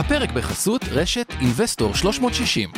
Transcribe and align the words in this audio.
הפרק 0.00 0.32
בחסות 0.32 0.84
רשת 0.90 1.32
Investor 1.40 1.94
360. 1.94 2.70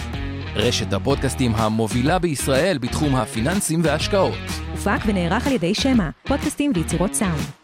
רשת 0.55 0.93
הפודקאסטים 0.93 1.55
המובילה 1.55 2.19
בישראל 2.19 2.79
בתחום 2.79 3.17
הפיננסים 3.17 3.81
וההשקעות. 3.85 4.39
הופק 4.71 4.99
ונערך 5.07 5.47
על 5.47 5.53
ידי 5.53 5.75
שמע, 5.75 6.11
פודקאסטים 6.27 6.73
ויצירות 6.75 7.15
סאונד. 7.15 7.62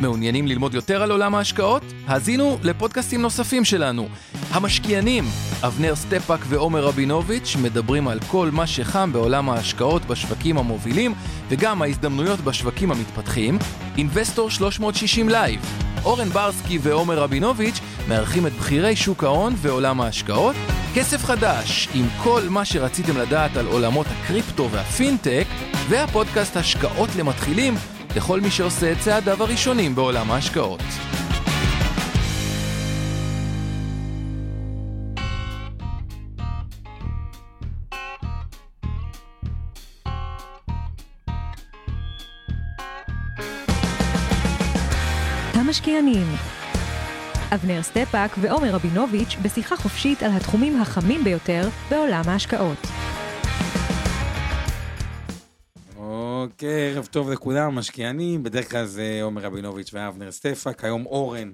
מעוניינים 0.00 0.46
ללמוד 0.46 0.74
יותר 0.74 1.02
על 1.02 1.10
עולם 1.10 1.34
ההשקעות? 1.34 1.82
האזינו 2.06 2.58
לפודקאסטים 2.62 3.22
נוספים 3.22 3.64
שלנו. 3.64 4.08
המשקיענים, 4.50 5.24
אבנר 5.62 5.94
סטפק 5.94 6.40
ועומר 6.48 6.84
רבינוביץ' 6.84 7.56
מדברים 7.62 8.08
על 8.08 8.18
כל 8.30 8.50
מה 8.52 8.66
שחם 8.66 9.12
בעולם 9.12 9.48
ההשקעות 9.48 10.04
בשווקים 10.04 10.58
המובילים 10.58 11.14
וגם 11.48 11.82
ההזדמנויות 11.82 12.40
בשווקים 12.40 12.90
המתפתחים. 12.90 13.58
Investor 13.98 14.50
360 14.50 15.28
לייב. 15.28 15.60
אורן 16.04 16.28
ברסקי 16.28 16.78
ועומר 16.82 17.18
רבינוביץ' 17.18 17.80
מארחים 18.08 18.46
את 18.46 18.52
בכירי 18.52 18.96
שוק 18.96 19.24
ההון 19.24 19.54
ועולם 19.56 20.00
ההשקעות. 20.00 20.56
כסף 20.94 21.24
חדש, 21.24 21.88
עם 21.94 22.06
כל 22.22 22.42
מה 22.50 22.64
שרציתם 22.64 23.16
לדעת 23.16 23.56
על 23.56 23.66
עולמות 23.66 24.06
הקריפטו 24.06 24.70
והפינטק, 24.70 25.46
והפודקאסט 25.88 26.56
השקעות 26.56 27.08
למתחילים 27.16 27.74
לכל 28.16 28.40
מי 28.40 28.50
שעושה 28.50 28.92
את 28.92 28.98
צעדיו 28.98 29.42
הראשונים 29.42 29.94
בעולם 29.94 30.30
ההשקעות. 30.30 30.80
המשקיענים 45.54 46.26
אבנר 47.54 47.82
סטפאק 47.82 48.36
ועומר 48.40 48.70
רבינוביץ' 48.70 49.36
בשיחה 49.42 49.76
חופשית 49.76 50.22
על 50.22 50.30
התחומים 50.32 50.80
החמים 50.80 51.24
ביותר 51.24 51.68
בעולם 51.90 52.22
ההשקעות. 52.26 53.05
אוקיי, 56.46 56.92
ערב 56.94 57.06
טוב 57.06 57.30
לכולם, 57.30 57.74
משקיענים, 57.74 58.42
בדרך 58.42 58.70
כלל 58.70 58.84
זה 58.84 59.18
עומר 59.22 59.42
רבינוביץ' 59.42 59.90
ואבנר 59.94 60.30
סטפאק, 60.30 60.84
היום 60.84 61.06
אורן 61.06 61.52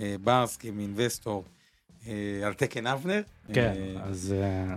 אה, 0.00 0.16
ברסקי 0.24 0.70
מ 0.70 0.78
Investor 0.78 1.44
אה, 2.06 2.12
על 2.44 2.54
תקן 2.54 2.86
אבנר. 2.86 3.22
כן, 3.52 3.72
אה, 3.76 4.02
אז... 4.04 4.34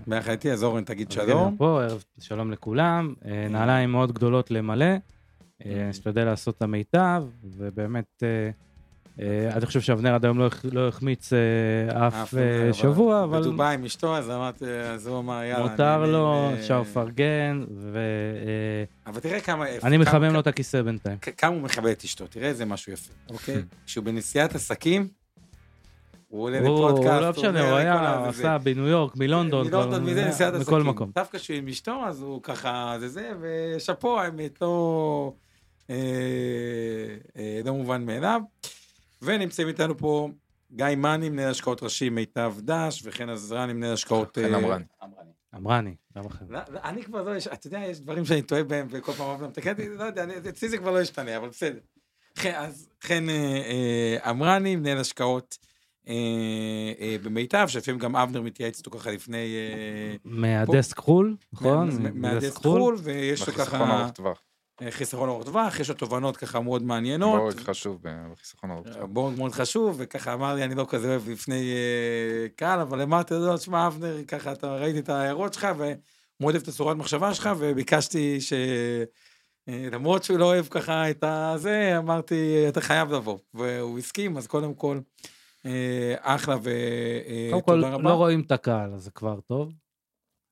ביחד 0.08 0.32
איתי, 0.32 0.52
אז 0.52 0.64
אורן 0.64 0.84
תגיד 0.84 1.12
שלום. 1.12 1.58
פה, 1.58 1.84
ערב 1.84 2.04
שלום 2.20 2.52
לכולם. 2.52 3.14
נעליים 3.50 3.92
מאוד 3.92 4.12
גדולות 4.12 4.52
למלא. 4.52 4.96
נשתדל 5.66 6.26
לעשות 6.26 6.58
את 6.58 6.62
המיטב, 6.62 7.24
ובאמת, 7.44 8.24
אני 9.20 9.66
חושב 9.66 9.82
שאבנר 9.82 10.16
עד 10.16 10.26
היום 10.26 10.40
לא 10.40 10.48
לא 10.72 10.88
החמיץ 10.88 11.34
אה, 11.34 12.08
אף 12.08 12.34
אה, 12.38 12.74
שבוע, 12.74 13.24
אבל 13.24 13.40
בדובאי 13.42 13.74
עם 13.74 13.86
אשתו, 13.86 14.18
אז 14.18 14.30
אמרתי, 14.30 14.66
אז 14.66 15.08
הוא 15.08 15.20
אמר, 15.20 15.44
יאללה. 15.44 15.68
מותר 15.72 16.04
אני- 16.04 16.12
לו, 16.12 16.50
אני- 16.50 16.60
אפשר 16.60 16.82
לפרגן, 16.82 17.64
אבל 19.08 19.20
תראה 19.20 19.40
כמה... 19.40 19.66
כמה- 19.82 19.98
מחמם 19.98 20.34
לו 20.34 20.40
את 20.40 20.48
הכיסא 20.48 20.82
בינתיים. 20.82 21.18
כמה 21.38 21.56
הוא 21.56 21.62
מכבד 21.62 21.90
את 21.92 22.04
אשתו, 22.04 22.28
תראה 22.28 22.48
איזה 22.48 22.66
משהו 22.66 22.94
יפה, 22.94 23.14
אוקיי? 23.30 23.56
כשהוא 23.86 24.06
בנסיעת 24.06 24.56
עסקים, 24.56 25.08
הוא 26.28 26.44
עולה 26.44 26.60
לפודקאסט, 26.60 27.08
הוא 27.14 27.22
לא 27.22 27.30
משנה, 27.30 27.70
הוא 27.70 27.78
היה, 27.78 28.26
עשה 28.30 28.58
בניו 28.58 28.88
יורק, 28.88 29.16
מלונדון, 29.18 29.68
מזה 30.04 30.30
מכל. 30.60 30.84
מקום. 30.84 31.12
דווקא 31.16 31.38
כשהוא 31.38 31.58
עם 31.58 31.68
אשתו, 31.68 32.02
אז 32.08 32.22
הוא 32.22 32.44
ככה, 32.44 32.96
זה 33.00 33.08
זה, 33.10 33.32
ושאפו, 33.42 34.20
האמת, 34.20 34.62
לא, 34.62 35.34
אה, 35.90 35.96
אה, 37.38 37.62
לא 37.66 37.74
מובן 37.74 38.06
מאליו. 38.06 38.42
ונמצאים 39.22 39.68
איתנו 39.68 39.98
פה 39.98 40.30
גיא 40.72 40.86
מאני, 40.98 41.30
מנהל 41.30 41.50
השקעות 41.52 41.84
ראשי 41.84 42.10
מיטב 42.10 42.54
דש, 42.60 43.02
וכן 43.06 43.30
עזרני, 43.30 43.74
מנהל 43.74 43.94
השקעות... 43.94 44.38
חן 44.38 44.54
אה, 44.54 44.60
אמרני. 44.60 44.84
אמרני, 45.56 45.96
גם 46.18 46.26
אחר. 46.26 46.46
אני 46.84 47.04
כבר 47.04 47.24
לא, 47.24 47.32
אתה 47.54 47.68
יודע, 47.68 47.80
יש 47.80 48.00
דברים 48.00 48.26
שאני 48.26 48.42
טועה 48.42 48.64
בהם, 48.64 48.88
וכל 48.90 49.12
פעם 49.12 49.28
אוהב 49.28 49.44
אותי, 49.44 49.62
לא 49.98 50.04
יודע, 50.04 50.26
אצלי 50.50 50.70
זה 50.70 50.78
כבר 50.78 50.92
לא 50.92 51.02
ישתנה, 51.02 51.38
אבל 51.38 51.50
בסדר. 51.50 51.80
אז 52.56 52.90
חן 53.04 53.30
אה, 53.30 53.36
אה, 53.36 54.30
אמרני, 54.32 54.76
מנהל 54.76 54.98
השקעות 54.98 55.58
אה, 56.08 56.14
אה, 57.00 57.16
במיטב, 57.24 57.66
שלפעמים 57.68 58.00
גם 58.00 58.16
אבנר 58.16 58.42
מתייעץ 58.42 58.78
איתו 58.78 58.92
ככה 58.92 59.12
לפני... 59.12 59.38
אה, 59.56 60.16
מהדסק 60.24 60.98
חול, 60.98 61.36
נכון? 61.54 61.90
מה- 62.04 62.10
מהדסק 62.14 62.56
חו"ל, 62.56 62.96
ויש 63.04 63.48
לו 63.48 63.54
ככה. 63.54 63.78
אה, 63.82 64.32
חיסכון 64.90 65.30
ארוך 65.30 65.44
טווח, 65.44 65.80
יש 65.80 65.90
לו 65.90 65.96
תובנות 65.96 66.38
ככה 66.38 66.60
מאוד 66.60 66.84
מעניינות. 66.84 67.42
מאוד 67.42 67.60
חשוב 67.60 68.00
בחיסכון 68.32 68.72
ארוך 68.72 68.88
טווח. 68.88 69.10
מאוד 69.14 69.38
מאוד 69.38 69.52
חשוב, 69.52 69.96
וככה 70.00 70.34
אמר 70.34 70.56
לי, 70.56 70.64
אני 70.64 70.76
לא 70.76 70.86
כזה 70.90 71.10
אוהב 71.10 71.30
לפני 71.30 71.72
אה, 71.74 72.48
קהל, 72.56 72.80
אבל 72.80 73.02
אמרתי 73.02 73.34
לו, 73.34 73.58
תשמע, 73.58 73.88
אבנר, 73.88 74.24
ככה 74.28 74.52
אתה 74.52 74.76
ראיתי 74.76 75.00
את 75.00 75.10
ההערות 75.10 75.54
שלך, 75.54 75.68
ומאוד 75.78 75.96
אוהב 76.42 76.56
את 76.62 76.68
הצורת 76.68 76.98
מחשבה 76.98 77.34
שלך, 77.34 77.50
וביקשתי 77.60 78.42
ש... 78.42 78.54
אה, 79.70 79.88
למרות 79.92 80.24
שהוא 80.24 80.40
לא 80.40 80.46
אוהב 80.46 80.66
ככה 80.66 81.10
את 81.10 81.24
הזה, 81.24 81.98
אמרתי, 81.98 82.66
אתה 82.70 82.82
חייב 82.82 83.12
לבוא. 83.12 83.38
והוא 83.54 84.00
הסכים, 84.00 84.38
אז 84.38 84.48
קודם 84.48 84.74
כל, 84.74 85.00
אה, 85.66 86.16
אחלה 86.20 86.56
קודם 86.56 87.62
כל, 87.62 87.72
ותודה 87.72 87.94
רבה. 87.94 88.10
לא 88.10 88.14
רואים 88.14 88.42
את 88.42 88.52
הקהל, 88.52 88.94
אז 88.94 89.04
זה 89.04 89.12
כבר 89.12 89.40
טוב. 89.40 89.74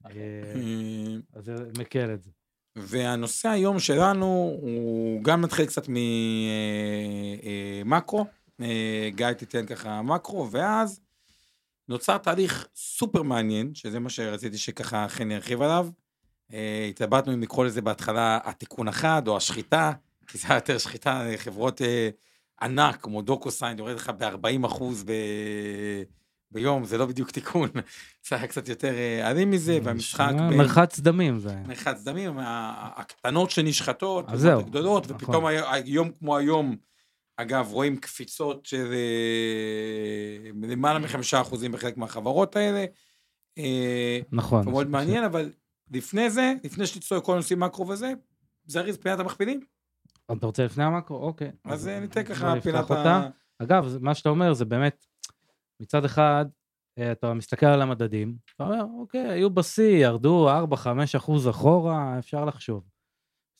אה, 0.05 0.11
אה, 0.11 1.17
אז 1.33 1.45
זה 1.45 1.55
מקל 1.79 2.13
את 2.13 2.23
זה. 2.23 2.31
והנושא 2.75 3.49
היום 3.49 3.79
שלנו 3.79 4.57
הוא 4.61 5.23
גם 5.23 5.41
נתחיל 5.41 5.65
קצת 5.65 5.85
ממקרו, 7.85 8.25
גיא 9.15 9.31
תיתן 9.37 9.65
ככה 9.65 10.01
מקרו, 10.01 10.51
ואז 10.51 11.01
נוצר 11.89 12.17
תהליך 12.17 12.67
סופר 12.75 13.23
מעניין, 13.23 13.75
שזה 13.75 13.99
מה 13.99 14.09
שרציתי 14.09 14.57
שככה 14.57 15.05
חן 15.09 15.31
ירחיב 15.31 15.61
עליו. 15.61 15.89
אה, 16.53 16.87
התלבטנו 16.89 17.33
אם 17.33 17.41
לקרוא 17.41 17.65
לזה 17.65 17.81
בהתחלה 17.81 18.39
התיקון 18.43 18.87
אחד 18.87 19.27
או 19.27 19.37
השחיטה, 19.37 19.91
כי 20.27 20.37
זה 20.37 20.47
היה 20.47 20.57
יותר 20.57 20.77
שחיטה, 20.77 21.23
חברות 21.37 21.81
אה, 21.81 22.09
ענק 22.61 23.01
כמו 23.01 23.21
דוקוסיין, 23.21 23.77
יורד 23.77 23.95
לך 23.95 24.11
ב-40 24.17 24.65
אחוז 24.65 25.03
ב... 25.03 25.11
ביום, 26.51 26.85
זה 26.85 26.97
לא 26.97 27.05
בדיוק 27.05 27.31
תיקון, 27.31 27.69
זה 28.29 28.35
היה 28.35 28.47
קצת 28.47 28.69
יותר 28.69 28.93
אה, 28.93 29.31
אלים 29.31 29.51
מזה, 29.51 29.79
והמשחק... 29.83 30.31
בין- 30.49 30.57
מרחץ 30.57 30.99
דמים 30.99 31.39
זה. 31.39 31.55
מרחץ 31.67 32.03
דמים, 32.03 32.33
הקטנות 32.39 33.49
שנשחטות, 33.51 34.25
אז 34.29 34.39
זהו, 34.39 34.59
הגדולות, 34.59 35.03
נכון. 35.03 35.15
ופתאום 35.15 35.45
הי- 35.45 35.57
היום 35.83 36.11
כמו 36.19 36.37
היום, 36.37 36.75
אגב, 37.37 37.67
רואים 37.71 37.97
קפיצות 37.97 38.65
של 38.65 38.93
אה, 38.93 40.67
למעלה 40.67 40.99
מחמישה 40.99 41.41
אחוזים 41.41 41.71
בחלק 41.71 41.97
מהחברות 41.97 42.55
האלה. 42.55 42.85
אה, 43.57 44.19
נכון. 44.31 44.65
מאוד 44.69 44.89
מעניין, 44.89 45.23
אבל 45.23 45.51
לפני 45.91 46.29
זה, 46.29 46.53
לפני 46.63 46.85
שתצטור 46.87 47.17
לכל 47.17 47.33
הנושאים 47.33 47.59
מקרו 47.59 47.87
וזה, 47.87 48.13
זריז 48.65 48.97
פינת 48.97 49.19
המכפילים, 49.19 49.59
אתה 50.37 50.45
רוצה 50.45 50.65
לפני 50.65 50.83
המקרו? 50.83 51.17
אוקיי. 51.17 51.51
אז 51.65 51.87
ניתן 51.87 52.23
ככה 52.23 52.53
פינת. 52.61 52.91
ה... 52.91 53.29
אגב, 53.59 53.97
מה 54.01 54.15
שאתה 54.15 54.29
אומר 54.29 54.53
זה 54.53 54.65
באמת, 54.65 55.05
מצד 55.81 56.05
אחד, 56.05 56.45
אה, 56.99 57.11
אתה 57.11 57.33
מסתכל 57.33 57.65
על 57.65 57.81
המדדים, 57.81 58.37
אתה 58.55 58.63
אומר, 58.63 58.83
אוקיי, 58.99 59.29
היו 59.29 59.49
בשיא, 59.49 60.05
ירדו 60.05 60.49
4-5 60.49 61.15
אחוז 61.17 61.49
אחורה, 61.49 62.19
אפשר 62.19 62.45
לחשוב. 62.45 62.83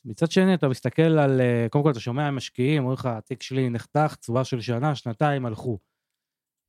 מצד 0.06 0.32
שני, 0.32 0.54
אתה 0.54 0.68
מסתכל 0.68 1.02
על, 1.02 1.42
אה, 1.42 1.68
קודם 1.70 1.84
כל 1.84 1.92
אתה 1.92 2.00
שומע 2.00 2.32
משקיעים, 2.32 2.82
אומרים 2.84 2.94
לך, 2.94 3.06
התיק 3.06 3.42
שלי 3.42 3.70
נחתך, 3.70 4.16
תשואה 4.16 4.44
של 4.44 4.62
שנה, 4.62 4.96
שנתיים 4.96 5.46
הלכו. 5.46 5.80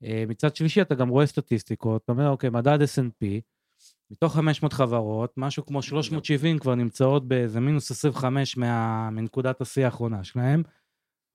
אה, 0.05 0.25
מצד 0.28 0.56
שלישי, 0.56 0.83
אתה 0.83 0.94
גם 0.94 1.09
רואה 1.09 1.27
סטטיסטיקות, 1.27 2.03
אתה 2.05 2.12
אומר, 2.12 2.28
אוקיי, 2.28 2.50
מדד 2.50 2.78
S&P, 2.83 3.27
מתוך 4.10 4.34
500 4.34 4.72
חברות, 4.72 5.33
משהו 5.37 5.66
כמו 5.66 5.83
370 5.83 6.59
כבר 6.59 6.75
נמצאות 6.75 7.28
באיזה 7.28 7.60
מינוס 7.60 7.91
25 7.91 8.56
מה, 8.56 9.10
מנקודת 9.10 9.60
השיא 9.60 9.84
האחרונה 9.84 10.25
שלהם, 10.25 10.62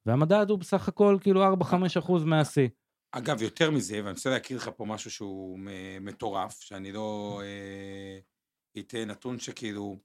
והמדד 0.06 0.46
הוא 0.50 0.60
בסך 0.60 0.88
הכל 0.88 1.18
כאילו 1.22 1.54
4-5 1.54 2.00
אחוז 2.00 2.24
מהשיא. 2.24 2.68
אגב, 3.18 3.42
יותר 3.42 3.72
מזה, 3.72 4.00
ואני 4.04 4.12
רוצה 4.12 4.30
להכיר 4.30 4.58
לך 4.58 4.70
פה 4.76 4.86
משהו 4.86 5.12
שהוא 5.12 5.60
מטורף, 6.02 6.60
שאני 6.60 6.92
לא 6.92 7.42
אה, 7.44 8.20
אתן 8.80 9.08
נתון 9.08 9.40
שכאילו, 9.40 10.00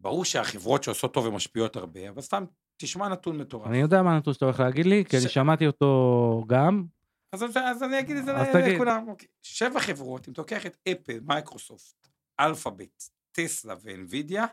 ברור 0.00 0.24
שהחברות 0.24 0.82
שעושות 0.82 1.14
טוב 1.14 1.26
ומשפיעות 1.26 1.76
הרבה, 1.76 2.08
אבל 2.08 2.20
סתם 2.20 2.44
תשמע 2.76 3.08
נתון 3.08 3.38
מטורף. 3.38 3.66
אני 3.66 3.78
יודע 3.78 4.02
מה 4.02 4.14
הנתון 4.14 4.34
שאתה 4.34 4.44
הולך 4.44 4.60
להגיד 4.60 4.86
לי, 4.86 5.04
כי 5.04 5.16
אני 5.16 5.28
שמעתי 5.28 5.66
אותו 5.66 6.44
גם. 6.46 6.84
אז, 7.32 7.42
אז 7.56 7.82
אני 7.82 7.98
אגיד 7.98 8.16
את 8.16 8.24
זה 8.24 8.36
אז 8.36 8.46
תגיד. 8.52 8.74
לכולם. 8.74 9.08
אוקיי. 9.08 9.28
שבע 9.42 9.80
חברות, 9.80 10.28
אם 10.28 10.32
אתה 10.32 10.42
לוקח 10.42 10.66
את 10.66 10.76
אפל, 10.88 11.20
מייקרוסופט, 11.22 12.08
אלפאבית, 12.40 13.10
טסלה 13.32 13.74
ואנווידיה 13.82 14.44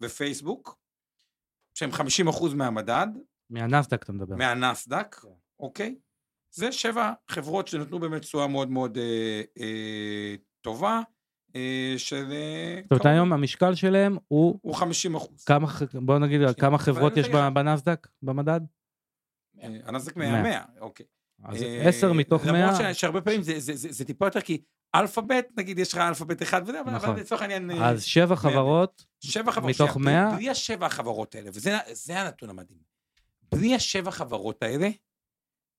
ופייסבוק, 0.00 0.78
שהם 1.74 1.90
50% 1.90 2.54
מהמדד, 2.54 3.06
מהנסדק 3.50 4.02
אתה 4.02 4.12
מדבר. 4.12 4.36
מהנסדק, 4.36 5.16
אוקיי? 5.60 5.96
זה 6.50 6.72
שבע 6.72 7.12
חברות 7.28 7.68
שנתנו 7.68 7.98
באמת 7.98 8.22
תשואה 8.22 8.46
מאוד 8.46 8.70
מאוד 8.70 8.98
אה, 8.98 9.42
אה, 9.60 10.34
טובה, 10.60 11.00
אה, 11.56 11.94
של... 11.96 12.32
אה, 12.32 12.80
זאת 12.82 12.90
אומרת, 12.92 13.06
היום 13.06 13.32
המשקל 13.32 13.74
שלהם 13.74 14.16
הוא 14.28 14.58
הוא 14.62 14.74
50 14.74 15.14
אחוז. 15.14 15.44
כמה, 15.44 15.66
בוא 15.94 16.18
נגיד, 16.18 16.40
כמה 16.60 16.78
חברות 16.78 17.16
יש 17.16 17.28
בנסדק, 17.28 18.08
במדד? 18.22 18.60
אה, 19.62 19.68
הנסדק 19.84 20.16
100, 20.16 20.42
100, 20.42 20.62
אוקיי. 20.80 21.06
אז 21.44 21.62
אה, 21.62 21.88
10 21.88 22.12
מתוך 22.12 22.44
100, 22.46 22.52
למרות 22.72 22.94
שהרבה 22.94 23.20
פעמים 23.20 23.42
זה- 23.42 23.60
זה- 23.60 23.76
זה 23.76 23.88
זה 23.92 24.04
טיפה 24.04 24.26
יותר, 24.26 24.40
כי 24.40 24.62
אלפאבית, 24.94 25.44
נגיד, 25.56 25.78
יש 25.78 25.92
לך 25.92 25.98
אלפאבית 25.98 26.42
אחד 26.42 26.62
וזה, 26.66 26.80
אבל 26.80 26.92
נכון. 26.94 27.08
אבל 27.10 27.20
לצורך 27.20 27.42
העניין... 27.42 27.70
אה, 27.70 27.88
אז 27.90 28.02
7 28.04 28.36
חברות, 28.36 29.04
שבע 29.20 29.52
חברות. 29.52 29.70
מתוך 29.70 29.94
שנייה, 29.94 30.24
100? 30.28 30.36
בלי 30.36 30.50
השבע 30.50 30.86
החברות 30.86 31.34
האלה, 31.34 31.50
וזה 31.54 31.76
זה 31.92 32.20
הנתון 32.20 32.50
המדהים. 32.50 32.78
בלי 33.52 33.74
השבע 33.74 34.10
חברות 34.10 34.62
האלה, 34.62 34.88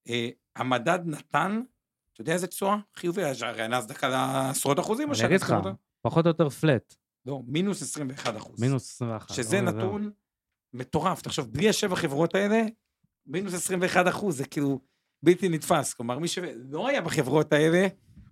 אה, 0.09 0.29
המדד 0.56 1.00
נתן, 1.06 1.62
אתה 2.13 2.21
יודע 2.21 2.33
איזה 2.33 2.48
תשואה? 2.48 2.77
חיובי, 2.95 3.21
הרי 3.42 3.62
הנסדק 3.63 4.03
על 4.03 4.12
עשרות 4.50 4.80
אחוזים, 4.80 5.09
או 5.09 5.13
אני 5.15 5.25
אגיד 5.25 5.42
לך, 5.42 5.56
פחות 6.01 6.25
או 6.25 6.30
יותר 6.30 6.50
flat, 6.50 6.95
לא, 7.25 7.42
מינוס 7.48 7.81
21 7.81 8.38
אחוז. 8.38 8.62
מינוס 8.62 8.94
21. 8.95 9.30
שזה 9.36 9.62
לא, 9.62 9.71
זהו. 9.71 9.80
נתון 9.80 10.12
מטורף. 10.74 11.21
תחשוב, 11.21 11.53
בלי 11.53 11.69
השבע 11.69 11.95
חברות 11.95 12.36
האלה, 12.36 12.62
מינוס 13.25 13.53
21 13.53 14.07
אחוז, 14.07 14.38
זה 14.38 14.45
כאילו 14.45 14.81
בלתי 15.24 15.50
נתפס. 15.50 15.94
כלומר, 15.94 16.19
מי 16.19 16.27
שלא 16.27 16.88
היה 16.88 17.01
בחברות 17.01 17.54
האלה, 17.54 17.88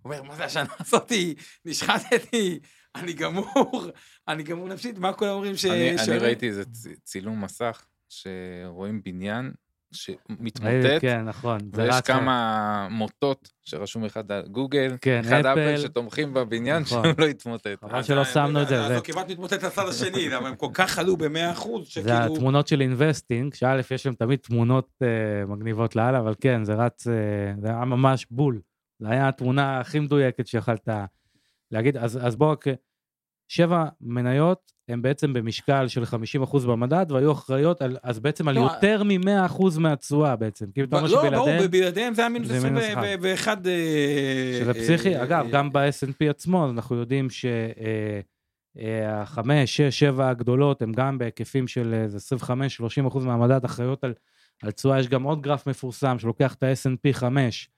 אומר, 0.06 0.24
מה 0.24 0.36
זה 0.36 0.46
השנה 0.46 0.66
הזאתי? 0.80 1.36
נשחטתי, 1.66 2.60
אני 2.96 3.14
גמור, 3.14 3.86
אני 4.28 4.44
גמור 4.44 4.68
נפשית, 4.68 4.98
מה 4.98 5.14
כולם 5.14 5.32
אומרים 5.32 5.56
ש... 5.58 5.66
אני 5.66 5.98
ש- 5.98 6.10
אני 6.10 6.18
ראיתי 6.18 6.48
איזה 6.48 6.64
צילום 7.04 7.44
מסך, 7.44 7.86
שרואים 8.10 9.04
בניין 9.04 9.52
שמתמוטט, 9.92 11.02
כן, 11.02 11.22
נכון. 11.26 11.60
זה 11.76 11.84
ויש 11.84 11.96
רץ- 11.96 12.08
כמה 12.08 12.88
מוטות 12.92 13.52
שרשום 13.62 14.06
אחד 14.06 14.32
על 14.32 14.48
גוגל, 14.48 14.98
כן, 15.02 15.22
אחד 15.26 15.46
אפל 15.46 15.50
אפל. 15.52 15.78
שתומכים 15.78 16.34
בבניין, 16.34 16.82
נכון. 16.82 17.04
שהוא 17.04 17.14
לא 17.18 17.26
יתמוטט. 17.26 17.68
חבל 17.82 18.04
שלא 18.04 18.26
שמנו 18.26 18.62
את 18.62 18.68
זה. 18.68 18.86
אז 18.86 18.92
הוא 18.92 19.04
כמעט 19.04 19.30
מתמוטט 19.30 19.64
לצד 19.64 19.88
השני, 19.90 20.30
למה 20.30 20.48
הם 20.48 20.56
כל 20.56 20.70
כך 20.74 21.00
עלו 21.00 21.18
ב-100 21.18 21.52
אחוז, 21.52 21.86
זה 21.86 21.92
שכאילו... 21.92 22.36
התמונות 22.36 22.68
של 22.68 22.82
אינבסטינג, 22.82 23.54
שא', 23.54 23.80
יש 23.92 24.04
שם 24.04 24.14
תמיד 24.14 24.40
תמונות 24.40 24.90
אה, 25.02 25.46
מגניבות 25.46 25.96
לאללה, 25.96 26.20
אבל 26.20 26.34
כן, 26.42 26.64
זה 26.64 26.74
רץ, 26.74 27.08
אה, 27.08 27.14
זה 27.62 27.68
היה 27.68 27.86
ממש 27.86 28.28
בול. 28.32 28.62
זה 29.00 29.10
היה 29.10 29.28
התמונה 29.28 29.80
הכי 29.80 30.00
מדויקת 30.00 30.48
שיכלת 30.48 30.90
להגיד. 31.72 31.98
אז, 31.98 32.20
אז 32.28 32.36
בוא 32.36 32.52
רק, 32.52 32.68
אה, 32.68 32.74
שבע 33.48 33.86
מניות 34.02 34.72
הן 34.90 35.02
בעצם 35.02 35.34
במשקל 35.34 35.88
של 35.88 36.04
50% 36.04 36.60
במדד, 36.68 37.06
והיו 37.10 37.32
אחראיות 37.32 37.82
על, 37.82 37.98
אז 38.04 38.20
בעצם 38.20 38.48
על 38.48 38.56
לא, 38.56 38.60
יותר 38.62 39.04
מ-100% 39.04 39.80
מהתשואה 39.80 40.36
בעצם. 40.36 40.66
כאילו, 40.72 40.88
אתה 40.88 40.98
אומר 40.98 41.08
לא, 41.08 41.30
ברור, 41.30 41.46
שבלעדיהם, 41.46 41.72
בלעדיהם 41.72 42.14
זה 42.14 42.22
היה 42.22 42.30
מינוס 42.30 42.48
זה 42.48 42.70
מינוס 42.70 42.84
21. 42.84 43.60
שזה 44.60 44.74
פסיכי. 44.74 45.24
אגב, 45.24 45.48
גם 45.52 45.74
ב-S&P 45.74 46.30
עצמו, 46.30 46.70
אנחנו 46.70 46.96
יודעים 46.96 47.28
שהחמש, 48.76 49.78
שש, 49.78 50.00
שבע 50.00 50.30
הגדולות, 50.30 50.82
הן 50.82 50.92
גם 50.92 51.18
בהיקפים 51.18 51.68
של 51.68 51.94
איזה 51.94 52.36
25-30% 53.10 53.20
מהמדד 53.20 53.66
אחראיות 53.66 54.04
על, 54.04 54.14
על 54.64 54.72
תשואה. 54.72 55.00
יש 55.00 55.08
גם 55.08 55.24
עוד 55.24 55.42
גרף 55.42 55.68
מפורסם 55.68 56.20
שלוקח 56.20 56.54
את 56.54 56.64
ה-S&P 56.64 57.14
5, 57.14 57.70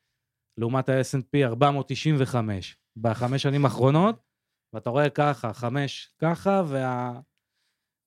לעומת 0.57 0.89
ה-S&P 0.89 1.37
495 1.43 2.77
בחמש 2.97 3.41
שנים 3.43 3.65
האחרונות, 3.65 4.30
ואתה 4.73 4.89
רואה 4.89 5.09
ככה, 5.09 5.53
חמש 5.53 6.09
ככה, 6.21 6.63
וה... 6.67 7.11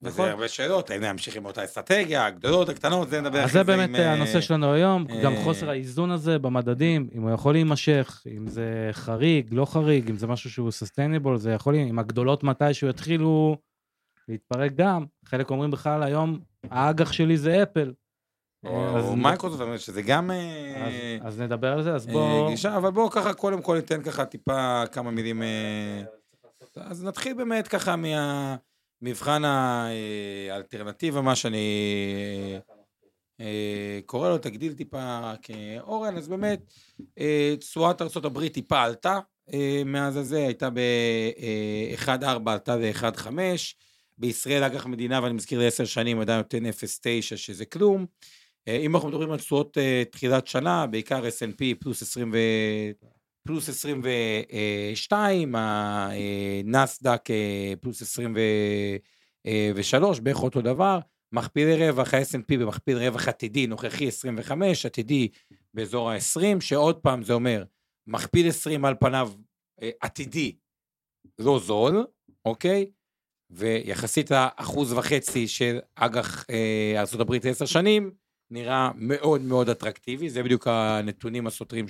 וזה 0.02 0.11
נכון. 0.22 0.28
הרבה 0.31 0.49
שאלות, 0.49 0.90
האם 0.90 1.00
להמשיך 1.00 1.37
עם 1.37 1.44
אותה 1.44 1.64
אסטרטגיה, 1.64 2.26
הגדולות, 2.26 2.69
הקטנות, 2.69 3.11
זה 3.11 3.20
נדבר 3.20 3.38
אז 3.38 3.50
אחרי 3.50 3.64
זה 3.64 3.64
באמת 3.64 3.88
עם, 3.88 3.94
אה, 3.94 4.12
הנושא 4.12 4.40
שלנו 4.40 4.72
היום, 4.72 5.06
אה, 5.11 5.22
גם 5.22 5.32
חוסר 5.44 5.70
האיזון 5.70 6.11
הזה 6.11 6.38
במדדים, 6.38 7.08
אם 7.14 7.22
הוא 7.22 7.31
יכול 7.31 7.55
להימשך, 7.55 8.22
אם 8.37 8.49
זה 8.49 8.88
חריג, 8.93 9.55
לא 9.55 9.64
חריג, 9.64 10.11
אם 10.11 10.16
זה 10.16 10.26
משהו 10.26 10.50
שהוא 10.50 10.69
sustainable, 10.69 11.37
זה 11.37 11.52
יכול, 11.52 11.75
אם 11.75 11.99
הגדולות 11.99 12.44
מתישהו 12.44 12.88
יתחילו 12.88 13.56
להתפרק 14.28 14.72
גם, 14.75 15.05
חלק 15.25 15.50
אומרים 15.50 15.70
בכלל 15.70 16.02
היום, 16.02 16.40
האג"ח 16.70 17.12
שלי 17.12 17.37
זה 17.37 17.62
אפל. 17.62 17.93
אה, 18.66 18.96
אז- 18.96 19.05
או 19.05 19.16
מייקרוסופט, 19.16 19.58
זאת 19.58 19.66
אומרת 19.66 19.81
שזה 19.81 20.02
גם 20.02 20.31
אז, 20.31 20.37
אה, 20.93 21.19
אז 21.22 21.40
נדבר 21.40 21.72
על 21.72 21.82
זה, 21.82 21.94
אז 21.94 22.08
אה, 22.08 22.12
בוא... 22.12 22.50
גישה, 22.50 22.76
אבל 22.76 22.90
בואו 22.90 23.11
ככה, 23.11 23.34
קודם 23.34 23.62
כל 23.62 23.76
ניתן 23.76 24.02
ככה 24.02 24.25
טיפה 24.25 24.82
כמה 24.93 25.11
מילים. 25.11 25.43
אז 26.76 27.05
נתחיל 27.05 27.35
באמת 27.35 27.69
ככה 27.69 27.94
מהמבחן 27.97 29.43
האלטרנטיבה, 29.44 31.21
מה 31.21 31.37
שאני 31.37 31.67
אה, 33.41 34.00
קורא 34.06 34.29
לו, 34.29 34.38
תגדיל 34.38 34.73
טיפה 34.73 35.32
כאורן, 35.43 36.17
אז 36.17 36.29
באמת, 36.29 36.61
אה, 37.19 37.55
תשואת 37.59 38.03
ארה"ב 38.03 38.49
טיפה 38.49 38.82
עלתה 38.82 39.19
אה, 39.53 39.82
מאז 39.87 40.17
הזה, 40.17 40.47
הייתה 40.47 40.71
ב-1.4, 40.71 42.50
עלתה 42.50 42.76
ל-1.5. 42.76 43.29
בישראל 44.19 44.62
אג"ח 44.62 44.87
מדינה, 44.87 45.23
ואני 45.23 45.35
מזכיר 45.35 45.61
לעשר 45.61 45.85
שנים, 45.85 46.21
עדיין 46.21 46.38
נותן 46.38 46.67
0.9, 46.67 46.71
שזה 47.21 47.65
כלום. 47.65 48.06
אם 48.69 48.94
אנחנו 48.94 49.09
מדברים 49.09 49.31
על 49.31 49.38
תשואות 49.38 49.79
תחילת 50.11 50.47
שנה, 50.47 50.87
בעיקר 50.87 51.25
S&P 51.25 51.65
פלוס 51.81 52.03
20 52.03 52.32
ו... 52.32 52.37
פלוס 53.46 53.69
22, 53.69 55.55
הנסדק 55.55 57.31
אה, 57.31 57.73
פלוס 57.81 58.02
23, 58.02 60.20
בערך 60.20 60.43
אותו 60.43 60.61
דבר. 60.61 60.99
מכפילי 61.32 61.88
רווח, 61.88 62.14
ה-S&P 62.14 62.58
במכפיל 62.58 62.99
רווח 62.99 63.29
עתידי, 63.29 63.67
נוכחי 63.67 64.08
25, 64.08 64.87
עתידי 64.87 65.29
באזור 65.75 66.11
ה-20, 66.11 66.61
שעוד 66.61 66.96
פעם 66.96 67.23
זה 67.23 67.32
אומר, 67.32 67.64
מכפיל 68.06 68.49
20 68.49 68.85
על 68.85 68.94
פניו 69.00 69.32
אה, 69.82 69.90
עתידי 70.00 70.56
לא 71.38 71.58
זול, 71.58 72.06
אוקיי? 72.44 72.90
ויחסית 73.50 74.31
לאחוז 74.31 74.93
וחצי 74.93 75.49
של 75.49 75.79
אג"ח 75.94 76.44
אה, 76.50 76.94
ארה"ב 76.97 77.47
לעשר 77.47 77.67
שנים, 77.67 78.11
נראה 78.50 78.90
מאוד 78.94 79.40
מאוד 79.40 79.69
אטרקטיבי, 79.69 80.31
זה 80.31 80.43
בדיוק 80.43 80.67
הנתונים 80.67 81.47
הסותרים 81.47 81.88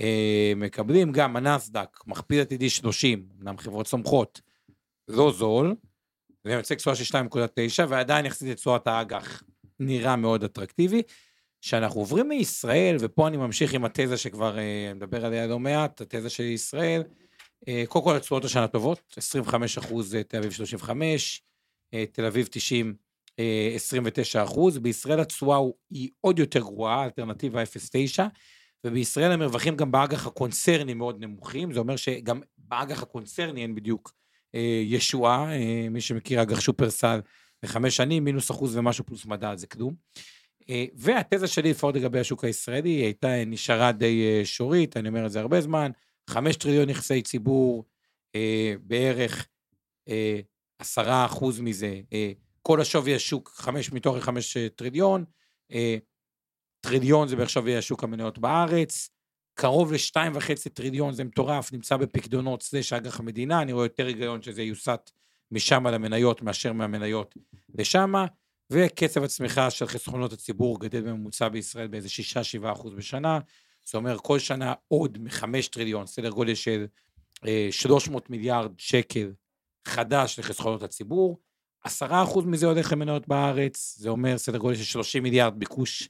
שמקבלים. 0.00 1.12
גם 1.12 1.36
הנסדק, 1.36 1.98
מכפיל 2.06 2.40
עתידי 2.40 2.70
30, 2.70 3.26
אמנם 3.40 3.58
חברות 3.58 3.86
צומחות, 3.86 4.40
לא 5.08 5.32
זול, 5.32 5.74
זה 6.44 6.52
יוצא 6.52 6.74
תשואה 6.74 6.96
של 6.96 7.16
2.9, 7.16 7.82
ועדיין 7.88 8.26
יחסית 8.26 8.48
לתשואת 8.48 8.86
האג"ח 8.86 9.42
נראה 9.80 10.16
מאוד 10.16 10.44
אטרקטיבי. 10.44 11.02
כשאנחנו 11.60 12.00
עוברים 12.00 12.28
מישראל, 12.28 12.96
ופה 13.00 13.28
אני 13.28 13.36
ממשיך 13.36 13.74
עם 13.74 13.84
התזה 13.84 14.16
שכבר 14.16 14.58
אה, 14.58 14.92
מדבר 14.94 15.26
עליה 15.26 15.46
לא 15.46 15.58
מעט, 15.58 16.00
התזה 16.00 16.30
של 16.30 16.42
ישראל, 16.42 17.02
אה, 17.68 17.84
קודם 17.88 18.04
כל 18.04 18.16
התשואות 18.16 18.44
השנה 18.44 18.68
טובות, 18.68 19.14
25 19.16 19.78
אחוז 19.78 20.16
תל 20.28 20.36
אביב 20.36 20.52
35, 20.52 21.42
אה, 21.94 22.04
תל 22.12 22.24
אביב 22.24 22.48
90, 22.50 22.94
אה, 23.38 23.72
29 23.74 24.44
אחוז, 24.44 24.78
בישראל 24.78 25.20
התשואה 25.20 25.58
היא 25.90 26.10
עוד 26.20 26.38
יותר 26.38 26.60
גרועה, 26.60 27.04
אלטרנטיבה 27.04 27.62
0.9, 27.62 28.26
ובישראל 28.84 29.32
המרווחים 29.32 29.76
גם 29.76 29.92
באג"ח 29.92 30.26
הקונצרני 30.26 30.94
מאוד 30.94 31.20
נמוכים, 31.20 31.72
זה 31.72 31.80
אומר 31.80 31.96
שגם 31.96 32.40
באג"ח 32.58 33.02
הקונצרני 33.02 33.62
אין 33.62 33.74
בדיוק 33.74 34.12
אה, 34.54 34.82
ישועה, 34.84 35.52
אה, 35.52 35.88
מי 35.90 36.00
שמכיר 36.00 36.42
אג"ח 36.42 36.60
שופרסל 36.60 37.20
לחמש 37.62 37.96
שנים, 37.96 38.24
מינוס 38.24 38.50
אחוז 38.50 38.76
ומשהו 38.76 39.04
פלוס 39.04 39.26
מדד, 39.26 39.54
זה 39.58 39.66
כלום. 39.66 39.94
אה, 40.70 40.84
והתזה 40.94 41.46
שלי 41.46 41.70
לפחות 41.70 41.94
לגבי 41.94 42.20
השוק 42.20 42.44
הישראלי, 42.44 42.90
היא 42.90 43.04
הייתה, 43.04 43.44
נשארה 43.46 43.92
די 43.92 44.22
אה, 44.24 44.44
שורית, 44.44 44.96
אני 44.96 45.08
אומר 45.08 45.26
את 45.26 45.30
זה 45.30 45.40
הרבה 45.40 45.60
זמן, 45.60 45.90
חמש 46.30 46.56
טריליון 46.56 46.90
נכסי 46.90 47.22
ציבור, 47.22 47.84
אה, 48.34 48.74
בערך 48.80 49.48
אה, 50.08 50.40
עשרה 50.78 51.26
אחוז 51.26 51.60
מזה, 51.60 52.00
אה, 52.12 52.32
כל 52.62 52.80
השווי 52.80 53.14
השוק, 53.14 53.52
חמש 53.54 53.92
מתוך 53.92 54.16
חמש 54.16 54.56
אה, 54.56 54.68
טריליון, 54.68 55.24
אה, 55.72 55.96
טריליון 56.84 57.28
זה 57.28 57.36
בערך 57.36 57.50
שווי 57.50 57.76
השוק 57.76 58.04
המניות 58.04 58.38
בארץ, 58.38 59.10
קרוב 59.54 59.92
לשתיים 59.92 60.32
וחצי 60.34 60.70
טריליון, 60.70 61.12
זה 61.12 61.24
מטורף, 61.24 61.72
נמצא 61.72 61.96
בפקדונות 61.96 62.62
סלש 62.62 62.92
אג"ח 62.92 63.20
המדינה, 63.20 63.62
אני 63.62 63.72
רואה 63.72 63.84
יותר 63.84 64.06
היגיון 64.06 64.42
שזה 64.42 64.62
יוסט 64.62 65.10
משם 65.50 65.86
למניות 65.86 66.42
מאשר 66.42 66.72
מהמניות 66.72 67.34
לשמה, 67.74 68.26
וקצב 68.70 69.22
הצמיחה 69.22 69.70
של 69.70 69.86
חסכונות 69.86 70.32
הציבור 70.32 70.80
גדל 70.80 71.00
בממוצע 71.00 71.48
בישראל 71.48 71.86
באיזה 71.86 72.08
6-7 72.62 72.72
אחוז 72.72 72.94
בשנה, 72.94 73.38
זה 73.84 73.98
אומר 73.98 74.18
כל 74.18 74.38
שנה 74.38 74.74
עוד 74.88 75.18
מחמש 75.20 75.68
טריליון, 75.68 76.06
סדר 76.06 76.30
גודל 76.30 76.54
של 76.54 76.86
אה, 77.46 77.68
300 77.70 78.30
מיליארד 78.30 78.72
שקל 78.78 79.32
חדש 79.88 80.38
לחסכונות 80.38 80.82
הציבור, 80.82 81.38
עשרה 81.84 82.22
אחוז 82.22 82.44
מזה 82.44 82.66
הולך 82.66 82.92
למניות 82.92 83.28
בארץ, 83.28 83.96
זה 83.98 84.08
אומר 84.08 84.38
סדר 84.38 84.58
גודל 84.58 84.76
של 84.76 84.84
30 84.84 85.22
מיליארד 85.22 85.58
ביקוש 85.58 86.08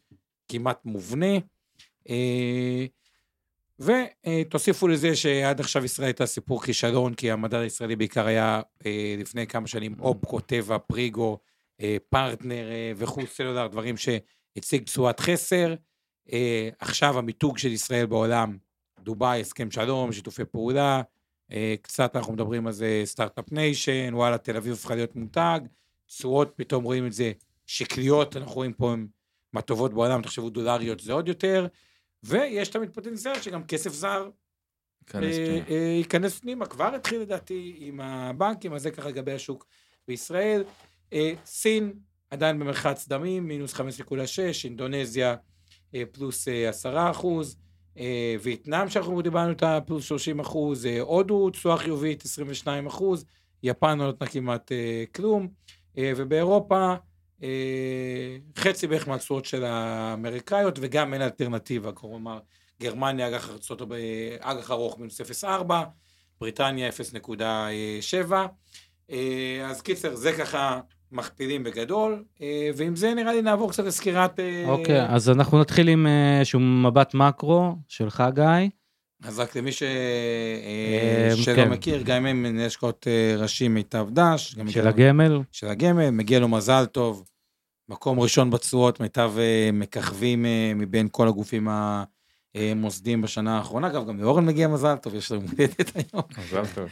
כמעט 0.49 0.81
מובנה. 0.85 1.39
אה, 2.09 2.87
ותוסיפו 3.79 4.89
לזה 4.89 5.17
שעד 5.17 5.61
עכשיו 5.61 5.85
ישראל 5.85 6.07
הייתה 6.07 6.27
סיפור 6.27 6.63
כישלון, 6.63 7.15
כי 7.15 7.31
המדד 7.31 7.59
הישראלי 7.59 7.97
בעיקר 7.97 8.27
היה 8.27 8.63
אה, 8.87 9.15
לפני 9.19 9.47
כמה 9.47 9.67
שנים 9.67 9.95
אופקו, 10.01 10.41
טבע, 10.41 10.79
פריגו, 10.79 11.39
אה, 11.81 11.97
פרטנר 12.09 12.67
וכו' 12.97 13.27
סלולר, 13.27 13.67
דברים 13.67 13.95
שהציג 13.97 14.83
תשואת 14.83 15.21
חסר. 15.21 15.75
עכשיו 16.79 17.19
המיתוג 17.19 17.59
של 17.59 17.73
ישראל 17.73 18.07
בעולם, 18.07 18.57
דובאי, 19.01 19.41
הסכם 19.41 19.71
שלום, 19.71 20.13
שיתופי 20.13 20.45
פעולה, 20.45 21.03
קצת 21.83 22.17
אנחנו 22.17 22.33
מדברים 22.33 22.67
על 22.67 22.73
זה 22.73 23.03
Start-Up 23.05 23.53
Nation, 23.53 24.15
וואלה, 24.15 24.39
תל 24.39 24.57
אביב 24.57 24.73
הפכה 24.73 24.95
להיות 24.95 25.17
מותג, 25.17 25.61
תשואות, 26.07 26.53
פתאום 26.57 26.85
רואים 26.85 27.07
את 27.07 27.13
זה 27.13 27.33
שקליות, 27.67 28.37
אנחנו 28.37 28.55
רואים 28.55 28.73
פה 28.73 28.93
הם 28.93 29.07
מהטובות 29.55 29.95
בעולם, 29.95 30.23
תחשבו 30.23 30.51
דולריות 30.51 31.01
זה 31.01 31.13
עוד 31.13 31.29
יותר, 31.29 31.67
ויש 32.23 32.69
תמיד 32.69 32.91
פוטנציאל 32.91 33.41
שגם 33.41 33.65
כסף 33.65 33.93
זר 33.93 34.29
כנס 35.07 35.37
אה. 35.39 35.61
אה, 35.69 35.95
ייכנס 35.99 36.39
פנימה, 36.39 36.67
כבר 36.67 36.95
התחיל 36.95 37.21
לדעתי 37.21 37.75
עם 37.79 38.01
הבנקים, 38.01 38.75
אז 38.75 38.83
זה 38.83 38.91
ככה 38.91 39.09
לגבי 39.09 39.33
השוק 39.33 39.67
בישראל. 40.09 40.65
אה, 41.13 41.33
סין 41.47 41.93
עדיין 42.31 42.59
במרחץ 42.59 43.09
דמים, 43.09 43.49
מינוס 43.49 43.75
5.6, 43.75 43.81
אינדונזיה 44.65 45.37
פלוס 46.13 46.49
אה, 46.49 46.69
10 46.69 47.11
אחוז, 47.11 47.57
וייטנאם 48.43 48.89
שאנחנו 48.89 49.23
דיברנו 49.23 49.53
אותה 49.53 49.79
פלוס 49.87 50.05
30 50.05 50.41
אחוז, 50.41 50.89
הודו 51.01 51.51
תשואה 51.51 51.77
חיובית 51.77 52.25
22 52.25 52.87
אחוז, 52.87 53.25
יפן 53.63 53.99
לא 53.99 54.09
נתנה 54.09 54.29
כמעט 54.29 54.73
כלום, 55.15 55.49
ובאירופה 55.99 56.95
חצי 58.59 58.87
בערך 58.87 59.09
מהתשואות 59.09 59.45
של 59.45 59.65
האמריקאיות, 59.65 60.79
וגם 60.83 61.15
אין 61.15 61.23
אלטרנטיבה, 61.23 61.93
כלומר, 61.93 62.39
גרמניה 62.81 63.29
אג"ח 63.29 63.51
ארצות 63.51 63.83
אג"ח 64.41 64.71
ארוך 64.71 64.99
מינוס 64.99 65.21
0.4, 65.21 65.47
בריטניה 66.41 66.89
0.7. 66.89 68.33
אה, 69.11 69.67
אז 69.71 69.83
קיצר, 69.83 70.15
זה 70.15 70.33
ככה 70.33 70.81
מכפילים 71.13 71.65
בגדול, 71.65 72.25
אה, 72.43 72.71
ועם 72.77 72.97
זה 72.97 73.15
נראה 73.15 73.33
לי 73.33 73.43
נעבור 73.43 73.71
קצת 73.71 73.85
לסקירת... 73.85 74.41
אה, 74.41 74.65
אוקיי, 74.69 75.07
אז 75.07 75.31
אנחנו 75.31 75.61
נתחיל 75.61 75.89
עם 75.89 76.07
אה, 76.07 76.39
איזשהו 76.39 76.61
מבט 76.61 77.15
מקרו 77.15 77.77
שלך, 77.89 78.25
גיא. 78.35 78.69
אז 79.25 79.39
רק 79.39 79.57
למי 79.57 79.73
ש... 79.73 79.83
אה, 79.83 79.89
אה, 81.31 81.37
שלא 81.37 81.55
כן. 81.57 81.71
מכיר, 81.71 82.03
גיא 82.03 82.19
מהם 82.19 82.43
מנהל 82.43 82.67
השקעות 82.67 83.07
אה, 83.11 83.37
ראשי 83.39 83.69
מיטב 83.69 84.09
דש. 84.11 84.55
גם 84.55 84.71
של 84.71 84.89
הגמל. 84.89 85.41
של 85.53 85.67
הגמל, 85.67 86.11
מגיע 86.11 86.39
לו 86.39 86.49
מזל 86.49 86.87
טוב. 86.87 87.25
מקום 87.89 88.21
ראשון 88.21 88.51
בתשואות, 88.51 89.01
מיטב 89.01 89.33
אה, 89.39 89.71
מככבים 89.73 90.47
מבין 90.75 91.09
כל 91.11 91.29
הגופים 91.29 91.69
המוסדיים 92.55 93.23
בשנה 93.23 93.57
האחרונה. 93.57 93.87
אגב, 93.87 94.09
גם 94.09 94.21
לאורן 94.21 94.47
מגיע 94.47 94.69
מזל 94.69 94.97
טוב, 94.97 95.15
יש 95.15 95.31
לו 95.33 95.37
יום 95.37 95.47
הולדת 95.51 95.93
היום. 95.97 96.25
מזל 96.39 96.63
טוב. 96.75 96.89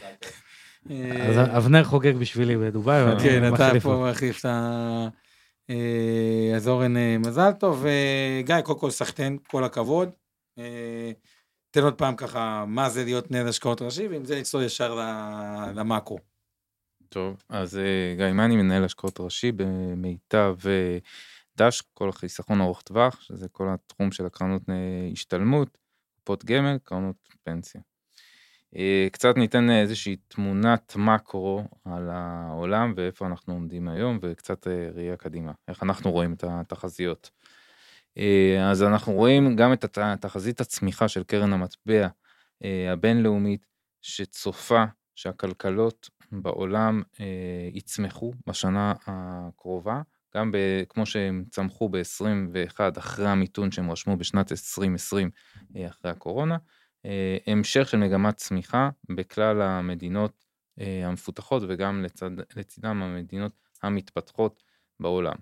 אז 1.29 1.37
אבנר 1.57 1.83
חוגג 1.83 2.15
בשבילי 2.15 2.57
בדובאי. 2.57 3.03
ואני 3.03 3.19
כן, 3.19 3.53
אתה 3.53 3.71
פה. 3.81 4.07
מחליף 4.11 4.39
את 4.39 4.45
ה... 4.45 5.07
אז 6.55 6.67
אורן 6.67 6.95
מזל 7.19 7.51
טוב. 7.51 7.85
גיא, 8.45 8.61
קודם 8.61 8.79
כל 8.79 8.89
סחטיין, 8.89 9.37
כל 9.47 9.63
הכבוד. 9.63 10.09
תן 11.73 11.83
עוד 11.83 11.93
פעם 11.93 12.15
ככה, 12.15 12.65
מה 12.67 12.89
זה 12.89 13.03
להיות 13.03 13.31
מנהל 13.31 13.47
השקעות 13.47 13.81
ראשי, 13.81 14.07
ועם 14.07 14.25
זה 14.25 14.39
נצלול 14.39 14.63
ישר 14.63 14.99
למאקרו. 15.75 16.17
טוב, 17.09 17.43
אז 17.49 17.77
אה, 17.77 18.13
גיא 18.17 18.31
מני, 18.33 18.55
מנהל 18.55 18.83
השקעות 18.83 19.19
ראשי 19.19 19.51
במיטב 19.51 20.55
דש, 21.57 21.81
כל 21.93 22.09
החיסכון 22.09 22.61
ארוך 22.61 22.81
טווח, 22.81 23.21
שזה 23.21 23.49
כל 23.49 23.67
התחום 23.73 24.11
של 24.11 24.25
הקרנות 24.25 24.61
אה, 24.69 24.75
השתלמות, 25.11 25.77
קופות 26.15 26.45
גמל, 26.45 26.77
קרנות 26.83 27.15
פנסיה. 27.43 27.81
אה, 28.75 29.07
קצת 29.11 29.37
ניתן 29.37 29.69
איזושהי 29.69 30.15
תמונת 30.27 30.95
מקרו 30.95 31.63
על 31.85 32.09
העולם 32.09 32.93
ואיפה 32.97 33.27
אנחנו 33.27 33.53
עומדים 33.53 33.87
היום, 33.87 34.19
וקצת 34.21 34.67
ראייה 34.67 35.17
קדימה, 35.17 35.51
איך 35.67 35.83
אנחנו 35.83 36.11
רואים 36.11 36.33
את 36.33 36.43
התחזיות. 36.47 37.29
אה, 38.17 38.69
אז 38.71 38.83
אנחנו 38.83 39.13
רואים 39.13 39.55
גם 39.55 39.73
את 39.73 39.85
תחזית 40.21 40.61
הצמיחה 40.61 41.07
של 41.07 41.23
קרן 41.23 41.53
המטבע 41.53 42.07
אה, 42.63 42.91
הבינלאומית, 42.91 43.65
שצופה 44.01 44.83
שהכלכלות 45.15 46.09
בעולם 46.31 47.01
אה, 47.19 47.69
יצמחו 47.73 48.33
בשנה 48.47 48.93
הקרובה, 49.07 50.01
גם 50.35 50.51
ב, 50.51 50.57
כמו 50.89 51.05
שהם 51.05 51.43
צמחו 51.49 51.89
ב-21 51.89 52.79
אחרי 52.97 53.27
המיתון 53.27 53.71
שהם 53.71 53.91
רשמו 53.91 54.17
בשנת 54.17 54.51
2020 54.51 55.31
אה, 55.75 55.87
אחרי 55.87 56.11
הקורונה, 56.11 56.57
המשך 57.47 57.89
של 57.89 57.97
מגמת 57.97 58.35
צמיחה 58.35 58.89
בכלל 59.09 59.61
המדינות 59.61 60.45
המפותחות 60.77 61.63
וגם 61.67 62.03
לצד, 62.03 62.29
לצידם 62.55 63.01
המדינות 63.01 63.51
המתפתחות 63.83 64.63
בעולם. 64.99 65.35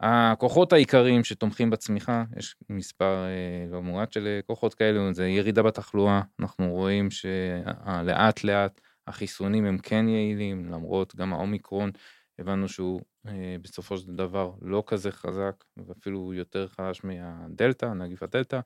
הכוחות 0.00 0.72
העיקריים 0.72 1.24
שתומכים 1.24 1.70
בצמיחה, 1.70 2.24
יש 2.36 2.56
מספר 2.70 3.24
אה, 3.24 3.70
לא 3.70 3.82
מועט 3.82 4.12
של 4.12 4.26
אה, 4.26 4.40
כוחות 4.46 4.74
כאלו, 4.74 5.14
זה 5.14 5.28
ירידה 5.28 5.62
בתחלואה, 5.62 6.22
אנחנו 6.40 6.70
רואים 6.70 7.10
שלאט 7.10 8.44
לאט 8.44 8.80
החיסונים 9.06 9.64
הם 9.64 9.78
כן 9.78 10.08
יעילים, 10.08 10.72
למרות 10.72 11.16
גם 11.16 11.32
האומיקרון, 11.32 11.90
הבנו 12.38 12.68
שהוא 12.68 13.00
אה, 13.28 13.56
בסופו 13.62 13.98
של 13.98 14.12
דבר 14.12 14.52
לא 14.62 14.82
כזה 14.86 15.12
חזק, 15.12 15.64
ואפילו 15.76 16.34
יותר 16.34 16.68
חלש 16.68 17.04
מהדלתא, 17.04 17.86
נגיף 17.86 18.22
הדלתא. 18.22 18.60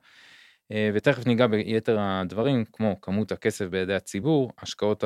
ותכף 0.93 1.27
ניגע 1.27 1.47
ביתר 1.47 1.99
הדברים, 1.99 2.65
כמו 2.73 3.01
כמות 3.01 3.31
הכסף 3.31 3.65
בידי 3.65 3.93
הציבור, 3.93 4.51
השקעות 4.57 5.03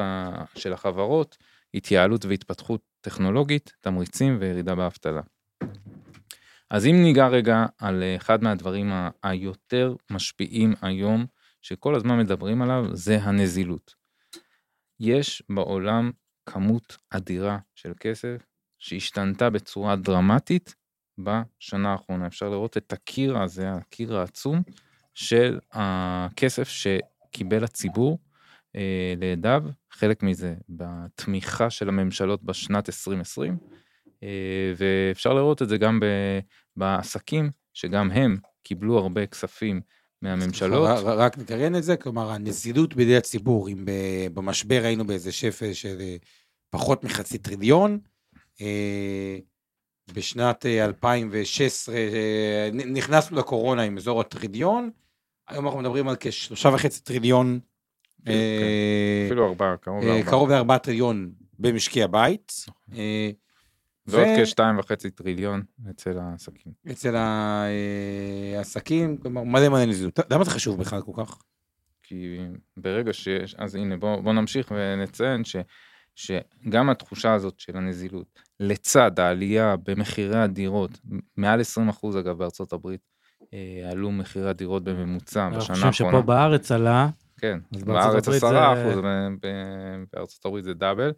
של 0.55 0.73
החברות, 0.73 1.37
התייעלות 1.73 2.25
והתפתחות 2.25 2.81
טכנולוגית, 3.01 3.73
תמריצים 3.81 4.37
וירידה 4.39 4.75
באבטלה. 4.75 5.21
אז 6.69 6.85
אם 6.85 6.95
ניגע 7.03 7.27
רגע 7.27 7.65
על 7.77 8.03
אה, 8.03 8.15
אחד 8.15 8.43
מהדברים 8.43 8.91
היותר 9.23 9.95
משפיעים 10.11 10.73
היום, 10.81 11.25
שכל 11.61 11.95
הזמן 11.95 12.19
מדברים 12.19 12.61
עליו, 12.61 12.85
זה 12.93 13.17
הנזילות. 13.21 13.95
יש 14.99 15.43
בעולם 15.49 16.11
כמות 16.45 16.97
אדירה 17.09 17.57
של 17.75 17.93
כסף 17.99 18.37
שהשתנתה 18.79 19.49
בצורה 19.49 19.95
דרמטית 19.95 20.75
בשנה 21.17 21.91
האחרונה. 21.91 22.27
אפשר 22.27 22.49
לראות 22.49 22.77
את 22.77 22.93
הקיר 22.93 23.37
הזה, 23.37 23.73
הקיר 23.73 24.17
העצום 24.17 24.61
של 25.13 25.59
הכסף 25.71 26.69
שקיבל 26.69 27.63
הציבור 27.63 28.19
אה, 28.75 29.13
לידיו, 29.17 29.63
חלק 29.91 30.23
מזה 30.23 30.55
בתמיכה 30.69 31.69
של 31.69 31.89
הממשלות 31.89 32.43
בשנת 32.43 32.89
2020, 32.89 33.57
אה, 33.61 33.77
ואפשר 34.75 35.33
לראות 35.33 35.61
את 35.61 35.69
זה 35.69 35.77
גם 35.77 35.99
בעסקים, 36.75 37.49
שגם 37.73 38.11
הם 38.11 38.37
קיבלו 38.63 38.97
הרבה 38.97 39.25
כספים 39.25 39.81
מהממשלות. 40.21 40.89
רק 41.05 41.37
נקרן 41.37 41.75
את 41.75 41.83
זה, 41.83 41.95
כלומר, 41.97 42.31
הנזילות 42.31 42.93
בידי 42.93 43.17
הציבור, 43.17 43.69
אם 43.69 43.85
במשבר 44.33 44.81
היינו 44.83 45.07
באיזה 45.07 45.31
שפל 45.31 45.73
של 45.73 45.97
אה, 45.99 46.15
פחות 46.69 47.03
מחצי 47.03 47.37
טריליון, 47.37 47.99
אה, 48.61 49.37
בשנת 50.13 50.65
אה, 50.65 50.85
2016 50.85 51.95
אה, 51.95 52.69
נ- 52.73 52.93
נכנסנו 52.93 53.37
לקורונה 53.37 53.81
עם 53.81 53.97
אזור 53.97 54.21
הטריליון, 54.21 54.89
היום 55.47 55.65
אנחנו 55.65 55.79
מדברים 55.79 56.07
על 56.07 56.15
כשלושה 56.19 56.69
וחצי 56.69 57.01
טריליון, 57.03 57.59
כן, 58.25 58.31
אה, 58.31 59.23
אפילו 59.27 59.47
ארבעה, 59.47 59.77
קרוב 59.77 60.03
אה, 60.03 60.07
לארבעה. 60.09 60.29
קרוב 60.29 60.49
לארבעה 60.51 60.79
טריליון 60.79 61.31
במשקי 61.59 62.03
הבית. 62.03 62.53
אה, 64.09 64.13
ועוד 64.15 64.27
ו- 64.39 64.43
כשתיים 64.43 64.79
וחצי 64.79 65.09
טריליון 65.09 65.61
אצל 65.89 66.19
העסקים. 66.19 66.71
אצל 66.91 67.15
העסקים, 68.55 69.17
כלומר, 69.17 69.43
מלא 69.43 69.69
מלא 69.69 69.85
נזילות. 69.85 70.19
למה 70.31 70.43
זה 70.43 70.51
חשוב 70.51 70.79
בכלל 70.79 71.01
כל 71.01 71.11
כך? 71.15 71.37
כי 72.03 72.37
ברגע 72.77 73.13
שיש, 73.13 73.55
אז 73.55 73.75
הנה 73.75 73.97
בוא, 73.97 74.21
בוא 74.21 74.33
נמשיך 74.33 74.71
ונציין 74.75 75.43
ש, 75.43 75.55
שגם 76.15 76.89
התחושה 76.89 77.33
הזאת 77.33 77.59
של 77.59 77.77
הנזילות, 77.77 78.39
לצד 78.59 79.19
העלייה 79.19 79.75
במחירי 79.83 80.37
הדירות, 80.39 80.99
מעל 81.37 81.61
20 81.61 81.89
אחוז 81.89 82.17
אגב 82.17 82.37
בארצות 82.37 82.73
הברית, 82.73 83.01
אה, 83.53 83.89
עלו 83.91 84.11
מחירי 84.11 84.49
הדירות 84.49 84.83
בממוצע 84.83 85.49
בשנה 85.49 85.59
חושבים 85.75 85.93
שפה 85.93 86.05
האחרונה. 86.05 86.25
בארץ 86.25 86.71
עלה, 86.71 87.09
כן, 87.39 87.59
בארץ 87.85 88.25
הברית 88.25 88.43
10 88.43 88.49
זה- 88.49 88.73
אחוז, 88.91 89.03
בארצות 90.13 90.45
הברית 90.45 90.63
זה 90.63 90.73
דאבל. 90.73 91.11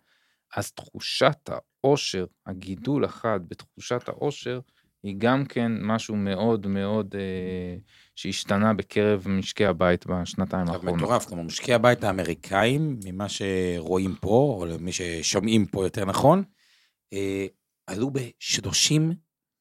אז 0.55 0.71
תחושת 0.71 1.49
העושר, 1.83 2.25
הגידול 2.47 3.05
החד 3.05 3.39
בתחושת 3.47 4.07
העושר, 4.09 4.59
היא 5.03 5.15
גם 5.17 5.45
כן 5.45 5.71
משהו 5.81 6.15
מאוד 6.15 6.67
מאוד 6.67 7.15
אה, 7.15 7.75
שהשתנה 8.15 8.73
בקרב 8.73 9.25
משקי 9.27 9.65
הבית 9.65 10.05
בשנתיים 10.07 10.65
זה 10.67 10.73
האחרונות. 10.73 10.97
מטורף, 11.01 11.25
כלומר, 11.25 11.43
משקיעי 11.43 11.75
הבית 11.75 12.03
האמריקאים, 12.03 12.99
ממה 13.05 13.25
שרואים 13.29 14.15
פה, 14.21 14.55
או 14.59 14.65
למי 14.65 14.91
ששומעים 14.91 15.65
פה 15.65 15.83
יותר 15.85 16.05
נכון, 16.05 16.43
אה, 17.13 17.45
עלו 17.87 18.09
ב-30 18.11 19.01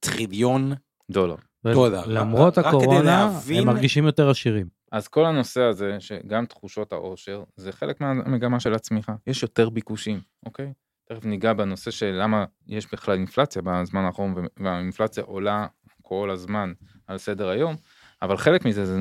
טריליון 0.00 0.72
דולר. 1.10 1.36
דולר. 1.66 2.06
למרות 2.06 2.58
רק 2.58 2.66
הקורונה, 2.66 3.02
להבין- 3.02 3.58
הם 3.60 3.66
מרגישים 3.66 4.04
יותר 4.04 4.30
עשירים. 4.30 4.77
אז 4.92 5.08
כל 5.08 5.26
הנושא 5.26 5.60
הזה, 5.60 5.96
שגם 6.00 6.46
תחושות 6.46 6.92
העושר, 6.92 7.44
זה 7.56 7.72
חלק 7.72 8.00
מהמגמה 8.00 8.60
של 8.60 8.74
הצמיחה. 8.74 9.14
יש 9.26 9.42
יותר 9.42 9.68
ביקושים, 9.68 10.20
אוקיי? 10.46 10.72
תכף 11.04 11.24
ניגע 11.24 11.52
בנושא 11.52 11.90
של 11.90 12.18
למה 12.22 12.44
יש 12.66 12.92
בכלל 12.92 13.14
אינפלציה 13.14 13.62
בזמן 13.62 14.04
האחרון, 14.04 14.34
והאינפלציה 14.56 15.22
עולה 15.22 15.66
כל 16.02 16.30
הזמן 16.30 16.72
על 17.06 17.18
סדר 17.18 17.48
היום, 17.48 17.76
אבל 18.22 18.36
חלק 18.36 18.64
מזה 18.64 18.86
זה 18.86 18.98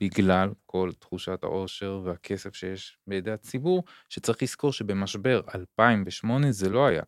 בגלל 0.00 0.50
כל 0.66 0.90
תחושת 0.98 1.38
העושר 1.42 2.00
והכסף 2.04 2.54
שיש 2.54 2.98
בידי 3.06 3.30
הציבור, 3.30 3.84
שצריך 4.08 4.42
לזכור 4.42 4.72
שבמשבר 4.72 5.40
2008 5.54 6.52
זה 6.52 6.70
לא 6.70 6.86
היה. 6.86 7.02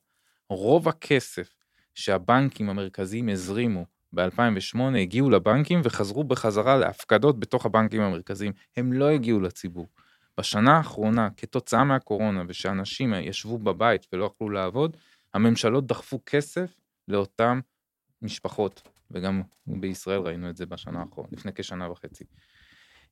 רוב 0.49 0.89
הכסף 0.89 1.55
שהבנקים 1.95 2.71
המרכזיים 2.71 3.29
הזרימו 3.29 3.87
ב-2008 4.13 4.81
הגיעו 5.01 5.31
לבנקים 5.31 5.81
וחזרו 5.85 6.25
בחזרה 6.25 6.77
להפקדות 6.77 7.41
בתוך 7.41 7.67
הבנקים 7.67 8.01
המרכזיים. 8.01 8.53
הם 8.77 8.93
לא 8.93 9.09
הגיעו 9.09 9.41
לציבור. 9.41 9.87
בשנה 10.39 10.77
האחרונה, 10.77 11.29
כתוצאה 11.37 11.85
מהקורונה 11.85 12.43
ושאנשים 12.49 13.15
ישבו 13.15 13.59
בבית 13.59 14.07
ולא 14.13 14.31
יכלו 14.35 14.51
לעבוד, 14.51 14.97
הממשלות 15.35 15.87
דחפו 15.87 16.21
כסף 16.27 16.75
לאותן 17.09 17.61
משפחות, 18.23 18.89
וגם 19.11 19.43
בישראל 19.67 20.21
ראינו 20.21 20.51
את 20.51 20.57
זה 20.57 20.67
בשנה 20.67 21.01
האחרונה, 21.01 21.29
לפני 21.33 21.53
כשנה 21.55 21.91
וחצי. 21.91 22.25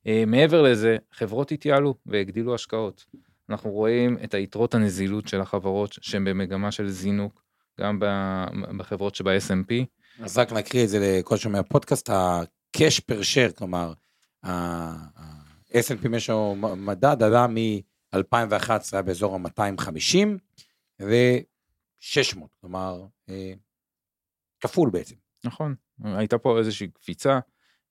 אה, 0.07 0.23
מעבר 0.27 0.61
לזה, 0.61 0.97
חברות 1.11 1.51
התייעלו 1.51 1.95
והגדילו 2.05 2.55
השקעות. 2.55 3.05
אנחנו 3.49 3.69
רואים 3.71 4.17
את 4.23 4.33
היתרות 4.33 4.75
הנזילות 4.75 5.27
של 5.27 5.41
החברות 5.41 5.93
שהן 6.01 6.25
במגמה 6.25 6.71
של 6.71 6.87
זינוק, 6.87 7.43
גם 7.79 7.99
בחברות 8.77 9.15
שב 9.15 9.27
smp 9.27 9.85
אז 10.23 10.37
רק 10.37 10.53
נקריא 10.53 10.83
את 10.83 10.89
זה 10.89 10.99
לכל 11.01 11.37
שומע 11.37 11.59
הפודקאסט, 11.59 12.09
ה-cash 12.09 13.01
per 13.11 13.21
share, 13.33 13.57
כלומר, 13.57 13.93
ה-S&P 14.43 16.09
משהו 16.09 16.55
מדד 16.55 17.23
עלה 17.23 17.47
מ-2011 17.47 18.69
היה 18.91 19.01
באזור 19.01 19.35
ה-250 19.35 20.27
ו-600, 21.01 22.39
כלומר, 22.61 23.05
אה, 23.29 23.53
כפול 24.59 24.89
בעצם. 24.89 25.15
נכון, 25.43 25.75
הייתה 26.03 26.37
פה 26.37 26.59
איזושהי 26.59 26.87
קפיצה. 26.87 27.39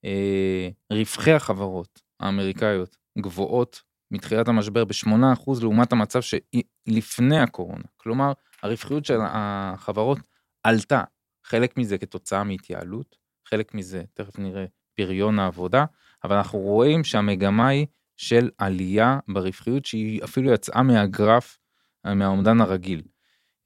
אה, 0.04 0.68
רווחי 0.92 1.32
החברות 1.32 2.02
האמריקאיות 2.20 2.96
גבוהות 3.18 3.82
מתחילת 4.10 4.48
המשבר 4.48 4.84
ב-8% 4.84 5.50
לעומת 5.60 5.92
המצב 5.92 6.20
שלפני 6.22 7.40
הקורונה. 7.40 7.84
כלומר, 7.96 8.32
הרווחיות 8.62 9.04
של 9.04 9.18
החברות 9.22 10.18
עלתה. 10.62 11.02
חלק 11.50 11.76
מזה 11.76 11.98
כתוצאה 11.98 12.44
מהתייעלות, 12.44 13.16
חלק 13.48 13.74
מזה, 13.74 14.02
תכף 14.14 14.38
נראה, 14.38 14.64
פריון 14.96 15.38
העבודה, 15.38 15.84
אבל 16.24 16.36
אנחנו 16.36 16.58
רואים 16.58 17.04
שהמגמה 17.04 17.68
היא 17.68 17.86
של 18.16 18.50
עלייה 18.58 19.18
ברווחיות 19.28 19.86
שהיא 19.86 20.24
אפילו 20.24 20.52
יצאה 20.52 20.82
מהגרף, 20.82 21.58
מהאומדן 22.04 22.60
הרגיל, 22.60 23.02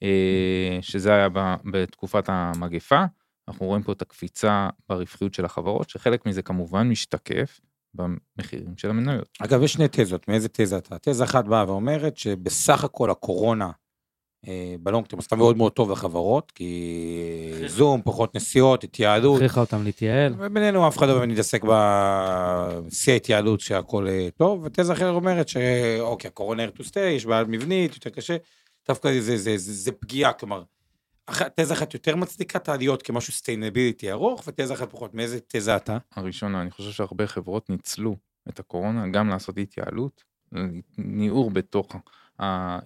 אה, 0.02 0.78
שזה 0.80 1.14
היה 1.14 1.28
בתקופת 1.64 2.24
המגפה. 2.28 3.04
אנחנו 3.48 3.66
רואים 3.66 3.82
פה 3.82 3.92
את 3.92 4.02
הקפיצה 4.02 4.68
ברווחיות 4.88 5.34
של 5.34 5.44
החברות, 5.44 5.90
שחלק 5.90 6.26
מזה 6.26 6.42
כמובן 6.42 6.88
משתקף 6.88 7.60
במחירים 7.94 8.76
של 8.76 8.90
המניות. 8.90 9.28
אגב, 9.42 9.62
יש 9.62 9.72
שני 9.72 9.86
תזות, 9.90 10.28
מאיזה 10.28 10.48
תזה 10.48 10.78
אתה? 10.78 10.96
תזה 10.98 11.24
אחת 11.24 11.44
באה 11.44 11.68
ואומרת 11.68 12.16
שבסך 12.16 12.84
הכל 12.84 13.10
הקורונה 13.10 13.64
אה, 13.64 13.83
בלונגטרם 14.80 15.18
עשתה 15.18 15.36
מאוד 15.36 15.56
מאוד 15.56 15.72
טוב 15.72 15.90
לחברות, 15.90 16.52
כי 16.54 17.52
זום, 17.66 18.02
פחות 18.04 18.34
נסיעות, 18.34 18.84
התייעלות. 18.84 19.36
הכריחה 19.36 19.60
אותם 19.60 19.84
להתייעל. 19.84 20.34
ובינינו 20.38 20.88
אף 20.88 20.98
אחד 20.98 21.08
לא 21.08 21.18
באמת 21.18 21.28
מתעסק 21.28 21.62
בשיא 21.64 23.12
ההתייעלות 23.12 23.60
שהכל 23.60 24.08
אה, 24.08 24.28
טוב, 24.36 24.64
ותזה 24.64 24.92
אחרת 24.92 25.14
אומרת 25.14 25.48
שאוקיי, 25.48 26.28
הקורונה 26.28 26.64
here 26.64 26.78
to 26.78 26.82
stay, 26.82 26.98
יש 26.98 27.26
בעיה 27.26 27.44
מבנית, 27.44 27.94
יותר 27.94 28.10
קשה, 28.10 28.36
דווקא 28.88 29.12
זה, 29.12 29.20
זה, 29.20 29.36
זה, 29.36 29.56
זה, 29.56 29.72
זה 29.72 29.92
פגיעה, 29.92 30.32
כלומר, 30.32 30.62
תזה 31.56 31.72
אחת 31.72 31.94
יותר 31.94 32.16
מצדיקה 32.16 32.58
את 32.58 32.68
העליות 32.68 33.02
כמשהו 33.02 33.32
סטיינביליטי 33.32 34.10
ארוך, 34.10 34.44
ותזה 34.46 34.74
אחת 34.74 34.90
פחות. 34.90 35.14
מאיזה 35.14 35.38
תזה 35.48 35.76
אתה? 35.76 35.98
הראשונה, 36.16 36.62
אני 36.62 36.70
חושב 36.70 36.90
שהרבה 36.90 37.26
חברות 37.26 37.70
ניצלו 37.70 38.16
את 38.48 38.60
הקורונה 38.60 39.08
גם 39.08 39.28
לעשות 39.28 39.58
התייעלות, 39.58 40.24
ניעור 40.98 41.50
בתוך, 41.50 41.94
ה... 41.94 41.98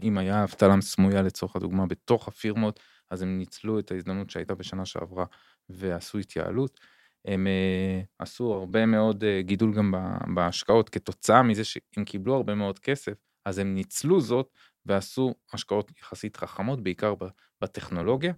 אם 0.03 0.19
היה 0.19 0.45
אבטלה 0.45 0.81
סמויה 0.81 1.23
לצורך 1.23 1.57
הדוגמה 1.57 1.87
בתוך 1.87 2.29
הפירמות, 2.29 2.81
אז 3.11 3.23
הם 3.23 3.39
ניצלו 3.39 3.79
את 3.79 3.91
ההזדמנות 3.91 4.31
שהייתה 4.31 4.55
בשנה 4.55 4.85
שעברה 4.85 5.25
ועשו 5.69 6.19
התייעלות. 6.19 6.81
הם 7.25 7.47
uh, 7.47 8.07
עשו 8.19 8.53
הרבה 8.53 8.87
מאוד 8.87 9.25
uh, 9.25 9.43
גידול 9.43 9.75
גם 9.75 9.95
בהשקעות 10.35 10.89
כתוצאה 10.89 11.43
מזה 11.43 11.65
שהם 11.65 12.05
קיבלו 12.05 12.35
הרבה 12.35 12.55
מאוד 12.55 12.79
כסף, 12.79 13.13
אז 13.45 13.59
הם 13.59 13.75
ניצלו 13.75 14.21
זאת 14.21 14.51
ועשו 14.87 15.35
השקעות 15.53 15.93
יחסית 16.01 16.37
חכמות, 16.37 16.83
בעיקר 16.83 17.15
בטכנולוגיה, 17.61 18.33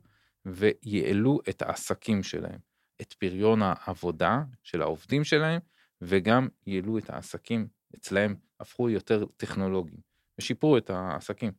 ויעלו 0.46 1.40
את 1.48 1.62
העסקים 1.62 2.22
שלהם, 2.22 2.58
את 3.00 3.12
פריון 3.12 3.60
העבודה 3.62 4.42
של 4.62 4.82
העובדים 4.82 5.24
שלהם, 5.24 5.60
וגם 6.02 6.48
יעלו 6.66 6.98
את 6.98 7.10
העסקים 7.10 7.68
אצלהם, 7.96 8.36
הפכו 8.60 8.90
יותר 8.90 9.24
טכנולוגיים, 9.36 10.09
ושיפרו 10.40 10.76
את 10.78 10.90
העסקים. 10.90 11.52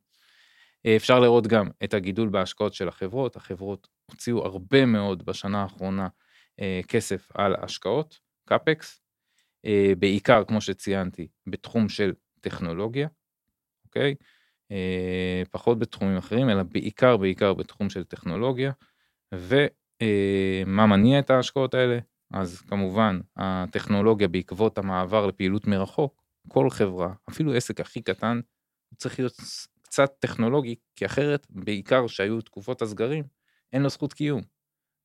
אפשר 0.96 1.20
לראות 1.20 1.48
גם 1.48 1.68
את 1.84 1.94
הגידול 1.94 2.30
בהשקעות 2.30 2.74
של 2.74 2.88
החברות, 2.88 3.36
החברות 3.36 3.88
הוציאו 4.12 4.46
הרבה 4.46 4.86
מאוד 4.86 5.26
בשנה 5.26 5.62
האחרונה 5.62 6.08
אה, 6.60 6.82
כסף 6.88 7.32
על 7.34 7.56
השקעות, 7.62 8.20
קאפקס, 8.46 9.02
אה, 9.66 9.94
בעיקר 10.00 10.44
כמו 10.48 10.62
שציינתי 10.62 11.28
בתחום 11.48 11.90
של 11.90 12.14
טכנולוגיה, 12.42 13.08
אוקיי? 13.86 14.16
אה, 14.72 15.44
פחות 15.52 15.80
בתחומים 15.80 16.18
אחרים, 16.18 16.50
אלא 16.50 16.64
בעיקר 16.64 17.18
בעיקר 17.18 17.54
בתחום 17.54 17.90
של 17.90 18.04
טכנולוגיה. 18.04 18.72
ומה 19.34 20.82
אה, 20.82 20.88
מניע 20.88 21.20
את 21.20 21.30
ההשקעות 21.30 21.74
האלה? 21.74 22.00
אז 22.34 22.62
כמובן 22.62 23.20
הטכנולוגיה 23.38 24.28
בעקבות 24.28 24.78
המעבר 24.78 25.26
לפעילות 25.26 25.68
מרחוק, 25.68 26.24
כל 26.48 26.70
חברה, 26.70 27.14
אפילו 27.30 27.54
עסק 27.54 27.80
הכי 27.80 28.02
קטן, 28.02 28.40
צריך 28.98 29.20
להיות 29.20 29.34
קצת 29.82 30.12
טכנולוגי, 30.20 30.76
כי 30.96 31.06
אחרת, 31.06 31.48
בעיקר 31.50 32.08
שהיו 32.08 32.42
תקופות 32.42 32.82
הסגרים, 32.82 33.24
אין 33.74 33.82
לו 33.82 33.90
זכות 33.90 34.14
קיום. 34.14 34.42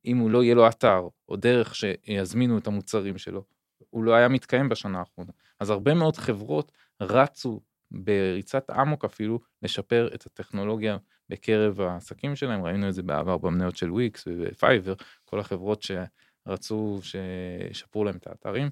אם 0.05 0.17
הוא 0.17 0.31
לא 0.31 0.43
יהיה 0.43 0.55
לו 0.55 0.69
אתר, 0.69 1.09
או 1.29 1.37
דרך 1.37 1.75
שיזמינו 1.75 2.59
את 2.59 2.67
המוצרים 2.67 3.19
שלו, 3.19 3.45
הוא 3.91 4.05
לא 4.05 4.15
היה 4.15 4.29
מתקיים 4.29 4.69
בשנה 4.69 4.99
האחרונה. 4.99 5.33
אז 5.61 5.71
הרבה 5.71 5.95
מאוד 5.95 6.17
חברות 6.17 6.73
רצו 7.01 7.61
בריצת 7.91 8.71
אמוק 8.71 9.05
אפילו 9.05 9.41
לשפר 9.63 10.09
את 10.15 10.27
הטכנולוגיה 10.27 10.97
בקרב 11.29 11.81
העסקים 11.81 12.37
שלהם, 12.37 12.65
ראינו 12.65 12.89
את 12.89 12.95
זה 12.95 13.03
בעבר 13.03 13.39
במניות 13.39 13.77
של 13.77 13.93
וויקס 13.93 14.25
ופייבר, 14.39 14.95
כל 15.25 15.41
החברות 15.41 15.83
שרצו 15.83 17.01
שישפרו 17.03 18.05
להם 18.05 18.17
את 18.17 18.27
האתרים. 18.27 18.71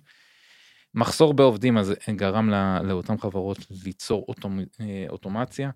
מחסור 0.94 1.34
בעובדים 1.34 1.78
אז 1.78 1.94
גרם 2.10 2.50
לא, 2.50 2.78
לאותן 2.78 3.18
חברות 3.18 3.58
ליצור 3.84 4.24
אוטומ, 4.28 4.60
אה, 4.80 5.06
אוטומציה, 5.08 5.70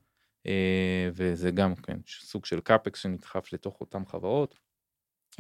אה, 0.47 1.09
וזה 1.13 1.51
גם 1.51 1.75
כן 1.75 1.99
סוג 2.09 2.45
של 2.45 2.61
CapEx 2.61 3.01
שנדחף 3.01 3.53
לתוך 3.53 3.81
אותן 3.81 4.05
חברות. 4.05 4.59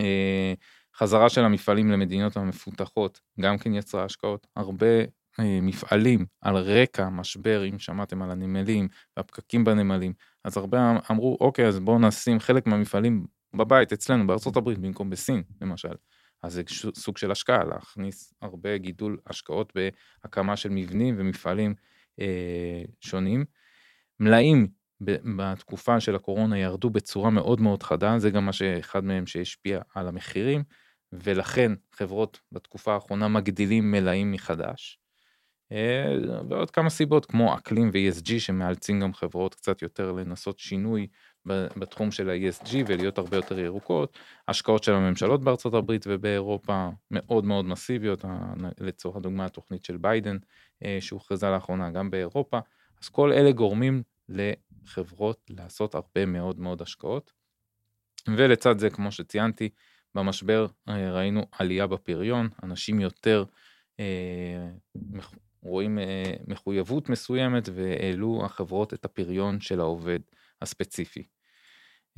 אה, 0.01 0.55
חזרה 0.97 1.29
של 1.29 1.45
המפעלים 1.45 1.91
למדינות 1.91 2.37
המפותחות 2.37 3.21
גם 3.41 3.59
כן 3.59 3.75
יצרה 3.75 4.05
השקעות, 4.05 4.47
הרבה 4.57 4.87
מפעלים 5.62 6.27
על 6.41 6.57
רקע 6.57 7.09
משבר, 7.09 7.64
אם 7.69 7.79
שמעתם 7.79 8.23
על 8.23 8.31
הנמלים 8.31 8.88
והפקקים 9.17 9.64
בנמלים, 9.64 10.12
אז 10.45 10.57
הרבה 10.57 10.91
אמ-, 10.91 10.97
אמרו, 11.11 11.38
אוקיי, 11.41 11.67
אז 11.67 11.79
בואו 11.79 11.99
נשים 11.99 12.41
חלק 12.41 12.67
מהמפעלים 12.67 13.27
בבית 13.55 13.93
אצלנו, 13.93 14.27
בארצות 14.27 14.57
הברית, 14.57 14.79
במקום 14.79 15.11
בסין, 15.11 15.43
למשל. 15.61 15.95
אז 16.42 16.53
זה 16.53 16.62
סוג 16.94 17.18
של 17.18 17.31
השקעה, 17.31 17.64
להכניס 17.64 18.35
הרבה 18.42 18.79
גידול 18.79 19.18
השקעות 19.27 19.72
בהקמה 19.74 20.57
של 20.57 20.68
מבנים 20.68 21.14
ומפעלים 21.18 21.74
אה, 22.20 22.83
שונים. 23.01 23.44
מלאים 24.20 24.68
בתקופה 25.37 26.01
של 26.01 26.14
הקורונה 26.14 26.59
ירדו 26.59 26.90
בצורה 26.90 27.31
מאוד 27.31 27.61
מאוד 27.61 27.83
חדה, 27.83 28.18
זה 28.18 28.31
גם 28.31 28.46
מה 28.46 28.53
שאחד 28.53 29.05
מהם 29.05 29.27
שהשפיע 29.27 29.81
על 29.94 30.09
המחירים, 30.09 30.64
ולכן 31.12 31.72
חברות 31.92 32.40
בתקופה 32.53 32.94
האחרונה 32.94 33.29
מגדילים 33.29 33.90
מלאים 33.90 34.33
מחדש. 34.33 34.98
אה, 35.72 36.16
ועוד 36.48 36.70
כמה 36.70 36.90
סיבות 36.90 37.27
כמו 37.27 37.55
אקלים 37.55 37.90
ו-ESG 37.92 38.38
שמאלצים 38.38 39.01
גם 39.01 39.14
חברות 39.14 39.55
קצת 39.55 39.83
יותר 39.83 40.12
לנסות 40.12 40.59
שינוי 40.59 41.07
בתחום 41.77 42.11
של 42.11 42.31
ה-ESG 42.31 42.75
ולהיות 42.87 43.19
הרבה 43.19 43.37
יותר 43.37 43.59
ירוקות. 43.59 44.19
השקעות 44.49 44.85
של 44.85 44.93
הממשלות 44.93 45.45
בארצות 45.45 45.75
הברית 45.75 46.05
ובאירופה 46.09 46.89
מאוד 47.11 47.45
מאוד 47.45 47.65
מסיביות, 47.65 48.25
לצורך 48.81 49.17
הדוגמה 49.17 49.45
התוכנית 49.45 49.85
של 49.85 49.97
ביידן 49.97 50.37
אה, 50.85 50.99
שהוכרזה 51.01 51.51
לאחרונה 51.51 51.91
גם 51.91 52.11
באירופה. 52.11 52.59
אז 53.03 53.09
כל 53.09 53.33
אלה 53.33 53.53
גורמים 53.53 54.03
לחברות 54.29 55.51
לעשות 55.51 55.95
הרבה 55.95 56.27
מאוד 56.27 56.61
מאוד 56.61 56.83
השקעות. 56.83 57.33
ולצד 58.37 58.79
זה 58.79 58.91
כמו 58.91 59.13
שציינתי 59.13 59.69
במשבר 60.15 60.67
אה, 60.89 61.13
ראינו 61.13 61.47
עלייה 61.53 61.87
בפריון, 61.87 62.49
אנשים 62.63 63.01
יותר 63.01 63.45
רואים 65.63 65.99
אה, 65.99 66.35
מחויבות 66.47 67.09
מסוימת 67.09 67.69
והעלו 67.75 68.43
החברות 68.45 68.95
את 68.95 69.05
הפריון 69.05 69.61
של 69.61 69.81
העובד 69.81 70.19
הספציפי. 70.63 71.23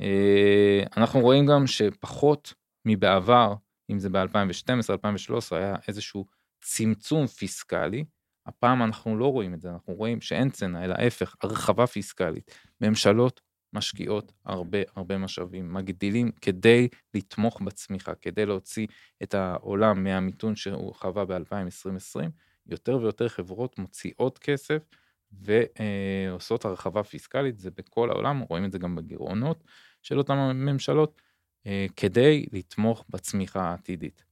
אה, 0.01 0.83
אנחנו 0.97 1.19
רואים 1.19 1.45
גם 1.45 1.67
שפחות 1.67 2.53
מבעבר, 2.85 3.53
אם 3.91 3.99
זה 3.99 4.09
ב-2012-2013, 4.09 5.55
היה 5.55 5.75
איזשהו 5.87 6.25
צמצום 6.61 7.27
פיסקלי, 7.27 8.05
הפעם 8.45 8.83
אנחנו 8.83 9.17
לא 9.17 9.27
רואים 9.27 9.53
את 9.53 9.61
זה, 9.61 9.69
אנחנו 9.69 9.93
רואים 9.93 10.21
שאין 10.21 10.49
צנע, 10.49 10.83
אלא 10.83 10.93
ההפך, 10.93 11.35
הרחבה 11.43 11.87
פיסקלית. 11.87 12.51
ממשלות 12.81 13.41
משקיעות 13.73 14.31
הרבה 14.45 14.77
הרבה 14.95 15.17
משאבים, 15.17 15.73
מגדילים 15.73 16.31
כדי 16.41 16.87
לתמוך 17.13 17.61
בצמיחה, 17.61 18.15
כדי 18.15 18.45
להוציא 18.45 18.87
את 19.23 19.33
העולם 19.33 20.03
מהמיתון 20.03 20.55
שהוא 20.55 20.95
חווה 20.95 21.25
ב-2020, 21.25 22.19
יותר 22.67 22.97
ויותר 23.01 23.29
חברות 23.29 23.79
מוציאות 23.79 24.37
כסף 24.37 24.83
ועושות 25.31 26.65
הרחבה 26.65 27.03
פיסקלית, 27.03 27.57
זה 27.57 27.69
בכל 27.71 28.09
העולם, 28.09 28.39
רואים 28.39 28.65
את 28.65 28.71
זה 28.71 28.79
גם 28.79 28.95
בגירעונות 28.95 29.63
של 30.01 30.17
אותן 30.17 30.33
הממשלות, 30.33 31.21
אה, 31.65 31.85
כדי 31.95 32.45
לתמוך 32.51 33.05
בצמיחה 33.09 33.63
העתידית. 33.63 34.23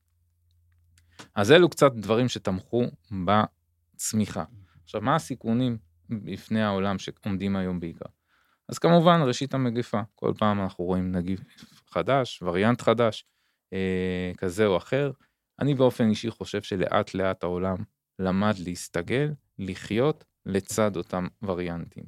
אז 1.36 1.52
אלו 1.52 1.70
קצת 1.70 1.92
דברים 1.94 2.30
שתמכו 2.30 2.84
בצמיחה. 3.26 4.44
עכשיו, 4.84 5.02
מה 5.02 5.16
הסיכונים 5.16 5.78
בפני 6.10 6.62
העולם 6.64 7.00
שעומדים 7.00 7.56
היום 7.56 7.80
בעיקר? 7.80 8.10
אז 8.70 8.80
כמובן, 8.80 9.22
ראשית 9.22 9.54
המגפה, 9.54 10.02
כל 10.16 10.34
פעם 10.38 10.62
אנחנו 10.62 10.84
רואים 10.84 11.12
נגיף 11.12 11.40
חדש, 11.90 12.42
וריאנט 12.42 12.82
חדש, 12.82 13.26
אה, 13.74 14.32
כזה 14.38 14.66
או 14.66 14.78
אחר. 14.78 15.12
אני 15.60 15.76
באופן 15.76 16.10
אישי 16.10 16.30
חושב 16.30 16.62
שלאט 16.62 17.14
לאט 17.14 17.44
העולם 17.44 17.76
למד 18.20 18.54
להסתגל, 18.66 19.34
לחיות 19.60 20.24
לצד 20.46 20.96
אותם 20.96 21.28
וריאנטים. 21.44 22.04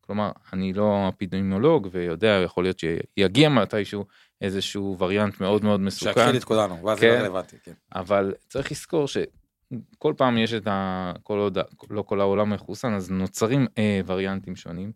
כלומר, 0.00 0.30
אני 0.52 0.72
לא 0.72 1.08
אפידמיולוג 1.08 1.88
ויודע, 1.92 2.40
יכול 2.44 2.64
להיות 2.64 2.78
שיגיע 2.78 3.48
מתישהו 3.48 4.04
איזשהו 4.40 4.96
וריאנט 4.98 5.40
מאוד 5.40 5.64
מאוד 5.64 5.80
מסוכן. 5.80 6.12
שיכחיד 6.14 6.34
את 6.34 6.44
כולנו, 6.44 6.84
ואז 6.84 7.00
כן. 7.00 7.10
זה 7.10 7.18
לא 7.18 7.22
רלוונטי, 7.22 7.56
כן. 7.64 7.72
אבל 7.94 8.34
צריך 8.48 8.70
לזכור 8.72 9.08
שכל 9.08 10.14
פעם 10.16 10.38
יש 10.38 10.54
את 10.54 10.66
ה... 10.66 11.12
כל 11.22 11.38
עוד 11.38 11.58
לא 11.90 12.02
כל 12.02 12.20
העולם 12.20 12.50
מחוסן, 12.50 12.94
אז 12.94 13.10
נוצרים 13.10 13.66
אה, 13.78 14.00
וריאנטים 14.06 14.56
שונים. 14.56 14.92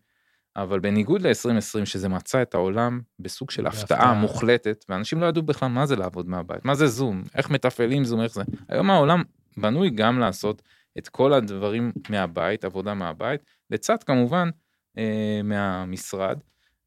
אבל 0.57 0.81
בניגוד 0.81 1.22
ל-2020, 1.22 1.85
שזה 1.85 2.09
מצא 2.09 2.42
את 2.42 2.55
העולם 2.55 3.00
בסוג 3.18 3.50
של. 3.50 3.66
הפתעה 3.66 4.14
מוחלטת, 4.14 4.85
ואנשים 4.88 5.20
לא 5.20 5.26
ידעו 5.26 5.42
בכלל 5.42 5.68
מה 5.68 5.87
זה 5.87 5.96
לעבוד 5.96 6.29
מהבית, 6.29 6.64
מה 6.64 6.74
זה 6.74 6.87
זום, 6.87 7.22
איך 7.35 7.50
מתפעלים 7.50 8.05
זום, 8.05 8.20
איך 8.20 8.33
זה. 8.33 8.42
היום 8.68 8.90
העולם 8.90 9.22
בנוי 9.57 9.90
גם 9.90 10.18
לעשות 10.18 10.62
את 10.98 11.09
כל 11.09 11.33
הדברים 11.33 11.92
מהבית, 12.09 12.64
עבודה 12.64 12.94
מהבית, 12.94 13.40
לצד 13.70 14.03
כמובן 14.03 14.50
אה, 14.98 15.40
מהמשרד, 15.44 16.40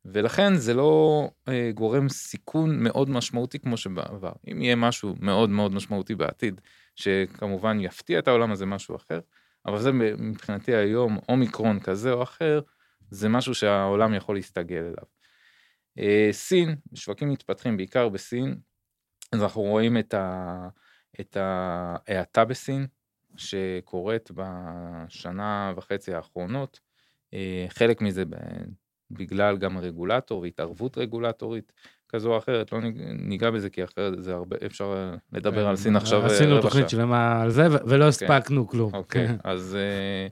ולכן 0.05 0.55
זה 0.55 0.73
לא 0.73 1.29
אה, 1.47 1.71
גורם 1.73 2.09
סיכון 2.09 2.83
מאוד 2.83 3.09
משמעותי 3.09 3.59
כמו 3.59 3.77
שבעבר. 3.77 4.31
אם 4.51 4.61
יהיה 4.61 4.75
משהו 4.75 5.15
מאוד 5.19 5.49
מאוד 5.49 5.73
משמעותי 5.73 6.15
בעתיד, 6.15 6.61
שכמובן 6.95 7.79
יפתיע 7.79 8.19
את 8.19 8.27
העולם 8.27 8.51
הזה 8.51 8.65
משהו 8.65 8.95
אחר, 8.95 9.19
אבל 9.65 9.79
זה 9.79 9.91
מבחינתי 10.17 10.75
היום 10.75 11.17
אומיקרון 11.29 11.79
כזה 11.79 12.11
או 12.11 12.23
אחר, 12.23 12.61
זה 13.09 13.29
משהו 13.29 13.55
שהעולם 13.55 14.13
יכול 14.13 14.35
להסתגל 14.35 14.81
אליו. 14.81 15.05
אה, 15.99 16.29
סין, 16.31 16.75
שווקים 16.93 17.29
מתפתחים 17.29 17.77
בעיקר 17.77 18.09
בסין, 18.09 18.55
אז 19.31 19.43
אנחנו 19.43 19.61
רואים 19.61 19.97
את, 21.19 21.37
ההאטה 21.37 22.45
בסין 22.45 22.87
שקורית 23.35 24.29
בשנה 24.35 25.73
וחצי 25.75 26.13
האחרונות. 26.13 26.79
אה, 27.33 27.65
חלק 27.69 28.01
מזה 28.01 28.23
בגלל 29.11 29.57
גם 29.57 29.77
רגולטור 29.77 30.41
והתערבות 30.41 30.97
רגולטורית 30.97 31.73
כזו 32.09 32.33
או 32.33 32.37
אחרת, 32.37 32.71
לא 32.71 32.81
ניג- 32.81 33.01
ניגע 33.13 33.51
בזה 33.51 33.69
כי 33.69 33.83
אחרת 33.83 34.23
זה 34.23 34.33
הרבה, 34.33 34.57
אפשר 34.65 35.13
לדבר 35.31 35.67
על 35.67 35.75
סין 35.75 35.95
עכשיו 35.95 36.23
אה, 36.23 36.27
כן, 36.29 36.33
עשינו 36.35 36.61
תוכנית. 36.61 36.89
שלמה 36.89 37.41
על 37.41 37.49
זה, 37.49 37.67
ולא 37.87 38.07
הספקנו 38.07 38.67
כלום. 38.67 38.93
אוקיי, 38.93 39.27
כן. 39.27 39.35
אז 39.43 39.75
אה, 39.75 40.27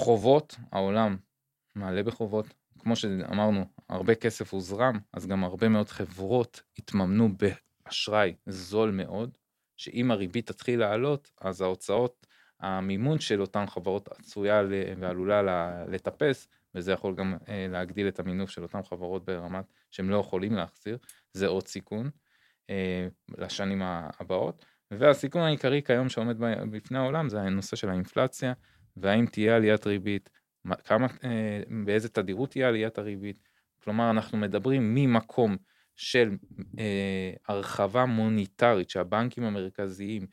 חובות, 0.00 0.56
העולם 0.72 1.16
מעלה 1.74 2.02
בחובות. 2.02 2.46
כמו 2.78 2.96
שאמרנו, 2.96 3.64
הרבה 3.88 4.14
כסף 4.14 4.52
הוזרם, 4.52 4.98
אז 5.12 5.26
גם 5.26 5.44
הרבה 5.44 5.68
מאוד 5.68 5.88
חברות 5.88 6.62
התממנו 6.78 7.28
באשראי 7.86 8.34
זול 8.46 8.90
מאוד, 8.90 9.30
שאם 9.76 10.10
הריבית 10.10 10.46
תתחיל 10.46 10.80
לעלות, 10.80 11.30
אז 11.40 11.60
ההוצאות, 11.60 12.25
המימון 12.60 13.18
של 13.18 13.40
אותן 13.40 13.66
חברות 13.66 14.08
עשויה 14.18 14.62
ועלולה 14.98 15.42
לטפס, 15.88 16.48
וזה 16.74 16.92
יכול 16.92 17.14
גם 17.14 17.36
אה, 17.48 17.66
להגדיל 17.70 18.08
את 18.08 18.20
המינוף 18.20 18.50
של 18.50 18.62
אותן 18.62 18.82
חברות 18.82 19.24
ברמת 19.24 19.64
שהם 19.90 20.10
לא 20.10 20.16
יכולים 20.16 20.52
להחזיר, 20.52 20.98
זה 21.32 21.46
עוד 21.46 21.66
סיכון 21.66 22.10
אה, 22.70 23.08
לשנים 23.38 23.82
הבאות. 23.84 24.64
והסיכון 24.90 25.42
העיקרי 25.42 25.82
כיום 25.82 26.08
שעומד 26.08 26.36
בפני 26.70 26.98
העולם 26.98 27.28
זה 27.28 27.40
הנושא 27.40 27.76
של 27.76 27.88
האינפלציה, 27.88 28.52
והאם 28.96 29.26
תהיה 29.26 29.56
עליית 29.56 29.86
ריבית, 29.86 30.30
מה- 30.64 30.76
כמה, 30.76 31.06
אה, 31.24 31.60
באיזה 31.84 32.08
תדירות 32.08 32.50
תהיה 32.50 32.68
עליית 32.68 32.98
הריבית. 32.98 33.40
כלומר, 33.84 34.10
אנחנו 34.10 34.38
מדברים 34.38 34.94
ממקום 34.94 35.56
של 35.96 36.36
אה, 36.78 37.32
הרחבה 37.48 38.04
מוניטרית 38.04 38.90
שהבנקים 38.90 39.44
המרכזיים 39.44 40.26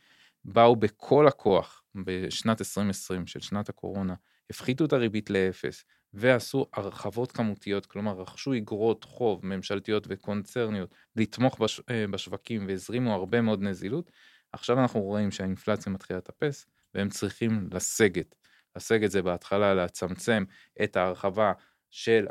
באו 0.45 0.75
בכל 0.75 1.27
הכוח 1.27 1.83
בשנת 2.05 2.61
2020 2.61 3.27
של 3.27 3.39
שנת 3.39 3.69
הקורונה, 3.69 4.13
הפחיתו 4.49 4.85
את 4.85 4.93
הריבית 4.93 5.29
לאפס 5.29 5.85
ועשו 6.13 6.65
הרחבות 6.73 7.31
כמותיות, 7.31 7.85
כלומר 7.85 8.11
רכשו 8.21 8.53
אגרות 8.53 9.03
חוב 9.03 9.45
ממשלתיות 9.45 10.05
וקונצרניות 10.09 10.95
לתמוך 11.15 11.59
בש, 11.59 11.81
אה, 11.89 12.05
בשווקים 12.07 12.67
והזרימו 12.67 13.13
הרבה 13.13 13.41
מאוד 13.41 13.61
נזילות. 13.61 14.11
עכשיו 14.51 14.79
אנחנו 14.79 15.01
רואים 15.01 15.31
שהאינפלציה 15.31 15.91
מתחילה 15.91 16.17
לטפס 16.19 16.65
והם 16.93 17.09
צריכים 17.09 17.69
לסגת. 17.71 18.35
לסגת 18.75 19.11
זה 19.11 19.21
בהתחלה 19.21 19.73
לצמצם 19.73 20.43
את 20.83 20.95
ההרחבה 20.97 21.51
של 21.91 22.25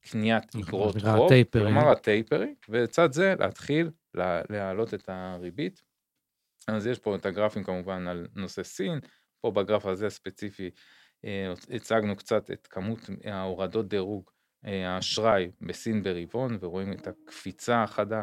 קניית 0.00 0.44
אגרות 0.56 0.94
חוב. 1.16 1.28
כלומר 1.74 1.90
הטייפרים, 1.92 2.54
ולצד 2.68 3.12
זה 3.12 3.34
להתחיל 3.38 3.90
לה- 4.14 4.42
להעלות 4.50 4.94
את 4.94 5.08
הריבית. 5.08 5.82
אז 6.76 6.86
יש 6.86 6.98
פה 6.98 7.16
את 7.16 7.26
הגרפים 7.26 7.64
כמובן 7.64 8.06
על 8.08 8.26
נושא 8.34 8.62
סין, 8.62 9.00
פה 9.40 9.50
בגרף 9.50 9.86
הזה 9.86 10.06
הספציפי 10.06 10.70
אה, 11.24 11.52
הצגנו 11.70 12.16
קצת 12.16 12.50
את 12.50 12.66
כמות 12.66 13.10
ההורדות 13.24 13.88
דירוג 13.88 14.30
אה, 14.66 14.94
האשראי 14.94 15.50
בסין 15.60 16.02
ברבעון, 16.02 16.58
ורואים 16.60 16.92
את 16.92 17.06
הקפיצה 17.06 17.82
החדה. 17.82 18.22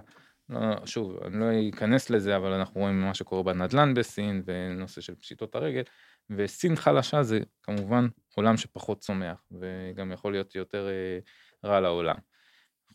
לא, 0.50 0.86
שוב, 0.86 1.18
אני 1.24 1.40
לא 1.40 1.46
אכנס 1.70 2.10
לזה, 2.10 2.38
אבל 2.38 2.52
אנחנו 2.52 2.82
רואים 2.82 3.02
מה 3.02 3.14
שקורה 3.14 3.44
בנדל"ן 3.44 3.94
בסין, 3.94 4.44
ונושא 4.46 5.02
של 5.02 5.16
פשיטות 5.16 5.56
הרגל, 5.56 5.84
וסין 6.30 6.76
חלשה 6.76 7.24
זה 7.24 7.40
כמובן 7.64 8.08
עולם 8.36 8.58
שפחות 8.58 9.00
צומח, 9.00 9.44
וגם 9.52 10.12
יכול 10.12 10.32
להיות 10.32 10.56
יותר 10.56 10.88
אה, 10.88 11.20
רע 11.70 11.80
לעולם. 11.80 12.16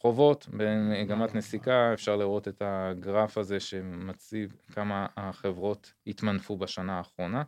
חובות 0.02 0.48
במגמת 0.52 1.34
נסיקה, 1.34 1.94
אפשר 1.94 2.16
לראות 2.16 2.48
את 2.48 2.62
הגרף 2.64 3.38
הזה 3.38 3.60
שמציב 3.60 4.56
כמה 4.72 5.06
החברות 5.16 5.92
התמנפו 6.06 6.56
בשנה 6.56 6.98
האחרונה, 6.98 7.42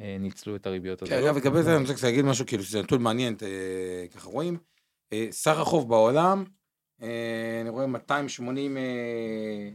אה, 0.00 0.16
ניצלו 0.20 0.56
את 0.56 0.66
הריביות 0.66 1.00
כן, 1.00 1.06
הזולות. 1.06 1.24
אגב, 1.24 1.36
לגבי 1.36 1.62
זה 1.62 1.76
אני 1.76 1.84
רוצה 1.92 2.06
להגיד 2.06 2.24
משהו, 2.24 2.46
כאילו, 2.46 2.62
שזה 2.62 2.82
נתון 2.82 3.02
מעניין, 3.02 3.36
אה, 3.42 4.06
ככה 4.14 4.28
רואים, 4.28 4.58
אה, 5.12 5.26
סך 5.30 5.58
החוב 5.58 5.88
בעולם, 5.88 6.44
אני 7.00 7.68
רואה 7.68 7.86
280, 7.86 8.76
אה, 8.76 8.82
אה, 8.82 9.70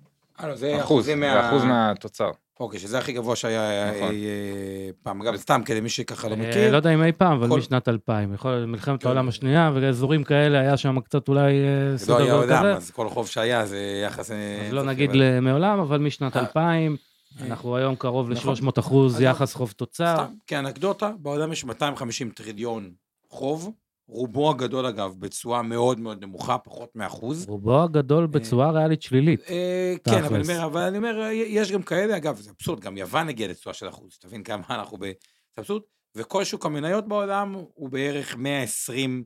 לא, 0.48 0.56
זה 0.56 0.82
אחוז, 0.82 1.06
זה 1.06 1.50
אחוז 1.50 1.64
מהתוצר. 1.64 2.32
אוקיי, 2.60 2.80
שזה 2.80 2.98
הכי 2.98 3.14
גבוה 3.14 3.36
שהיה 3.36 3.92
נכון. 3.92 4.10
אה, 4.16 4.90
פעם. 5.04 5.22
אגב, 5.22 5.36
סתם, 5.36 5.62
כדי 5.66 5.82
מי 5.82 5.90
שככה 5.90 6.28
לא 6.28 6.34
אה, 6.34 6.40
מכיר, 6.40 6.72
לא 6.72 6.78
יודע 6.78 6.94
אם 6.94 7.04
אי 7.04 7.12
פעם, 7.12 7.38
אבל 7.38 7.50
כל- 7.50 7.58
משנת 7.58 7.88
2000. 7.88 8.34
יכול 8.34 8.52
להיות 8.52 8.70
מלחמת 8.70 9.02
כן. 9.02 9.08
העולם 9.08 9.28
השנייה, 9.30 9.72
ואזורים 9.76 10.24
כאלה 10.24 10.60
היה 10.60 10.78
שם 10.78 11.00
קצת 11.00 11.28
אולי 11.28 11.42
אה, 11.42 11.92
לא 11.92 11.98
סדר 11.98 12.18
היה 12.18 12.34
גודל 12.36 12.54
עולם, 12.54 12.60
כזה. 12.60 12.74
אז 12.76 12.92
כל 12.92 13.10
חוב 13.10 13.28
שהיה 13.28 13.66
זה 13.66 14.02
יחס... 14.06 14.32
אז 14.32 14.38
לא 14.72 14.84
נגיד 14.84 15.12
מעולם, 15.42 15.80
אבל 15.80 15.98
משנת 15.98 16.36
אה, 16.36 16.42
2000, 16.42 16.98
אה, 17.42 17.46
אנחנו 17.46 17.76
היום 17.78 17.96
קרוב 17.96 18.30
נכון. 18.32 18.54
ל-300 18.54 18.80
אחוז 18.80 19.22
יחס 19.22 19.54
חוב 19.54 19.72
תוצר. 19.72 20.16
סתם, 20.16 20.34
כאנקדוטה, 20.48 21.12
בעולם 21.20 21.52
יש 21.52 21.66
250 21.66 22.30
טריליון 22.30 22.92
חוב, 23.30 23.72
רובו 24.10 24.50
הגדול 24.50 24.86
אגב 24.86 25.16
בתשואה 25.20 25.62
מאוד 25.62 26.00
מאוד 26.00 26.24
נמוכה, 26.24 26.58
פחות 26.58 26.96
מאחוז. 26.96 27.46
רובו 27.48 27.84
הגדול 27.84 28.28
בתשואה 28.28 28.72
ריאלית 28.72 29.02
שלילית. 29.02 29.42
אה, 29.50 29.96
כן, 30.04 30.24
אבל 30.24 30.36
אני. 30.36 30.44
אומר, 30.44 30.66
אבל 30.66 30.82
אני 30.82 30.98
אומר, 30.98 31.30
יש 31.32 31.72
גם 31.72 31.84
כאלה, 31.84 32.18
אגב, 32.18 32.38
זה 32.38 32.52
אבסורד, 32.52 32.80
גם 32.80 32.98
יוון 32.98 33.30
הגיעה 33.30 33.50
לתשואה 33.50 33.74
של 33.74 33.90
אחוז, 33.90 34.18
תבין 34.18 34.44
כמה 34.44 34.64
אנחנו 34.80 34.98
ב... 34.98 35.06
זה 35.06 35.14
אבסורד, 35.60 35.82
וכל 36.16 36.44
שוק 36.44 36.66
המניות 36.66 37.08
בעולם 37.08 37.56
הוא 37.74 37.90
בערך 37.90 38.36
120 38.36 39.24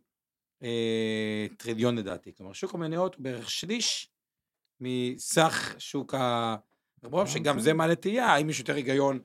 אה, 0.63 1.47
טריליון 1.57 1.97
לדעתי, 1.97 2.31
כלומר 2.37 2.53
שוק 2.53 2.73
המניות 2.73 3.15
הוא 3.15 3.23
בערך 3.23 3.49
שליש 3.49 4.09
מסך 4.79 5.75
שוק 5.77 6.13
ה... 6.13 6.55
ברור 7.03 7.25
שגם 7.25 7.59
זה 7.59 7.73
מעלה 7.73 7.95
תהייה, 7.95 8.25
האם 8.25 8.49
יש 8.49 8.59
יותר 8.59 8.75
היגיון 8.75 9.19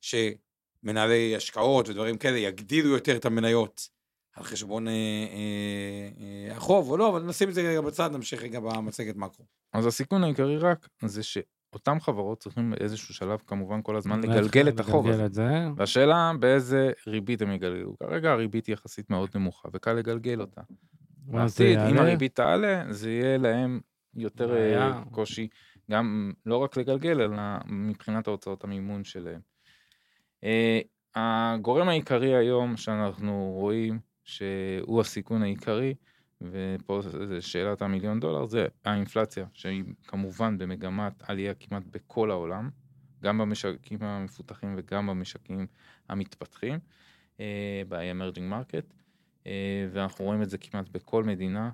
שמנהלי 0.00 1.36
השקעות 1.36 1.88
ודברים 1.88 2.18
כאלה 2.18 2.38
יגדילו 2.38 2.88
יותר 2.88 3.16
את 3.16 3.24
המניות 3.24 3.95
על 4.36 4.44
חשבון 4.44 4.88
אה, 4.88 4.92
אה, 4.92 6.08
אה, 6.50 6.56
החוב 6.56 6.90
או 6.90 6.96
לא, 6.96 7.08
אבל 7.08 7.22
נשים 7.22 7.48
את 7.48 7.54
זה 7.54 7.62
רגע 7.62 7.80
בצד, 7.80 8.10
נמשיך 8.12 8.42
רגע 8.42 8.60
במצגת 8.60 9.16
מקרו. 9.16 9.44
אז 9.72 9.86
הסיכון 9.86 10.24
העיקרי 10.24 10.58
רק 10.58 10.88
זה 11.04 11.22
שאותם 11.22 12.00
חברות 12.00 12.38
צריכים 12.38 12.70
באיזשהו 12.70 13.14
שלב 13.14 13.38
כמובן 13.46 13.82
כל 13.82 13.96
הזמן 13.96 14.20
לגלגל 14.20 14.68
את 14.68 14.80
החוב 14.80 15.08
הזה. 15.08 15.28
זה. 15.30 15.48
והשאלה 15.76 16.32
באיזה 16.40 16.90
ריבית 17.06 17.42
הם 17.42 17.52
יגלגלו. 17.52 17.98
כרגע 17.98 18.32
הריבית 18.32 18.66
היא 18.66 18.72
יחסית 18.72 19.10
מאוד 19.10 19.30
נמוכה 19.34 19.68
וקל 19.72 19.92
לגלגל 19.92 20.40
אותה. 20.40 20.60
בעתיד, 21.18 21.78
אם. 21.78 21.98
הריבית 21.98 22.34
תעלה, 22.34 22.84
זה 22.90 23.10
יהיה 23.10 23.38
להם 23.38 23.80
יותר 24.14 24.50
אה, 24.50 24.54
בעיה. 24.54 25.02
קושי, 25.10 25.48
גם 25.90 26.32
לא 26.46 26.56
רק 26.56 26.76
לגלגל, 26.76 27.20
אלא 27.20 27.36
מבחינת 27.66 28.26
ההוצאות 28.26 28.64
המימון 28.64 29.04
שלהם. 29.04 29.40
אה, 30.44 30.80
הגורם 31.14 31.88
העיקרי 31.88 32.36
היום 32.36 32.76
שאנחנו 32.76 33.52
רואים 33.54 34.05
שהוא 34.26 35.00
הסיכון 35.00 35.42
העיקרי, 35.42 35.94
ופה 36.40 37.00
זה 37.02 37.42
שאלת 37.42 37.82
המיליון 37.82 38.20
דולר, 38.20 38.44
זה 38.44 38.66
האינפלציה, 38.84 39.46
שהיא 39.52 39.84
כמובן 40.06 40.58
במגמת 40.58 41.12
עלייה 41.30 41.54
כמעט 41.54 41.82
בכל 41.90 42.30
העולם, 42.30 42.70
גם 43.22 43.38
במשקים 43.38 43.98
המפותחים 44.00 44.74
וגם 44.76 45.06
במשקים 45.06 45.66
המתפתחים, 46.08 46.78
אה, 47.40 47.82
ב-emerging 47.88 48.52
market. 48.52 48.96
אה, 49.46 49.88
ואנחנו 49.92 50.24
רואים 50.24 50.42
את 50.42 50.50
זה 50.50 50.58
כמעט 50.58 50.88
בכל 50.88 51.24
מדינה. 51.24 51.70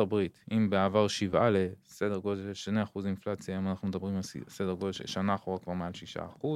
הברית, 0.00 0.44
אם 0.52 0.70
בעבר 0.70 1.08
שבעה 1.08 1.50
לסדר 1.50 2.18
גודל 2.18 2.54
של 2.54 2.70
2% 2.94 3.06
אינפלציה, 3.06 3.54
היום 3.54 3.68
אנחנו 3.68 3.88
מדברים 3.88 4.16
על 4.16 4.22
סדר 4.48 4.72
גודל 4.72 4.92
של 4.92 5.06
שנה 5.06 5.34
אחורה 5.34 5.58
כבר 5.58 5.72
מעל 5.72 5.92
6%. 6.16 6.46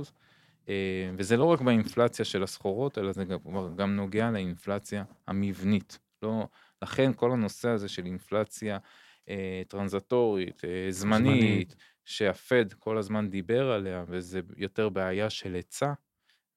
אה, 0.69 1.11
וזה 1.17 1.37
לא 1.37 1.45
רק 1.45 1.61
באינפלציה 1.61 2.25
של 2.25 2.43
הסחורות, 2.43 2.99
אלא 2.99 3.13
זה 3.13 3.25
גם, 3.25 3.39
גם 3.77 3.97
נוגע 3.97 4.31
לאינפלציה 4.31 5.05
המבנית. 5.27 5.99
לא, 6.23 6.49
לכן 6.83 7.13
כל 7.13 7.33
הנושא 7.33 7.69
הזה 7.69 7.89
של 7.89 8.07
אינפלציה 8.07 8.79
אה, 9.29 9.63
טרנזטורית, 9.69 10.65
אה, 10.65 10.87
זמנית, 10.91 11.41
זמנית. 11.41 11.77
שהפד 12.05 12.73
כל 12.73 12.99
הזמן 12.99 13.31
דיבר 13.31 13.71
עליה, 13.71 14.05
וזה 14.09 14.41
יותר 14.57 14.89
בעיה 14.89 15.31
של 15.31 15.55
היצע. 15.55 15.93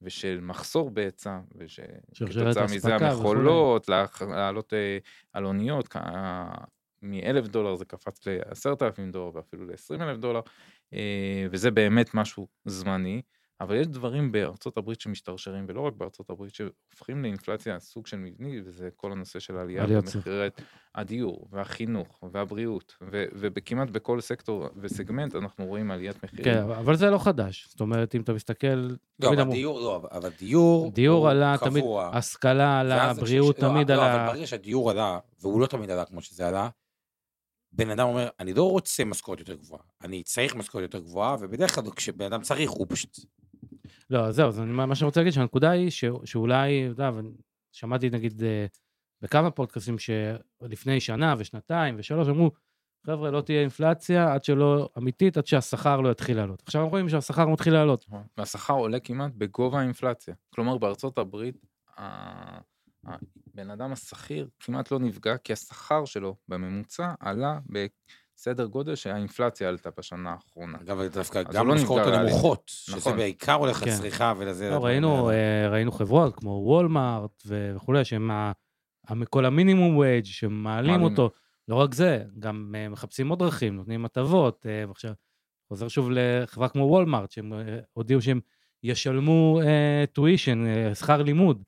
ושל 0.02 0.40
מחסור 0.42 0.90
בהיצע, 0.90 1.40
ושכתוצאה 1.56 2.64
מזה. 2.64 2.96
המכולות, 2.96 3.90
לעלות 4.22 4.74
אה, 4.74 4.98
על 5.34 5.46
אוניות, 5.46 5.88
כ- 5.88 5.98
מ-1,000 7.02 7.48
דולר 7.48 7.76
זה 7.76 7.86
קפץ 7.86 8.28
ל-10,000 8.28 9.12
דולר 9.12 9.36
ואפילו 9.36 9.66
ל-20,000 9.66 10.18
דולר, 10.18 10.42
אה, 10.94 11.48
וזה 11.52 11.72
באמת 11.72 12.14
משהו 12.14 12.48
זמני, 12.66 13.22
אבל 13.62 13.76
יש 13.76 13.88
דברים 13.88 14.32
בארצות 14.32 14.78
הברית 14.78 15.02
שמשתרשרים, 15.02 15.66
ולא 15.68 15.82
רק 15.82 15.94
בארצות 15.94 16.30
הברית, 16.30 16.54
שהופכים 16.54 17.24
לאינפלציה 17.24 17.80
סוג 17.80 18.08
של 18.08 18.18
מבני, 18.18 18.62
וזה 18.66 18.90
כל 18.96 19.12
הנושא 19.12 19.40
של 19.40 19.58
העלייה 19.58 19.88
במחירי 19.88 20.48
הדיור, 20.96 21.48
והחינוך, 21.52 22.24
והבריאות, 22.32 22.96
ו- 23.02 23.26
וכמעט 23.36 23.90
בכל 23.90 24.22
סקטור 24.22 24.68
וסגמנט 24.76 25.36
אנחנו 25.36 25.66
רואים 25.66 25.92
עליית 25.92 26.24
מחירים. 26.24 26.46
כן, 26.46 26.58
אבל 26.58 26.96
זה 26.96 27.10
לא 27.10 27.18
חדש. 27.18 27.68
זאת 27.70 27.82
אומרת, 27.82 28.16
אם 28.16 28.22
אתה 28.22 28.34
מסתכל... 28.34 28.68
לא, 28.68 28.98
תמיד 29.20 29.40
אבל 29.40 29.52
דיור, 29.52 29.80
לא, 29.80 30.02
אבל- 30.12 30.30
דיור, 30.40 30.92
דיור 30.92 31.20
הוא 31.20 31.30
עלה 31.30 31.56
תמיד, 31.60 31.84
קבוע. 31.84 32.10
השכלה 32.14 32.80
עלה, 32.80 33.14
בריאות 33.14 33.60
לא, 33.60 33.70
תמיד 33.70 33.92
לא, 33.92 33.96
עלה. 33.96 34.26
אבל 34.26 34.34
ברגע 34.34 34.48
שהדיור 34.48 34.92
עלה, 34.92 35.20
והוא 35.42 35.62
לא 35.62 35.68
תמיד 35.68 35.92
עלה 35.92 36.06
כמו 36.06 36.22
שזה 36.22 36.48
עלה, 36.48 36.70
בן 37.74 37.90
אדם 37.90 38.08
אומר, 38.08 38.30
אני 38.40 38.54
לא 38.54 38.70
רוצה 38.72 39.06
משכורת 39.06 39.40
יותר 39.40 39.56
גבוהה, 39.56 39.84
אני 40.04 40.24
צריך 40.24 40.56
משכורת 40.56 40.82
יותר 40.82 41.00
גבוהה, 41.00 41.36
ובדרך 41.40 41.76
כלל 41.76 41.92
כשבן 41.96 42.26
אדם 42.26 42.42
צריך, 42.42 42.72
הוא 42.72 42.86
פשוט... 42.90 43.20
לא, 44.12 44.32
זהו, 44.32 44.52
אני- 44.64 44.72
מה 44.72 44.96
שאני 44.96 45.06
רוצה 45.06 45.20
להגיד 45.20 45.34
שהנקודה 45.34 45.70
היא 45.72 45.90
ש- 45.90 46.06
שאולי, 46.26 46.84
אתה 46.92 47.04
יודע, 47.04 47.12
שמעתי 47.72 48.10
נגיד 48.10 48.44
אה, 48.44 48.66
בכמה 49.22 49.52
פודקאסטים 49.52 49.96
שלפני 50.00 51.00
שנה 51.00 51.36
ושנתיים 51.38 51.96
ושלוש 51.98 52.28
אמרו, 52.28 52.52
חבר'ה, 53.06 53.32
לא 53.32 53.42
תהיה 53.42 53.62
אינפלציה 53.62 54.34
עד 54.34 54.44
שלא, 54.44 54.90
אמיתית, 54.98 55.38
עד 55.38 55.46
שהשכר 55.46 56.02
לא 56.02 56.10
יתחיל 56.10 56.38
לעלות. 56.38 56.62
עכשיו 56.66 56.82
אנחנו 56.82 56.92
רואים 56.92 57.10
שהשכר 57.10 57.48
מתחיל 57.48 57.74
לעלות. 57.74 58.06
נכון. 58.08 58.24
והשכר 58.38 58.74
עולה 58.74 59.00
כמעט 59.00 59.32
בגובה 59.36 59.80
האינפלציה. 59.80 60.34
כלומר, 60.50 60.78
בארצות 60.78 61.18
הברית, 61.18 61.66
הבן 61.98 63.70
אדם 63.72 63.92
השכיר 63.92 64.50
כמעט 64.60 64.92
לא 64.92 65.00
נפגע, 65.00 65.38
כי 65.38 65.54
השכר 65.54 66.06
שלו 66.06 66.36
בממוצע 66.48 67.14
עלה 67.20 67.60
בסדר 68.42 68.66
גודל 68.66 68.96
שהאינפלציה 68.96 69.70
עלתה 69.70 69.90
בשנה 69.98 70.32
האחרונה. 70.32 70.78
אגב, 70.82 71.02
דווקא 71.02 71.44
גם 71.44 71.68
לא 71.68 71.74
המשכורות 71.74 72.02
נפגע 72.02 72.20
הנמוכות, 72.20 72.64
שזה 72.66 72.98
נכון. 72.98 73.18
בעיקר 73.18 73.54
הולך 73.54 73.78
כן. 73.78 73.90
לצריכה 73.92 74.34
ולזה... 74.38 74.70
לא, 74.70 74.86
ראינו. 74.86 75.30
אה, 75.30 75.70
ראינו 75.70 75.92
חברות 75.92 76.36
כמו 76.36 76.50
וולמארט 76.50 77.44
וכולי, 77.46 78.06
שהם 78.06 78.32
כל 79.30 79.46
המינימום 79.46 79.98
וייג' 79.98 80.26
שמעלים 80.26 80.92
מעלים. 80.92 81.04
אותו. 81.04 81.30
לא 81.68 81.76
רק 81.76 81.94
זה, 81.94 82.24
גם 82.40 82.76
אה, 82.78 82.90
מחפשים 82.90 83.30
עוד 83.30 83.40
דרכים, 83.40 83.76
נותנים 83.76 84.06
הטבות. 84.06 84.66
אה, 84.66 84.84
ועכשיו, 84.88 85.14
חוזר 85.68 85.88
שוב 85.88 86.10
לחברה 86.12 86.70
כמו 86.70 86.84
וולמארט, 86.84 87.32
שהם 87.32 87.54
הודיעו 87.94 88.22
שהם 88.22 88.40
ישלמו 88.84 89.60
טווישן, 90.14 90.64
שכר 90.94 91.22
לימוד, 91.22 91.64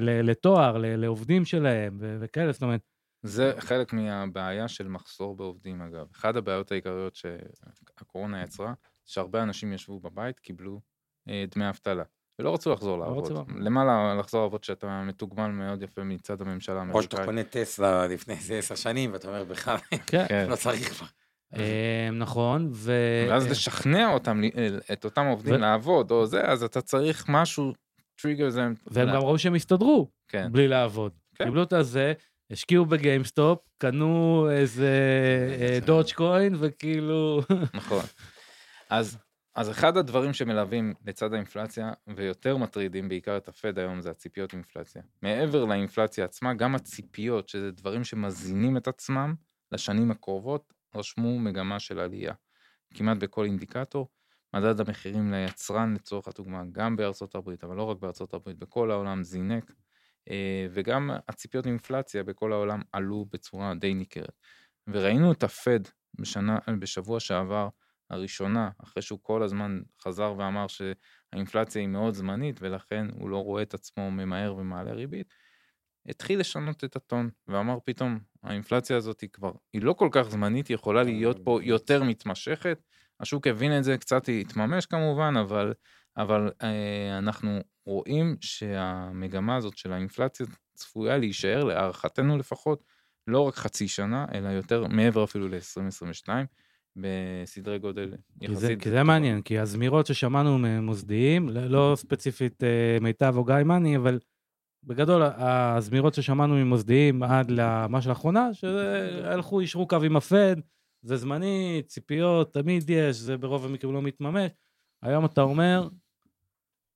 ל- 0.00 0.30
לתואר, 0.30 0.76
לעובדים 0.78 1.44
שלהם 1.44 1.98
וכאלה, 2.00 2.52
זאת 2.52 2.62
אומרת, 2.62 2.91
זה 3.22 3.52
חלק 3.58 3.92
מהבעיה 3.92 4.68
של 4.68 4.88
מחסור 4.88 5.36
בעובדים, 5.36 5.82
אגב. 5.82 6.06
אחת 6.16 6.36
הבעיות 6.36 6.72
העיקריות 6.72 7.14
שהקורונה 7.14 8.42
יצרה, 8.42 8.72
שהרבה 9.06 9.42
אנשים 9.42 9.72
ישבו 9.72 10.00
בבית, 10.00 10.40
קיבלו 10.40 10.80
אה, 11.28 11.44
דמי 11.54 11.68
אבטלה. 11.68 12.04
ולא 12.38 12.54
רצו 12.54 12.72
לחזור 12.72 12.98
לא 12.98 13.04
לעבוד. 13.04 13.24
רצו 13.24 13.34
לעבוד. 13.34 13.56
למה 13.58 14.14
לחזור 14.14 14.42
לעבוד 14.42 14.64
שאתה 14.64 15.02
מתוגמל 15.02 15.48
מאוד 15.48 15.82
יפה 15.82 16.02
מצד 16.02 16.40
הממשלה 16.40 16.84
או 16.92 17.02
שאתה 17.02 17.16
האמריקאית? 17.16 17.24
קונה 17.24 17.64
טסלה 17.64 18.06
לפני 18.06 18.34
איזה 18.34 18.58
עשר 18.58 18.74
שנים, 18.74 19.12
ואתה 19.12 19.28
אומר, 19.28 19.44
בכלל, 19.44 19.76
כן. 20.06 20.26
לא 20.50 20.56
צריך 20.56 20.88
כבר. 20.92 21.06
אה, 21.56 22.08
נכון, 22.12 22.70
ו... 22.72 22.92
ואז 23.30 23.46
אה, 23.46 23.50
לשכנע 23.50 24.12
אותם, 24.12 24.40
ל- 24.40 24.80
את 24.92 25.04
אותם 25.04 25.26
עובדים 25.26 25.54
לעבוד, 25.54 26.10
או 26.10 26.26
זה, 26.26 26.44
אז 26.44 26.62
אתה 26.62 26.80
צריך 26.80 27.24
משהו, 27.28 27.72
טריגר 28.22 28.50
זה... 28.50 28.66
והם 28.86 29.08
גם 29.08 29.16
ראו 29.16 29.38
שהם 29.38 29.54
הסתדרו. 29.54 30.10
כן. 30.28 30.52
בלי 30.52 30.68
לעבוד. 30.68 31.12
כן. 31.34 31.44
קיבלו 31.44 31.62
את 31.62 31.72
הזה, 31.72 32.12
השקיעו 32.52 32.86
ב 32.86 32.93
GameStop, 32.93 33.58
קנו 33.78 34.48
איזה 34.50 34.90
Dogecoin, 35.86 36.54
וכאילו... 36.58 37.40
נכון. 37.74 38.04
אז, 38.90 39.18
אז 39.54 39.70
אחד 39.70 39.96
הדברים 39.96 40.32
שמלווים 40.32 40.94
לצד 41.06 41.34
האינפלציה, 41.34 41.92
ויותר 42.16 42.56
מטרידים 42.56 43.08
בעיקר 43.08 43.36
את 43.36 43.48
הפד 43.48 43.78
היום, 43.78 44.00
זה 44.00 44.10
הציפיות 44.10 44.52
אינפלציה. 44.52 45.02
מעבר 45.22 45.64
לאינפלציה 45.64 46.24
עצמה, 46.24 46.54
גם 46.54 46.74
הציפיות, 46.74 47.48
שזה 47.48 47.70
דברים 47.70 48.04
שמזינים 48.04 48.76
את 48.76 48.88
עצמם 48.88 49.34
לשנים 49.72 50.10
הקרובות, 50.10 50.72
רשמו 50.94 51.38
מגמה 51.38 51.80
של 51.80 51.98
עלייה. 51.98 52.34
כמעט 52.94 53.16
בכל 53.16 53.44
אינדיקטור, 53.44 54.08
מדד 54.54 54.80
המחירים 54.80 55.32
ליצרן 55.32 55.94
לצורך 55.94 56.28
הדוגמה, 56.28 56.62
גם 56.72 56.96
בארצות 56.96 57.34
הברית, 57.34 57.64
אבל 57.64 57.76
לא 57.76 57.82
רק 57.82 57.98
בארצות 57.98 58.34
הברית, 58.34 58.58
בכל 58.58 58.90
העולם 58.90 59.24
זינק, 59.24 59.70
אה, 59.70 59.74
וגם 60.70 61.10
הציפיות 61.28 61.66
אינפלציה 61.66 62.22
בכל 62.22 62.52
העולם 62.52 62.80
עלו 62.92 63.26
בצורה 63.32 63.74
די 63.74 63.94
ניכרת. 63.94 64.38
וראינו 64.86 65.32
את 65.32 65.42
הפד 65.42 65.80
בשנה, 66.20 66.58
בשבוע 66.78 67.20
שעבר, 67.20 67.68
הראשונה, 68.10 68.70
אחרי 68.84 69.02
שהוא 69.02 69.18
כל 69.22 69.42
הזמן 69.42 69.80
חזר 70.02 70.34
ואמר 70.38 70.66
שהאינפלציה 70.66 71.80
היא 71.80 71.88
מאוד 71.88 72.14
זמנית, 72.14 72.56
ולכן 72.60 73.06
הוא 73.14 73.30
לא 73.30 73.38
רואה 73.38 73.62
את 73.62 73.74
עצמו 73.74 74.10
ממהר 74.10 74.54
ומעלה 74.54 74.92
ריבית, 74.92 75.34
התחיל 76.06 76.40
לשנות 76.40 76.84
את 76.84 76.96
הטון, 76.96 77.30
ואמר 77.48 77.78
פתאום, 77.84 78.18
האינפלציה 78.42 78.96
הזאת 78.96 79.20
היא 79.20 79.30
כבר, 79.32 79.52
היא 79.72 79.82
לא 79.82 79.92
כל 79.92 80.08
כך 80.12 80.22
זמנית, 80.22 80.68
היא 80.68 80.74
יכולה 80.74 81.02
להיות 81.02 81.38
פה 81.44 81.58
יותר 81.62 82.02
מתמשכת. 82.02 82.78
השוק 83.20 83.46
הבין 83.46 83.78
את 83.78 83.84
זה, 83.84 83.98
קצת 83.98 84.28
התממש 84.40 84.86
כמובן, 84.86 85.34
אבל, 85.36 85.74
אבל 86.16 86.50
אה, 86.62 87.18
אנחנו 87.18 87.60
רואים 87.86 88.36
שהמגמה 88.40 89.56
הזאת 89.56 89.78
של 89.78 89.92
האינפלציה 89.92 90.46
צפויה 90.74 91.18
להישאר, 91.18 91.64
להערכתנו 91.64 92.38
לפחות, 92.38 92.84
לא 93.26 93.40
רק 93.40 93.54
חצי 93.54 93.88
שנה, 93.88 94.26
אלא 94.34 94.48
יותר 94.48 94.86
מעבר 94.86 95.24
אפילו 95.24 95.48
ל-2022, 95.48 96.28
בסדרי 96.96 97.78
גודל 97.78 98.14
כי 98.40 98.46
זה, 98.54 98.66
יחסית. 98.66 98.82
כי 98.82 98.90
זה 98.90 99.02
מעניין, 99.02 99.42
כי 99.42 99.58
הזמירות 99.58 100.06
ששמענו 100.06 100.58
ממוסדיים, 100.58 101.48
לא- 101.48 101.66
לא 101.66 101.92
ספציפית 101.96 102.64
אה, 102.64 102.98
מיטב 103.00 103.34
או 103.36 103.44
גיא 103.44 103.54
מאני, 103.64 103.96
אבל 103.96 104.18
בגדול 104.84 105.22
הזמירות 105.22 106.14
ששמענו 106.14 106.54
ממוסדיים 106.54 107.22
עד 107.22 107.50
למה 107.50 108.02
שלאחרונה, 108.02 108.54
שהלכו, 108.54 109.60
אישרו 109.60 109.88
קו 109.88 109.96
עם 110.02 110.16
הפד, 110.16 110.56
זה 111.02 111.16
זמני, 111.16 111.82
ציפיות, 111.86 112.52
תמיד 112.52 112.90
יש, 112.90 113.16
זה 113.16 113.36
ברוב 113.36 113.64
המקרים 113.64 113.94
לא 113.94 114.02
מתממש. 114.02 114.50
היום 115.02 115.24
אתה 115.24 115.40
אומר, 115.42 115.88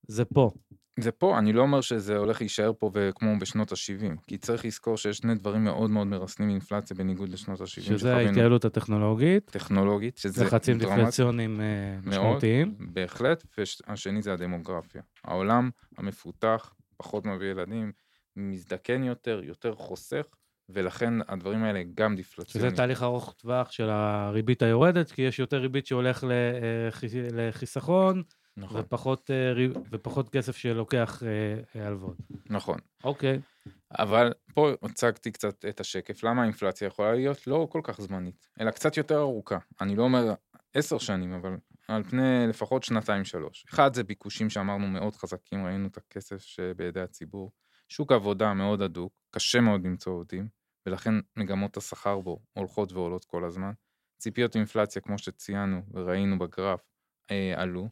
זה 0.09 0.25
פה. 0.25 0.51
זה 1.01 1.13
פה, 1.13 1.39
אני 1.39 1.53
לא 1.53 1.63
אומר 1.63 1.81
שזה 1.81 2.17
הולך 2.17 2.41
להישאר 2.41 2.73
פה 2.79 2.91
וכמו 2.95 3.39
בשנות 3.39 3.73
ה-70, 3.73 4.21
כי 4.27 4.39
צריך 4.39 4.65
לזכור 4.65 4.97
שיש 4.97 5.17
שני 5.17 5.35
דברים 5.35 5.65
מאוד 5.65 5.91
מאוד 5.91 6.07
מרסנים 6.07 6.49
מאינפלציה 6.49 6.97
בניגוד 6.97 7.29
לשנות 7.29 7.61
ה-70. 7.61 7.67
שזה 7.67 8.17
ההתייעלות 8.17 8.65
הטכנולוגית, 8.65 9.51
טכנולוגית, 9.51 10.19
שזה 10.19 10.45
לחצים 10.45 10.79
דרמטי 10.79 10.95
דיפרנציוניים 10.97 11.61
אה, 11.61 11.67
מאוד, 12.03 12.09
משמעותיים. 12.09 12.75
בהחלט, 12.79 13.45
והשני 13.89 14.23
זה 14.23 14.33
הדמוגרפיה. 14.33 15.03
העולם 15.25 15.71
המפותח 15.99 16.75
פחות 16.97 17.27
מביא 17.27 17.51
ילדים, 17.51 17.93
מזדקן 18.37 19.03
יותר, 19.05 19.41
יותר 19.45 19.75
חוסך, 19.75 20.27
ולכן 20.69 21.15
הדברים 21.29 21.63
האלה 21.65 21.83
גם 21.95 22.13
שזה 22.13 22.17
דיפלציוניים. 22.17 22.75
תהליך 22.75 23.03
ארוך 23.03 23.35
טווח 23.39 23.71
של 23.71 23.89
הריבית 23.91 24.63
היורדת, 24.63 25.11
כי 25.11 25.23
יש 25.23 25.39
יותר 25.39 25.57
ריבית 25.57 25.87
שהולך 25.87 26.25
לחיס- 26.25 27.33
לחיסכון, 27.33 28.23
נכון, 28.57 28.81
ופחות, 28.81 29.31
אה, 29.31 29.67
ופחות 29.91 30.29
כסף 30.29 30.57
שלוקח 30.57 31.23
אה, 31.23 31.81
אה, 31.81 31.87
הלוואות. 31.87 32.17
נכון. 32.51 32.79
אוקיי. 33.05 33.41
אבל 33.99 34.33
פה 34.55 34.71
הצגתי 34.83 35.33
קצת 35.33 35.65
את 35.65 35.81
השקף, 35.81 36.25
למה 36.25 36.43
האינפלציה 36.43 36.87
יכולה 36.87 37.15
להיות 37.15 37.47
לא 37.47 37.69
כל 37.71 37.81
כך 37.85 38.01
זמנית, 38.01 38.47
אלא 38.61 38.71
קצת 38.71 38.97
יותר 38.97 39.19
ארוכה. 39.19 39.59
אני 39.81 39.97
לא 39.97 40.03
אומר 40.03 40.35
עשר 40.75 40.99
שנים, 40.99 41.33
אבל 41.33 41.57
על 41.89 42.03
פני 42.03 42.47
לפחות 42.49 42.83
שנתיים 42.83 43.25
שלוש. 43.25 43.65
אחד 43.71 43.95
זה 43.95 44.05
ביקושים 44.05 44.51
שאמרנו 44.51 44.87
מאוד 44.87 45.17
חזקים, 45.17 45.67
ראינו 45.67 45.87
את 45.89 45.97
הכסף 45.97 46.43
שבידי 46.43 47.01
הציבור. 47.01 47.53
שוק 47.89 48.13
עבודה 48.13 48.55
מאוד 48.55 48.83
הדוק, 48.83 49.13
קשה 49.31 49.61
מאוד 49.61 49.85
למצוא 49.85 50.13
עובדים, 50.13 50.49
ולכן 50.87 51.15
מגמות 51.37 51.77
השכר 51.77 52.21
בו 52.21 52.39
הולכות 52.53 52.93
ועולות 52.93 53.25
כל 53.25 53.45
הזמן. 53.45 53.73
ציפיות 54.19 54.57
אינפלציה, 54.57 55.03
כמו 55.03 55.19
שציינו 55.19 55.83
וראינו 55.93 56.39
בגרף, 56.39 56.81
אה, 57.31 57.63
עלו, 57.63 57.89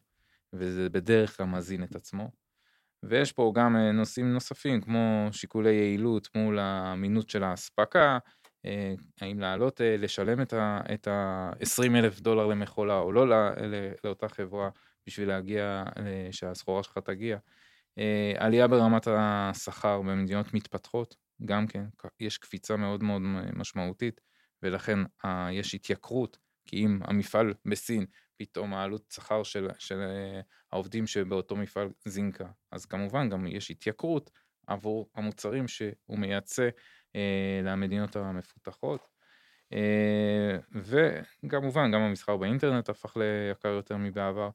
וזה 0.53 0.89
בדרך 0.89 1.37
כלל 1.37 1.45
מזין 1.45 1.83
את 1.83 1.95
עצמו. 1.95 2.31
ויש 3.09 3.31
פה 3.31 3.51
גם 3.55 3.75
אה, 3.75 3.91
נושאים 3.91 4.33
נוספים, 4.33 4.81
כמו 4.81 5.27
שיקולי 5.31 5.73
יעילות 5.73 6.29
מול 6.35 6.59
האמינות 6.59 7.29
של 7.29 7.43
האספקה, 7.43 8.17
אה, 8.65 8.93
האם 9.21 9.39
לעלות, 9.39 9.81
אה, 9.81 9.97
לשלם 9.97 10.41
את 10.93 11.07
ה-20 11.07 11.95
אלף 11.95 12.19
דולר 12.19 12.45
למכולה 12.45 12.97
או 12.97 13.11
לא 13.11 13.51
לאותה 14.03 14.29
חברה 14.29 14.69
בשביל 15.07 15.27
להגיע, 15.27 15.83
שהסחורה 16.31 16.83
שלך 16.83 16.97
תגיע. 16.97 17.37
עלייה 18.37 18.67
ברמת 18.67 19.07
השכר 19.07 20.01
במדינות 20.01 20.53
מתפתחות, 20.53 21.15
גם 21.45 21.67
כן, 21.67 21.85
יש 22.19 22.37
קפיצה 22.37 22.75
מאוד 22.75 23.03
מאוד 23.03 23.21
משמעותית, 23.53 24.21
ולכן 24.63 24.99
יש 25.51 25.75
התייקרות, 25.75 26.37
כי 26.65 26.85
אם 26.85 26.99
המפעל 27.03 27.53
בסין 27.65 28.05
פתאום 28.37 28.73
העלות 28.73 29.11
שכר 29.11 29.43
של, 29.43 29.67
של 29.79 29.99
אה, 29.99 30.41
העובדים 30.71 31.07
שבאותו 31.07 31.55
מפעל 31.55 31.89
זינקה. 32.05 32.47
אז 32.71 32.85
כמובן 32.85 33.29
גם 33.29 33.47
יש 33.47 33.71
התייקרות 33.71 34.31
עבור 34.67 35.09
המוצרים 35.15 35.67
שהוא 35.67 36.19
מייצא 36.19 36.69
אה, 37.15 37.61
למדינות 37.63 38.15
המפותחות. 38.15 39.07
אה, 39.73 40.57
וכמובן 40.71 41.91
גם 41.91 42.01
המסחר 42.01 42.37
באינטרנט 42.37 42.89
הפך 42.89 43.17
ליקר 43.17 43.69
יותר 43.69 43.97
מבעבר. 43.97 44.49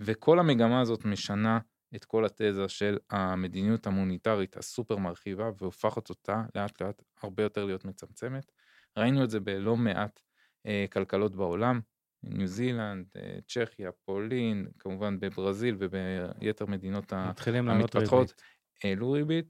וכל 0.00 0.38
המגמה 0.38 0.80
הזאת 0.80 1.04
משנה 1.04 1.58
את 1.94 2.04
כל 2.04 2.24
התזה 2.24 2.68
של 2.68 2.98
המדיניות 3.10 3.86
המוניטרית 3.86 4.56
הסופר 4.56 4.96
מרחיבה 4.96 5.50
והופכת 5.58 6.10
אותה 6.10 6.42
לאט 6.54 6.82
לאט 6.82 7.02
הרבה 7.22 7.42
יותר 7.42 7.64
להיות 7.64 7.84
מצמצמת. 7.84 8.52
ראינו 8.96 9.24
את 9.24 9.30
זה 9.30 9.40
בלא 9.40 9.76
מעט 9.76 10.20
אה, 10.66 10.84
כלכלות 10.92 11.36
בעולם, 11.36 11.80
ניו 12.22 12.46
זילנד, 12.46 13.06
אה, 13.16 13.38
צ'כיה, 13.48 13.92
פולין, 14.04 14.66
כמובן 14.78 15.20
בברזיל 15.20 15.76
וביתר 15.78 16.66
מדינות 16.66 17.12
המתפתחות, 17.12 18.42
העלו 18.84 19.12
ריבית. 19.12 19.46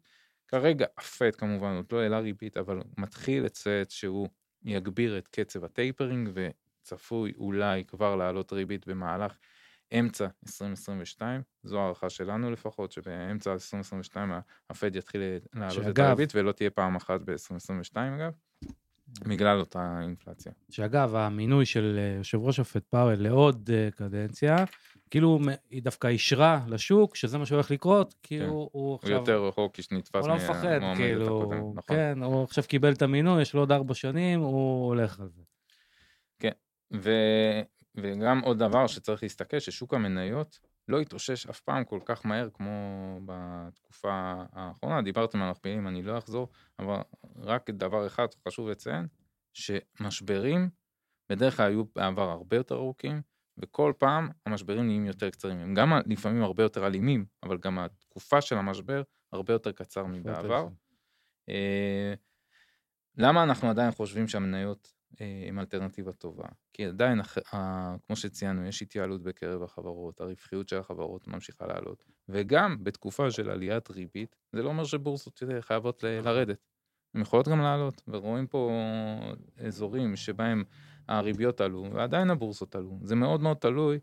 כרגע 0.48 0.86
הפט 0.98 1.36
כמובן 1.38 1.76
עוד 1.76 1.86
לא 1.92 2.00
העלה 2.00 2.18
ריבית, 2.18 2.56
אבל 2.56 2.80
מתחיל 2.98 3.44
לצאת 3.44 3.90
שהוא 3.90 4.28
יגביר 4.64 5.18
את 5.18 5.28
קצב 5.28 5.64
הטייפרינג 5.64 6.30
וצפוי 6.34 7.32
אולי 7.36 7.84
כבר 7.84 8.16
לעלות 8.16 8.52
ריבית 8.52 8.86
במהלך 8.86 9.38
אמצע 9.98 10.26
2022, 10.46 11.42
זו 11.62 11.80
הערכה 11.80 12.10
שלנו 12.10 12.50
לפחות, 12.50 12.92
שבאמצע 12.92 13.52
2022 13.52 14.32
הפד 14.70 14.96
יתחיל 14.96 15.20
לעלות 15.54 15.86
את 15.88 15.98
הריבית 15.98 16.32
ולא 16.34 16.52
תהיה 16.52 16.70
פעם 16.70 16.96
אחת 16.96 17.20
ב-2022 17.20 17.96
אגב. 17.96 18.32
בגלל 19.20 19.60
אותה 19.60 19.98
אינפלציה. 20.02 20.52
שאגב, 20.70 21.14
המינוי 21.14 21.66
של 21.66 21.98
אה, 21.98 22.18
יושב 22.18 22.38
ראש 22.38 22.60
השופט 22.60 22.84
פאוול 22.90 23.14
לעוד 23.14 23.70
אה, 23.72 23.88
קדנציה, 23.90 24.56
כאילו 25.10 25.38
היא 25.70 25.82
דווקא 25.82 26.06
אישרה 26.06 26.64
לשוק 26.68 27.16
שזה 27.16 27.38
מה 27.38 27.46
שהולך 27.46 27.70
לקרות, 27.70 28.14
כי 28.22 28.38
כן. 28.38 28.44
הוא, 28.44 28.70
הוא 28.72 28.94
עכשיו... 28.94 29.10
הוא 29.10 29.18
יותר 29.18 29.46
רחוק 29.46 29.76
כשנתפס 29.76 30.20
הוא 30.20 30.28
לא 30.28 30.36
מפחד, 30.36 30.78
כאילו, 30.96 31.52
נכון. 31.74 31.96
כן, 31.96 32.22
הוא 32.22 32.44
עכשיו 32.44 32.64
קיבל 32.68 32.92
את 32.92 33.02
המינוי, 33.02 33.42
יש 33.42 33.54
לו 33.54 33.60
עוד 33.60 33.72
ארבע 33.72 33.94
שנים, 33.94 34.40
הוא 34.40 34.86
הולך 34.86 35.20
על 35.20 35.28
זה. 35.28 35.42
כן, 36.38 36.52
ו... 36.94 37.10
וגם 37.94 38.40
עוד 38.40 38.58
דבר 38.58 38.86
שצריך 38.86 39.22
להסתכל, 39.22 39.58
ששוק 39.58 39.94
המניות 39.94 40.58
לא 40.88 41.00
התאושש 41.00 41.46
אף 41.46 41.60
פעם 41.60 41.84
כל 41.84 42.00
כך 42.04 42.26
מהר 42.26 42.48
כמו 42.54 42.70
בתקופה 43.24 44.42
האחרונה. 44.52 45.02
דיברתם 45.02 45.42
על 45.42 45.50
מכפילים, 45.50 45.88
אני 45.88 46.02
לא 46.02 46.18
אחזור, 46.18 46.48
אבל 46.78 47.00
רק 47.36 47.70
דבר 47.70 48.06
אחד 48.06 48.26
חשוב 48.48 48.68
לציין, 48.68 49.06
שמשברים 49.52 50.70
בדרך 51.30 51.56
כלל 51.56 51.66
היו 51.66 51.84
בעבר 51.96 52.30
הרבה 52.30 52.56
יותר 52.56 52.74
ארוכים, 52.74 53.22
וכל 53.58 53.92
פעם 53.98 54.28
המשברים 54.46 54.86
נהיים 54.86 55.06
יותר 55.06 55.30
קצרים. 55.30 55.58
הם 55.58 55.74
גם 55.74 55.92
לפעמים 56.06 56.42
הרבה 56.42 56.62
יותר 56.62 56.86
אלימים, 56.86 57.24
אבל 57.42 57.58
גם 57.58 57.78
התקופה 57.78 58.40
של 58.40 58.56
המשבר 58.56 59.02
הרבה 59.32 59.52
יותר 59.52 59.72
קצר 59.72 60.06
מבעבר. 60.06 60.68
אה, 61.48 62.14
למה 63.16 63.42
אנחנו 63.42 63.70
עדיין 63.70 63.90
חושבים 63.90 64.28
שהמניות 64.28 64.92
עם 65.48 65.58
אלטרנטיבה 65.58 66.12
טובה. 66.12 66.44
כי 66.72 66.86
עדיין, 66.86 67.20
כמו 68.06 68.16
שציינו, 68.16 68.66
יש 68.66 68.82
התייעלות 68.82 69.22
בקרב 69.22 69.62
החברות, 69.62 70.20
הרווחיות 70.20 70.68
של 70.68 70.78
החברות 70.78 71.28
ממשיכה 71.28 71.66
לעלות, 71.66 72.04
וגם 72.28 72.84
בתקופה 72.84 73.30
של 73.30 73.50
עליית 73.50 73.90
ריבית, 73.90 74.36
זה 74.52 74.62
לא 74.62 74.68
אומר 74.68 74.84
שבורסות 74.84 75.42
חייבות 75.60 76.02
לרדת. 76.02 76.58
הן 77.14 77.20
יכולות 77.20 77.48
גם 77.48 77.60
לעלות, 77.60 78.02
ורואים 78.08 78.46
פה 78.46 78.70
אזורים 79.66 80.16
שבהם 80.16 80.64
הריביות 81.08 81.60
עלו, 81.60 81.86
ועדיין 81.92 82.30
הבורסות 82.30 82.74
עלו. 82.74 82.98
זה 83.02 83.14
מאוד 83.14 83.40
מאוד 83.40 83.56
תלוי 83.56 83.98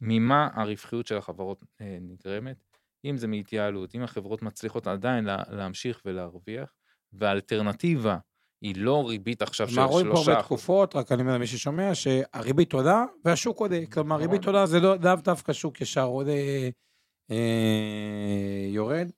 ממה 0.00 0.48
הרווחיות 0.54 1.06
של 1.06 1.16
החברות 1.16 1.64
אה, 1.80 1.98
נגרמת, 2.00 2.64
אם 3.04 3.16
זה 3.16 3.26
מהתייעלות, 3.26 3.94
אם 3.94 4.02
החברות 4.02 4.42
מצליחות 4.42 4.86
עדיין 4.86 5.24
להמשיך 5.50 6.02
ולהרוויח, 6.04 6.74
והאלטרנטיבה 7.12 8.18
היא 8.60 8.74
לא 8.76 9.08
ריבית 9.08 9.42
עכשיו 9.42 9.68
של 9.68 9.74
שלושה. 9.74 9.86
מה 9.86 9.92
רואים 9.92 10.06
פה 10.12 10.18
הרבה 10.18 10.42
תקופות, 10.42 10.96
רק 10.96 11.12
אני 11.12 11.22
אומר 11.22 11.34
למי 11.34 11.46
ששומע, 11.46 11.94
שהריבית 11.94 12.72
עולה 12.72 13.04
והשוק 13.24 13.60
עולה. 13.60 13.80
כלומר, 13.92 14.16
נכון. 14.16 14.30
ריבית 14.30 14.46
עולה 14.46 14.66
זה 14.66 14.80
לא 14.80 14.96
לאו 15.02 15.16
דווקא 15.16 15.52
שוק 15.52 15.80
ישר 15.80 16.04
עולה, 16.04 16.32
אה, 17.30 18.66
יורד. 18.68 19.10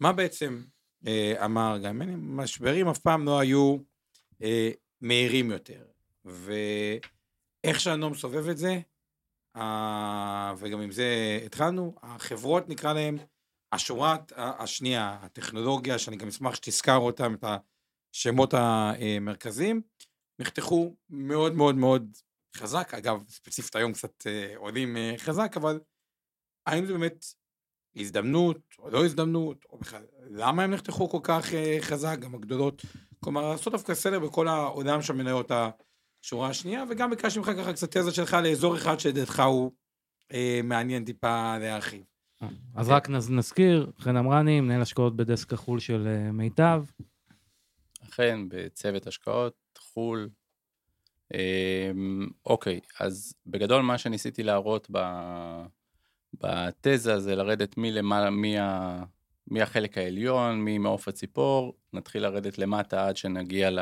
מה 0.00 0.12
בעצם 0.12 0.62
אה, 1.06 1.44
אמר 1.44 1.78
גם, 1.82 2.02
משברים 2.36 2.88
אף 2.88 2.98
פעם 2.98 3.24
לא 3.24 3.38
היו 3.38 3.76
אה, 4.42 4.70
מהירים 5.00 5.50
יותר. 5.50 5.84
ואיך 6.24 7.80
שהנום 7.80 8.14
סובב 8.14 8.48
את 8.48 8.58
זה, 8.58 8.80
אה, 9.56 10.54
וגם 10.58 10.80
עם 10.80 10.90
זה 10.90 11.38
התחלנו, 11.46 11.94
החברות 12.02 12.68
נקרא 12.68 12.92
להן, 12.92 13.18
השורת 13.72 14.32
השנייה, 14.36 15.18
הטכנולוגיה, 15.22 15.98
שאני 15.98 16.16
גם 16.16 16.28
אשמח 16.28 16.54
שתזכר 16.54 16.96
אותם, 16.96 17.34
את 17.34 17.44
ה... 17.44 17.56
השמות 18.16 18.54
המרכזיים, 18.54 19.80
נחתכו 20.38 20.96
מאוד 21.10 21.54
מאוד 21.54 21.74
מאוד 21.74 22.16
חזק, 22.56 22.94
אגב, 22.94 23.24
ספציפית 23.28 23.76
היום 23.76 23.92
קצת 23.92 24.26
אה, 24.26 24.56
עולים 24.56 24.96
אה, 24.96 25.14
חזק, 25.18 25.56
אבל 25.56 25.80
האם 26.66 26.86
זה 26.86 26.92
באמת 26.92 27.24
הזדמנות 27.96 28.60
או 28.78 28.90
לא 28.90 29.04
הזדמנות, 29.04 29.64
או 29.70 29.78
בכלל, 29.78 30.02
למה 30.30 30.62
הם 30.62 30.70
נחתכו 30.70 31.08
כל 31.08 31.20
כך 31.22 31.54
אה, 31.54 31.78
חזק, 31.80 32.18
גם 32.18 32.34
הגדולות, 32.34 32.82
כלומר, 33.20 33.50
לעשות 33.50 33.72
דווקא 33.72 33.94
סדר 33.94 34.18
בכל 34.18 34.48
העולם 34.48 35.02
של 35.02 35.12
מניות 35.12 35.50
השורה 35.50 36.48
השנייה, 36.48 36.84
וגם 36.90 37.10
ביקשתי 37.10 37.38
ממך 37.38 37.50
ככה 37.58 37.72
קצת 37.72 37.96
תזה 37.96 38.12
שלך 38.12 38.36
לאזור 38.42 38.76
אחד 38.76 39.00
שלדעתך 39.00 39.40
הוא 39.40 39.72
אה, 40.32 40.60
מעניין 40.64 41.04
טיפה 41.04 41.58
להרחיב. 41.58 42.02
אז 42.74 42.88
רק 42.88 43.08
נזכיר, 43.10 43.92
חן 43.98 44.16
אמרני, 44.16 44.60
מנהל 44.60 44.82
השקעות 44.82 45.16
בדסק 45.16 45.52
החו"ל 45.52 45.80
של 45.80 46.30
מיטב. 46.32 46.84
אכן, 48.08 48.40
בצוות 48.48 49.06
השקעות, 49.06 49.54
חו"ל. 49.78 50.28
אמ, 51.34 52.26
אוקיי, 52.46 52.80
אז 53.00 53.34
בגדול 53.46 53.82
מה 53.82 53.98
שניסיתי 53.98 54.42
להראות 54.42 54.88
ב... 54.90 54.98
בתזה 56.34 57.20
זה 57.20 57.36
לרדת 57.36 57.76
מלמעלה, 57.76 58.30
מה... 58.30 59.04
מהחלק 59.46 59.98
העליון, 59.98 60.60
ממעוף 60.64 61.08
הציפור, 61.08 61.76
נתחיל 61.92 62.22
לרדת 62.22 62.58
למטה 62.58 63.08
עד 63.08 63.16
שנגיע 63.16 63.70
ל... 63.70 63.78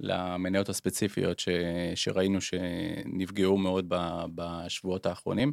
למניות 0.00 0.68
הספציפיות 0.68 1.38
ש... 1.38 1.48
שראינו 1.94 2.40
שנפגעו 2.40 3.58
מאוד 3.58 3.84
ב... 3.88 3.96
בשבועות 4.34 5.06
האחרונים. 5.06 5.52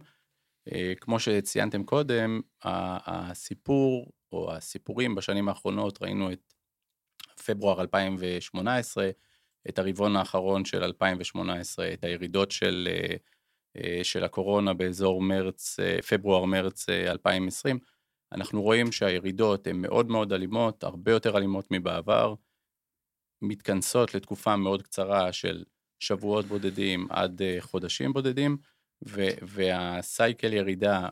אה, 0.71 0.93
כמו 1.01 1.19
שציינתם 1.19 1.83
קודם, 1.83 2.41
הסיפור 2.63 4.11
או 4.31 4.53
הסיפורים 4.53 5.15
בשנים 5.15 5.49
האחרונות, 5.49 6.01
ראינו 6.01 6.31
את 6.31 6.52
פברואר 7.45 7.81
2018, 7.81 9.09
את 9.69 9.79
הרבעון 9.79 10.15
האחרון 10.15 10.65
של 10.65 10.83
2018, 10.83 11.93
את 11.93 12.03
הירידות 12.03 12.51
של, 12.51 12.87
אה, 12.91 13.15
אה, 13.77 14.03
של 14.03 14.23
הקורונה 14.23 14.73
באזור 14.73 15.21
מרץ, 15.21 15.79
אה, 15.79 16.01
פברואר-מרץ 16.01 16.89
2020, 16.89 17.79
אנחנו 18.31 18.61
רואים 18.61 18.91
שהירידות 18.91 19.67
הן 19.67 19.81
מאוד 19.81 20.09
מאוד 20.09 20.33
אלימות, 20.33 20.83
הרבה 20.83 21.11
יותר 21.11 21.37
אלימות 21.37 21.67
מבעבר, 21.71 22.35
מתכנסות 23.41 24.15
לתקופה 24.15 24.55
מאוד 24.55 24.81
קצרה 24.81 25.33
של 25.33 25.63
שבועות 25.99 26.45
בודדים 26.45 27.07
עד 27.09 27.41
חודשים 27.59 28.13
בודדים, 28.13 28.57
והסייקל 29.41 30.53
ירידה 30.53 31.09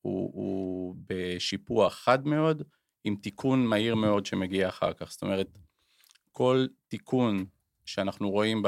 הוא, 0.00 0.30
הוא 0.34 0.96
בשיפוע 1.06 1.90
חד 1.90 2.26
מאוד, 2.26 2.62
עם 3.06 3.16
תיקון 3.16 3.66
מהיר 3.66 3.94
מאוד 3.94 4.26
שמגיע 4.26 4.68
אחר 4.68 4.92
כך. 4.92 5.10
זאת 5.10 5.22
אומרת, 5.22 5.58
כל 6.32 6.66
תיקון 6.88 7.44
שאנחנו 7.86 8.30
רואים 8.30 8.62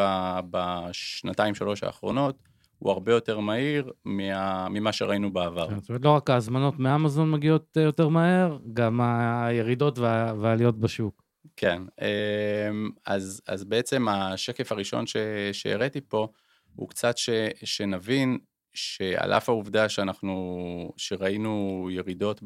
בשנתיים 0.50 1.54
שלוש 1.54 1.82
האחרונות, 1.82 2.42
הוא 2.78 2.92
הרבה 2.92 3.12
יותר 3.12 3.40
מהיר 3.40 3.92
מה, 4.04 4.68
ממה 4.68 4.92
שראינו 4.92 5.32
בעבר. 5.32 5.68
כן, 5.68 5.80
זאת 5.80 5.88
אומרת, 5.88 6.04
לא 6.04 6.10
רק 6.10 6.30
ההזמנות 6.30 6.78
מאמזון 6.78 7.30
מגיעות 7.30 7.76
אה, 7.76 7.82
יותר 7.82 8.08
מהר, 8.08 8.58
גם 8.72 9.00
הירידות 9.00 9.98
וה- 9.98 10.32
והעליות 10.40 10.80
בשוק. 10.80 11.22
כן, 11.56 11.82
אמ, 12.02 12.90
אז, 13.06 13.40
אז 13.48 13.64
בעצם 13.64 14.08
השקף 14.08 14.72
הראשון 14.72 15.06
ש, 15.06 15.16
שהראיתי 15.52 16.00
פה, 16.08 16.28
הוא 16.74 16.88
קצת 16.88 17.18
ש, 17.18 17.30
שנבין 17.64 18.38
שעל 18.74 19.32
אף 19.32 19.48
העובדה 19.48 19.88
שאנחנו, 19.88 20.92
שראינו 20.96 21.88
ירידות 21.90 22.40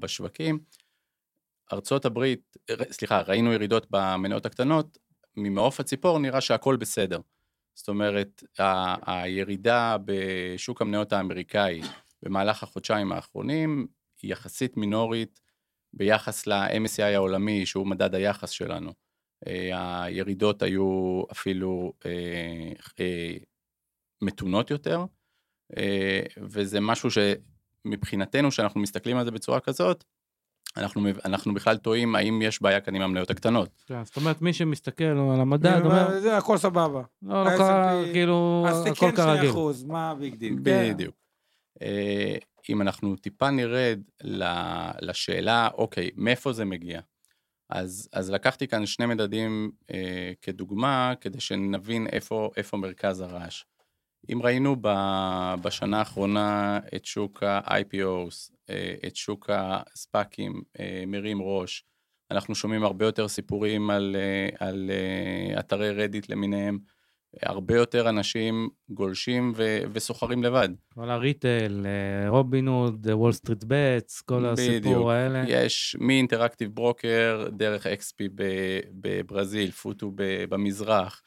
בשווקים, 0.00 0.58
ארצות 1.72 2.04
הברית, 2.04 2.56
סליחה, 2.90 3.20
ראינו 3.20 3.52
ירידות 3.52 3.86
במניות 3.90 4.46
הקטנות, 4.46 4.98
ממעוף 5.36 5.80
הציפור 5.80 6.18
נראה 6.18 6.40
שהכל 6.40 6.76
בסדר. 6.76 7.20
זאת 7.74 7.88
אומרת, 7.88 8.42
ה- 8.58 9.12
הירידה 9.12 9.96
בשוק 10.04 10.82
המניות 10.82 11.12
האמריקאי 11.12 11.80
במהלך 12.22 12.62
החודשיים 12.62 13.12
האחרונים 13.12 13.86
היא 14.22 14.32
יחסית 14.32 14.76
מינורית 14.76 15.40
ביחס 15.92 16.46
ל-MSCI 16.46 17.02
העולמי, 17.02 17.66
שהוא 17.66 17.86
מדד 17.86 18.14
היחס 18.14 18.50
שלנו. 18.50 18.92
אה, 19.46 20.02
הירידות 20.04 20.62
היו 20.62 21.22
אפילו 21.32 21.92
אה, 22.06 22.72
אה, 23.00 23.36
מתונות 24.22 24.70
יותר, 24.70 25.04
אה, 25.76 26.22
וזה 26.36 26.80
משהו 26.80 27.08
שמבחינתנו, 27.10 28.50
כשאנחנו 28.50 28.80
מסתכלים 28.80 29.16
על 29.16 29.24
זה 29.24 29.30
בצורה 29.30 29.60
כזאת, 29.60 30.04
אנחנו, 30.76 31.02
אנחנו 31.24 31.54
בכלל 31.54 31.76
טועים 31.76 32.14
האם 32.14 32.42
יש 32.42 32.62
בעיה 32.62 32.80
כאן 32.80 32.94
עם 32.94 33.02
המניות 33.02 33.30
הקטנות. 33.30 33.82
כן, 33.86 34.04
זאת 34.04 34.16
אומרת, 34.16 34.42
מי 34.42 34.52
שמסתכל 34.52 35.04
על 35.04 35.40
המדד 35.40 35.80
אומר, 35.84 36.20
זה 36.20 36.36
הכל 36.36 36.58
סבבה. 36.58 37.02
לא, 37.22 37.44
לא 37.44 37.50
קרה, 37.50 38.02
כאילו, 38.12 38.66
אז 38.68 38.86
הכל 38.86 38.94
תקן 38.94 39.16
כרגיל. 39.16 39.38
2 39.38 39.50
אחוז, 39.50 39.84
מה 39.84 40.10
ה 40.10 40.16
big 40.16 40.34
deal? 40.34 40.56
בדיוק. 40.62 41.14
אה, 41.82 42.36
אם 42.68 42.82
אנחנו 42.82 43.16
טיפה 43.16 43.50
נרד 43.50 44.00
לשאלה, 45.00 45.68
אוקיי, 45.74 46.10
מאיפה 46.16 46.52
זה 46.52 46.64
מגיע? 46.64 47.00
אז, 47.70 48.08
אז 48.12 48.30
לקחתי 48.30 48.68
כאן 48.68 48.86
שני 48.86 49.06
מדדים 49.06 49.70
אה, 49.90 50.32
כדוגמה, 50.42 51.12
כדי 51.20 51.40
שנבין 51.40 52.06
איפה, 52.06 52.50
איפה 52.56 52.76
מרכז 52.76 53.20
הרעש. 53.20 53.64
אם 54.32 54.42
ראינו 54.42 54.76
ב, 54.80 54.88
בשנה 55.62 55.98
האחרונה 55.98 56.78
את 56.96 57.04
שוק 57.04 57.42
ה-IPOs, 57.42 58.52
אה, 58.70 58.94
את 59.06 59.16
שוק 59.16 59.50
ה 59.52 59.68
SPACים 59.68 60.62
אה, 60.80 61.04
מרים 61.06 61.42
ראש, 61.42 61.84
אנחנו 62.30 62.54
שומעים 62.54 62.84
הרבה 62.84 63.04
יותר 63.04 63.28
סיפורים 63.28 63.90
על, 63.90 64.16
אה, 64.18 64.66
על 64.66 64.90
אתרי 65.58 65.90
רדיט 65.90 66.28
למיניהם, 66.28 66.78
הרבה 67.42 67.76
יותר 67.76 68.08
אנשים 68.08 68.68
גולשים 68.90 69.52
ו- 69.56 69.80
וסוחרים 69.92 70.42
לבד. 70.42 70.68
כל 70.94 71.10
ה 71.10 71.19
retail, 71.19 71.86
Robinhood, 72.28 73.06
WallStreetBets, 73.10 74.20
כל 74.20 74.52
בדיוק. 74.52 74.58
הסיפור 74.58 75.12
האלה. 75.12 75.44
יש 75.48 75.96
מ 76.00 76.06
Interactive 76.06 76.74
Broker, 76.74 77.48
דרך 77.52 77.86
XP 77.86 78.28
בברזיל, 78.92 79.70
Futu 79.70 80.12
במזרח, 80.48 81.22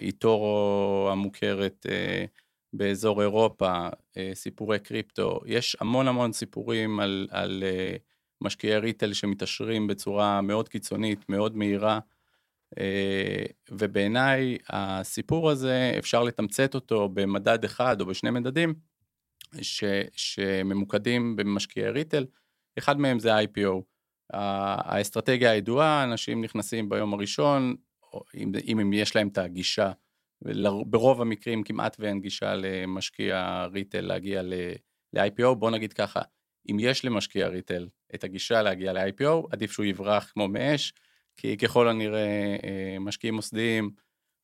eToro 0.00 1.08
המוכרת 1.12 1.86
אה, 1.90 2.24
באזור 2.72 3.22
אירופה, 3.22 3.88
אה, 4.16 4.30
סיפורי 4.34 4.78
קריפטו, 4.78 5.40
יש 5.46 5.76
המון 5.80 6.08
המון 6.08 6.32
סיפורים 6.32 7.00
על, 7.00 7.28
על 7.30 7.62
אה, 7.66 7.96
משקיעי 8.40 8.78
ריטל 8.78 9.12
שמתעשרים 9.12 9.86
בצורה 9.86 10.40
מאוד 10.40 10.68
קיצונית, 10.68 11.28
מאוד 11.28 11.56
מהירה. 11.56 11.98
אה, 12.78 13.44
ובעיניי 13.70 14.58
הסיפור 14.68 15.50
הזה, 15.50 15.94
אפשר 15.98 16.22
לתמצת 16.22 16.74
אותו 16.74 17.08
במדד 17.08 17.64
אחד 17.64 18.00
או 18.00 18.06
בשני 18.06 18.30
מדדים, 18.30 18.74
ש, 19.62 19.84
שממוקדים 20.12 21.36
במשקיעי 21.36 21.90
ריטל, 21.90 22.26
אחד 22.78 23.00
מהם 23.00 23.18
זה 23.18 23.38
IPO. 23.38 23.82
האסטרטגיה 24.32 25.50
הידועה, 25.50 26.04
אנשים 26.04 26.44
נכנסים 26.44 26.88
ביום 26.88 27.14
הראשון, 27.14 27.76
אם, 28.34 28.52
אם 28.66 28.80
אם 28.80 28.92
יש 28.92 29.16
להם 29.16 29.28
את 29.28 29.38
הגישה, 29.38 29.92
ברוב 30.86 31.20
המקרים 31.20 31.62
כמעט 31.62 31.96
ואין 31.98 32.20
גישה 32.20 32.54
למשקיע 32.54 33.66
ריטל 33.72 34.00
להגיע 34.00 34.42
ל-IPO, 34.42 35.54
בוא 35.54 35.70
נגיד 35.70 35.92
ככה, 35.92 36.20
אם 36.70 36.76
יש 36.80 37.04
למשקיע 37.04 37.48
ריטל 37.48 37.88
את 38.14 38.24
הגישה 38.24 38.62
להגיע 38.62 38.92
ל-IPO, 38.92 39.46
עדיף 39.50 39.72
שהוא 39.72 39.86
יברח 39.86 40.30
כמו 40.32 40.48
מאש, 40.48 40.92
כי 41.36 41.56
ככל 41.56 41.88
הנראה 41.88 42.56
אה, 42.64 42.96
משקיעים 43.00 43.34
מוסדיים 43.34 43.90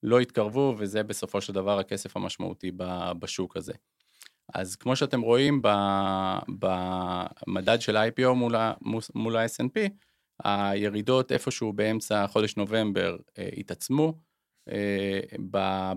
לא 0.02 0.20
יתקרבו, 0.20 0.74
וזה 0.78 1.02
בסופו 1.02 1.40
של 1.40 1.52
דבר 1.52 1.78
הכסף 1.78 2.16
המשמעותי 2.16 2.72
בשוק 3.18 3.56
הזה. 3.56 3.72
אז 4.54 4.76
כמו 4.76 4.96
שאתם 4.96 5.20
רואים 5.20 5.62
במדד 6.48 7.80
של 7.80 7.96
ה-IPO 7.96 8.28
מול 9.14 9.36
ה-S&P, 9.36 9.90
הירידות 10.44 11.32
איפשהו 11.32 11.72
באמצע 11.72 12.26
חודש 12.26 12.56
נובמבר 12.56 13.16
אה, 13.38 13.48
התעצמו 13.56 14.18
אה, 14.70 15.20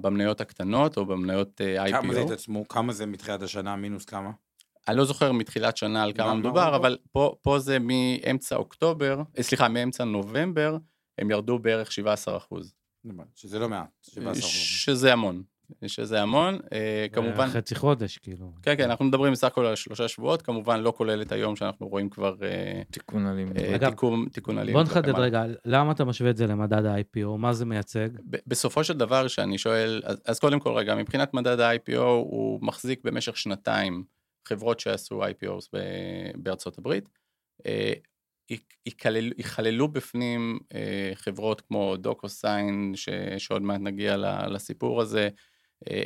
במניות 0.02 0.42
הקטנות 0.42 0.98
או 0.98 1.06
במניות 1.06 1.62
אה, 1.62 1.92
כמה 1.92 2.14
זה 2.14 2.22
IPO. 2.22 2.26
התעצמו? 2.26 2.68
כמה 2.68 2.94
זה 2.94 3.06
מתחילת 3.06 3.42
השנה, 3.42 3.76
מינוס 3.76 4.06
כמה? 4.06 4.32
אני 4.88 4.98
לא 4.98 5.06
זוכר 5.06 5.32
מתחילת 5.32 5.78
שנה 5.78 6.04
על 6.04 6.14
כמה 6.14 6.26
מה- 6.28 6.34
מה 6.34 6.40
מדובר? 6.40 6.76
אבל 6.76 6.98
פה, 7.12 7.36
פה 7.42 7.60
זה 7.60 7.78
מאמצע 7.80 8.56
אוקטובר, 8.56 9.22
אה, 9.38 9.44
סליחה, 9.44 9.68
מאמצע 9.70 10.04
נובמבר, 10.04 10.78
הם 11.18 11.32
ירדו 11.32 11.60
בערך 11.60 11.92
17 11.92 12.38
אחוז. 12.38 12.74
שזה 13.36 13.60
לא 13.60 13.70
מעט. 13.70 13.88
17%. 14.02 14.42
שזה 14.42 15.14
המון, 15.14 15.44
שזה 15.88 16.22
המון, 16.22 16.58
אה, 16.74 17.06
כמובן, 17.12 17.48
חצי 17.48 17.76
חודש, 17.76 18.18
כאילו. 18.18 18.52
כן, 18.64 18.74
כן, 18.78 18.84
אנחנו 18.84 19.06
מדברים 19.06 19.32
בסך 19.34 19.48
הכל 19.48 19.66
על 19.66 19.76
שלושה 19.76 20.08
שבועות, 20.08 20.42
כמובן 20.42 20.80
לא 20.80 20.94
כולל 20.98 21.22
את 21.22 21.32
היום 21.32 21.56
שאנחנו 21.56 21.88
רואים 21.88 22.10
כבר 22.10 22.36
אה, 22.44 22.82
תיקון 22.92 23.28
אלים. 23.28 23.48
אה, 23.58 23.76
אגב, 23.76 23.90
תיקון, 23.90 24.26
תיקון 24.34 24.58
אלים. 24.58 24.74
בוא 24.74 24.84
נחדד. 24.84 25.16
רגע, 25.20 25.44
למה 25.66 25.92
אתה 25.92 26.06
משווה 26.06 26.30
את 26.30 26.38
זה 26.38 26.48
למדד 26.48 26.86
ה-IPO? 26.86 27.28
מה 27.38 27.54
זה 27.54 27.66
מייצג? 27.66 28.10
בסופו 28.48 28.84
של 28.84 28.98
דבר, 28.98 29.28
שאני 29.28 29.58
שואל, 29.58 30.02
אז, 30.06 30.22
אז 30.26 30.40
קודם 30.40 30.60
כל 30.60 30.70
רגע, 30.74 30.96
מבחינת 30.96 31.34
מדד 31.34 31.60
ה-IPO, 31.60 32.00
הוא 32.02 32.60
מחזיק 32.62 33.00
במשך 33.04 33.38
שנתיים 33.38 34.04
חברות 34.48 34.80
שעשו 34.80 35.24
IPOs 35.24 35.68
ב- 35.74 35.80
בארצות 36.36 36.78
הברית. 36.78 37.10
אה, 37.66 37.94
יכ- 38.52 38.60
יכלל- 38.86 39.32
יכללו 39.38 39.88
בפנים 39.88 40.60
חברות 41.16 41.62
כמו 41.62 41.96
DocuSign, 41.98 42.92
ש- 42.96 43.10
שעוד 43.38 43.62
מעט 43.62 43.82
נגיע 43.82 44.18
ל- 44.18 44.54
לסיפור 44.54 45.02
הזה, 45.02 45.30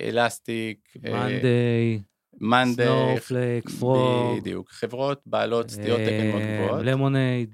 Elastic, 0.07 0.79
Monday, 1.03 2.01
Monday, 2.41 2.85
Snowflake, 2.87 3.69
JFrog, 3.69 4.39
בדיוק, 4.39 4.69
חברות 4.71 5.21
בעלות 5.25 5.69
סטיות 5.69 5.99
תקן 6.01 6.27
מאוד 6.31 6.41
אה, 6.41 6.57
גבוהות, 6.65 6.85
למונייד. 6.85 7.53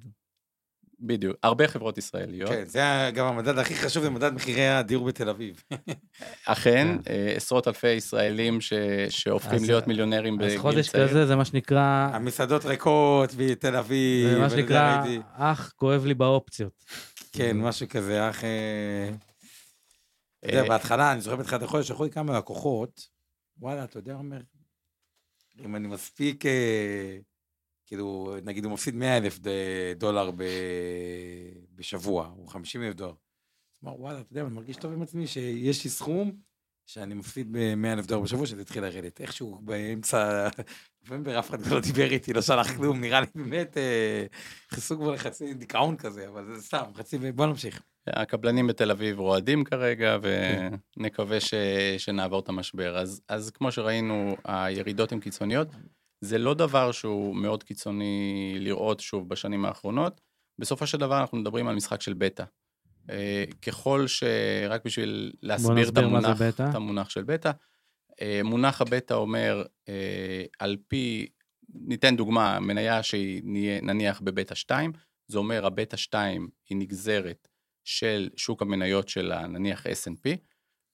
בדיוק, 1.02 1.38
הרבה 1.44 1.68
חברות 1.68 1.98
ישראליות. 1.98 2.50
כן, 2.50 2.64
זה 2.66 2.82
גם 3.14 3.26
המדד 3.26 3.58
הכי 3.58 3.76
חשוב, 3.76 4.04
זה 4.04 4.10
מדד 4.10 4.34
מחירי 4.34 4.68
הדיור 4.68 5.06
בתל 5.08 5.30
אביב. 5.30 5.64
אכן, 6.46 6.88
אה, 7.10 7.34
עשרות 7.36 7.68
אלפי 7.68 7.88
ישראלים 7.90 8.62
ש- 8.62 8.74
שהופכים 9.10 9.54
אז- 9.56 9.68
להיות 9.68 9.88
מיליונרים 9.88 10.34
אז 10.42 10.46
בגיל 10.46 10.58
חודש 10.60 10.90
צעיר. 10.90 11.08
כזה 11.08 11.26
זה 11.26 11.36
מה 11.36 11.46
שנקרא, 11.46 12.10
המסעדות 12.14 12.66
ריקות 12.66 13.30
בתל 13.38 13.76
אביב. 13.76 14.30
זה 14.30 14.40
מה 14.40 14.50
שנקרא. 14.50 15.04
אח, 15.38 15.74
כואב 15.76 16.06
לי 16.06 16.14
באופציות. 16.14 16.84
כן, 17.34 17.58
משהו 17.58 17.88
כזה, 17.90 18.30
אך... 18.30 18.44
אה, 20.44 20.50
אתה 20.50 20.58
יודע, 20.58 20.64
אה, 20.64 20.70
בהתחלה, 20.70 21.14
אני 21.14 21.22
זוכר 21.22 21.36
בתחילת 21.36 21.62
החודש, 21.62 21.88
שלחו 21.88 22.04
לי 22.04 22.10
כמה 22.10 22.38
לקוחות, 22.38 23.08
וואלה, 23.58 23.84
אתה 23.84 24.00
יודע, 24.00 24.16
אומר, 24.16 24.42
אם 25.60 25.76
אני 25.76 25.88
מספיק, 25.88 26.46
אה, 26.46 27.18
כאילו, 27.86 28.36
נגיד 28.44 28.66
הוא 28.66 28.74
מפסיד 28.74 28.96
100 28.96 29.18
אלף 29.18 29.40
דולר 29.96 30.32
בשבוע, 31.76 32.34
או 32.38 32.48
50 32.48 32.84
אלף 32.84 32.96
דולר. 32.96 33.14
אז 33.74 33.84
אמר, 33.84 34.02
וואלה, 34.02 34.20
אתה 34.20 34.32
יודע, 34.32 34.42
אני 34.42 34.54
מרגיש 34.54 34.78
טוב 34.78 34.92
עם 34.92 35.02
עצמי 35.02 35.28
שיש 35.28 35.84
לי 35.84 35.90
סכום 35.90 36.49
שאני 36.94 37.16
מפסיד 37.16 37.52
ב-100 37.52 37.94
אלף 37.94 38.06
דולר 38.06 38.22
בשבוע, 38.22 38.46
שזה 38.46 38.62
התחיל 38.62 38.84
לרדת. 38.84 39.22
איכשהו 39.22 39.60
באמצע 39.62 40.48
נובמבר 41.04 41.40
אף 41.40 41.50
אחד 41.50 41.66
לא 41.68 41.80
דיבר 41.80 42.12
איתי, 42.12 42.34
לא 42.34 42.42
שלח 42.42 42.76
כלום, 42.78 43.02
נראה 43.02 43.22
לי 43.22 43.28
באמת, 43.36 43.78
אה, 43.78 44.26
נכנסו 44.72 44.98
כבר 44.98 45.12
לחצי 45.12 45.54
דיכאון 45.54 45.98
כזה, 45.98 46.28
אבל 46.28 46.56
זה 46.56 46.62
סתם, 46.62 46.84
חצי, 46.96 47.18
בוא 47.32 47.46
נמשיך. 47.46 47.82
הקבלנים 48.08 48.68
בתל 48.68 48.92
אביב 48.92 49.20
רועדים 49.20 49.64
כרגע, 49.64 50.18
ונקווה 50.98 51.40
ש... 51.40 51.54
שנעבור 51.98 52.40
את 52.40 52.50
המשבר. 52.50 52.98
אז, 52.98 53.22
אז 53.28 53.52
כמו 53.52 53.72
שראינו, 53.72 54.36
הירידות 54.46 55.12
הן 55.12 55.20
קיצוניות. 55.20 55.68
זה 56.22 56.38
לא 56.38 56.54
דבר 56.54 56.92
שהוא 56.92 57.36
מאוד 57.36 57.64
קיצוני 57.64 58.56
לראות 58.60 59.00
שוב 59.00 59.30
בשנים 59.30 59.66
האחרונות. 59.66 60.22
בסופו 60.60 60.88
של 60.88 60.98
דבר 60.98 61.20
אנחנו 61.20 61.38
מדברים 61.38 61.68
על 61.68 61.76
משחק 61.76 62.02
של 62.02 62.14
בטא. 62.14 62.44
אה, 63.10 63.44
ככל 63.62 64.08
ש... 64.08 64.24
רק 64.70 64.86
בשביל 64.86 65.34
להסביר 65.42 65.90
את 65.90 65.98
המונח. 65.98 66.42
את 66.42 66.76
המונח 66.76 67.10
של 67.10 67.24
בטא, 67.24 67.52
אה, 68.22 68.42
מונח 68.44 68.82
הבטא 68.82 69.14
אומר, 69.14 69.64
אה, 69.90 70.44
על 70.60 70.78
פי 70.88 71.28
ניתן 71.74 72.16
דוגמה, 72.16 72.60
מניה 72.60 73.04
שהיא 73.04 73.42
נניח 73.82 74.22
בבטא 74.22 74.56
2, 74.56 74.92
זה 75.28 75.38
אומר 75.38 75.66
הבטא 75.66 75.98
2 75.98 76.50
היא 76.70 76.78
נגזרת 76.78 77.48
של 77.84 78.30
שוק 78.36 78.62
המניות 78.62 79.10
של 79.10 79.48
נניח 79.48 79.86
S&P, 79.86 80.30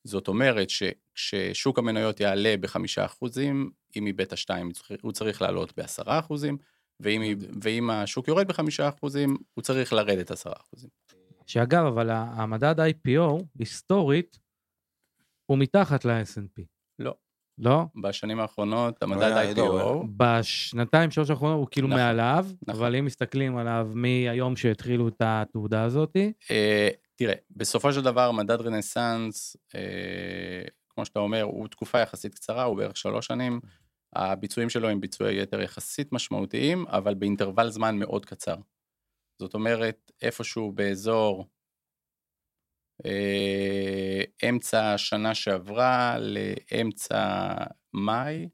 זאת 0.03 0.28
אומרת 0.28 0.70
שכששוק 0.70 1.80
המניות 1.80 2.20
יעלה 2.20 2.55
בחמישה 2.59 3.05
אחוזים, 3.05 3.72
אם 3.95 4.05
היא 4.05 4.13
בטא 4.13 4.36
2 4.36 4.72
הוא 5.01 5.11
צריך 5.11 5.41
לעלות 5.41 5.78
בעשרה 5.78 6.20
אחוזים, 6.20 6.57
ואם, 6.99 7.36
ואם 7.61 7.89
השוק 7.89 8.28
יורד 8.28 8.47
בחמישה 8.47 8.89
אחוזים, 8.89 9.38
הוא 9.53 9.61
צריך 9.61 9.93
לרדת 9.93 10.32
עשרה 10.32 10.53
אחוזים. 10.57 10.89
שאגב, 11.46 11.86
אבל 11.86 12.10
המדד 12.12 12.76
IPO, 12.80 13.43
היסטורית, 13.60 14.39
הוא 15.46 15.58
מתחת 15.58 16.06
ל-S&P. 16.06 16.62
לא. 17.00 17.14
לא? 17.58 17.86
בשנים 18.02 18.39
האחרונות, 18.39 19.04
המדד 19.04 19.54
לא, 19.58 20.02
IPO, 20.02 20.06
בשנתיים, 20.18 21.12
שלוש 21.12 21.30
האחרונות 21.30 21.58
הוא 21.58 21.68
כאילו 21.72 21.88
נכון, 21.88 22.00
מעליו, 22.00 22.46
נכון. 22.68 22.82
אבל 22.82 22.96
אם 22.96 23.06
מסתכלים 23.06 23.58
עליו 23.58 23.89
מהיום 23.93 24.56
שהתחילו 24.56 25.08
את 25.08 25.22
התעודה 25.22 25.84
הזאתי, 25.84 26.34
אה, 26.52 26.89
תראה, 27.16 27.34
בסופו 27.52 27.93
של 27.93 28.02
דבר 28.02 28.32
מדד 28.32 28.62
רנסאנס, 28.62 29.58
אה, 29.76 29.82
כמו 30.89 31.06
שאתה 31.06 31.20
אומר, 31.20 31.41
הוא 31.41 31.68
תקופה 31.68 32.00
יחסית 32.00 32.36
קצרה, 32.36 32.64
הוא 32.64 32.78
בערך 32.78 32.98
שלוש 32.98 33.28
שנים. 33.28 33.60
הביצועים 34.16 34.70
שלו 34.70 34.89
הם 34.89 35.02
ביצועי 35.02 35.41
יתר 35.41 35.62
יחסית 35.62 36.12
משמעותיים, 36.12 36.86
אבל 36.88 37.14
באינטרוול 37.14 37.70
זמן 37.70 38.00
מאוד 38.00 38.26
קצר. 38.26 38.56
זאת 39.39 39.53
אומרת, 39.53 40.11
איפשהו 40.21 40.71
באזור 40.71 41.47
אה, 43.05 44.49
אמצע 44.49 44.93
השנה 44.93 45.36
שעברה 45.36 46.17
לאמצע 46.19 47.53
מאי, 47.93 48.49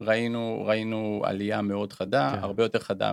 ראינו, 0.00 0.64
ראינו 0.66 1.22
עלייה 1.24 1.62
מאוד 1.62 1.92
חדה, 1.92 2.32
כן. 2.36 2.42
הרבה 2.42 2.62
יותר 2.62 2.78
חדה 2.78 3.12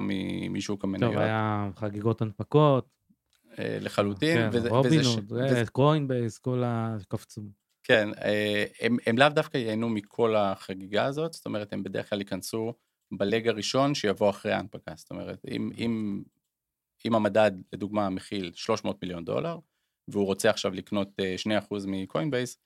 משוק 0.50 0.84
המניות. 0.84 1.14
טוב, 1.14 1.22
היה 1.22 1.70
חגיגות 1.76 2.22
הנפקות, 2.22 2.88
אה, 3.60 3.78
לחלוטין, 3.82 4.38
כן, 4.38 4.50
וזה, 4.54 4.70
רובינות, 4.70 5.24
וזה, 5.32 5.64
קוינבייס, 5.72 6.38
כל 6.38 6.64
ה... 6.64 6.98
קפצו. 7.08 7.42
כן, 7.84 8.10
אה, 8.22 8.66
הם, 8.82 8.98
הם 9.06 9.18
לאו 9.18 9.30
דווקא 9.30 9.58
ייהנו 9.58 9.90
מכל 9.90 10.36
החגיגה 10.36 11.06
הזאת, 11.06 11.34
זאת 11.34 11.46
אומרת, 11.46 11.74
הם 11.74 11.84
בדרך 11.84 12.10
כלל 12.10 12.20
ייכנסו 12.20 12.74
בלג 13.12 13.48
הראשון 13.48 13.96
שיבוא 13.96 14.30
אחרי 14.30 14.52
ההנפקה, 14.52 14.92
זאת 14.96 15.12
אומרת, 15.12 15.42
אם, 15.52 15.70
אם, 15.78 16.24
אם 17.06 17.16
המדד, 17.16 17.52
לדוגמה, 17.74 18.10
מכיל 18.10 18.52
300 18.56 19.02
מיליון 19.02 19.26
דולר, 19.26 19.58
והוא 20.08 20.26
רוצה 20.26 20.50
עכשיו 20.50 20.74
לקנות 20.74 21.10
אה, 21.20 21.36
2% 21.60 21.74
מקוינבייס, 21.88 22.58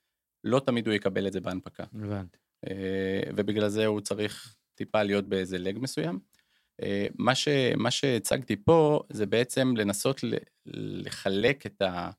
לא 0.44 0.60
תמיד 0.60 0.86
הוא 0.86 0.94
יקבל 0.94 1.26
את 1.26 1.32
זה 1.32 1.40
בהנפקה. 1.40 1.84
הבנתי. 1.94 2.38
אה, 2.68 3.22
ובגלל 3.36 3.68
זה 3.68 3.86
הוא 3.86 4.00
צריך 4.00 4.56
טיפה 4.74 5.02
להיות 5.02 5.28
באיזה 5.28 5.58
לג 5.58 5.78
מסוים. 5.78 6.18
אה, 6.82 7.06
מה, 7.18 7.34
ש, 7.34 7.48
מה 7.76 7.90
שהצגתי 7.90 8.56
פה 8.56 9.02
זה 9.12 9.26
בעצם 9.26 9.74
לנסות 9.76 10.20
לחלק 10.66 11.66
את, 11.66 11.82
ה, 11.82 12.10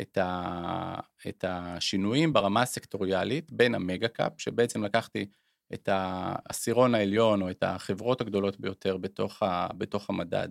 את, 0.00 0.18
ה, 0.18 1.00
את 1.28 1.44
השינויים 1.48 2.32
ברמה 2.32 2.62
הסקטוריאלית 2.62 3.52
בין 3.52 3.74
ה 3.74 3.81
mega 3.81 4.08
cap, 4.08 4.32
שבעצם 4.38 4.84
לקחתי 4.84 5.26
את 5.74 5.88
העשירון 5.92 6.94
העליון 6.94 7.42
או 7.42 7.50
את 7.50 7.62
החברות 7.62 8.20
הגדולות 8.20 8.60
ביותר 8.60 8.96
בתוך, 8.96 9.42
ה, 9.42 9.68
בתוך 9.78 10.10
המדד. 10.10 10.48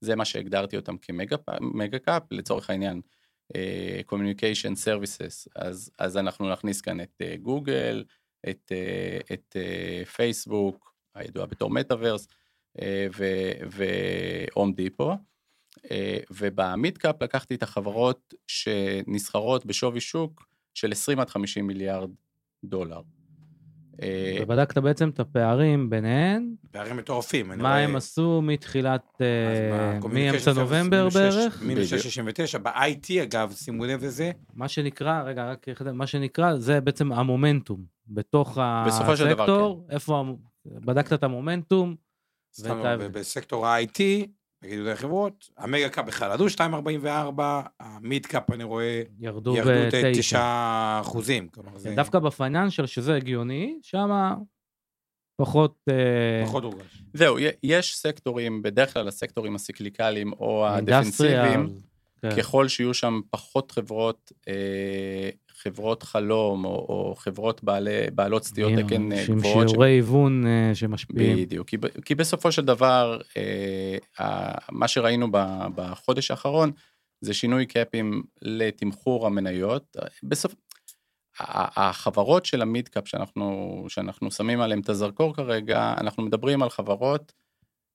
זה 0.00 0.16
מה 0.16 0.24
שהגדרתי 0.24 0.76
אותם 0.76 0.98
כ 0.98 1.31
mega 1.31 1.98
cap, 1.98 2.22
לצורך 2.30 2.70
העניין, 2.70 3.00
אה, 3.54 4.00
Communication 4.10 4.74
Services, 4.84 5.48
אז, 5.56 5.90
אז 5.98 6.16
אנחנו 6.16 6.52
נכניס 6.52 6.80
כאן 6.80 7.00
את 7.00 7.22
אה, 7.22 7.36
גוגל, 7.36 8.04
את, 8.48 8.72
אה, 8.72 9.18
את 9.32 9.56
אה, 9.56 10.04
פייסבוק, 10.04 10.92
הידועה 11.14 11.46
בתור 11.46 11.70
מטאוורס, 11.70 12.28
והום 13.70 14.72
דיפו. 14.72 15.12
ובמיד 16.30 16.98
קאפ 16.98 17.22
לקחתי 17.22 17.54
את 17.54 17.62
החברות 17.62 18.34
שנסחרות 18.46 19.66
בשווי 19.66 20.00
שוק 20.00 20.46
של 20.74 20.92
20 20.92 21.20
עד 21.20 21.30
50 21.30 21.66
מיליארד 21.66 22.10
דולר. 22.64 23.00
אה, 24.02 24.38
ובדקת 24.42 24.78
בעצם 24.78 25.08
את 25.08 25.20
הפערים 25.20 25.90
ביניהן, 25.90 26.54
פערים 26.70 26.96
מטורפים. 26.96 27.48
מה 27.56 27.76
הם 27.76 27.96
עשו 27.96 28.42
מתחילת, 28.42 29.20
אה, 29.20 29.98
מאמצע 30.08 30.52
נובמבר 30.52 31.08
בערך? 31.14 31.62
מינוס 31.62 31.86
בדיוק. 31.86 32.02
669, 32.02 32.58
ב-IT 32.58 33.22
אגב, 33.22 33.52
שימו 33.52 33.84
לב 33.84 34.04
לזה, 34.04 34.30
מה 34.54 34.68
שנקרא, 34.68 35.22
רגע, 35.22 35.50
רק 35.50 35.66
מה 35.92 36.06
שנקרא, 36.06 36.56
זה 36.56 36.80
בעצם 36.80 37.12
המומנטום 37.12 37.84
בתוך 38.08 38.58
בסופו 38.86 39.16
של 39.16 39.28
דבר, 39.28 39.42
הסקטור, 39.44 39.86
איפה, 39.90 40.18
המ- 40.18 40.36
בדקת 40.66 41.12
את 41.12 41.22
המומנטום, 41.22 41.94
בסקטור 43.12 43.66
ה-IT, 43.66 44.00
בגידולי 44.62 44.92
החברות, 44.92 45.50
המגה 45.56 45.88
קאפ 45.88 46.04
בכלל 46.04 46.30
עלו 46.30 46.46
2.44, 46.46 47.42
המיד 47.80 48.26
קאפ 48.26 48.50
אני 48.50 48.64
רואה 48.64 49.02
ירדו 49.18 49.56
ירדו 49.56 49.70
את 49.70 49.94
בתשע. 49.94 50.20
9 50.20 50.98
אחוזים. 51.00 51.48
זה 51.76 51.94
דווקא 51.94 52.18
בפייננשל, 52.18 52.86
שזה 52.86 53.14
הגיוני, 53.14 53.78
שם 53.82 54.10
פחות... 55.40 55.78
אה, 55.88 56.46
פחות 56.46 56.64
הורגש. 56.64 57.02
זהו, 57.14 57.36
יש 57.62 57.96
סקטורים, 57.96 58.62
בדרך 58.62 58.92
כלל 58.92 59.08
הסקטורים 59.08 59.54
הסיקליקליים 59.54 60.32
או 60.32 60.68
הדפנסיביים, 60.68 61.68
כן. 62.22 62.36
ככל 62.36 62.68
שיהיו 62.68 62.94
שם 62.94 63.20
פחות 63.30 63.70
חברות, 63.70 64.32
אה, 64.48 65.30
חברות 65.48 66.02
חלום 66.02 66.64
או, 66.64 66.70
או 66.70 67.14
חברות 67.18 67.64
בעלי, 67.64 67.90
בעלות 68.14 68.44
סטיות 68.44 68.72
עם- 68.72 68.86
תקן 68.86 69.12
אה, 69.12 69.24
עם 69.28 69.38
גבוהות, 69.38 69.68
ש- 69.68 69.70
שיעורי 69.70 69.90
היוון 69.90 70.46
אה, 70.46 70.74
שמשפיעים. 70.74 71.36
בדיוק, 71.36 71.68
כי, 71.68 71.76
כי 72.04 72.14
בסופו 72.14 72.52
של 72.52 72.64
דבר, 72.64 73.20
אה, 73.36 73.96
ה- 74.18 74.72
מה 74.72 74.88
שראינו 74.88 75.28
ב- 75.32 75.66
בחודש 75.74 76.30
האחרון, 76.30 76.70
זה 77.20 77.34
שינוי 77.34 77.66
קאפים 77.66 78.22
לתמחור 78.42 79.26
המניות. 79.26 79.96
בסוף, 80.22 80.54
החברות 81.40 82.44
של 82.46 82.62
המידקאפ 82.62 83.08
שאנחנו, 83.08 83.84
שאנחנו 83.88 84.30
שמים 84.30 84.60
עליהם 84.60 84.80
את 84.80 84.88
הזרקור 84.88 85.34
כרגע, 85.34 85.94
אנחנו 86.00 86.22
מדברים 86.22 86.62
על 86.62 86.70
חברות 86.70 87.32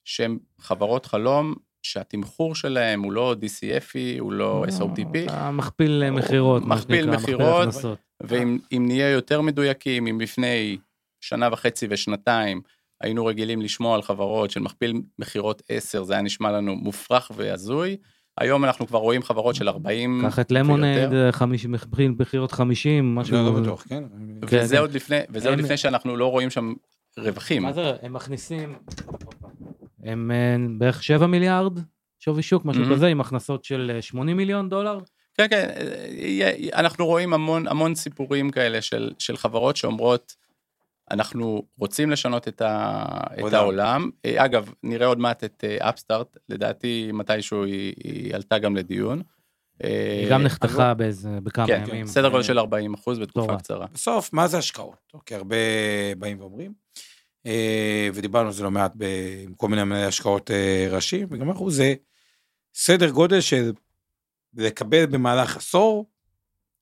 שהן 0.04 0.38
חברות 0.60 1.06
חלום, 1.06 1.54
שהתמחור 1.82 2.54
שלהם 2.54 3.02
הוא 3.02 3.12
לא 3.12 3.34
DCFי, 3.40 4.20
הוא 4.20 4.32
לא 4.32 4.64
SOTP, 4.78 5.18
אתה 5.24 5.50
מכפיל 5.50 6.10
מכירות, 6.10 6.64
מה 6.64 6.74
מכפיל 6.74 7.10
מכירות. 7.10 7.68
ואם 8.22 8.58
אם 8.72 8.84
נהיה 8.86 9.10
יותר 9.10 9.40
מדויקים, 9.40 10.06
אם 10.06 10.20
לפני 10.20 10.78
שנה 11.20 11.48
וחצי 11.52 11.86
ושנתיים 11.90 12.60
היינו 13.00 13.26
רגילים 13.26 13.62
לשמוע 13.62 13.94
על 13.94 14.02
חברות 14.02 14.50
של 14.50 14.60
מכפיל 14.60 14.92
מכירות 15.18 15.62
10, 15.68 16.02
זה 16.04 16.12
היה 16.12 16.22
נשמע 16.22 16.52
לנו 16.52 16.76
מופרך 16.76 17.30
והזוי, 17.36 17.96
היום 18.40 18.64
אנחנו 18.64 18.86
כבר 18.86 18.98
רואים 18.98 19.22
חברות 19.22 19.54
של 19.54 19.68
40 19.68 20.22
קח 20.26 20.38
את 20.38 20.52
למונד, 20.52 20.84
מכפיל 21.68 22.10
מכירות 22.18 22.52
50, 22.52 23.14
משהו... 23.14 23.36
לא 23.36 23.44
לא 23.44 23.60
בטוח, 23.60 23.84
כן? 23.88 24.04
וזה 24.44 24.74
כן. 24.76 24.80
עוד 24.80 24.92
לפני, 24.94 25.18
וזה 25.30 25.48
עוד 25.48 25.58
הם- 25.58 25.64
לפני 25.64 25.76
שאנחנו 25.76 26.16
לא 26.16 26.26
רואים 26.26 26.50
שם 26.50 26.72
רווחים. 27.18 27.62
מה 27.62 27.72
זה, 27.72 27.92
הם 28.02 28.12
מכניסים, 28.12 28.74
הם 30.02 30.30
אה, 30.30 30.56
בערך 30.78 31.02
7 31.02 31.26
מיליארד 31.26 31.78
שווי 32.18 32.42
שוק, 32.42 32.64
משהו 32.64 32.82
מהמם. 32.82 32.94
כזה, 32.94 33.06
עם 33.06 33.20
הכנסות 33.20 33.64
של 33.64 33.92
אה, 33.94 34.02
80 34.02 34.36
מיליון 34.36 34.68
דולר. 34.68 34.98
כן, 35.34 35.46
כן, 35.50 35.70
אה, 35.76 36.52
אנחנו 36.74 37.06
רואים 37.06 37.34
המון 37.34 37.68
המון 37.68 37.94
סיפורים 37.94 38.50
כאלה 38.50 38.82
של, 38.82 39.12
של 39.18 39.36
חברות 39.36 39.76
שאומרות, 39.76 40.36
אנחנו 41.10 41.62
רוצים 41.78 42.10
לשנות 42.10 42.48
את, 42.48 42.62
ה, 42.62 43.04
את 43.34 43.40
עולם. 43.40 43.54
העולם. 43.54 44.10
אה, 44.24 44.44
אגב, 44.44 44.72
נראה 44.82 45.06
עוד 45.06 45.18
מעט 45.18 45.44
את 45.44 45.64
אפסטארט, 45.78 46.36
לדעתי 46.48 47.10
מתישהו 47.12 47.64
היא, 47.64 47.94
היא 48.04 48.34
עלתה 48.34 48.58
גם 48.58 48.76
לדיון. 48.76 49.22
היא 49.80 50.30
גם 50.30 50.42
נחתכה 50.42 50.94
באיזה, 50.94 51.38
בכמה 51.42 51.66
כן, 51.66 51.84
ימים. 51.88 52.06
סדר 52.06 52.28
גודל 52.28 52.42
של 52.42 52.58
40 52.58 52.94
אחוז 52.94 53.18
בתקופה. 53.18 53.56
קצרה. 53.56 53.86
בסוף, 53.94 54.32
מה 54.32 54.48
זה 54.48 54.58
השקעות? 54.58 55.12
אוקיי, 55.14 55.36
הרבה 55.36 55.56
באים 56.18 56.40
ואומרים, 56.40 56.72
אה, 56.72 57.02
ודיברנו 58.14 58.46
על 58.46 58.52
זה 58.52 58.62
לא 58.62 58.70
מעט 58.70 58.92
עם 59.44 59.54
כל 59.54 59.68
מיני 59.68 59.84
מנהלי 59.84 60.04
השקעות 60.04 60.50
אה, 60.50 60.86
ראשיים, 60.90 61.28
וגם 61.30 61.50
אנחנו, 61.50 61.70
זה 61.70 61.94
סדר 62.74 63.10
גודל 63.10 63.40
של 63.40 63.72
לקבל 64.54 65.06
במהלך 65.06 65.56
עשור 65.56 66.10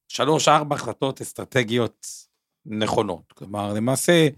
שלוש-ארבע 0.09 0.77
החלטות 0.77 1.21
אסטרטגיות 1.21 2.07
נכונות. 2.67 3.33
כלומר, 3.33 3.73
למעשה, 3.73 4.29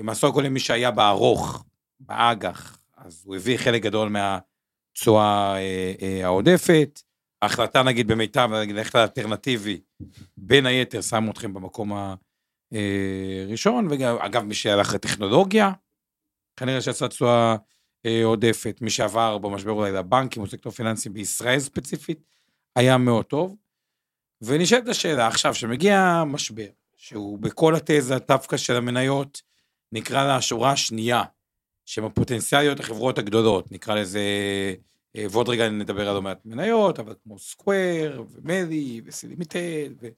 אם 0.00 0.08
עשו 0.08 0.26
הכל 0.26 0.42
למי 0.42 0.60
שהיה 0.60 0.90
בארוך, 0.90 1.64
באג"ח, 2.00 2.78
אז 2.96 3.22
הוא 3.24 3.36
הביא 3.36 3.56
חלק 3.56 3.82
גדול 3.82 4.08
מהתשואה 4.08 5.54
אה, 5.56 5.92
אה, 6.02 6.24
העודפת. 6.24 7.00
ההחלטה, 7.42 7.82
נגיד, 7.82 8.06
במיטב, 8.06 8.50
נגיד, 8.62 8.76
ללכת 8.76 8.94
לאלטרנטיבי, 8.94 9.80
בין 10.36 10.66
היתר 10.66 11.00
שמו 11.00 11.30
אתכם 11.30 11.54
במקום 11.54 11.92
הראשון, 12.72 13.88
וגם, 13.90 14.16
אגב, 14.18 14.42
מי 14.42 14.54
שהלך 14.54 14.94
לטכנולוגיה, 14.94 15.72
כנראה 16.56 16.80
שעשה 16.80 17.08
תשואה 17.08 17.56
אה, 18.06 18.24
עודפת, 18.24 18.78
מי 18.80 18.90
שעבר 18.90 19.38
במשבר 19.38 19.72
אולי 19.72 19.92
לבנקים 19.92 20.42
או 20.42 20.46
סקטור 20.46 20.72
פיננסי 20.72 21.08
בישראל 21.08 21.58
ספציפית, 21.58 22.22
היה 22.76 22.98
מאוד 22.98 23.24
טוב. 23.24 23.56
ונשאלת 24.42 24.88
השאלה 24.88 25.26
עכשיו, 25.26 25.54
שמגיע 25.54 26.22
משבר, 26.26 26.66
שהוא 26.96 27.38
בכל 27.38 27.74
התזה 27.74 28.18
דווקא 28.28 28.56
של 28.56 28.76
המניות, 28.76 29.42
נקרא 29.92 30.24
לה 30.24 30.36
השורה 30.36 30.72
השנייה 30.72 31.22
שהן 31.84 32.04
הפוטנציאליות 32.04 32.80
החברות 32.80 33.18
הגדולות, 33.18 33.72
נקרא 33.72 33.94
לזה, 33.94 34.20
אה, 35.16 35.26
ועוד 35.30 35.48
רגע 35.48 35.68
נדבר 35.68 36.08
על 36.08 36.14
לא 36.14 36.22
מעט 36.22 36.38
מניות, 36.44 36.98
אבל 36.98 37.14
כמו 37.22 37.38
סקוויר, 37.38 38.24
ומדי, 38.30 39.00
וסילימיטד, 39.04 40.04
אה, 40.04 40.08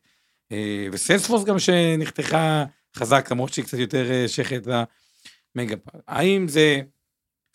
וסיילספורס 0.92 1.44
גם 1.44 1.59
שנחתכה 1.59 2.64
חזק, 2.97 3.28
למרות 3.32 3.53
שהיא 3.53 3.64
קצת 3.64 3.78
יותר 3.78 4.11
אה, 4.11 4.28
שייכת 4.28 4.66
למגה 4.66 5.76
פאל. 5.76 6.01
האם 6.09 6.49
זה 6.49 6.80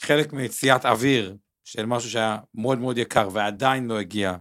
חלק 0.01 0.33
מיציאת 0.33 0.85
אוויר 0.85 1.35
של 1.63 1.85
משהו 1.85 2.09
שהיה 2.09 2.37
מאוד 2.55 2.79
מאוד 2.79 2.97
יקר 2.97 3.29
ועדיין 3.33 3.87
לא 3.87 3.99
הגיע? 3.99 4.35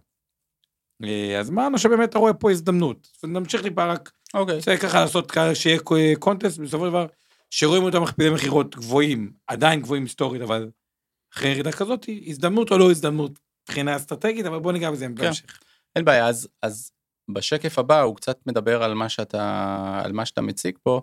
אז 1.39 1.51
מה, 1.51 1.79
שבאמת 1.79 2.09
אתה 2.09 2.19
רואה 2.19 2.35
פה 2.35 2.51
הזדמנות. 2.51 3.09
נמשיך 3.25 3.63
טיפה 3.63 3.87
רק, 3.87 4.13
אוקיי. 4.35 4.57
רוצה 4.57 4.77
ככה 4.77 5.01
לעשות 5.01 5.31
ככה 5.31 5.55
שיהיה 5.55 5.79
קונטסט, 6.19 6.59
בסופו 6.59 6.85
של 6.85 6.91
דבר, 6.91 7.07
שרואים 7.51 7.83
אותם 7.83 8.03
מכפילי 8.03 8.31
מכירות 8.31 8.77
גבוהים, 8.77 9.33
עדיין 9.47 9.81
גבוהים 9.81 10.03
היסטורית, 10.03 10.43
אבל 10.43 10.71
אחרי 11.35 11.51
ירידה 11.51 11.73
כזאת, 11.73 12.07
הזדמנות 12.27 12.71
או 12.71 12.79
לא 12.79 12.91
הזדמנות 12.91 13.39
מבחינה 13.63 13.97
אסטרטגית, 13.97 14.47
אבל 14.47 14.59
בוא 14.59 14.73
ניגע 14.73 14.91
בזה 14.91 15.07
כן. 15.07 15.15
בהמשך. 15.15 15.61
אין 15.97 16.05
בעיה, 16.05 16.27
אז, 16.27 16.49
אז 16.63 16.93
בשקף 17.29 17.79
הבא 17.79 18.01
הוא 18.01 18.17
קצת 18.17 18.47
מדבר 18.47 18.83
על 18.83 18.95
מה 18.95 19.09
שאתה, 19.09 20.01
על 20.05 20.13
מה 20.13 20.27
שאתה 20.27 20.41
מציג 20.41 20.79
פה. 20.83 21.01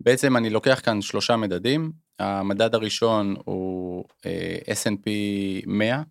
בעצם 0.00 0.36
אני 0.36 0.50
לוקח 0.50 0.80
כאן 0.84 1.02
שלושה 1.02 1.36
מדדים. 1.36 1.92
המדד 2.18 2.74
הראשון 2.74 3.34
הוא 3.44 4.04
אה, 4.26 4.58
S&P 4.66 5.10
100, 5.66 6.02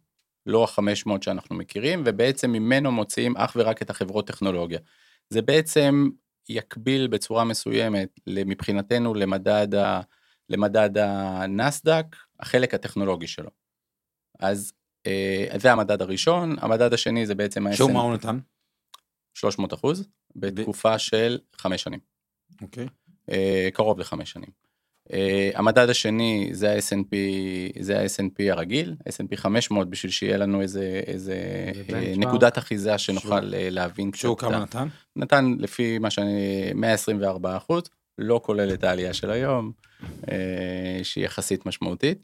לא 0.46 0.64
ה-500 0.64 1.12
שאנחנו 1.22 1.56
מכירים, 1.56 2.04
ובעצם 2.06 2.52
ממנו 2.52 2.92
מוציאים 2.92 3.38
אך 3.38 3.54
ורק 3.56 3.82
את 3.82 3.90
החברות 3.90 4.28
טכנולוגיה. 4.28 4.80
זה 5.30 5.42
בעצם 5.42 6.10
יקביל 6.50 7.08
בצורה 7.08 7.44
מסוימת 7.44 8.20
מבחינתנו 8.28 9.14
למדד, 9.14 9.76
ה, 9.76 10.02
למדד 10.50 10.98
הנסדק, 10.98 12.06
החלק 12.40 12.74
הטכנולוגי 12.74 13.28
שלו. 13.28 13.50
אז 14.40 14.74
אה, 15.08 15.48
זה 15.58 15.72
המדד 15.72 16.02
הראשון, 16.02 16.56
המדד 16.62 16.94
השני 16.94 17.26
זה 17.26 17.36
בעצם 17.36 17.74
שהוא 17.74 17.90
ה-S&P 17.90 17.94
מה 17.94 18.02
הוא 18.02 18.14
נתן? 18.14 18.40
300 19.36 19.74
אחוז 19.74 20.08
בתקופה 20.36 21.00
של 21.00 21.38
חמש 21.58 21.84
שנים, 21.84 22.00
אוקיי. 22.62 22.88
אה, 23.32 23.70
קרוב 23.74 24.00
לחמש 24.00 24.32
שנים. 24.32 24.50
אה, 25.14 25.50
המדד 25.56 25.90
השני 25.90 26.50
זה 26.52 26.72
ה-S&P, 26.72 27.16
זה 27.80 28.00
ה-S&P 28.00 28.52
הרגיל, 28.52 28.96
S&P 29.10 29.38
500 29.38 29.90
בשביל 29.90 30.12
שיהיה 30.12 30.38
לנו 30.38 30.62
איזה, 30.62 31.02
איזה 31.08 31.36
זה 31.88 31.96
אה. 31.96 32.14
נקודת 32.18 32.58
אחיזה 32.58 32.98
שנוכל 32.98 33.40
להבין. 33.44 34.12
שהוא 34.14 34.38
כמה 34.38 34.60
נתן? 34.60 34.88
נתן 35.16 35.56
לפי 35.60 36.00
מה 36.00 36.10
שאני, 36.10 36.74
124 36.76 37.58
אחוז, 37.58 37.84
לא 38.18 38.42
כולל 38.44 38.74
את 38.74 38.84
העלייה 38.84 39.14
של 39.14 39.32
היום, 39.32 39.72
שהיא 41.04 41.26
יחסית 41.26 41.66
משמעותית. 41.66 42.24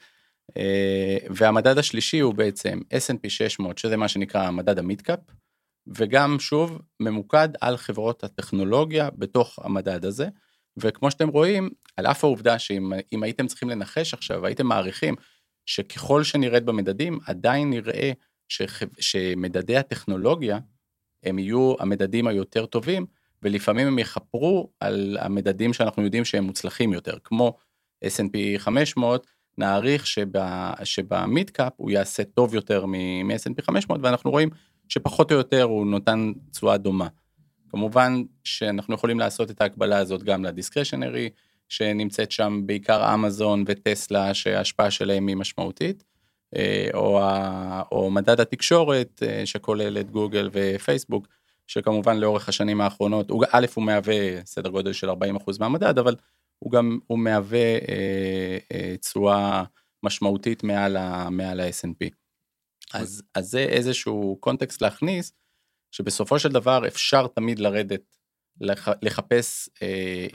והמדד 1.29 1.77
השלישי 1.77 2.19
הוא 2.19 2.33
בעצם 2.33 2.79
S&P 2.93 3.29
600, 3.29 3.77
שזה 3.77 3.97
מה 3.97 4.07
שנקרא 4.07 4.43
המדד 4.43 4.79
המידקאפ, 4.79 5.19
וגם 5.87 6.39
שוב 6.39 6.81
ממוקד 6.99 7.49
על 7.61 7.77
חברות 7.77 8.23
הטכנולוגיה 8.23 9.09
בתוך 9.15 9.59
המדד 9.59 10.05
הזה. 10.05 10.27
וכמו 10.77 11.11
שאתם 11.11 11.29
רואים, 11.29 11.69
על 11.97 12.05
אף 12.05 12.23
העובדה 12.23 12.59
שאם 12.59 12.91
אם 13.13 13.23
הייתם 13.23 13.47
צריכים 13.47 13.69
לנחש 13.69 14.13
עכשיו, 14.13 14.45
הייתם 14.45 14.67
מעריכים 14.67 15.15
שככל 15.65 16.23
שנרד 16.23 16.65
במדדים, 16.65 17.19
עדיין 17.25 17.69
נראה 17.69 18.11
שמדדי 18.99 19.77
הטכנולוגיה 19.77 20.59
הם 21.23 21.39
יהיו 21.39 21.75
המדדים 21.79 22.27
היותר 22.27 22.65
טובים, 22.65 23.05
ולפעמים 23.43 23.87
הם 23.87 23.99
יכפרו 23.99 24.71
על 24.79 25.17
המדדים 25.19 25.73
שאנחנו 25.73 26.03
יודעים 26.03 26.25
שהם 26.25 26.43
מוצלחים 26.43 26.93
יותר, 26.93 27.17
כמו 27.23 27.57
S&P 28.05 28.37
500, 28.57 29.27
נעריך 29.57 30.07
שבמידקאפ 30.83 31.73
הוא 31.75 31.91
יעשה 31.91 32.23
טוב 32.23 32.55
יותר 32.55 32.85
מ-S&P 32.85 33.61
500, 33.61 33.99
ואנחנו 34.03 34.31
רואים 34.31 34.49
שפחות 34.93 35.31
או 35.31 35.37
יותר 35.37 35.63
הוא 35.63 35.87
נותן 35.87 36.31
תשואה 36.51 36.77
דומה. 36.77 37.07
כמובן 37.69 38.23
שאנחנו 38.43 38.93
יכולים 38.95 39.19
לעשות 39.19 39.51
את 39.51 39.61
ההקבלה 39.61 39.97
הזאת 39.97 40.23
גם 40.23 40.45
לדיסקרשנרי, 40.45 41.29
שנמצאת 41.69 42.31
שם 42.31 42.61
בעיקר 42.65 43.13
אמזון 43.13 43.63
וטסלה, 43.67 44.33
שההשפעה 44.33 44.91
שלהם 44.91 45.27
היא 45.27 45.35
משמעותית, 45.35 46.03
אה, 46.55 46.87
או, 46.93 47.19
או 47.91 48.11
מדד 48.11 48.39
התקשורת, 48.39 49.23
אה, 49.25 49.45
שכולל 49.45 49.97
את 49.97 50.11
גוגל 50.11 50.49
ופייסבוק, 50.53 51.27
שכמובן 51.67 52.17
לאורך 52.17 52.49
השנים 52.49 52.81
האחרונות, 52.81 53.29
הוא, 53.29 53.45
א', 53.51 53.65
הוא 53.75 53.83
מהווה 53.83 54.45
סדר 54.45 54.69
גודל 54.69 54.93
של 54.93 55.09
40% 55.09 55.13
מהמדד, 55.59 55.99
אבל 55.99 56.15
הוא 56.59 56.71
גם, 56.71 56.99
הוא 57.07 57.19
מהווה 57.19 57.59
אה, 57.59 58.57
אה, 58.71 58.97
תשואה 58.97 59.63
משמעותית 60.03 60.63
מעל, 60.63 60.97
ה, 60.97 61.29
מעל 61.29 61.59
ה-S&P. 61.59 62.20
אז, 62.93 63.23
אז 63.35 63.49
זה 63.49 63.59
איזשהו 63.59 64.37
קונטקסט 64.39 64.81
להכניס, 64.81 65.33
שבסופו 65.91 66.39
של 66.39 66.49
דבר 66.49 66.87
אפשר 66.87 67.27
תמיד 67.27 67.59
לרדת, 67.59 68.17
לח, 68.61 68.87
לחפש 69.01 69.69
אה, 69.81 69.87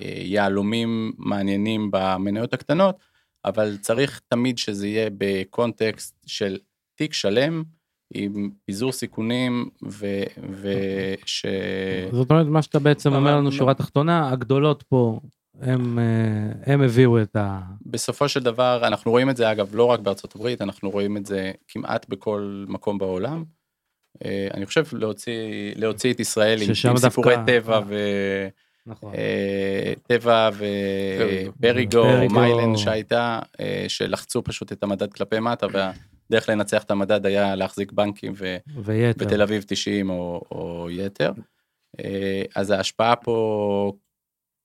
אה, 0.03 0.23
יהלומים 0.23 1.13
מעניינים 1.19 1.91
במניות 1.93 2.55
הקטנות, 2.55 2.97
אבל 3.45 3.77
צריך 3.81 4.21
תמיד 4.29 4.59
שזה 4.59 4.87
יהיה 4.89 5.11
בקונטקסט 5.19 6.17
של 6.27 6.59
תיק 6.95 7.13
שלם, 7.13 7.63
עם 8.15 8.51
פיזור 8.65 8.93
סיכונים, 8.93 9.69
וש... 9.83 11.47
זאת 12.13 12.31
אומרת, 12.31 12.47
מה 12.47 12.63
שאתה 12.63 12.79
בעצם 12.79 13.15
אומר 13.15 13.37
לנו, 13.37 13.45
לא- 13.45 13.57
שורה 13.57 13.75
תחתונה, 13.75 14.31
הגדולות 14.31 14.83
פה, 14.83 15.21
הם, 15.61 15.99
אה, 15.99 16.73
הם 16.73 16.83
הביאו 16.83 17.23
את 17.23 17.37
ה... 17.37 17.61
בסופו 17.87 18.29
של 18.29 18.41
דבר, 18.43 18.87
אנחנו 18.87 19.11
רואים 19.11 19.31
את 19.31 19.37
זה 19.37 19.53
אגב 19.53 19.75
לא 19.75 19.85
רק 19.85 20.01
בארצות 20.01 20.35
הברית, 20.35 20.63
אנחנו 20.63 20.91
רואים 20.91 21.17
את 21.17 21.27
זה 21.27 21.53
כמעט 21.69 22.09
בכל 22.09 22.65
מקום 22.69 22.99
בעולם. 22.99 23.45
אה, 24.25 24.49
אני 24.55 24.67
חושב 24.67 24.85
להוציא, 24.93 25.73
להוציא 25.77 26.13
את 26.13 26.21
ישראל 26.21 26.63
עם, 26.63 26.69
דווקא- 26.93 27.09
סיפורי 27.09 27.35
טבע 27.47 27.75
אה. 27.75 27.81
ו... 27.87 27.95
נכון. 28.87 29.15
אה, 29.15 29.93
טבע 30.03 30.51
ובריגו. 31.59 32.05
מיילן 32.31 32.77
שהייתה, 32.77 33.39
אה, 33.61 33.85
שלחצו 33.89 34.45
פשוט 34.45 34.73
את 34.73 34.83
המדד 34.83 35.13
כלפי 35.13 35.41
מטה, 35.41 35.67
והדרך 35.73 36.49
לנצח 36.49 36.83
את 36.83 36.91
המדד 36.91 37.27
היה 37.27 37.55
להחזיק 37.55 37.93
בנקים 37.93 38.33
ו... 38.37 38.57
ויתר. 38.85 39.25
בתל 39.25 39.43
אביב 39.43 39.65
90 39.67 40.11
או, 40.11 40.43
או 40.51 40.89
יתר. 40.91 41.33
אה, 42.01 42.43
אז 42.57 42.71
ההשפעה 42.71 43.17
פה 43.17 43.93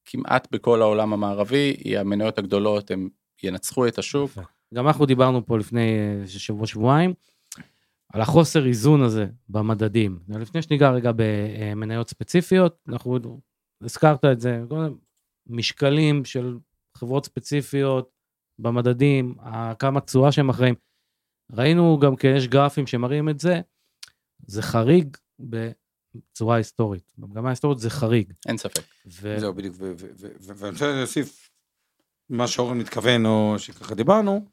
כמעט 0.06 0.48
בכל 0.52 0.82
העולם 0.82 1.14
המערבי, 1.14 1.76
היא 1.84 2.00
המניות 2.00 2.38
הגדולות, 2.38 2.92
הם 2.92 3.10
ינצחו 3.44 3.88
את 3.88 3.98
השוק. 3.98 4.32
גם 4.74 4.88
אנחנו 4.88 5.06
דיברנו 5.06 5.46
פה 5.46 5.58
לפני 5.58 5.98
אה, 6.22 6.28
שבוע 6.28 6.68
שבועיים 6.68 7.14
על 8.14 8.22
החוסר 8.22 8.66
איזון 8.66 9.02
הזה 9.02 9.28
במדדים. 9.50 10.20
לפני 10.30 10.62
שניגע 10.62 10.92
רגע 10.92 11.12
במניות 11.16 12.10
ספציפיות, 12.10 12.78
אנחנו 12.88 13.20
הזכרת 13.82 14.26
את 14.26 14.40
זה, 14.40 14.62
משקלים 15.48 16.26
של 16.26 16.58
חברות 16.98 17.26
ספציפיות 17.26 18.10
במדדים, 18.60 19.36
כמה 19.80 20.02
תשואה 20.02 20.32
שהם 20.32 20.50
אחראים. 20.50 20.76
ראינו 21.52 22.00
גם 22.02 22.16
כן, 22.16 22.34
יש 22.38 22.48
גרפים 22.48 22.88
שמראים 22.88 23.30
את 23.30 23.40
זה, 23.40 23.62
זה 24.48 24.62
חריג 24.62 25.18
בצורה 26.16 26.56
היסטורית. 26.56 27.14
במגמה 27.18 27.48
ההיסטורית 27.48 27.80
זה 27.80 27.90
חריג. 27.90 28.34
אין 28.48 28.58
ספק. 28.58 28.84
ו- 29.22 29.40
זהו 29.40 29.54
בדיוק, 29.54 29.76
ואני 30.42 30.72
רוצה 30.72 30.92
להוסיף 30.92 31.50
מה 32.30 32.48
שאורן 32.48 32.78
מתכוון, 32.78 33.26
או 33.26 33.56
שככה 33.58 33.96
דיברנו, 33.96 34.46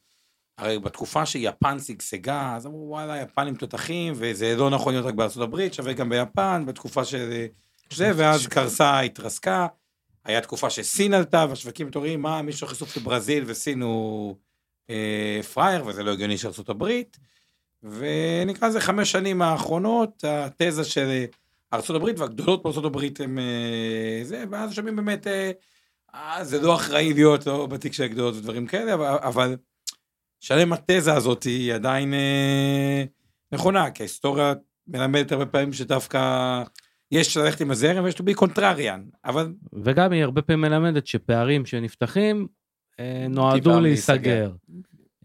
הרי 0.58 0.78
בתקופה 0.78 1.26
שיפן 1.26 1.78
שגשגה, 1.80 2.56
אז 2.56 2.66
אמרו 2.66 2.88
וואלה, 2.88 3.22
יפנים 3.22 3.54
תותחים, 3.54 4.12
וזה 4.16 4.56
לא 4.56 4.70
נכון 4.70 4.92
להיות 4.92 5.06
רק 5.06 5.14
בארצות 5.14 5.42
הברית, 5.42 5.74
שווה 5.74 5.92
גם 5.92 6.08
ביפן, 6.08 6.64
בתקופה 6.66 7.04
של 7.04 7.46
זה, 7.92 8.12
ואז 8.16 8.46
קרסה, 8.46 9.00
התרסקה. 9.00 9.66
היה 10.24 10.40
תקופה 10.40 10.70
שסין 10.70 11.14
עלתה, 11.14 11.46
והשווקים 11.48 11.86
מתעוררים, 11.86 12.22
מה, 12.22 12.42
מישהו 12.42 12.66
חשוף 12.66 12.96
לברזיל 12.96 13.44
וסין 13.46 13.82
הוא 13.82 14.36
אה, 14.90 15.40
פראייר, 15.54 15.86
וזה 15.86 16.02
לא 16.02 16.10
הגיוני 16.10 16.38
של 16.38 16.48
ארצות 16.48 16.68
הברית. 16.68 17.18
ונקרא 17.82 18.68
לזה 18.68 18.80
חמש 18.80 19.12
שנים 19.12 19.42
האחרונות, 19.42 20.24
התזה 20.24 20.84
של 20.84 21.24
הברית 21.72 22.18
והגדולות 22.18 22.84
הברית 22.84 23.20
הם 23.20 23.38
אה, 23.38 24.20
זה, 24.22 24.44
ואז 24.50 24.74
שומעים 24.74 24.96
באמת, 24.96 25.26
אה, 25.26 25.50
אה, 26.14 26.44
זה 26.44 26.60
לא 26.60 26.74
אחראי 26.74 27.14
להיות 27.14 27.46
לא 27.46 27.66
בתיק 27.66 27.92
של 27.92 28.02
הגדולות 28.02 28.36
ודברים 28.36 28.66
כאלה, 28.66 28.94
אבל, 28.94 29.06
אבל 29.06 29.56
שלם 30.40 30.72
התזה 30.72 31.14
הזאת 31.14 31.42
היא 31.42 31.74
עדיין 31.74 32.14
אה, 32.14 33.04
נכונה, 33.52 33.90
כי 33.90 34.02
ההיסטוריה 34.02 34.54
מלמדת 34.86 35.32
הרבה 35.32 35.46
פעמים 35.46 35.72
שדווקא 35.72 36.62
יש 37.12 37.36
ללכת 37.36 37.60
עם 37.60 37.70
הזרם 37.70 38.04
ויש 38.04 38.14
to 38.14 38.22
be 38.22 38.40
contrarian, 38.44 39.16
אבל 39.24 39.52
וגם 39.84 40.12
היא 40.12 40.22
הרבה 40.22 40.42
פעמים 40.42 40.60
מלמדת 40.60 41.06
שפערים 41.06 41.66
שנפתחים 41.66 42.46
אה, 43.00 43.26
נועדו 43.28 43.80
להיסגר. 43.80 44.52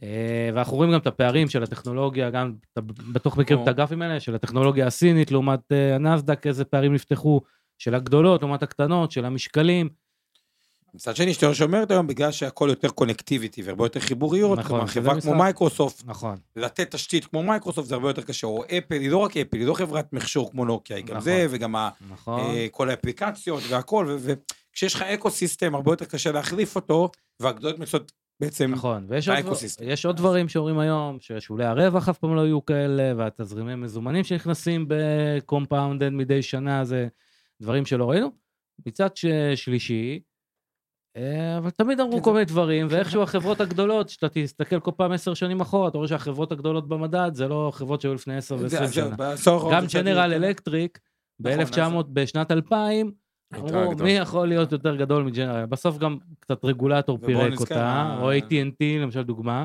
אה, 0.03 0.49
ואנחנו 0.53 0.77
רואים 0.77 0.91
גם 0.91 0.99
את 0.99 1.07
הפערים 1.07 1.49
של 1.49 1.63
הטכנולוגיה, 1.63 2.29
גם 2.29 2.53
מכיר 3.37 3.57
או. 3.57 3.63
את 3.63 3.67
הגרפים 3.67 4.01
האלה, 4.01 4.19
של 4.19 4.35
הטכנולוגיה 4.35 4.87
הסינית 4.87 5.31
לעומת 5.31 5.71
אה, 5.71 5.95
הנסדק, 5.95 6.47
איזה 6.47 6.65
פערים 6.65 6.93
נפתחו, 6.93 7.41
של 7.77 7.95
הגדולות 7.95 8.41
לעומת 8.41 8.63
הקטנות, 8.63 9.11
של 9.11 9.25
המשקלים. 9.25 9.89
מצד 10.93 11.15
שני, 11.15 11.33
שאתה 11.33 11.53
שאומרת 11.53 11.91
היום, 11.91 12.07
בגלל 12.07 12.31
שהכל 12.31 12.67
יותר 12.69 12.89
connectivity 12.89 13.61
והרבה 13.61 13.85
יותר 13.85 13.99
חיבוריות, 13.99 14.59
נכון, 14.59 14.67
כלומר, 14.69 14.87
חברה 14.87 15.11
כמו 15.21 15.31
משחק. 15.31 15.33
מייקרוסופט, 15.43 16.03
נכון. 16.05 16.37
לתת 16.55 16.91
תשתית 16.91 17.25
כמו 17.25 17.43
מייקרוסופט 17.43 17.87
זה 17.87 17.95
הרבה 17.95 18.09
יותר 18.09 18.21
קשה, 18.21 18.47
או 18.47 18.63
אפל, 18.63 18.95
היא 18.95 19.09
לא 19.09 19.17
רק 19.17 19.37
אפל, 19.37 19.57
היא 19.57 19.67
לא 19.67 19.73
חברת 19.73 20.13
מכשור 20.13 20.51
כמו 20.51 20.65
נוקיה, 20.65 20.97
היא 20.97 21.05
גם 21.05 21.11
נכון. 21.17 21.23
זה, 21.23 21.47
וגם 21.49 21.75
ה- 21.75 21.89
נכון. 22.11 22.39
אה, 22.39 22.67
כל 22.71 22.89
האפליקציות 22.89 23.63
והכל, 23.69 24.05
ו- 24.19 24.35
וכשיש 24.71 24.93
לך 24.95 25.01
ecosystem, 25.01 25.75
הרבה 25.75 25.91
יותר 25.91 26.05
קשה 26.05 26.31
להחליף 26.31 26.75
אותו, 26.75 27.09
והגדולות 27.39 27.79
מנסות 27.79 28.11
בעצם, 28.43 28.71
נכון, 28.71 29.05
ויש 29.09 29.27
עוד. 29.29 29.37
יש 29.81 30.05
עוד 30.05 30.17
דברים 30.17 30.49
שאומרים 30.49 30.79
היום, 30.79 31.17
ששולי 31.19 31.65
הרווח 31.65 32.09
אף 32.09 32.17
פעם 32.17 32.35
לא 32.35 32.41
יהיו 32.41 32.65
כאלה, 32.65 33.13
והתזרימי 33.17 33.75
מזומנים 33.75 34.23
שנכנסים 34.23 34.85
ב 34.87 34.98
compounded 34.98 36.09
מדי 36.09 36.41
שנה, 36.41 36.85
זה 36.85 37.07
דברים 37.61 37.85
שלא 37.85 38.09
ראינו. 38.09 38.31
מצד 38.85 39.09
שלישי, 39.55 40.19
אה, 41.17 41.57
אבל 41.57 41.69
תמיד 41.69 41.99
אמרו 41.99 42.17
כן, 42.17 42.23
כל 42.23 42.33
מיני 42.33 42.45
דברים, 42.45 42.87
ואיכשהו 42.89 43.21
החברות 43.21 43.61
הגדולות, 43.61 44.09
שאתה 44.09 44.29
תסתכל 44.29 44.79
כל 44.79 44.91
פעם 44.97 45.11
עשר 45.11 45.33
שנים 45.33 45.61
אחורה, 45.61 45.87
אתה 45.87 45.97
רואה 45.97 46.07
שהחברות 46.07 46.51
הגדולות 46.51 46.87
במדד, 46.87 47.31
זה 47.33 47.47
לא 47.47 47.71
חברות 47.73 48.01
שהיו 48.01 48.13
לפני 48.13 48.37
עשר 48.37 48.55
ועשרים 48.61 48.91
שנה. 48.91 49.15
גם 49.71 49.85
ג'נרל 49.93 50.31
יותר- 50.33 50.45
אלקטריק, 50.47 50.99
נכון, 51.39 51.65
ב-1900, 51.65 52.03
בשנת 52.13 52.51
2000, 52.51 53.07
הייתה 53.07 53.22
אמרו. 53.55 53.95
מי 54.03 54.11
יכול 54.11 54.47
להיות 54.47 54.71
יותר 54.71 54.95
גדול 54.95 55.23
מג'נרל? 55.23 55.65
בסוף 55.65 55.97
גם 55.97 56.17
קצת 56.39 56.65
רגולטור 56.65 57.17
פירק 57.25 57.59
אותה, 57.59 58.17
או 58.21 58.31
AT&T 58.33 58.83
למשל 58.99 59.23
דוגמה. 59.23 59.63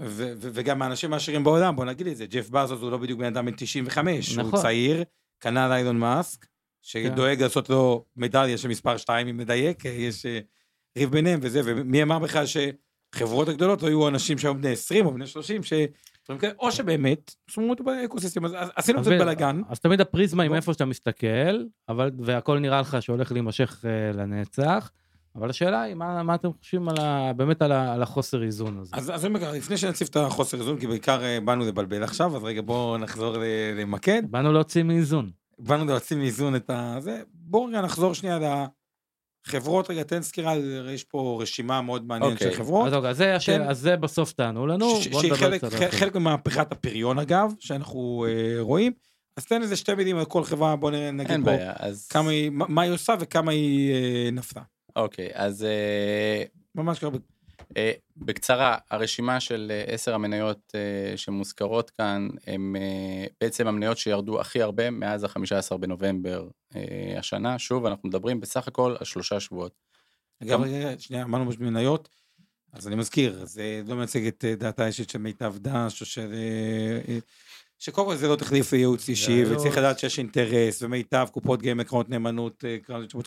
ו- 0.00 0.32
ו- 0.36 0.50
וגם 0.52 0.82
האנשים 0.82 1.12
העשירים 1.12 1.44
בעולם, 1.44 1.76
בוא 1.76 1.84
נגיד 1.84 2.06
את 2.06 2.16
זה, 2.16 2.26
ג'ף 2.26 2.50
בזוס 2.50 2.82
הוא 2.82 2.90
לא 2.90 2.96
בדיוק 2.96 3.20
בן 3.20 3.26
אדם 3.26 3.46
בן 3.46 3.52
95, 3.56 4.36
הוא 4.36 4.44
נכון. 4.44 4.60
צעיר, 4.60 5.04
כנ"ל 5.40 5.72
אילון 5.72 5.98
מאסק, 5.98 6.46
שדואג 6.82 7.42
לעשות 7.42 7.70
לו 7.70 8.04
מדליה 8.16 8.58
של 8.58 8.68
מספר 8.68 8.96
2, 8.96 9.28
אם 9.28 9.40
נדייק, 9.40 9.84
יש 9.84 10.26
אה, 10.26 10.38
ריב 10.98 11.10
ביניהם 11.10 11.40
וזה, 11.42 11.60
ומי 11.64 12.02
אמר 12.02 12.18
בכלל 12.18 12.44
שחברות 12.46 13.48
הגדולות 13.48 13.82
לא 13.82 13.88
יהיו 13.88 14.08
אנשים 14.08 14.38
שהיו 14.38 14.54
בני 14.54 14.70
20 14.70 15.06
או 15.06 15.14
בני 15.14 15.26
30, 15.26 15.62
ש... 15.62 15.72
או 16.58 16.72
שבאמת, 16.72 17.34
שמו 17.46 17.70
אותו 17.70 17.84
באקוסיסטם, 17.84 18.44
אז 18.44 18.52
עשינו 18.76 19.00
קצת 19.00 19.10
בלאגן. 19.10 19.60
אז 19.68 19.80
תמיד 19.80 20.00
הפריזמה 20.00 20.42
היא. 20.42 20.50
מאיפה 20.50 20.72
שאתה 20.72 20.84
מסתכל, 20.84 21.64
אבל, 21.88 22.10
והכל 22.18 22.58
נראה 22.58 22.80
לך 22.80 22.96
שהולך 23.00 23.32
להימשך 23.32 23.84
אה, 23.84 24.12
לנצח, 24.12 24.90
אבל 25.36 25.50
השאלה 25.50 25.82
היא, 25.82 25.94
מה, 25.94 26.22
מה 26.22 26.34
אתם 26.34 26.48
חושבים 26.52 26.88
על 26.88 26.96
ה, 27.00 27.32
באמת 27.32 27.62
על, 27.62 27.72
ה, 27.72 27.94
על 27.94 28.02
החוסר 28.02 28.42
איזון 28.42 28.78
הזה? 28.78 28.90
אז 28.96 29.10
אז 29.14 29.24
אומר, 29.24 29.52
לפני 29.52 29.76
שנציב 29.76 30.08
את 30.10 30.16
החוסר 30.16 30.58
איזון, 30.58 30.78
כי 30.78 30.86
בעיקר 30.86 31.24
אה, 31.24 31.38
באנו 31.40 31.64
לבלבל 31.64 32.02
עכשיו, 32.02 32.36
אז 32.36 32.44
רגע 32.44 32.62
בואו 32.62 32.98
נחזור 32.98 33.36
למקד. 33.76 34.22
באנו 34.30 34.52
להוציא 34.52 34.82
מאיזון. 34.82 35.30
באנו 35.58 35.84
להוציא 35.84 36.16
מאיזון 36.16 36.56
את 36.56 36.70
הזה. 36.74 37.22
בואו 37.34 37.66
רגע 37.66 37.80
נחזור 37.82 38.14
שנייה 38.14 38.38
לחברות, 39.48 39.90
רגע 39.90 40.02
תן 40.02 40.22
סקירה, 40.22 40.54
יש 40.94 41.04
פה 41.04 41.38
רשימה 41.42 41.82
מאוד 41.82 42.06
מעניינת 42.06 42.32
אוקיי, 42.32 42.50
של 42.50 42.58
חברות. 42.58 42.86
אז, 42.86 42.94
אוקיי, 42.94 43.10
אז, 43.10 43.16
זה 43.16 43.36
השאל. 43.36 43.62
אז 43.62 43.78
זה 43.78 43.96
בסוף 43.96 44.32
תענו 44.32 44.66
לנו, 44.66 44.96
ש- 44.96 45.04
שהיא 45.04 45.22
נדבר 45.22 45.36
חלק, 45.36 45.64
קצת 45.64 45.82
על 45.82 45.90
חלק, 45.90 46.16
ממהפכת 46.16 46.72
הפריון 46.72 47.18
אגב, 47.18 47.52
שאנחנו 47.58 48.26
אה, 48.28 48.60
רואים. 48.60 48.92
אז 49.36 49.46
תן 49.46 49.62
איזה 49.62 49.76
שתי 49.76 49.94
מילים 49.94 50.16
על 50.16 50.24
כל 50.24 50.44
חברה, 50.44 50.76
בואו 50.76 51.12
נגיד 51.12 51.30
אין 51.30 51.44
פה 51.44 51.50
בעיה, 51.50 51.72
אז... 51.78 52.08
כמה 52.08 52.30
היא, 52.30 52.50
מה, 52.50 52.64
מה 52.68 52.82
היא 52.82 52.92
עושה 52.92 53.14
וכמה 53.20 53.52
היא 53.52 53.94
אה, 53.94 54.30
נפלה. 54.32 54.62
אוקיי, 54.96 55.28
אז 55.34 55.64
אה, 55.64 56.42
ממש 56.74 56.98
ככה. 56.98 57.08
אה, 57.76 57.92
בקצרה, 58.16 58.76
הרשימה 58.90 59.40
של 59.40 59.72
אה, 59.74 59.94
עשר 59.94 60.14
המניות 60.14 60.72
אה, 60.74 61.16
שמוזכרות 61.16 61.90
כאן, 61.90 62.28
אה, 62.48 62.54
בעצם 63.40 63.66
המניות 63.66 63.98
שירדו 63.98 64.40
הכי 64.40 64.62
הרבה 64.62 64.90
מאז 64.90 65.24
ה-15 65.24 65.76
בנובמבר 65.76 66.48
השנה. 67.18 67.58
שוב, 67.58 67.86
אנחנו 67.86 68.08
מדברים 68.08 68.40
בסך 68.40 68.68
הכל 68.68 68.96
על 68.98 69.04
שלושה 69.04 69.40
שבועות. 69.40 69.72
אגב, 70.42 70.50
גם- 70.50 70.62
רגע, 70.62 70.90
שנייה, 70.98 71.22
אמרנו 71.22 71.50
מניות, 71.60 72.08
אז 72.72 72.88
אני 72.88 72.96
מזכיר, 72.96 73.44
זה 73.44 73.82
לא 73.86 73.96
מייצג 73.96 74.26
את 74.26 74.44
דעתה 74.58 74.84
האישית 74.84 75.10
של 75.10 75.18
מיטב 75.18 75.54
דש, 75.58 76.00
או 76.00 76.06
של... 76.06 76.34
שקודם 77.78 78.06
כל 78.06 78.16
זה 78.16 78.28
לא 78.28 78.36
תחליף 78.36 78.72
לייעוץ 78.72 79.08
אישי, 79.08 79.32
ייעוץ. 79.32 79.52
וצריך 79.52 79.78
לדעת 79.78 79.98
שיש 79.98 80.18
אינטרס, 80.18 80.82
ומיטב, 80.82 81.28
קופות 81.32 81.62
גמל, 81.62 81.84
קרנות 81.84 82.08
נאמנות, 82.08 82.64
אה, 82.64 82.76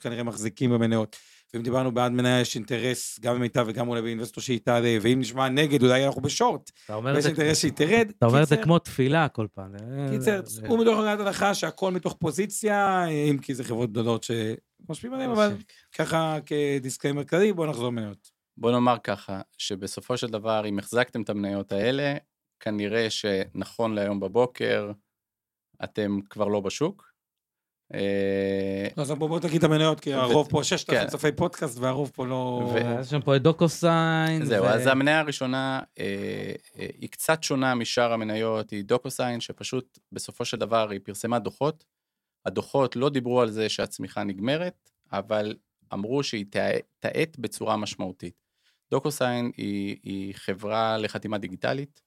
כנראה 0.02 0.24
מחזיקים 0.24 0.72
במניות. 0.72 1.16
ואם 1.54 1.64
דיברנו 1.64 1.91
בעד 1.91 2.12
מניה, 2.12 2.39
יש 2.39 2.56
אינטרס 2.56 3.20
גם 3.20 3.36
במיטב 3.36 3.66
וגם 3.68 3.88
אולי 3.88 4.02
באינבסטור 4.02 4.41
שהיא 4.43 4.60
תעלה, 4.64 4.97
ואם 5.02 5.20
נשמע 5.20 5.49
נגד, 5.49 5.84
אולי 5.84 6.06
אנחנו 6.06 6.22
בשורט, 6.22 6.72
אתה 6.86 6.95
אומר 6.95 7.12
את 7.12 7.16
ויש 7.16 7.26
אינטרס 7.26 7.60
שהיא 7.60 7.72
תרד. 7.72 8.12
אתה 8.18 8.26
אומר 8.26 8.43
את 8.43 8.47
זה 8.47 8.58
כמו 8.58 8.80
תפילה 8.80 9.28
כל 9.30 9.47
פעם. 9.54 9.76
אה, 9.76 10.08
קיצר, 10.12 10.41
זה- 10.45 10.68
הוא 10.68 10.80
מתוך 10.82 10.93
נקודת 10.93 11.20
הנחה 11.20 11.54
שהכל 11.54 11.91
מתוך 11.91 12.16
פוזיציה, 12.20 12.78
אה, 13.04 13.08
אם 13.30 13.38
כי 13.38 13.54
זה 13.56 13.64
חברות 13.64 13.91
גדולות 13.91 14.24
שמשפיעים 14.24 15.14
עליהן, 15.14 15.30
אבל 15.32 15.54
ככה 15.95 16.38
כ 16.45 16.59
disclaimer 16.59 17.24
כללי, 17.24 17.54
בואו 17.54 17.70
נחזור 17.70 17.89
מניות. 17.89 18.32
בוא 18.58 18.72
נאמר 18.72 18.95
ככה, 19.04 19.41
שבסופו 19.58 20.18
של 20.18 20.28
דבר, 20.28 20.66
אם 20.66 20.80
החזקתם 20.80 21.22
את 21.22 21.30
המניות 21.30 21.72
האלה, 21.72 22.14
כנראה 22.60 23.10
שנכון 23.10 23.95
להיום 23.95 24.20
בבוקר, 24.20 24.91
אתם 25.84 26.20
כבר 26.30 26.47
לא 26.47 26.60
בשוק. 26.60 27.11
אה, 27.94 28.88
אז 29.04 29.12
בוא 29.12 29.39
תגיד 29.39 29.58
את 29.58 29.64
המניות, 29.64 30.00
כי 30.00 30.14
הרוב 30.14 30.48
פה, 30.50 30.64
ששת 30.64 30.89
אלפים 30.89 31.06
כן. 31.06 31.12
צופי 31.12 31.32
פודקאסט, 31.32 31.78
והרוב 31.78 32.12
פה 32.16 32.28
לא... 32.28 32.74
יש 33.02 33.10
שם 33.10 33.22
פה 33.22 33.36
את 33.36 33.42
דוקוסיין. 33.42 34.46
זהו, 34.46 34.66
אז 34.66 34.88
המניה 34.88 35.20
הראשונה 35.20 35.80
אה, 36.00 36.06
אה, 36.80 36.88
היא 37.00 37.10
קצת 37.10 37.44
שונה 37.44 37.76
משאר 37.76 38.14
המניות, 38.14 38.70
היא 38.70 38.84
דוקוסיין, 38.84 39.39
שפשוט 39.39 40.00
בסופו 40.12 40.46
של 40.46 40.58
דבר 40.58 40.89
היא 40.89 41.00
פרסמה 41.04 41.39
דוחות. 41.39 41.86
הדוחות 42.46 42.96
לא 42.96 43.10
דיברו 43.10 43.42
על 43.42 43.52
זה 43.52 43.70
שהצמיחה 43.70 44.24
נגמרת, 44.24 44.89
אבל 45.12 45.56
אמרו 45.94 46.24
שהיא 46.24 46.46
תאט 47.00 47.38
בצורה 47.38 47.78
משמעותית. 47.78 48.34
דוקוסיין 48.92 49.52
היא, 49.58 49.98
היא 50.04 50.34
חברה 50.36 50.98
לחתימה 50.98 51.38
דיגיטלית. 51.38 52.02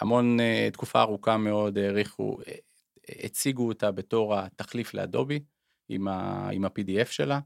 המון, 0.00 0.38
תקופה 0.72 1.00
ארוכה 1.00 1.36
מאוד 1.36 1.78
העריכו, 1.78 2.38
הציגו 3.24 3.68
אותה 3.68 3.90
בתור 3.90 4.34
התחליף 4.34 4.94
לאדובי, 4.94 5.40
עם, 5.88 6.08
ה, 6.08 6.48
עם 6.52 6.64
ה-PDF 6.64 7.10
שלה. 7.10 7.40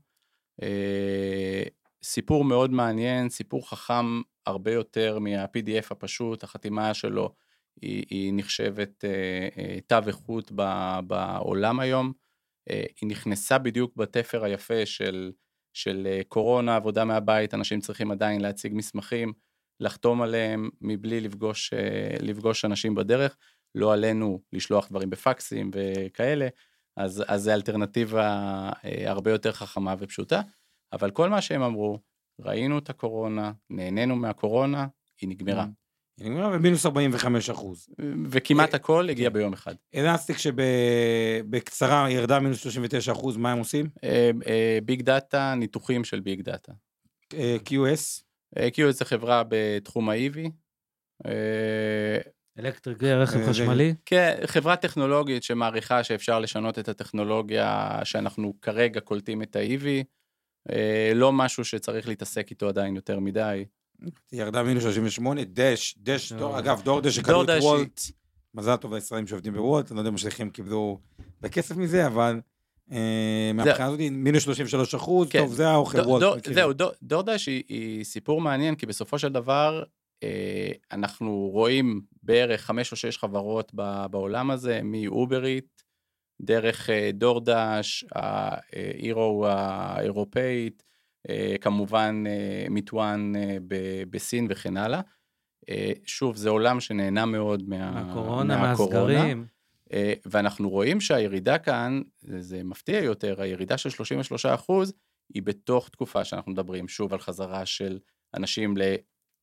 אה, 0.62 1.62
סיפור 2.02 2.44
מאוד 2.44 2.70
מעניין, 2.70 3.28
סיפור 3.28 3.70
חכם 3.70 4.20
הרבה 4.46 4.72
יותר 4.72 5.18
מה-PDF 5.18 5.86
הפשוט, 5.90 6.42
החתימה 6.42 6.94
שלו 6.94 7.34
היא, 7.82 8.04
היא 8.10 8.32
נחשבת 8.36 9.04
אה, 9.04 9.48
אה, 9.58 9.78
תו 9.86 10.08
איכות 10.08 10.52
ב- 10.54 10.98
בעולם 11.06 11.80
היום. 11.80 12.12
אה, 12.70 12.84
היא 13.00 13.10
נכנסה 13.10 13.58
בדיוק 13.58 13.96
בתפר 13.96 14.44
היפה 14.44 14.86
של, 14.86 15.32
של 15.72 16.06
אה, 16.10 16.20
קורונה, 16.28 16.76
עבודה 16.76 17.04
מהבית, 17.04 17.54
אנשים 17.54 17.80
צריכים 17.80 18.10
עדיין 18.10 18.40
להציג 18.40 18.72
מסמכים, 18.74 19.32
לחתום 19.80 20.22
עליהם 20.22 20.68
מבלי 20.80 21.20
לפגוש, 21.20 21.72
אה, 21.72 22.16
לפגוש 22.20 22.64
אנשים 22.64 22.94
בדרך, 22.94 23.36
לא 23.74 23.92
עלינו 23.92 24.40
לשלוח 24.52 24.88
דברים 24.88 25.10
בפקסים 25.10 25.70
וכאלה, 25.74 26.48
אז, 26.96 27.24
אז 27.26 27.42
זו 27.42 27.50
אלטרנטיבה 27.50 28.22
אה, 28.84 29.10
הרבה 29.10 29.30
יותר 29.30 29.52
חכמה 29.52 29.94
ופשוטה. 29.98 30.40
אבל 30.92 31.10
כל 31.10 31.28
מה 31.28 31.42
שהם 31.42 31.62
אמרו, 31.62 31.98
ראינו 32.40 32.78
את 32.78 32.90
הקורונה, 32.90 33.52
נהנינו 33.70 34.16
מהקורונה, 34.16 34.86
היא 35.20 35.28
נגמרה. 35.28 35.66
היא 36.20 36.30
נגמרה 36.30 36.50
במינוס 36.50 36.86
45 36.86 37.50
אחוז. 37.50 37.88
וכמעט 38.30 38.74
הכל 38.74 39.08
הגיע 39.10 39.30
ביום 39.30 39.52
אחד. 39.52 39.74
אלסטיק 39.94 40.36
שבקצרה 40.38 42.10
ירדה 42.10 42.40
מינוס 42.40 42.60
39 42.60 43.12
אחוז, 43.12 43.36
מה 43.36 43.52
הם 43.52 43.58
עושים? 43.58 43.88
אה, 44.04 44.30
אה, 44.46 44.78
big 44.84 45.02
data, 45.02 45.54
ניתוחים 45.54 46.04
של 46.04 46.20
big 46.20 46.40
data. 46.40 46.72
אה, 47.34 47.56
QS, 47.68 48.22
QS 48.58 48.90
זה 48.90 49.04
חברה 49.04 49.42
בתחום 49.48 50.08
ה-EV. 50.08 50.38
אלקטריק 52.58 53.02
רכב 53.02 53.38
אה, 53.40 53.46
חשמלי. 53.48 53.94
כן, 54.06 54.36
חברה 54.46 54.76
טכנולוגית 54.76 55.42
שמעריכה 55.42 56.04
שאפשר 56.04 56.40
לשנות 56.40 56.78
את 56.78 56.88
הטכנולוגיה 56.88 57.98
שאנחנו 58.04 58.54
כרגע 58.62 59.00
קולטים 59.00 59.42
את 59.42 59.56
ה-EV. 59.56 59.84
אה, 60.72 61.12
לא 61.14 61.32
משהו 61.32 61.64
שצריך 61.64 62.08
להתעסק 62.08 62.50
איתו 62.50 62.68
עדיין 62.68 62.96
יותר 62.96 63.18
מדי. 63.20 63.64
ירדה 64.32 64.62
מינוס 64.62 64.82
38, 64.82 65.40
דש, 65.44 65.94
דש, 65.98 66.32
לא. 66.32 66.38
דור- 66.38 66.58
אגב, 66.58 66.82
דורדש 66.82 67.16
שקנו 67.16 67.42
את 67.42 67.48
וולט, 67.60 68.00
מזל 68.54 68.76
טוב 68.76 68.94
לישראלים 68.94 69.26
שעובדים 69.26 69.52
בוולט, 69.52 69.90
אני 69.90 69.96
לא 69.96 70.00
יודע 70.00 70.10
מה 70.10 70.18
שליחים 70.18 70.50
קיבלו 70.50 71.00
בכסף 71.40 71.76
מזה, 71.76 72.06
אבל 72.06 72.40
אה, 72.92 73.50
מהבחינה 73.54 73.84
הזאת 73.88 74.00
מינוס 74.10 74.42
33 74.42 74.94
אחוז, 74.94 75.28
כן. 75.28 75.38
טוב, 75.38 75.54
זה 75.54 75.68
האוכל 75.68 76.00
וולט. 76.00 76.44
זהו, 76.54 76.72
דו- 76.72 76.90
דורדש 77.02 77.46
היא, 77.46 78.04
סיפור 78.04 78.40
מעניין, 78.40 78.74
כי 78.74 78.86
בסופו 78.86 79.18
של 79.18 79.28
דבר, 79.28 79.82
אנחנו 80.92 81.50
רואים 81.52 82.00
בערך 82.28 82.60
חמש 82.60 82.92
או 82.92 82.96
שש 82.96 83.18
חברות 83.18 83.72
בעולם 84.10 84.50
הזה, 84.50 84.80
מאובריט, 84.84 85.82
דרך 86.40 86.90
אה, 86.90 87.10
דורדש, 87.14 88.04
האירו 88.14 89.46
האירופאית, 89.46 90.82
אה, 91.30 91.54
כמובן 91.60 92.24
אה, 92.26 92.66
מיטואן 92.70 93.32
אה, 93.36 93.56
בסין 94.10 94.46
וכן 94.50 94.76
הלאה. 94.76 95.00
אה, 95.68 95.92
שוב, 96.04 96.36
זה 96.36 96.48
עולם 96.48 96.80
שנהנה 96.80 97.26
מאוד 97.26 97.68
מה, 97.68 97.90
מהקורונה, 97.90 98.56
מהסגרים. 98.56 99.46
אה, 99.92 100.12
ואנחנו 100.26 100.70
רואים 100.70 101.00
שהירידה 101.00 101.58
כאן, 101.58 102.02
זה, 102.20 102.64
מפתיע 102.64 103.02
יותר, 103.02 103.42
הירידה 103.42 103.78
של 103.78 103.90
33 103.90 104.46
אחוז, 104.46 104.92
היא 105.34 105.42
בתוך 105.42 105.88
תקופה 105.88 106.24
שאנחנו 106.24 106.52
מדברים 106.52 106.88
שוב 106.88 107.12
על 107.12 107.18
חזרה 107.18 107.66
של 107.66 107.98
אנשים 108.34 108.74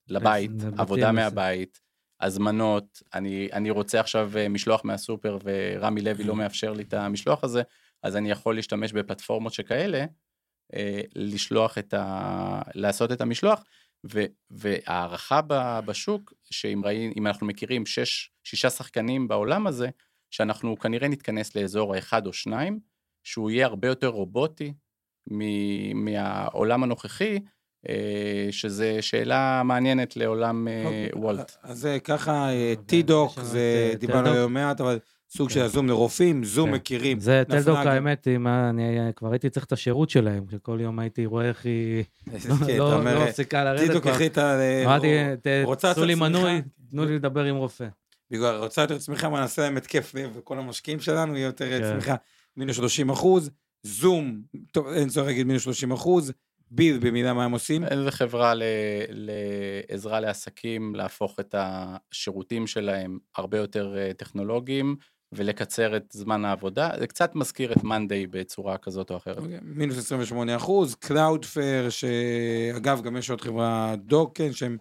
לבית, 0.09 0.51
עבודה 0.77 1.11
מהבית, 1.11 1.81
הזמנות, 2.21 3.03
אני, 3.13 3.49
אני 3.53 3.69
רוצה 3.69 3.99
עכשיו 3.99 4.31
אה, 4.37 4.49
משלוח 4.49 4.81
מהסופר 4.83 5.37
ורמי 5.43 6.01
לוי 6.01 6.23
לא 6.23 6.35
מאפשר 6.35 6.73
לי 6.73 6.83
את 6.83 6.93
המשלוח 6.93 7.43
הזה, 7.43 7.61
אז 8.03 8.15
אני 8.15 8.31
יכול 8.31 8.55
להשתמש 8.55 8.93
בפלטפורמות 8.93 9.53
שכאלה, 9.53 10.05
אה, 10.75 11.01
לשלוח 11.15 11.77
את 11.77 11.93
ה... 11.93 12.61
לעשות 12.75 13.11
את 13.11 13.21
המשלוח, 13.21 13.63
ו, 14.13 14.23
והערכה 14.49 15.41
בשוק, 15.85 16.33
שאם 16.51 16.81
ראי, 16.85 17.13
אנחנו 17.21 17.47
מכירים 17.47 17.85
שש, 17.85 18.29
שישה 18.43 18.69
שחקנים 18.69 19.27
בעולם 19.27 19.67
הזה, 19.67 19.89
שאנחנו 20.31 20.79
כנראה 20.79 21.07
נתכנס 21.07 21.55
לאזור 21.55 21.95
האחד 21.95 22.27
או 22.27 22.33
שניים, 22.33 22.79
שהוא 23.23 23.51
יהיה 23.51 23.65
הרבה 23.65 23.87
יותר 23.87 24.07
רובוטי 24.07 24.73
מהעולם 25.95 26.83
הנוכחי, 26.83 27.39
אה, 27.89 28.47
שזה 28.51 28.97
שאלה 29.01 29.61
מעניינת 29.65 30.17
לעולם 30.17 30.67
אה, 30.67 30.83
אוקיי, 30.85 31.09
וולט. 31.15 31.55
אז 31.63 31.79
זה 31.79 31.97
ככה, 32.03 32.49
אה, 32.49 32.73
לנו 32.87 33.37
זה 33.41 33.89
אה, 33.91 33.95
דיברנו 33.97 34.19
טלדוק. 34.19 34.35
עליו 34.35 34.49
מעט, 34.49 34.81
אבל 34.81 34.99
סוג 35.29 35.49
של 35.49 35.59
כן. 35.59 35.65
הזום 35.65 35.87
לרופאים, 35.87 36.43
זום 36.43 36.69
כן. 36.69 36.75
מכירים. 36.75 37.19
זה 37.19 37.43
טלדוק 37.49 37.77
האמת, 37.77 38.27
אם 38.27 38.47
אני 38.47 38.83
כבר 39.15 39.31
הייתי 39.31 39.49
צריך 39.49 39.65
את 39.65 39.71
השירות 39.71 40.09
שלהם, 40.09 40.43
שכל 40.51 40.77
יום 40.81 40.99
הייתי 40.99 41.25
רואה 41.25 41.45
איך 41.49 41.65
היא 41.65 42.03
כן, 42.31 42.77
לא- 42.77 42.91
לא 42.91 43.03
לא 43.03 43.25
מפסיקה 43.25 43.63
לרדת 43.63 43.87
טי-דוק 43.87 44.03
כבר. 44.03 44.11
החליטה, 44.11 44.57
תעשו 45.79 46.05
לי? 46.05 46.15
מנוי, 46.15 46.61
תנו 46.91 47.05
לי 47.05 47.15
לדבר 47.15 47.43
עם 47.43 47.55
רופא. 47.55 47.87
בגלל 48.31 48.55
רוצה 48.55 48.81
יותר 48.81 48.97
צמיחה, 48.97 49.29
מה 49.29 49.39
נעשה 49.39 49.61
להם 49.61 49.77
התקף 49.77 50.15
לב, 50.15 50.29
וכל 50.37 50.59
המשקיעים 50.59 50.99
שלנו 50.99 51.35
יהיה 51.35 51.45
יותר 51.45 51.69
כן. 51.69 51.91
צמיחה. 51.91 52.15
מינוס 52.57 52.75
30 52.75 53.09
אחוז, 53.09 53.49
זום, 53.83 54.41
טוב, 54.71 54.87
אין 54.87 55.09
צורך 55.09 55.27
להגיד 55.27 55.47
מינוס 55.47 55.63
30 55.63 55.91
אחוז, 55.91 56.31
ביל 56.71 56.99
במידה 56.99 57.33
מה 57.33 57.45
הם 57.45 57.51
עושים. 57.51 57.83
איזה 57.83 58.11
חברה 58.11 58.53
ל- 58.53 58.63
לעזרה 59.09 60.19
לעסקים 60.19 60.95
להפוך 60.95 61.39
את 61.39 61.55
השירותים 61.57 62.67
שלהם 62.67 63.17
הרבה 63.35 63.57
יותר 63.57 63.95
אה, 63.97 64.13
טכנולוגיים 64.13 64.95
ולקצר 65.31 65.97
את 65.97 66.03
זמן 66.11 66.45
העבודה. 66.45 66.89
זה 66.99 67.07
קצת 67.07 67.35
מזכיר 67.35 67.71
את 67.71 67.83
מאנדיי 67.83 68.27
בצורה 68.27 68.77
כזאת 68.77 69.11
או 69.11 69.17
אחרת. 69.17 69.37
אוקיי, 69.37 69.59
מינוס 69.61 69.97
28 69.97 70.55
אחוז, 70.55 70.95
קלאודפלר, 70.95 71.87
שאגב, 71.89 73.01
גם 73.01 73.17
יש 73.17 73.29
עוד 73.29 73.41
חברה 73.41 73.95
דוקן, 73.97 74.53
שהם 74.53 74.77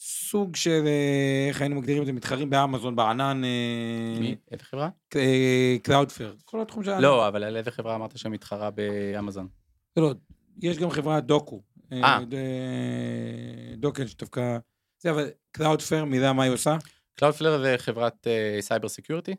סוג 0.00 0.56
של, 0.56 0.82
אה, 0.86 1.46
איך 1.48 1.60
היינו 1.60 1.76
מגדירים 1.76 2.02
את 2.02 2.06
זה, 2.06 2.12
מתחרים 2.12 2.50
באמזון, 2.50 2.96
בענן, 2.96 3.44
אה, 3.44 4.20
מי? 4.20 4.36
איזה 4.50 4.64
חברה? 4.64 4.88
קלאודפלר, 5.82 6.34
כל 6.44 6.60
התחום 6.60 6.84
של... 6.84 6.98
לא, 6.98 7.28
אבל 7.28 7.44
על 7.44 7.56
איזה 7.56 7.70
חברה 7.70 7.94
אמרת 7.94 8.18
שמתחרה 8.18 8.70
באמזון? 8.70 9.48
לא, 9.96 10.14
יש 10.62 10.78
גם 10.78 10.90
חברה 10.90 11.20
דוקו. 11.20 11.62
אה. 11.92 12.18
ד- 12.28 12.34
דוקן 13.76 14.06
שדווקא... 14.06 14.58
זה, 15.00 15.10
אבל 15.10 15.28
קלאודפלר, 15.52 16.04
מידע 16.04 16.32
מה 16.32 16.42
היא 16.42 16.52
עושה? 16.52 16.76
Cloudflare 17.20 17.58
זה 17.62 17.74
חברת 17.78 18.26
cyber 18.60 18.88
security. 18.88 19.34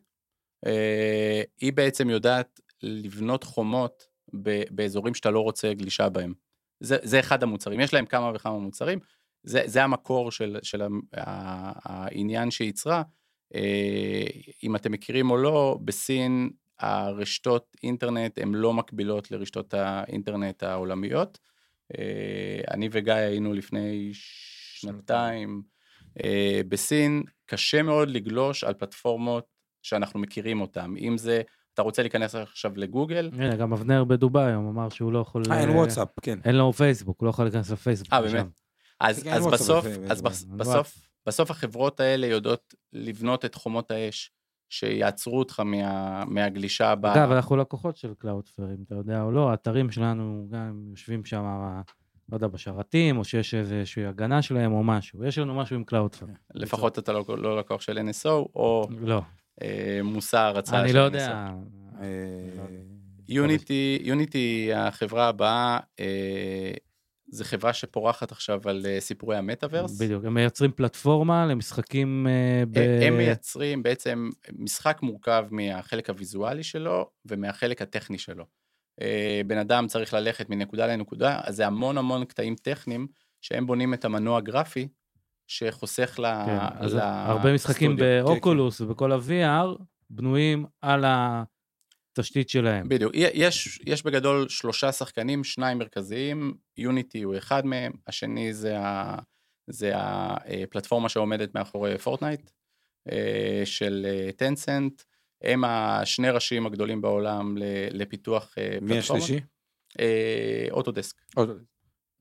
היא 1.62 1.74
בעצם 1.74 2.10
יודעת 2.10 2.60
לבנות 2.84 3.44
חומות 3.44 4.04
ב- 4.44 4.64
באזורים 4.76 5.14
שאתה 5.14 5.32
לא 5.32 5.40
רוצה 5.40 5.74
גלישה 5.74 6.10
בהם. 6.10 6.34
זה, 6.80 6.98
זה 7.04 7.20
אחד 7.20 7.44
המוצרים, 7.44 7.80
יש 7.80 7.94
להם 7.94 8.06
כמה 8.06 8.32
וכמה 8.36 8.60
מוצרים, 8.60 9.00
זה, 9.44 9.62
זה 9.66 9.84
המקור 9.84 10.32
של, 10.32 10.58
של 10.64 10.82
העניין 11.14 12.52
שהיא 12.52 12.66
ייצרה. 12.66 13.04
אה, 13.56 14.26
אם 14.64 14.76
אתם 14.76 14.92
מכירים 14.92 15.32
או 15.32 15.38
לא, 15.38 15.80
בסין 15.86 16.50
הרשתות 16.80 17.78
אינטרנט 17.84 18.38
הן 18.38 18.54
לא 18.56 18.74
מקבילות 18.74 19.32
לרשתות 19.32 19.74
האינטרנט 19.74 20.64
העולמיות. 20.64 21.40
אה, 21.98 22.62
אני 22.72 22.90
וגיא 22.92 23.14
היינו 23.14 23.54
לפני 23.54 24.10
שנתיים 24.14 25.62
אה, 26.24 26.62
בסין, 26.70 27.24
קשה 27.46 27.84
מאוד 27.84 28.10
לגלוש 28.10 28.64
על 28.64 28.74
פלטפורמות 28.74 29.46
שאנחנו 29.82 30.20
מכירים 30.20 30.62
אותן. 30.62 30.94
אם 30.98 31.18
זה, 31.18 31.42
אתה 31.74 31.82
רוצה 31.82 32.02
להיכנס 32.02 32.36
עכשיו 32.36 32.72
לגוגל, 32.76 33.30
הנה, 33.34 33.56
גם 33.56 33.74
אבנר 33.74 34.04
בדובאי 34.04 34.46
היום 34.46 34.68
אמר 34.68 34.90
שהוא 34.90 35.12
לא 35.12 35.20
יכול... 35.20 35.44
אה, 35.52 35.60
אין 35.60 35.70
אה, 35.70 35.76
וואטסאפ, 35.76 36.08
כן. 36.22 36.40
אין 36.46 36.56
לו 36.56 36.74
פייסבוק, 36.74 37.20
הוא 37.20 37.26
לא 37.26 37.30
יכול 37.30 37.46
להיכנס 37.46 37.70
לפייסבוק. 37.72 38.14
אה, 38.14 38.22
באמת? 38.22 38.46
אז, 39.00 39.24
כן, 39.24 39.34
אז 39.34 39.48
בסוף, 39.48 39.86
אז. 40.10 40.22
בסוף, 40.48 40.98
בסוף 41.26 41.52
החברות 41.52 42.00
האלה 42.00 42.28
יודעות 42.28 42.74
לבנות 42.94 43.46
את 43.46 43.56
חומות 43.56 43.92
האש 43.92 44.32
שיעצרו 44.70 45.40
אותך 45.40 45.60
מה, 45.60 46.24
מהגלישה 46.26 46.96
ב... 46.96 47.06
אגב, 47.06 47.32
אנחנו 47.32 47.58
לקוחות 47.58 47.98
של 47.98 48.14
קלאודפלר, 48.18 48.64
אם 48.64 48.84
אתה 48.88 48.96
יודע 48.96 49.22
או 49.22 49.32
לא, 49.32 49.50
האתרים 49.50 49.92
שלנו 49.92 50.48
גם 50.52 50.88
יושבים 50.90 51.26
שם, 51.26 51.44
לא 52.32 52.36
יודע, 52.36 52.48
בשרתים, 52.48 53.18
או 53.18 53.24
שיש 53.24 53.54
איזושהי 53.54 54.06
הגנה 54.06 54.42
שלהם 54.42 54.72
או 54.72 54.84
משהו. 54.84 55.26
יש 55.26 55.38
לנו 55.38 55.56
משהו 55.56 55.76
עם 55.76 55.84
קלאודפלר. 55.84 56.26
לפחות 56.54 57.00
אתה 57.00 57.14
לא, 57.14 57.26
לא 57.38 57.58
לקוח 57.60 57.82
של 57.82 57.98
NSO, 57.98 58.30
או 58.30 58.88
לא, 59.00 59.22
אה, 59.62 60.00
מושא 60.04 60.38
הרצה 60.38 60.82
אני 60.82 60.90
של 60.90 60.98
לא 60.98 61.02
NSO. 61.02 61.06
יודע. 61.06 61.52
אה, 62.02 62.08
יוניטי, 63.30 64.00
יוניטי 64.02 64.72
החברה 64.76 65.28
הבאה, 65.28 65.80
אה, 66.00 66.72
זה 67.32 67.46
חברה 67.46 67.74
שפורחת 67.74 68.32
עכשיו 68.32 68.62
על 68.66 68.86
אה, 68.86 69.00
סיפורי 69.00 69.38
המטאוורס. 69.38 70.02
בדיוק, 70.02 70.26
הם 70.26 70.34
מייצרים 70.34 70.72
פלטפורמה 70.72 71.46
למשחקים 71.46 72.28
אה, 72.30 72.64
ב... 72.66 72.78
אה, 72.78 73.08
הם 73.08 73.18
מייצרים 73.18 73.84
בעצם 73.84 74.30
משחק 74.58 75.00
מורכב 75.02 75.46
מהחלק 75.52 76.10
הוויזואלי 76.10 76.64
שלו 76.64 77.10
ומהחלק 77.26 77.82
הטכני 77.82 78.18
שלו. 78.18 78.46
בן 79.48 79.58
אדם 79.58 79.88
צריך 79.88 80.14
ללכת 80.14 80.50
מנקודה 80.50 80.88
לנקודה, 80.88 81.40
אז 81.44 81.56
זה 81.56 81.68
המון 81.68 81.98
המון 81.98 82.26
קטעים 82.26 82.56
טכניים 82.56 83.08
שהם 83.42 83.68
בונים 83.68 83.94
את 83.94 84.06
המנוע 84.06 84.38
הגרפי 84.38 84.88
שחוסך 85.48 86.20
ל... 86.20 86.46
כן, 86.46 86.58
אז 86.72 86.96
ל- 86.96 87.00
הרבה 87.00 87.54
משחקים 87.54 87.92
סטודיו. 87.92 88.26
באוקולוס 88.26 88.82
ובכל 88.82 89.12
ה-VR 89.12 89.84
בנויים 90.10 90.66
על 90.82 91.06
התשתית 92.12 92.50
שלהם. 92.50 92.90
בדיוק, 92.90 93.12
יש, 93.16 93.80
יש 93.86 94.04
בגדול 94.04 94.50
שלושה 94.50 94.92
שחקנים, 94.92 95.44
שניים 95.44 95.78
מרכזיים, 95.78 96.54
יוניטי 96.78 97.22
הוא 97.22 97.38
אחד 97.38 97.66
מהם, 97.66 97.92
השני 98.08 98.54
זה, 98.54 98.80
ה, 98.80 99.16
זה 99.68 99.92
הפלטפורמה 99.96 101.10
שעומדת 101.10 101.56
מאחורי 101.56 101.98
פורטנייט 101.98 102.50
אה, 103.12 103.62
של 103.66 104.08
טנסנט, 104.38 105.02
הם 105.44 105.64
השני 105.64 106.30
ראשים 106.30 106.66
הגדולים 106.66 107.02
בעולם 107.02 107.58
ל- 107.58 107.64
לפיתוח 108.02 108.54
אה, 108.58 108.78
מי. 108.82 108.98
השלישי? 108.98 109.40
אה, 110.00 110.68
אוטודסק, 110.72 111.16
עוד- 111.36 111.64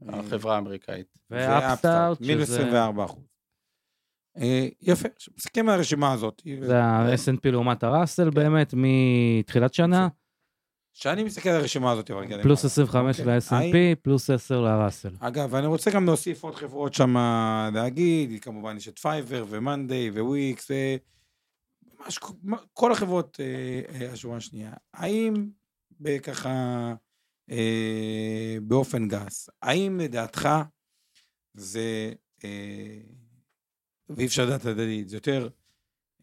החברה 0.08 0.54
האמריקאית. 0.54 1.18
ואפסטארט, 1.30 2.20
מינוס 2.20 2.46
שזה 2.46 2.58
24 2.60 3.04
אחוז. 3.04 3.24
אה, 4.40 4.68
יפה, 4.82 5.08
מסתכלים 5.36 5.68
על 5.68 5.74
הרשימה 5.74 6.12
הזאת. 6.12 6.42
זה 6.60 6.82
ה-S&P 6.82 7.50
לעומת 7.50 7.82
הראסל 7.82 8.30
באמת 8.30 8.74
מתחילת 8.76 9.74
שנה, 9.74 10.08
שאני 10.98 11.24
מסתכל 11.24 11.48
על 11.48 11.60
הרשימה 11.60 11.92
הזאת, 11.92 12.10
אבל 12.10 12.20
רגע, 12.20 12.42
פלוס 12.42 12.78
למעלה. 12.78 12.90
25 12.90 13.20
אוקיי. 13.20 13.72
ל-S&P, 13.72 13.96
פלוס 14.02 14.30
10 14.30 14.60
לראסל. 14.60 15.10
אגב, 15.20 15.54
אני 15.54 15.66
רוצה 15.66 15.90
גם 15.90 16.04
להוסיף 16.04 16.44
עוד 16.44 16.54
חברות 16.54 16.94
שם 16.94 17.16
להגיד, 17.74 18.42
כמובן 18.42 18.76
יש 18.76 18.88
את 18.88 18.98
פייבר 18.98 19.44
ומאנדיי 19.48 20.10
וויקס, 20.10 20.70
כל 22.72 22.92
החברות 22.92 23.40
אה, 23.40 24.00
אה, 24.00 24.12
השורה 24.12 24.36
השנייה. 24.36 24.72
האם 24.94 25.34
בככה, 26.00 26.94
אה, 27.50 28.56
באופן 28.62 29.08
גס, 29.08 29.50
האם 29.62 30.00
לדעתך 30.00 30.48
זה, 31.54 32.12
ואי 34.10 34.26
אפשר 34.26 34.44
לדעת 34.44 34.64
לדעתי, 34.64 35.04
זה 35.06 35.16
יותר 35.16 35.48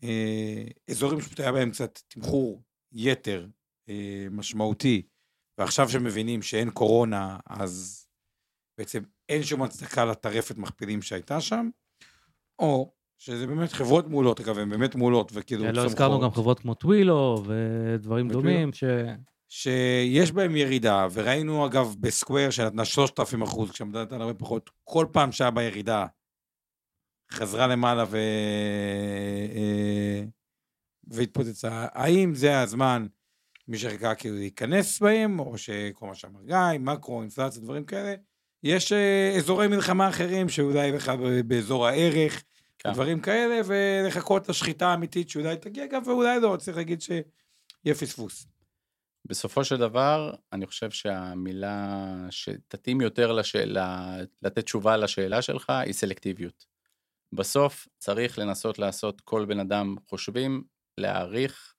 אה, 0.04 0.64
אזורים 0.90 1.22
שפשוט 1.22 1.40
היה 1.40 1.52
בהם 1.52 1.72
קצת 1.72 2.00
תמחור 2.08 2.64
יתר 2.92 3.48
אה, 3.90 4.28
משמעותי, 4.32 5.02
ועכשיו 5.58 5.90
שמבינים 5.90 6.42
שאין 6.42 6.70
קורונה, 6.70 7.38
אז 7.46 8.08
בעצם 8.78 9.04
אין 9.30 9.44
שום 9.44 9.64
הצדקה 9.64 10.06
לטרפת 10.06 10.58
מכפילים 10.58 11.02
שהייתה 11.02 11.42
שם, 11.42 11.70
או 12.60 12.92
שזה 13.18 13.48
באמת 13.48 13.72
חברות 13.72 14.08
מעולות, 14.08 14.40
אגב, 14.40 14.58
הן 14.58 14.70
באמת 14.70 14.96
מעולות, 14.96 15.32
וכאילו 15.34 15.64
לא 15.64 15.68
צומחות, 15.72 15.86
הזכרנו 15.86 16.20
גם 16.20 16.32
חברות 16.32 16.60
כמו 16.60 16.74
טווילו 16.74 17.44
ודברים 17.46 18.28
וטווילו. 18.28 18.50
דומים, 18.50 18.74
ש... 18.74 18.84
שיש 19.50 20.32
בהם 20.32 20.56
ירידה, 20.56 21.08
וראינו 21.14 21.66
אגב 21.66 21.96
בסקוויר 22.00 22.50
שנתנה 22.50 22.86
3,000 22.86 23.42
אחוז, 23.42 23.72
כשעמדת 23.72 24.12
על 24.12 24.22
הרבה 24.22 24.34
פחות, 24.34 24.70
כל 24.84 25.06
פעם 25.12 25.32
שהיה 25.32 25.52
בה 25.52 25.64
ירידה, 25.64 26.06
חזרה 27.32 27.68
למעלה 27.68 28.04
ו... 28.10 28.18
אה, 29.56 30.24
והתפוצצה. 31.08 31.88
האם 31.92 32.36
זה 32.36 32.60
הזמן, 32.62 33.06
מי 33.68 33.78
שחיכה 33.78 34.16
כאילו 34.16 34.36
להיכנס 34.36 35.00
בהם, 35.00 35.40
או 35.40 35.58
שכל 35.58 36.08
מה 36.08 36.16
שאמר 36.16 36.44
גיא, 36.44 36.80
מקרו, 36.80 37.22
אינפלציה, 37.22 37.62
דברים 37.62 37.86
כאלה, 37.86 38.16
יש 38.64 38.92
אה, 38.92 39.34
אזורי 39.38 39.68
מלחמה 39.68 40.10
אחרים 40.10 40.50
שאולי 40.50 40.92
בכלל 40.92 41.42
באזור 41.42 41.88
הערך, 41.88 42.44
כן. 42.80 42.94
דברים 42.94 43.20
כאלה, 43.20 43.62
ולחכות 43.66 44.50
לשחיטה 44.50 44.88
האמיתית 44.88 45.30
שאולי 45.30 45.58
תגיע, 45.58 45.86
אגב, 45.86 46.08
ואולי 46.08 46.40
לא, 46.40 46.58
צריך 46.60 46.78
להגיד 46.78 47.02
שיהיה 47.02 47.96
פספוס. 48.00 48.48
בסופו 49.26 49.64
של 49.64 49.78
דבר, 49.78 50.34
אני 50.54 50.66
חושב 50.66 50.92
שהמילה 50.92 52.16
שתתאים 52.30 53.02
יותר 53.02 53.32
לשאלה, 53.32 54.18
לתת 54.42 54.66
תשובה 54.66 54.98
לשאלה 54.98 55.42
שלך, 55.42 55.70
היא 55.70 55.94
סלקטיביות. 55.94 56.75
בסוף 57.34 57.88
צריך 57.98 58.40
לנסות 58.40 58.80
לעשות 58.80 59.22
כל 59.22 59.46
בן 59.46 59.60
אדם 59.60 59.96
חושבים, 60.10 60.64
להעריך 60.98 61.76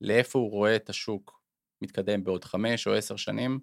לאיפה 0.00 0.38
הוא 0.38 0.50
רואה 0.50 0.76
את 0.76 0.90
השוק 0.90 1.40
מתקדם 1.82 2.24
בעוד 2.24 2.44
חמש 2.44 2.86
או 2.86 2.94
עשר 2.94 3.16
שנים, 3.16 3.60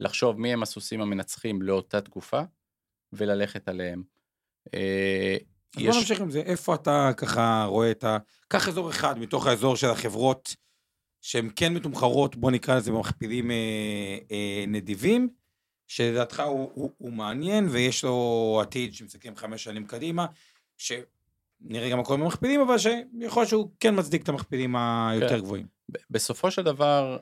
לחשוב 0.00 0.40
מי 0.40 0.52
הם 0.52 0.62
הסוסים 0.62 1.00
המנצחים 1.00 1.62
לאותה 1.62 2.00
תקופה, 2.00 2.42
וללכת 3.12 3.68
עליהם. 3.68 4.02
אה, 4.74 5.36
אז 5.76 5.82
בוא 5.82 5.94
נמשיך 5.94 6.20
עם 6.20 6.30
זה, 6.30 6.40
איפה 6.40 6.74
אתה 6.74 7.10
ככה 7.16 7.64
רואה 7.68 7.90
את 7.90 8.04
ה... 8.04 8.18
קח 8.48 8.68
אזור 8.68 8.90
אחד 8.90 9.18
מתוך 9.18 9.46
האזור 9.46 9.76
של 9.76 9.86
החברות 9.86 10.56
שהן 11.20 11.50
כן 11.56 11.74
מתומחרות, 11.74 12.36
בוא 12.36 12.50
נקרא 12.50 12.76
לזה 12.76 12.92
במכפילים 12.92 13.50
אה, 13.50 14.18
אה, 14.30 14.64
נדיבים, 14.68 15.28
שלדעתך 15.86 16.40
הוא, 16.40 16.70
הוא, 16.74 16.90
הוא 16.98 17.12
מעניין 17.12 17.68
ויש 17.68 18.04
לו 18.04 18.58
עתיד 18.62 18.94
שמסתכלים 18.94 19.36
חמש 19.36 19.64
שנים 19.64 19.86
קדימה, 19.86 20.26
שנראה 20.76 21.90
גם 21.90 22.00
הכל 22.00 22.16
במכפילים, 22.16 22.60
אבל 22.60 22.78
שיכול 22.78 23.40
להיות 23.40 23.48
שהוא 23.48 23.70
כן 23.80 23.98
מצדיק 23.98 24.22
את 24.22 24.28
המכפילים 24.28 24.76
היותר 24.76 25.28
כן. 25.28 25.38
גבוהים. 25.40 25.66
בסופו 26.10 26.50
של 26.50 26.62
דבר, 26.62 27.16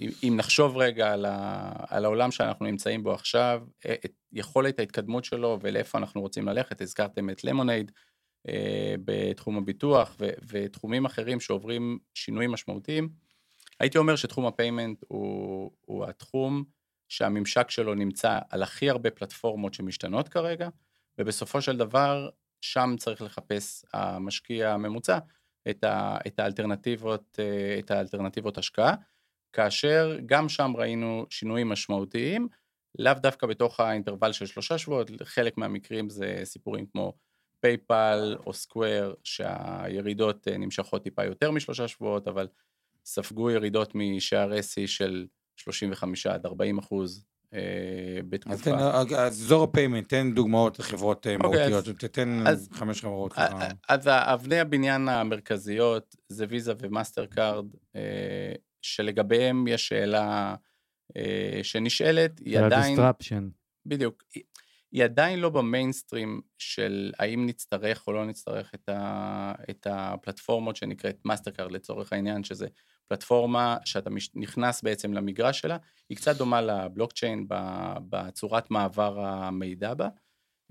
אם- 0.00 0.10
אם 0.22 0.34
נחשוב 0.36 0.76
רגע 0.76 1.12
על, 1.12 1.24
ה- 1.24 1.72
על 1.88 2.04
העולם 2.04 2.30
שאנחנו 2.30 2.66
נמצאים 2.66 3.02
בו 3.02 3.12
עכשיו, 3.12 3.62
את 4.04 4.12
יכולת 4.32 4.78
ההתקדמות 4.78 5.24
שלו 5.24 5.58
ולאיפה 5.62 5.98
אנחנו 5.98 6.20
רוצים 6.20 6.48
ללכת, 6.48 6.80
הזכרתם 6.80 7.30
את 7.30 7.44
למונד 7.44 7.92
אה, 8.48 8.94
בתחום 9.04 9.56
הביטוח 9.58 10.16
ו- 10.20 10.30
ותחומים 10.48 11.04
אחרים 11.04 11.40
שעוברים 11.40 11.98
שינויים 12.14 12.52
משמעותיים. 12.52 13.08
הייתי 13.80 13.98
אומר 13.98 14.16
שתחום 14.16 14.46
ה 14.46 14.53
payment 14.53 15.02
הוא, 15.08 15.70
הוא 15.80 16.04
התחום 16.04 16.64
שהממשק 17.08 17.70
שלו 17.70 17.94
נמצא 17.94 18.38
על 18.50 18.62
הכי 18.62 18.90
הרבה 18.90 19.10
פלטפורמות 19.10 19.74
שמשתנות 19.74 20.28
כרגע, 20.28 20.68
ובסופו 21.18 21.62
של 21.62 21.76
דבר, 21.76 22.28
שם 22.60 22.94
צריך 22.98 23.22
לחפש 23.22 23.84
המשקיע 23.92 24.72
הממוצע 24.72 25.18
את, 25.70 25.84
ה, 25.84 26.18
את 26.26 26.40
האלטרנטיבות, 26.40 27.38
אה, 27.38 27.78
את 27.78 27.90
האלטרנטיבות 27.90 28.58
השקעה, 28.58 28.94
כאשר 29.52 30.18
גם 30.26 30.48
שם 30.48 30.72
ראינו 30.76 31.26
שינויים 31.30 31.68
משמעותיים, 31.68 32.48
לאו 32.98 33.14
דווקא 33.14 33.46
בתוך 33.46 33.80
האינטרוול 33.80 34.32
של 34.32 34.46
שלושה 34.46 34.78
שבועות, 34.78 35.10
חלק 35.24 35.58
מהמקרים 35.58 36.10
זה 36.10 36.40
סיפורים 36.44 36.86
כמו 36.86 37.12
פייפל 37.60 38.36
או 38.46 38.52
סקוואר, 38.52 39.14
שהירידות 39.24 40.48
אה, 40.48 40.56
נמשכות 40.58 41.02
טיפה 41.02 41.24
יותר 41.24 41.50
משלושה 41.50 41.88
שבועות, 41.88 42.28
אבל 42.28 42.48
ספגו 43.04 43.50
ירידות 43.50 43.92
משערי 43.94 44.62
שיא 44.62 44.86
של 44.86 45.26
35 45.56 46.26
עד 46.26 46.46
40 46.46 46.78
אחוז 46.78 47.24
בתקופה. 48.28 48.70
אז 48.70 49.06
אזור 49.16 49.64
ה 49.64 49.69
payment, 49.69 50.08
תן 50.08 50.34
דוגמאות 50.34 50.78
לחברות 50.78 51.26
אה, 51.26 51.36
אוקיי, 51.44 51.68
מהותיות, 51.70 51.98
תתן 51.98 52.44
אז- 52.46 52.68
חמש 52.72 53.00
חברות. 53.00 53.32
א- 53.32 53.34
ככה. 53.48 53.66
א- 53.66 53.72
אז 53.88 54.08
אבני 54.08 54.60
הבניין 54.60 55.08
המרכזיות 55.08 56.16
זה 56.28 56.46
ויזה 56.48 56.72
ומאסטר 56.78 57.26
קארד, 57.26 57.66
אה, 57.96 58.52
שלגביהם 58.82 59.66
יש 59.68 59.88
שאלה 59.88 60.54
אה, 61.16 61.60
שנשאלת, 61.62 62.38
היא 62.38 62.58
עדיין, 62.58 62.82
ה 62.82 62.88
disruption. 62.88 63.48
בדיוק, 63.86 64.22
היא- 64.94 65.04
עדיין 65.04 65.40
לא 65.40 65.48
במיינסטרים 65.48 66.40
של 66.58 67.12
האם 67.18 67.46
נצטרך 67.46 68.06
או 68.06 68.12
לא 68.12 68.26
נצטרך 68.26 68.74
את, 68.74 68.88
ה, 68.88 69.52
את 69.70 69.86
הפלטפורמות 69.90 70.76
שנקראת 70.76 71.18
מאסטר 71.24 71.50
קארד 71.50 71.72
לצורך 71.72 72.12
העניין, 72.12 72.44
שזה 72.44 72.66
פלטפורמה 73.08 73.76
שאתה 73.84 74.10
מש, 74.10 74.30
נכנס 74.34 74.82
בעצם 74.82 75.12
למגרש 75.12 75.60
שלה, 75.60 75.76
היא 76.08 76.16
קצת 76.16 76.36
דומה 76.36 76.60
לבלוקצ'יין 76.60 77.46
בצורת 78.08 78.70
מעבר 78.70 79.20
המידע 79.20 79.94
בה, 79.94 80.08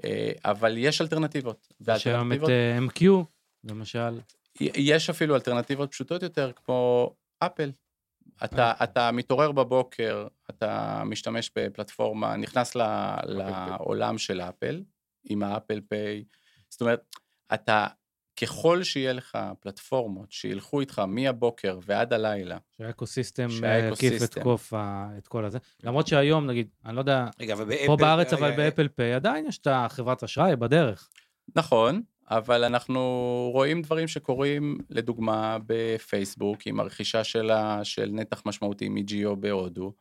אה, 0.05 0.31
אבל 0.45 0.77
יש 0.77 1.01
אלטרנטיבות. 1.01 1.67
יש 1.87 2.07
היום 2.07 2.33
את 2.33 2.49
אה, 2.49 2.77
MQ, 2.77 3.05
למשל. 3.63 4.19
יש 4.59 5.09
אפילו 5.09 5.35
אלטרנטיבות 5.35 5.91
פשוטות 5.91 6.23
יותר, 6.23 6.51
כמו 6.55 7.13
אפל. 7.39 7.71
אתה, 8.43 8.73
אתה 8.83 9.11
מתעורר 9.11 9.51
בבוקר, 9.51 10.27
אתה 10.49 11.01
משתמש 11.05 11.51
בפלטפורמה, 11.55 12.35
נכנס 12.35 12.75
ל, 12.75 12.81
לעולם 13.25 14.17
של 14.17 14.41
אפל, 14.41 14.83
עם 15.23 15.43
האפל 15.43 15.81
פיי. 15.89 16.23
זאת 16.69 16.81
אומרת, 16.81 17.15
אתה, 17.53 17.87
ככל 18.41 18.83
שיהיה 18.83 19.13
לך 19.13 19.37
פלטפורמות 19.59 20.31
שילכו 20.31 20.79
איתך 20.81 20.99
מהבוקר 21.07 21.79
ועד 21.85 22.13
הלילה, 22.13 22.57
שהאקוסיסטם 22.77 23.47
אה. 23.63 23.89
הקיף 23.89 24.23
את 24.23 24.37
קוף 24.43 24.73
ה- 24.73 25.09
את 25.17 25.27
כל 25.27 25.45
הזה. 25.45 25.57
למרות 25.83 26.07
שהיום, 26.07 26.47
נגיד, 26.47 26.67
אני 26.85 26.95
לא 26.95 27.01
יודע, 27.01 27.25
רגע. 27.39 27.55
פה 27.85 27.95
בארץ, 27.95 28.33
אבל 28.33 28.47
רגע, 28.47 28.57
באפל 28.57 28.87
פיי 28.87 29.13
עדיין 29.13 29.45
יש 29.45 29.57
את 29.57 29.67
החברת 29.71 30.23
אשראי 30.23 30.55
בדרך. 30.55 31.09
נכון, 31.55 32.01
אבל 32.29 32.63
אנחנו 32.63 32.99
רואים 33.53 33.81
דברים 33.81 34.07
שקורים, 34.07 34.77
לדוגמה, 34.89 35.57
בפייסבוק, 35.65 36.59
עם 36.65 36.79
הרכישה 36.79 37.23
שלה 37.23 37.83
של 37.83 38.09
נתח 38.13 38.41
משמעותי 38.45 38.89
מג'יו 38.89 39.35
בהודו, 39.35 39.93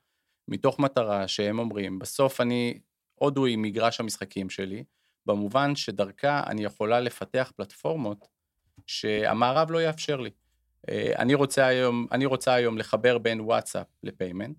מתוך 0.49 0.79
מטרה 0.79 1.29
שהם 1.29 1.59
אומרים, 1.59 1.99
בסוף 1.99 2.41
אני, 2.41 2.79
הודו 3.15 3.45
היא 3.45 3.59
מגרש 3.59 4.01
המשחקים 4.01 4.51
שלי, 4.51 4.85
במובן 5.27 5.77
שדרכה 5.77 6.43
אני 6.47 6.65
יכולה 6.65 7.01
לפתח 7.01 7.53
פלטפורמות 7.57 8.29
שהמערב 8.87 9.71
לא 9.71 9.83
יאפשר 9.83 10.17
לי. 10.17 10.31
אה, 10.89 11.13
אני 11.19 11.35
רוצה 11.35 11.67
היום, 11.67 12.07
אני 12.13 12.27
רוצה 12.27 12.55
היום 12.55 12.79
לחבר 12.79 13.19
בין 13.19 13.41
וואטסאפ 13.41 13.87
לפיימנט, 14.03 14.57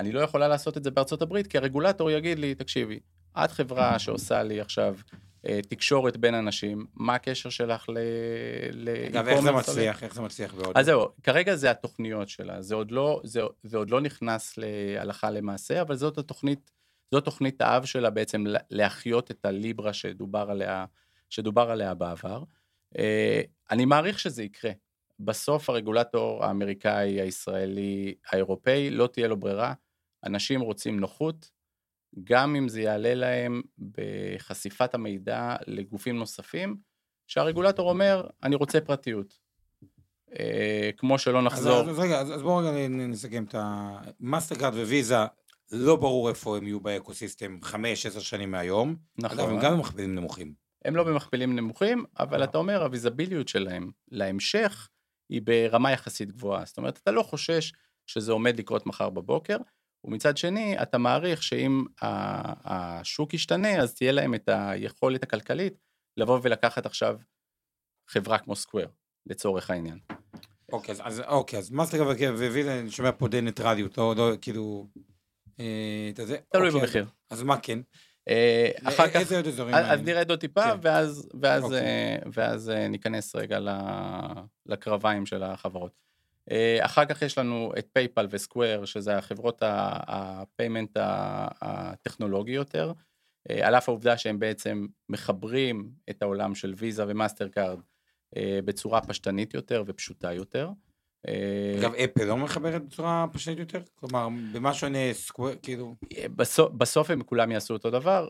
אני 0.00 0.12
לא 0.12 0.20
יכולה 0.20 0.48
לעשות 0.48 0.76
את 0.76 0.84
זה 0.84 0.90
בארצות 0.90 1.22
הברית, 1.22 1.46
כי 1.46 1.58
הרגולטור 1.58 2.10
יגיד 2.10 2.38
לי, 2.38 2.54
תקשיבי, 2.54 3.00
את 3.44 3.50
חברה 3.50 3.98
שעושה 3.98 4.42
לי 4.42 4.60
עכשיו 4.60 4.94
תקשורת 5.68 6.16
בין 6.16 6.34
אנשים, 6.34 6.86
מה 6.94 7.14
הקשר 7.14 7.50
שלך 7.50 7.88
ל... 7.88 7.98
רגע, 9.04 9.22
ואיך 9.26 9.40
זה? 9.40 9.52
מצליח? 9.52 10.02
איך 10.02 10.14
זה 10.14 10.22
מצליח 10.22 10.54
בעוד? 10.54 10.78
אז 10.78 10.86
זהו, 10.86 11.08
כרגע 11.22 11.54
זה 11.56 11.70
התוכניות 11.70 12.28
שלה, 12.28 12.62
זה 12.62 12.74
עוד 12.74 12.90
לא, 12.90 13.20
זה, 13.24 13.40
זה 13.62 13.76
עוד 13.78 13.90
לא 13.90 14.00
נכנס 14.00 14.54
להלכה 14.58 15.30
למעשה, 15.30 15.80
אבל 15.80 15.96
זאת 15.96 16.18
התוכנית, 16.18 16.70
זאת 17.10 17.24
תוכנית 17.24 17.60
האב 17.62 17.84
שלה 17.84 18.10
בעצם 18.10 18.46
לה- 18.46 18.58
להחיות 18.70 19.30
את 19.30 19.46
הליברה 19.46 19.92
שדובר 19.92 20.46
עליה, 20.50 20.84
שדובר 21.30 21.70
עליה 21.70 21.94
בעבר. 21.94 22.42
אה, 22.98 23.40
אני 23.70 23.84
מעריך 23.84 24.18
שזה 24.18 24.42
יקרה. 24.42 24.70
בסוף 25.20 25.70
הרגולטור 25.70 26.44
האמריקאי, 26.44 27.20
הישראלי, 27.20 28.14
האירופאי, 28.30 28.90
לא 28.90 29.06
תהיה 29.06 29.28
לו 29.28 29.36
ברירה. 29.36 29.72
אנשים 30.24 30.60
רוצים 30.60 31.00
נוחות, 31.00 31.50
גם 32.24 32.56
אם 32.56 32.68
זה 32.68 32.80
יעלה 32.80 33.14
להם 33.14 33.62
בחשיפת 33.80 34.94
המידע 34.94 35.56
לגופים 35.66 36.16
נוספים, 36.18 36.76
שהרגולטור 37.26 37.90
אומר, 37.90 38.26
אני 38.42 38.56
רוצה 38.56 38.80
פרטיות. 38.80 39.38
אה, 40.38 40.90
כמו 40.96 41.18
שלא 41.18 41.38
אז- 41.38 41.44
נחזור, 41.44 41.90
אז 41.90 41.98
רגע, 41.98 42.20
אז 42.20 42.32
אז 42.34 42.42
בואו 42.42 42.56
רגע 42.56 42.88
נסכם 42.88 43.44
את 43.44 43.54
המאסטרקארד 43.58 44.74
וויזה, 44.74 45.16
לא 45.72 45.96
ברור 45.96 46.28
איפה 46.28 46.56
הם 46.56 46.66
יהיו 46.66 46.80
ב 46.80 46.88
ecosystem 46.88 47.58
חמש, 47.62 48.06
עשר 48.06 48.20
שנים 48.20 48.50
מהיום. 48.50 48.96
נכון, 49.18 49.38
אגב, 49.38 49.48
הם 49.48 49.60
גם 49.60 49.72
במכפילים 49.72 50.14
נמוכים. 50.14 50.54
הם 50.84 50.96
לא 50.96 51.04
במכפילים 51.04 51.56
נמוכים, 51.56 52.04
אבל 52.18 52.44
אתה 52.44 52.58
אומר, 52.58 52.82
ה 52.82 52.87
visibility 52.87 53.38
ות 53.38 53.48
שלהם 53.48 53.90
להמשך 54.10 54.88
היא 55.28 55.42
ברמה 55.44 55.92
יחסית 55.92 56.32
גבוהה. 56.32 56.64
זאת 56.64 56.76
אומרת, 56.78 56.98
אתה 57.02 57.10
לא 57.10 57.22
חושש 57.22 57.72
שזה 58.06 58.32
עומד 58.32 58.58
לקרות 58.58 58.86
מחר 58.86 59.10
בבוקר, 59.10 59.56
ומצד 60.04 60.36
שני, 60.36 60.82
אתה 60.82 60.98
מעריך 60.98 61.42
שאם 61.42 61.84
השוק 62.64 63.34
ישתנה, 63.34 63.78
אז 63.82 63.94
תהיה 63.94 64.12
להם 64.12 64.34
את 64.34 64.48
היכולת 64.52 65.22
הכלכלית 65.22 65.74
לבוא 66.16 66.38
ולקחת 66.42 66.86
עכשיו 66.86 67.16
חברה 68.10 68.38
כמו 68.38 68.56
סקוויר, 68.56 68.88
לצורך 69.26 69.70
העניין. 69.70 69.98
אוקיי, 70.72 70.92
אז- 70.92 71.00
אז 71.04 71.20
אוקיי, 71.20 71.58
אז 71.58 71.70
מאסטרקארד 71.70 72.34
וויזה, 72.34 72.80
אני 72.80 72.90
שומע 72.90 73.10
פה 73.18 73.28
די 73.28 73.40
ניטרליות, 73.40 73.98
לא, 73.98 74.14
לא, 74.16 74.32
כאילו... 74.40 74.86
אה, 75.60 76.10
אתה 76.14 76.22
יודע, 76.22 76.36
תלוי 76.52 76.68
אוקיי, 76.68 76.80
במחיר. 76.80 77.06
אז 77.30 77.42
מה 77.42 77.60
כן? 77.60 77.78
אה, 78.28 78.70
אחר 78.84 79.08
כך, 79.08 79.16
איזה 79.16 79.36
עוד 79.36 79.46
אזורים? 79.46 79.74
אז 79.74 79.84
אז? 80.00 80.00
נרד 80.06 80.30
עוד 80.30 80.40
טיפה, 80.40 80.62
כן. 80.62 80.78
ואז, 80.82 81.28
ואז, 81.42 81.64
אוקיי. 81.64 81.78
אה, 81.80 82.16
ואז 82.32 82.70
אה, 82.70 82.88
ניכנס 82.88 83.36
רגע 83.36 83.58
לקרביים 84.66 85.26
של 85.26 85.42
החברות. 85.42 85.92
אה, 86.50 86.78
אחר 86.80 87.04
כך 87.04 87.22
יש 87.22 87.38
לנו 87.38 87.72
את 87.78 87.88
פייפל 87.92 88.26
וסקוויר, 88.30 88.84
שזה 88.84 89.18
החברות 89.18 89.62
ה 89.62 89.79
payment 89.79 90.96
הטכנולוגי 91.60 92.52
יותר, 92.52 92.92
אה, 93.50 93.66
על 93.66 93.74
אף 93.74 93.88
העובדה 93.88 94.16
שהם 94.16 94.38
בעצם 94.38 94.86
מחברים 95.08 95.90
את 96.10 96.22
העולם 96.22 96.54
של 96.54 96.74
ויזה 96.76 97.04
ומאסטר 97.08 97.48
קארד 97.48 97.80
אה, 98.36 98.58
בצורה 98.64 99.00
פשטנית 99.00 99.54
יותר 99.54 99.84
ופשוטה 99.86 100.32
יותר. 100.32 100.70
אגב, 101.80 101.94
אפל 101.94 102.24
לא 102.24 102.36
מחברת 102.36 102.84
בצורה 102.84 103.26
פשוטה 103.32 103.60
יותר? 103.60 103.80
כלומר, 103.94 104.28
במה 104.52 104.74
שונה 104.74 105.12
סקוואר, 105.12 105.54
כאילו... 105.62 105.94
בסוף, 106.36 106.72
בסוף 106.72 107.10
הם 107.10 107.22
כולם 107.22 107.50
יעשו 107.50 107.74
אותו 107.74 107.90
דבר, 107.90 108.28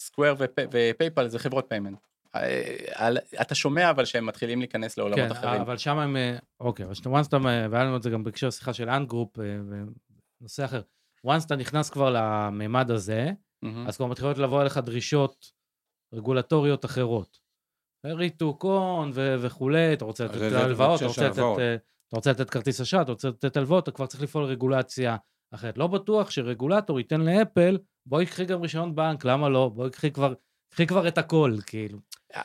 סקוויר 0.00 0.34
ופייפל 0.72 1.28
זה 1.28 1.38
חברות 1.38 1.66
payment. 1.68 1.98
אה, 2.34 3.08
אתה 3.40 3.54
שומע 3.54 3.90
אבל 3.90 4.04
שהם 4.04 4.26
מתחילים 4.26 4.58
להיכנס 4.58 4.98
לעולמות 4.98 5.18
כן, 5.18 5.30
אחרים. 5.30 5.60
אבל 5.60 5.76
שם 5.76 5.98
הם, 5.98 6.16
אה, 6.16 6.36
אוקיי, 6.60 6.86
אבל 6.86 6.94
once 6.94 7.28
אתה, 7.28 7.36
והיה 7.42 7.84
לנו 7.84 7.96
את 7.96 8.02
זה 8.02 8.10
גם 8.10 8.24
בהקשר 8.24 8.50
שיחה 8.50 8.72
של 8.72 8.88
אנגרופ, 8.88 9.38
אה, 9.38 9.44
ונושא 10.40 10.64
אחר. 10.64 10.82
once 11.26 11.46
אתה 11.46 11.56
נכנס 11.56 11.90
כבר 11.90 12.10
לממד 12.10 12.90
הזה, 12.90 13.30
מהמם. 13.62 13.86
אז 13.86 13.96
כבר 13.96 14.06
מתחילות 14.06 14.38
לבוא 14.38 14.62
אליך 14.62 14.78
דרישות 14.78 15.52
רגולטוריות 16.14 16.84
אחרות. 16.84 17.38
ריתוק 18.06 18.62
הון 18.62 19.10
ו- 19.14 19.36
וכולי, 19.40 19.92
אתה 19.92 20.04
רוצה 20.04 20.24
לתת 20.24 20.38
זה 20.38 20.64
הלוואות, 20.64 21.00
אתה 21.00 21.06
רוצה 21.06 21.28
לתת. 21.28 21.38
אה, 21.38 21.74
אתה 22.08 22.16
רוצה 22.16 22.30
לתת 22.30 22.50
כרטיס 22.50 22.80
אשראי, 22.80 23.02
אתה 23.02 23.12
רוצה 23.12 23.28
לתת 23.28 23.56
הלוואות, 23.56 23.82
אתה 23.82 23.90
כבר 23.90 24.06
צריך 24.06 24.22
לפעול 24.22 24.44
רגולציה 24.44 25.16
אחרת. 25.54 25.78
לא 25.78 25.86
בטוח 25.86 26.30
שרגולטור 26.30 26.98
ייתן 26.98 27.20
לאפל, 27.20 27.78
בואי 28.06 28.26
קחי 28.26 28.44
גם 28.44 28.62
רישיון 28.62 28.94
בנק, 28.94 29.24
למה 29.24 29.48
לא? 29.48 29.68
בואי 29.74 29.90
קחי 29.90 30.10
כבר, 30.10 30.34
קחי 30.72 30.86
כבר 30.86 31.08
את 31.08 31.18
הכל, 31.18 31.56
כאילו. 31.66 31.98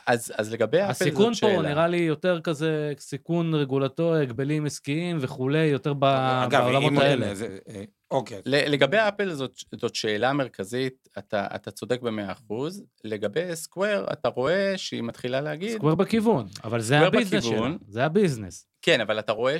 אז, 0.06 0.32
אז 0.36 0.52
לגבי 0.52 0.78
אפל 0.82 0.90
הסיכון 0.90 1.34
זאת 1.34 1.40
פה 1.42 1.48
שאלה. 1.56 1.68
נראה 1.68 1.86
לי 1.86 1.96
יותר 1.96 2.40
כזה 2.40 2.92
סיכון 2.98 3.54
רגולטורי, 3.54 4.22
הגבלים 4.22 4.66
עסקיים 4.66 5.18
וכולי, 5.20 5.58
יותר 5.64 5.92
ב- 5.94 6.04
אגב, 6.04 6.62
בעולמות 6.62 7.02
האלה. 7.02 7.34
זה- 7.34 7.58
אה, 7.68 7.82
אוקיי. 8.10 8.42
לגבי 8.46 8.96
אפל 8.96 9.32
זאת, 9.32 9.52
זאת 9.80 9.94
שאלה 9.94 10.32
מרכזית, 10.32 11.08
אתה, 11.18 11.46
אתה 11.54 11.70
צודק 11.70 12.00
במאה 12.00 12.32
אחוז. 12.32 12.84
לגבי 13.04 13.56
סקוואר, 13.56 14.06
אתה 14.12 14.28
רואה 14.28 14.72
שהיא 14.78 15.02
מתחילה 15.02 15.40
להגיד, 15.40 15.76
סקוור 15.76 15.94
בכיוון, 15.94 16.46
אבל 16.64 16.80
זה 16.80 16.98
ה 16.98 17.03
business 17.03 17.44
שלה. 17.44 17.70
זה 17.88 18.04
ה 18.04 18.10
business. 18.10 18.66
כן, 18.82 19.00
אבל 19.00 19.18
אתה 19.18 19.32
רואה 19.32 19.56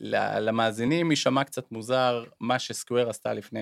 שלמאזינים 0.00 1.10
יישמע 1.10 1.44
קצת 1.44 1.72
מוזר 1.72 2.24
מה 2.40 2.58
שסקוואר 2.58 3.08
עשתה 3.10 3.32
לפני 3.34 3.60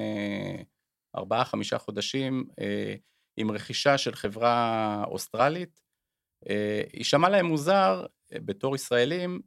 ארבעה, 1.16 1.44
חמישה 1.44 1.78
חודשים, 1.78 2.44
אה, 2.60 2.94
עם 3.36 3.50
רכישה 3.50 3.98
של 3.98 4.14
חברה 4.14 5.04
אוסטרלית. 5.06 5.80
אה, 6.48 6.82
יישמע 6.94 7.28
להם 7.28 7.46
מוזר 7.46 8.06
אה, 8.32 8.38
בתור 8.44 8.76
ישראלים 8.76 9.40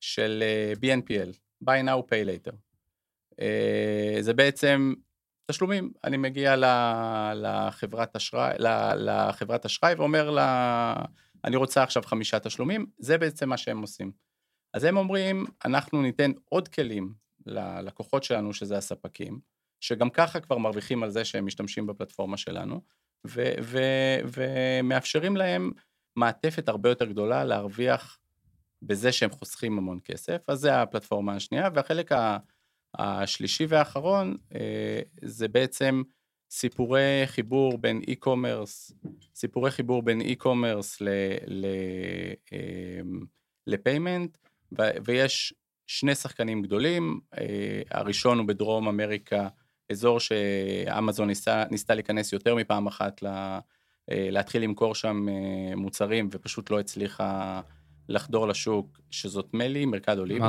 של 0.00 0.42
אה, 0.42 0.72
BNPL, 0.72 1.32
buy 1.64 1.86
now 1.86 2.02
pay 2.10 2.26
later. 2.28 2.56
זה 4.20 4.34
בעצם 4.34 4.94
תשלומים, 5.46 5.92
אני 6.04 6.16
מגיע 6.16 6.54
לחברת 7.34 8.16
אשראי, 8.16 8.54
לחברת 8.96 9.64
אשראי 9.64 9.94
ואומר 9.94 10.30
לה, 10.30 10.94
אני 11.44 11.56
רוצה 11.56 11.82
עכשיו 11.82 12.02
חמישה 12.02 12.38
תשלומים, 12.38 12.86
זה 12.98 13.18
בעצם 13.18 13.48
מה 13.48 13.56
שהם 13.56 13.80
עושים. 13.80 14.12
אז 14.74 14.84
הם 14.84 14.96
אומרים, 14.96 15.44
אנחנו 15.64 16.02
ניתן 16.02 16.32
עוד 16.44 16.68
כלים 16.68 17.14
ללקוחות 17.46 18.24
שלנו, 18.24 18.52
שזה 18.52 18.76
הספקים, 18.76 19.40
שגם 19.80 20.10
ככה 20.10 20.40
כבר 20.40 20.58
מרוויחים 20.58 21.02
על 21.02 21.10
זה 21.10 21.24
שהם 21.24 21.46
משתמשים 21.46 21.86
בפלטפורמה 21.86 22.36
שלנו, 22.36 22.80
ומאפשרים 24.32 25.36
להם 25.36 25.70
מעטפת 26.16 26.68
הרבה 26.68 26.88
יותר 26.88 27.04
גדולה 27.04 27.44
להרוויח 27.44 28.18
בזה 28.82 29.12
שהם 29.12 29.30
חוסכים 29.30 29.78
המון 29.78 29.98
כסף, 30.04 30.44
אז 30.48 30.58
זה 30.58 30.82
הפלטפורמה 30.82 31.34
השנייה, 31.34 31.68
והחלק 31.74 32.12
ה- 32.12 32.38
השלישי 32.98 33.66
והאחרון 33.68 34.36
אה, 34.54 35.00
זה 35.22 35.48
בעצם 35.48 36.02
סיפורי 36.50 37.22
חיבור 37.26 37.78
בין 37.78 38.00
e-commerce, 38.10 38.94
סיפורי 39.34 39.70
חיבור 39.70 40.02
בין 40.02 40.20
e-commerce 40.20 41.02
אמ, 42.52 43.20
לפיימנט, 43.66 44.38
ויש 45.04 45.54
שני 45.86 46.14
שחקנים 46.14 46.62
גדולים, 46.62 47.20
אה, 47.38 47.82
הראשון 47.90 48.38
הוא 48.38 48.46
בדרום 48.46 48.88
אמריקה, 48.88 49.48
אזור 49.90 50.20
שאמזון 50.20 51.28
ניסה, 51.28 51.64
ניסתה 51.70 51.94
להיכנס 51.94 52.32
יותר 52.32 52.54
מפעם 52.54 52.86
אחת, 52.86 53.22
לה, 53.22 53.60
אה, 54.10 54.28
להתחיל 54.30 54.62
למכור 54.62 54.94
שם 54.94 55.26
אה, 55.28 55.76
מוצרים, 55.76 56.28
ופשוט 56.32 56.70
לא 56.70 56.80
הצליחה 56.80 57.60
לחדור 58.08 58.48
לשוק, 58.48 59.00
שזאת 59.10 59.54
מלי, 59.54 59.84
מרקדו 59.84 60.24
ליברה. 60.24 60.48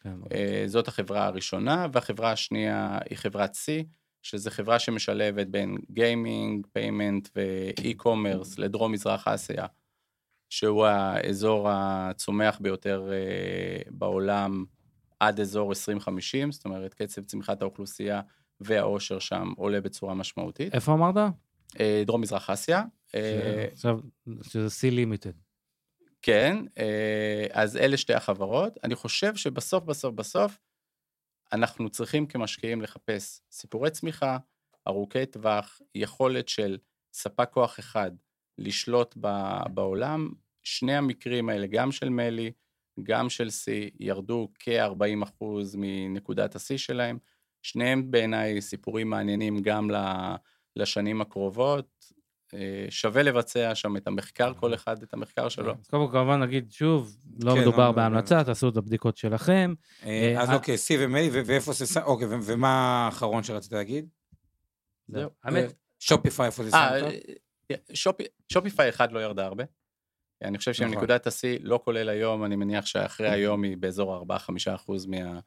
כן. 0.00 0.14
אה, 0.32 0.62
זאת 0.66 0.88
החברה 0.88 1.26
הראשונה, 1.26 1.86
והחברה 1.92 2.32
השנייה 2.32 2.98
היא 3.10 3.18
חברת 3.18 3.54
C, 3.54 3.84
שזו 4.22 4.50
חברה 4.50 4.78
שמשלבת 4.78 5.46
בין 5.46 5.76
gaming, 5.90 6.66
payment 6.72 7.28
ו 7.36 7.47
e-commerce 7.47 8.58
לדרום 8.58 8.92
מזרח 8.92 9.28
אסיה, 9.28 9.66
שהוא 10.48 10.86
האזור 10.86 11.68
הצומח 11.70 12.58
ביותר 12.60 13.10
בעולם 13.90 14.64
עד 15.20 15.40
אזור 15.40 15.70
2050, 15.70 16.52
זאת 16.52 16.64
אומרת 16.64 16.94
קצב 16.94 17.24
צמיחת 17.24 17.62
האוכלוסייה 17.62 18.20
והעושר 18.60 19.18
שם 19.18 19.52
עולה 19.56 19.80
בצורה 19.80 20.14
משמעותית. 20.14 20.74
איפה 20.74 20.92
אמרת? 20.92 21.32
אה, 21.80 22.02
דרום 22.06 22.20
מזרח 22.20 22.50
אסיה. 22.50 22.82
אה, 23.14 23.66
עכשיו, 23.72 23.98
שזה 24.42 24.66
Sea 24.66 24.90
Limited. 24.90 25.32
כן, 26.22 26.56
אה, 26.78 27.46
אז 27.52 27.76
אלה 27.76 27.96
שתי 27.96 28.14
החברות. 28.14 28.78
אני 28.84 28.94
חושב 28.94 29.36
שבסוף, 29.36 29.84
בסוף, 29.84 30.14
בסוף, 30.14 30.58
אנחנו 31.52 31.90
צריכים 31.90 32.26
כמשקיעים 32.26 32.82
לחפש 32.82 33.40
סיפורי 33.50 33.90
צמיחה, 33.90 34.38
ארוכי 34.88 35.26
טווח, 35.26 35.80
יכולת 35.94 36.48
של 36.48 36.78
ספק 37.12 37.48
כוח 37.52 37.78
אחד 37.78 38.10
לשלוט 38.58 39.16
בעולם. 39.74 40.32
שני 40.62 40.96
המקרים 40.96 41.48
האלה, 41.48 41.66
גם 41.66 41.92
של 41.92 42.08
מלי, 42.08 42.52
גם 43.02 43.28
של 43.28 43.46
C, 43.48 43.90
ירדו 44.00 44.48
כ-40% 44.58 45.44
מנקודת 45.74 46.54
השיא 46.54 46.76
שלהם. 46.76 47.18
שניהם 47.62 48.10
בעיניי 48.10 48.60
סיפורים 48.60 49.10
מעניינים 49.10 49.58
גם 49.62 49.90
ל- 49.90 50.34
לשנים 50.76 51.20
הקרובות. 51.20 52.10
אה, 52.54 52.86
שווה 52.90 53.22
לבצע 53.22 53.74
שם 53.74 53.96
את 53.96 54.06
המחקר, 54.06 54.54
כל 54.54 54.74
אחד 54.74 55.02
את 55.02 55.14
המחקר 55.14 55.48
שלו. 55.48 55.72
אז 55.80 55.88
קודם 55.88 56.06
כל 56.06 56.12
כמובן 56.12 56.42
נגיד 56.42 56.70
שוב, 56.72 57.16
לא 57.42 57.54
כן, 57.54 57.60
מדובר 57.60 57.86
לא, 57.86 57.92
בהמלצה, 57.92 58.44
תעשו 58.44 58.68
את 58.68 58.76
הבדיקות 58.76 59.16
שלכם. 59.16 59.74
אה, 60.02 60.08
אה, 60.36 60.42
אז 60.42 60.50
אה, 60.50 60.54
אוקיי, 60.54 60.78
סי 60.78 60.96
ומלי, 61.04 61.30
ואיפה 61.46 61.72
זה... 61.72 61.86
שם- 61.86 62.00
אוקיי, 62.02 62.26
ומה 62.42 62.68
האחרון 63.06 63.42
שרצית 63.42 63.72
להגיד? 63.72 64.08
זהו. 65.08 65.30
האמת, 65.44 65.72
שופיפיי, 65.98 66.46
איפה 66.46 66.64
זה 66.64 66.70
שם 66.70 66.76
אה, 66.76 66.96
אותו? 67.00 67.16
אה, 67.70 67.76
שופי- 67.94 68.24
שופיפיי 68.52 68.88
אחד 68.88 69.12
לא 69.12 69.20
ירדה 69.20 69.46
הרבה. 69.46 69.64
אני 70.42 70.58
חושב 70.58 70.70
נכון. 70.70 70.88
שנקודת 70.92 71.26
השיא, 71.26 71.58
לא 71.62 71.80
כולל 71.84 72.08
היום, 72.08 72.44
אני 72.44 72.56
מניח 72.56 72.86
שאחרי 72.86 73.28
היום 73.30 73.62
היא 73.62 73.76
באזור 73.76 74.16
4-5 74.16 74.30
אחוז 74.74 75.06
מה- 75.06 75.40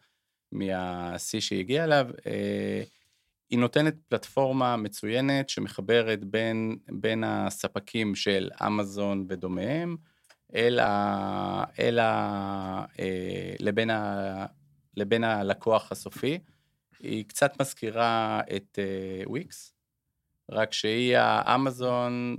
מהשיא 0.54 1.39
שהיא 1.39 1.60
הגיעה 1.60 1.86
אליו. 1.86 2.08
אה, 2.26 2.84
היא 3.49 3.60
נותנת 3.60 3.95
פלטפורמה 4.08 4.78
מצוינת 4.78 5.49
שמחברת 5.49 6.24
בין, 6.24 6.78
בין 6.91 7.24
הספקים 7.24 8.16
של 8.16 8.49
אמזון 8.68 9.26
ודומיהם, 9.30 9.97
אל 10.56 10.80
ה, 10.80 11.64
אל 11.80 11.99
ה, 11.99 12.86
אה, 12.99 13.54
לבין, 13.60 13.89
ה, 13.89 14.45
לבין 14.97 15.24
הלקוח 15.24 15.91
הסופי. 15.91 16.39
היא 16.99 17.26
קצת 17.28 17.62
מזכירה 17.62 18.41
את 18.56 18.80
אה, 18.80 19.24
וויקס, 19.30 19.74
רק 20.51 20.74
שהיא 20.74 21.18
האמזון 21.18 22.36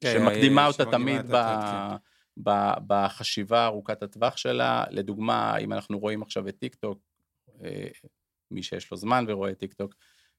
כן, 0.00 0.12
שמקדימה 0.12 0.66
אותה 0.66 0.84
תמיד 0.84 1.26
ב, 1.26 1.34
ה- 1.34 1.96
ב, 2.36 2.50
בחשיבה 2.86 3.66
ארוכת 3.66 4.02
הטווח 4.02 4.36
שלה. 4.36 4.84
לדוגמה, 4.90 5.56
אם 5.56 5.72
אנחנו 5.72 5.98
רואים 5.98 6.22
עכשיו 6.22 6.48
את 6.48 6.58
טיק 6.58 6.74
טוק, 6.74 6.98
מי 8.50 8.62
שיש 8.62 8.90
לו 8.90 8.96
זמן 8.96 9.24
ורואה 9.28 9.54
טיק 9.54 9.72
טוק, 9.72 9.94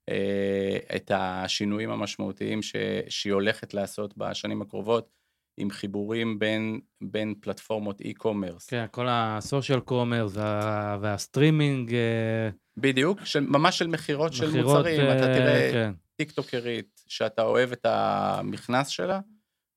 אה, 0.10 0.78
את 0.96 1.12
השינויים 1.16 1.90
המשמעותיים 1.90 2.62
ש, 2.62 2.76
שהיא 3.10 3.34
הולכת 3.34 3.74
לעשות 3.74 4.18
בשנים 4.18 4.62
הקרובות, 4.62 5.10
עם 5.58 5.70
חיבורים 5.70 6.40
בין, 6.40 6.80
בין 7.02 7.34
פלטפורמות 7.42 8.02
e-commerce. 8.02 8.66
כן, 8.68 8.86
כל 8.92 9.08
ה 9.10 9.20
social 9.20 9.80
commerce 9.80 10.34
וה 11.02 11.17
streaming, 11.17 11.94
אה, 11.94 12.50
בדיוק, 12.78 13.26
של, 13.26 13.40
ממש 13.40 13.78
של 13.78 13.88
מכירות 13.88 14.34
של 14.34 14.62
מוצרים, 14.62 15.02
אתה 15.02 15.30
אה, 15.30 15.36
תראה 15.38 15.70
כן. 15.72 15.92
טיק 16.16 16.32
טוקרית 16.32 17.02
שאתה 17.08 17.42
אוהב 17.42 17.72
את 17.72 17.86
המכנס 17.86 18.88
שלה, 18.88 19.20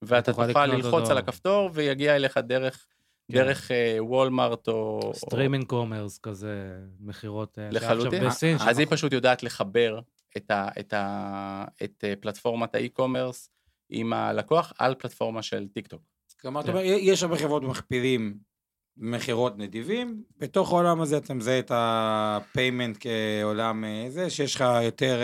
ואתה 0.02 0.32
תוכל 0.32 0.66
ללחוץ 0.66 0.94
אותו. 0.94 1.10
על 1.10 1.18
הכפתור 1.18 1.70
ויגיע 1.72 2.16
אליך 2.16 2.38
דרך. 2.38 2.86
דרך 3.30 3.70
אה, 3.70 3.96
וולמארט 4.00 4.68
או... 4.68 5.12
סטרימינג 5.14 5.66
קומרס 5.66 6.18
כזה, 6.18 6.76
מכירות. 7.00 7.58
אה, 7.58 7.68
לחלוטין. 7.70 8.26
בסין, 8.26 8.56
אז 8.60 8.78
היא 8.78 8.86
פשוט 8.90 9.12
יודעת 9.12 9.42
לחבר 9.42 10.00
את, 10.36 10.50
ה, 10.50 10.68
את, 10.80 10.92
ה, 10.92 11.64
את 11.84 12.04
אה, 12.04 12.14
פלטפורמת 12.20 12.74
ה 12.74 12.81
e-commerce 12.81 13.50
עם 13.90 14.12
הלקוח 14.12 14.72
על 14.78 14.94
פלטפורמה 14.94 15.42
של 15.42 15.68
טיק 15.68 15.86
טוק. 15.86 16.02
כלומר, 16.40 16.60
אתה 16.60 16.72
כן. 16.72 16.78
אומר, 16.78 16.84
יש 16.84 17.22
הרבה 17.22 17.36
חברות 17.36 17.62
מכפילים 17.62 18.38
מכירות 18.96 19.58
נדיבים, 19.58 20.22
בתוך 20.38 20.72
העולם 20.72 21.00
הזה 21.00 21.16
אתה 21.16 21.34
מזהה 21.34 21.58
את 21.58 21.70
ה 21.74 21.89
payment 21.89 22.96
כעולם 23.00 23.84
זה, 24.08 24.30
שיש 24.30 24.54
לך 24.54 24.64
יותר 24.82 25.20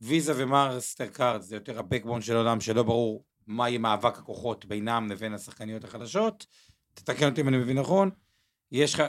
ויזה 0.00 0.32
ומאסטר 0.36 1.06
קארד, 1.06 1.40
זה 1.40 1.56
יותר 1.56 1.78
ה 1.78 1.83
backbone 1.83 2.22
של 2.22 2.36
עולם 2.36 2.60
שלא 2.60 2.82
ברור 2.82 3.24
מה 3.46 3.68
יהיה 3.68 3.78
מאבק 3.78 4.18
הכוחות 4.18 4.64
בינם 4.64 5.06
לבין 5.10 5.34
השחקניות 5.34 5.84
החדשות. 5.84 6.46
תתקן 6.96 7.28
אותי 7.28 7.40
אם 7.40 7.48
אני 7.48 7.56
מבין 7.56 7.78
נכון. 7.78 8.10
יש 8.72 8.94
לך, 8.94 9.02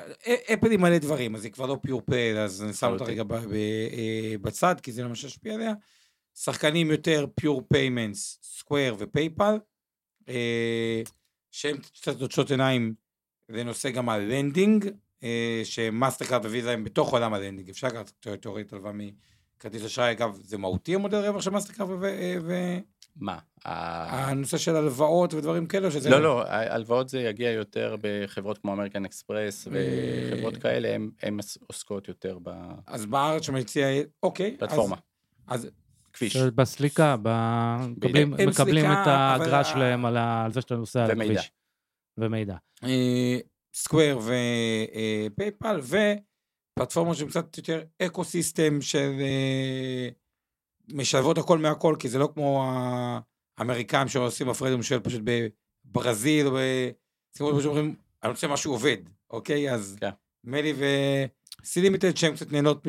אפל 0.54 0.72
היא 0.72 0.80
מלא 0.80 0.98
דברים, 0.98 1.36
אז 1.36 1.44
היא 1.44 1.52
כבר 1.52 1.66
לא 1.66 1.78
pure 1.82 2.02
play, 2.02 2.38
אז 2.38 2.64
אני 2.64 2.74
שם 2.74 2.88
אותה 2.88 3.04
לחלוטין. 3.04 3.26
רגע 3.26 3.56
אה, 3.56 4.36
בצד, 4.42 4.76
כי 4.84 4.92
זה 4.92 5.04
לא 5.04 5.10
מה 5.10 5.16
שהשפיע 5.16 5.54
עליה. 5.54 5.74
שחקנים 6.36 6.92
יותר 6.92 7.26
pure 7.36 7.62
payments, 7.74 8.40
סקוויר 8.44 8.96
ופייפל. 9.00 9.58
שהן 11.52 11.78
קצת 11.78 12.20
נוטשות 12.20 12.52
עיניים, 12.52 12.94
זה 13.48 13.64
נושא 13.64 13.90
גם 13.90 14.10
ה 14.10 14.19
lending, 14.19 14.90
אה, 15.24 15.62
שמאסטרקארד 15.64 16.46
וויזה 16.46 16.72
הם 16.72 16.84
בתוך 16.84 17.14
עולם 17.14 17.34
ה 17.34 17.38
lending, 17.38 17.70
אפשר 17.70 17.88
לקחת 17.88 18.28
תיאורית 18.42 18.74
הלוואה 18.74 18.94
מכרטיס 18.94 19.86
אשראי, 19.86 20.12
אגב, 20.12 20.40
זה 20.44 20.58
מהותי 20.58 20.96
המודל 20.96 21.18
רווח 21.18 21.42
של 21.42 21.50
מאסטרקארד 21.50 21.90
מה? 23.20 23.38
ה- 23.66 24.08
והנושא 24.14 24.58
של 24.58 24.76
הלוואות 24.76 25.34
ודברים 25.34 25.66
כאלה, 25.66 25.92
שזה... 25.92 26.10
לא, 26.10 26.22
לא, 26.22 26.44
הלוואות 26.48 27.10
זה 27.10 27.20
יגיע 27.22 27.52
יותר 27.52 27.96
בחברות 28.02 28.58
כמו 28.58 28.74
אמריקן 28.74 29.06
אקספרס 29.06 29.68
אה, 29.68 29.72
וחברות 30.34 30.58
כאלה, 30.58 30.96
הן 31.24 31.38
עוסקות 31.68 32.08
יותר 32.08 32.38
אז 32.88 33.06
בארץ 33.06 33.46
שמציע, 33.46 33.88
אוקיי. 34.24 34.52
בפלטפורמה, 34.52 34.96
אז 35.48 35.68
כביש 36.14 36.36
בסליקה, 36.38 37.16
ב- 37.22 37.78
מקבלים- 37.98 38.34
את 38.92 39.08
האגרה 39.08 39.64
שלהם 39.64 40.06
על 40.06 40.18
זה 40.52 40.62
שאתה 40.62 40.76
נוסע 40.76 41.06
על. 41.06 41.12
הכביש. 41.36 41.52
ומידע. 42.18 42.56
סקוויר 43.74 44.20
ופייפל, 44.20 45.80
ופלטפורמות 46.76 47.18
שהן 47.18 47.28
קצת 47.28 47.58
יותר 47.58 47.82
ecosystem 48.02 48.82
של 48.82 49.12
אה, 49.20 50.10
משלבות 50.94 51.38
הכל 51.38 51.58
מהכל, 51.58 51.96
כי 52.00 52.10
זה 52.10 52.20
לא 52.20 52.30
כמו 52.34 52.74
האמריקאים 53.58 54.08
שעושים 54.08 54.50
הפרד 54.50 54.72
ומשל 54.74 55.00
פשוט 55.00 55.22
בברזיל 55.86 56.48
או 56.48 56.58
בסינגפור, 57.34 57.62
שאומרים, 57.62 57.96
אני 58.24 58.32
רוצה 58.32 58.48
משהו 58.48 58.72
עובד, 58.72 58.98
אוקיי? 59.30 59.74
אז 59.74 59.98
כן. 60.00 60.10
מלי 60.44 60.74
ו 61.64 61.69
Sea 61.69 61.83
Limited 61.83 62.18
שהם 62.18 62.36
קצת 62.36 62.52
נהנות 62.52 62.88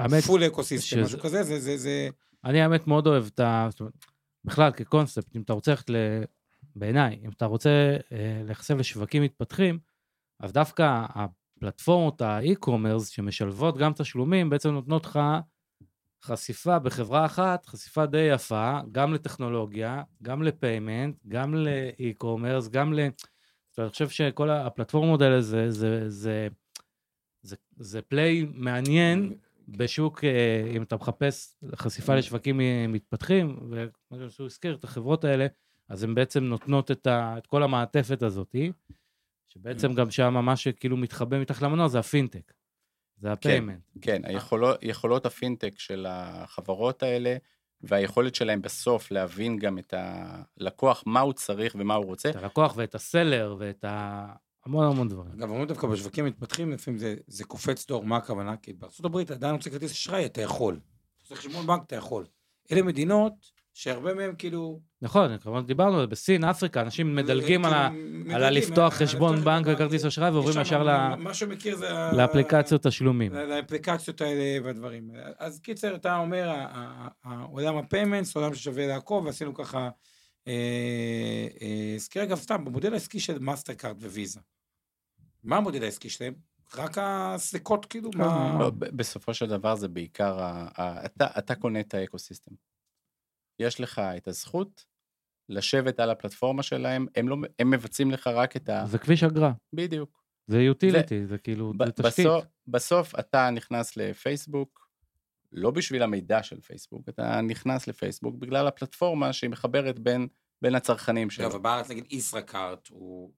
מ 0.00 0.46
full 0.46 0.64
ecosystem, 0.64 0.86
שזה- 0.86 1.02
משהו 1.02 1.20
כזה, 1.20 1.42
זה, 1.42 1.60
זה, 1.60 1.76
זה, 1.76 2.08
אני 2.44 2.60
האמת 2.60 2.86
מאוד 2.86 3.06
אוהב 3.06 3.26
את 3.34 3.40
ה... 3.40 3.68
בכלל, 4.44 4.72
כקונספט, 4.72 5.36
אם 5.36 5.42
אתה 5.42 5.52
רוצה 5.52 5.70
ללכת 5.70 5.90
ל... 5.90 5.96
בעיניי, 6.76 7.20
אם 7.24 7.30
אתה 7.30 7.46
רוצה 7.46 7.96
אה, 8.12 8.42
להיחשף 8.44 8.74
לשווקים 8.74 9.22
מתפתחים, 9.22 9.78
אז 10.40 10.52
דווקא 10.52 11.02
הפלטפורמות 11.08 12.22
ה 12.22 12.30
e-commerce 12.30 13.08
שמשלבות 13.08 13.78
גם 13.78 13.92
תשלומים, 13.92 14.50
בעצם 14.50 14.70
נותנות 14.70 15.04
לך 15.06 15.18
חשיפה 16.22 16.78
בחברה 16.78 17.26
אחת, 17.26 17.66
חשיפה 17.66 18.06
די 18.06 18.28
יפה, 18.32 18.78
גם 18.92 19.14
לטכנולוגיה, 19.14 20.02
גם 20.22 20.42
ל 20.42 20.50
payment, 20.50 21.16
גם 21.28 21.54
ל 21.54 21.64
e-commerce, 21.64 22.68
גם 22.68 22.92
ל... 22.92 23.00
אני 23.78 23.88
חושב 23.88 24.08
שכל 24.08 24.50
הפלטפורמות 24.50 25.20
האלה 25.20 25.40
זה, 25.40 25.70
זה, 25.70 26.10
זה, 26.10 26.48
זה, 27.42 27.56
זה 27.76 28.02
play 28.02 28.46
מעניין 28.54 29.34
בשוק, 29.68 30.24
אה, 30.24 30.72
אם 30.76 30.82
אתה 30.82 30.96
מחפש 30.96 31.56
חשיפה 31.76 32.14
לשווקים 32.14 32.60
מתפתחים, 32.88 33.70
וכמו 33.70 34.30
שהוא 34.30 34.46
הזכיר, 34.46 34.74
את 34.74 34.84
החברות 34.84 35.24
האלה, 35.24 35.46
אז 35.88 36.02
הן 36.02 36.14
בעצם 36.14 36.44
נותנות 36.44 36.90
את, 36.90 37.06
ה, 37.06 37.34
את 37.38 37.46
כל 37.46 37.62
המעטפת 37.62 38.22
הזאת, 38.22 38.56
שבעצם 39.48 39.94
גם 39.94 40.10
שם 40.10 40.34
מה 40.44 40.56
שכאילו 40.56 40.96
מתחבא 40.96 41.40
מתחת 41.40 41.62
למנוע 41.62 41.88
זה 41.88 41.98
הפינטק, 41.98 42.52
זה 43.20 43.32
ה 43.32 43.37
payment. 43.37 43.80
כן, 44.00 44.22
היכולות, 44.24 44.78
יכולות 44.82 45.26
הפינטק 45.26 45.78
של 45.78 46.06
החברות 46.08 47.02
האלה, 47.02 47.36
והיכולת 47.80 48.34
שלהם 48.34 48.62
בסוף 48.62 49.10
להבין 49.10 49.58
גם 49.58 49.78
את 49.78 49.94
הלקוח, 49.96 51.04
מה 51.06 51.20
הוא 51.20 51.32
צריך 51.32 51.76
ומה 51.78 51.94
הוא 51.94 52.04
רוצה. 52.04 52.30
את 52.30 52.36
הלקוח 52.36 52.74
ואת 52.76 52.94
ה 52.94 53.03
seller 53.03 53.56
ואת 53.58 53.84
ה... 53.84 54.26
המון 54.66 54.86
המון 54.86 55.08
דברים. 55.08 55.32
אגב, 55.32 55.48
אומרים 55.48 55.68
דווקא 55.68 55.86
בשווקים 55.86 56.24
מתפתחים, 56.24 56.72
לפעמים 56.72 56.98
זה, 56.98 57.14
זה 57.26 57.44
קופץ 57.44 57.86
דור, 57.86 58.04
מה 58.04 58.16
הכוונה? 58.16 58.56
כי 58.56 58.72
בארצות 58.72 59.06
הברית 59.06 59.30
עדיין 59.30 59.54
רוצה 59.54 59.70
כרטיס 59.70 59.92
אשראי, 59.92 60.26
אתה 60.26 60.42
יכול. 60.42 60.74
אתה 60.74 61.22
רוצה 61.22 61.34
חשבון 61.34 61.66
בנק, 61.66 61.82
אתה 61.86 61.96
יכול. 61.96 62.26
אלה 62.72 62.82
מדינות 62.82 63.32
שהרבה 63.78 64.14
מהם 64.14 64.34
כאילו... 64.38 64.80
נכון, 65.02 65.38
כמובן 65.38 65.66
דיברנו 65.66 65.94
על 65.94 66.00
זה, 66.00 66.06
בסין, 66.06 66.44
אפריקה, 66.44 66.80
אנשים 66.80 67.16
מדלגים 67.16 67.64
על 67.64 67.74
ה... 67.74 67.90
מדלגים, 67.90 68.30
על 68.30 68.42
הלפתוח 68.44 68.78
על 69.00 69.06
חשבון 69.06 69.32
לפתוח 69.36 69.44
בנק 69.44 69.66
וכרטיס 69.70 70.04
אשראי 70.04 70.30
ועוברים 70.30 70.60
ישר 70.60 70.82
ל- 70.82 71.14
מה 71.14 71.34
שמכיר 71.34 71.76
זה... 71.76 71.98
ה- 71.98 72.12
לאפליקציות 72.12 72.86
תשלומים. 72.86 73.32
ל- 73.32 73.44
לאפליקציות 73.44 74.20
האלה 74.20 74.64
והדברים 74.66 75.10
האלה. 75.10 75.30
אז 75.38 75.60
קיצר, 75.60 75.94
אתה 75.94 76.16
אומר, 76.16 76.66
עולם 77.50 77.76
ה 77.76 77.82
payments, 77.82 78.36
עולם 78.36 78.54
ששווה 78.54 78.86
לעקוב, 78.86 79.26
ועשינו 79.26 79.54
ככה 79.54 79.88
אה, 80.48 81.46
אה, 81.62 81.94
סקירה, 81.98 82.24
אגב, 82.24 82.36
סתם, 82.38 82.64
במודל 82.64 82.92
העסקי 82.92 83.20
של 83.20 83.38
מאסטר 83.38 83.74
קארד 83.74 84.02
וויזה. 84.04 84.40
מה 85.44 85.56
המודל 85.56 85.82
העסקי 85.84 86.08
שלהם? 86.10 86.34
רק 86.76 86.98
הסליקות, 87.00 87.86
כאילו, 87.86 88.10
מה... 88.14 88.56
לא, 88.60 88.70
ב- 88.70 88.96
בסופו 88.96 89.34
של 89.34 89.46
דבר 89.46 89.74
זה 89.74 89.88
בעיקר, 89.88 90.38
אתה, 90.78 91.26
אתה 91.38 91.54
קונה 91.54 91.80
את 91.80 91.94
ה 91.94 91.99
ecosystem. 91.99 92.54
יש 93.58 93.80
לך 93.80 93.98
את 94.16 94.28
הזכות 94.28 94.84
לשבת 95.48 96.00
על 96.00 96.10
הפלטפורמה 96.10 96.62
שלהם, 96.62 97.06
הם, 97.16 97.28
לא, 97.28 97.36
הם 97.58 97.70
מבצעים 97.70 98.10
לך 98.10 98.26
רק 98.26 98.56
את 98.56 98.68
ה... 98.68 98.86
זה 98.86 98.98
כביש 98.98 99.22
אגרה, 99.22 99.52
בדיוק. 99.72 100.22
זה 100.46 100.62
יוטיליטי, 100.62 101.26
זה 101.26 101.38
כאילו, 101.38 101.72
ב- 101.76 101.84
זה 101.84 101.92
תשתית. 101.92 102.26
בסוף, 102.26 102.44
בסוף 102.66 103.18
אתה 103.18 103.50
נכנס 103.50 103.96
לפייסבוק, 103.96 104.88
לא 105.52 105.70
בשביל 105.70 106.02
המידע 106.02 106.42
של 106.42 106.60
פייסבוק, 106.60 107.08
אתה 107.08 107.40
נכנס 107.40 107.88
לפייסבוק 107.88 108.36
בגלל 108.36 108.66
הפלטפורמה 108.66 109.32
שהיא 109.32 109.50
מחברת 109.50 109.98
בין, 109.98 110.28
בין 110.62 110.74
הצרכנים 110.74 111.30
שלו. 111.30 111.46
אגב, 111.46 111.54
ובארץ 111.54 111.90
נגיד 111.90 112.04
ישראכרט 112.10 112.88
הוא... 112.88 113.32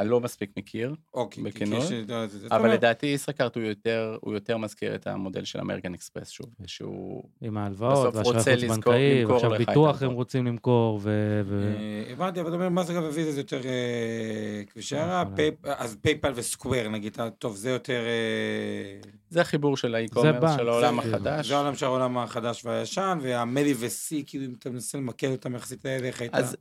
אה, 0.00 0.04
אני 0.04 0.10
לא 0.10 0.20
מספיק 0.20 0.50
מכיר, 0.56 0.94
אוקיי, 1.14 1.44
בכנות, 1.44 1.82
כי 1.88 1.94
יש- 1.94 2.06
זה- 2.28 2.46
אבל 2.50 2.72
לדעתי 2.72 3.06
ישראכרט 3.06 3.56
הוא 3.56 3.64
יותר, 3.64 4.16
הוא 4.20 4.34
יותר 4.34 4.56
מזכיר 4.56 4.94
את 4.94 5.06
המודל 5.06 5.44
של 5.44 5.60
אמריקן 5.60 5.94
אקספרס 5.94 6.28
שוב, 6.28 6.46
שהוא... 6.66 7.24
עם 7.40 7.56
ההלוואות, 7.56 8.14
בסוף 8.14 8.26
רוצה 8.26 8.54
לזכור- 8.56 8.94
למכור 8.94 9.54
את 9.54 9.58
ביטוח 9.58 10.02
הם. 10.02 10.10
רוצים 10.10 10.46
למכור, 10.46 11.00
ו... 11.02 11.40
ו- 11.46 11.74
אה, 11.76 12.12
הבנתי, 12.12 12.40
אבל 12.40 12.48
אתה 12.48 12.56
אומר, 12.56 12.68
מאסטר 12.68 12.92
קארד 12.92 13.04
וויזה 13.12 13.32
זה 13.32 13.40
יותר 13.40 13.60
אה, 13.64 14.62
כבישי 14.70 14.96
הרע, 14.96 15.24
אז 15.64 15.96
פייפל 16.02 16.32
וסקוויר 16.34 16.88
נגיד, 16.88 17.20
אה, 17.20 17.30
טוב, 17.30 17.56
זה 17.56 17.70
יותר... 17.70 18.02
אה, 18.06 19.10
זה 19.30 19.40
החיבור 19.40 19.76
של 19.76 19.94
האי-קומרס 19.94 20.56
של 20.56 20.68
העולם 20.68 21.02
זה- 21.02 21.08
החדש. 21.08 21.48
זה 21.48 21.56
העולם 21.56 21.74
של 21.74 21.86
העולם 21.86 22.18
החדש 22.18 22.64
והישן, 22.64 23.18
והמלי 23.22 23.74
וסי, 23.78 24.24
כאילו 24.26 24.44
אם 24.44 24.54
אתה 24.58 24.70
מנסה 24.70 24.98
למקד 24.98 25.30
אותם 25.30 25.54
יחסית 25.54 25.86
איך 25.86 26.20
הייתה... 26.20 26.36
אז 26.36 26.56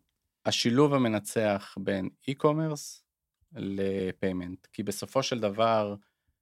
השילוב 0.45 0.93
המנצח 0.93 1.75
בין 1.79 2.09
אי-קומרס 2.27 3.04
לפיימנט, 3.55 4.65
כי 4.73 4.83
בסופו 4.83 5.23
של 5.23 5.39
דבר 5.39 5.95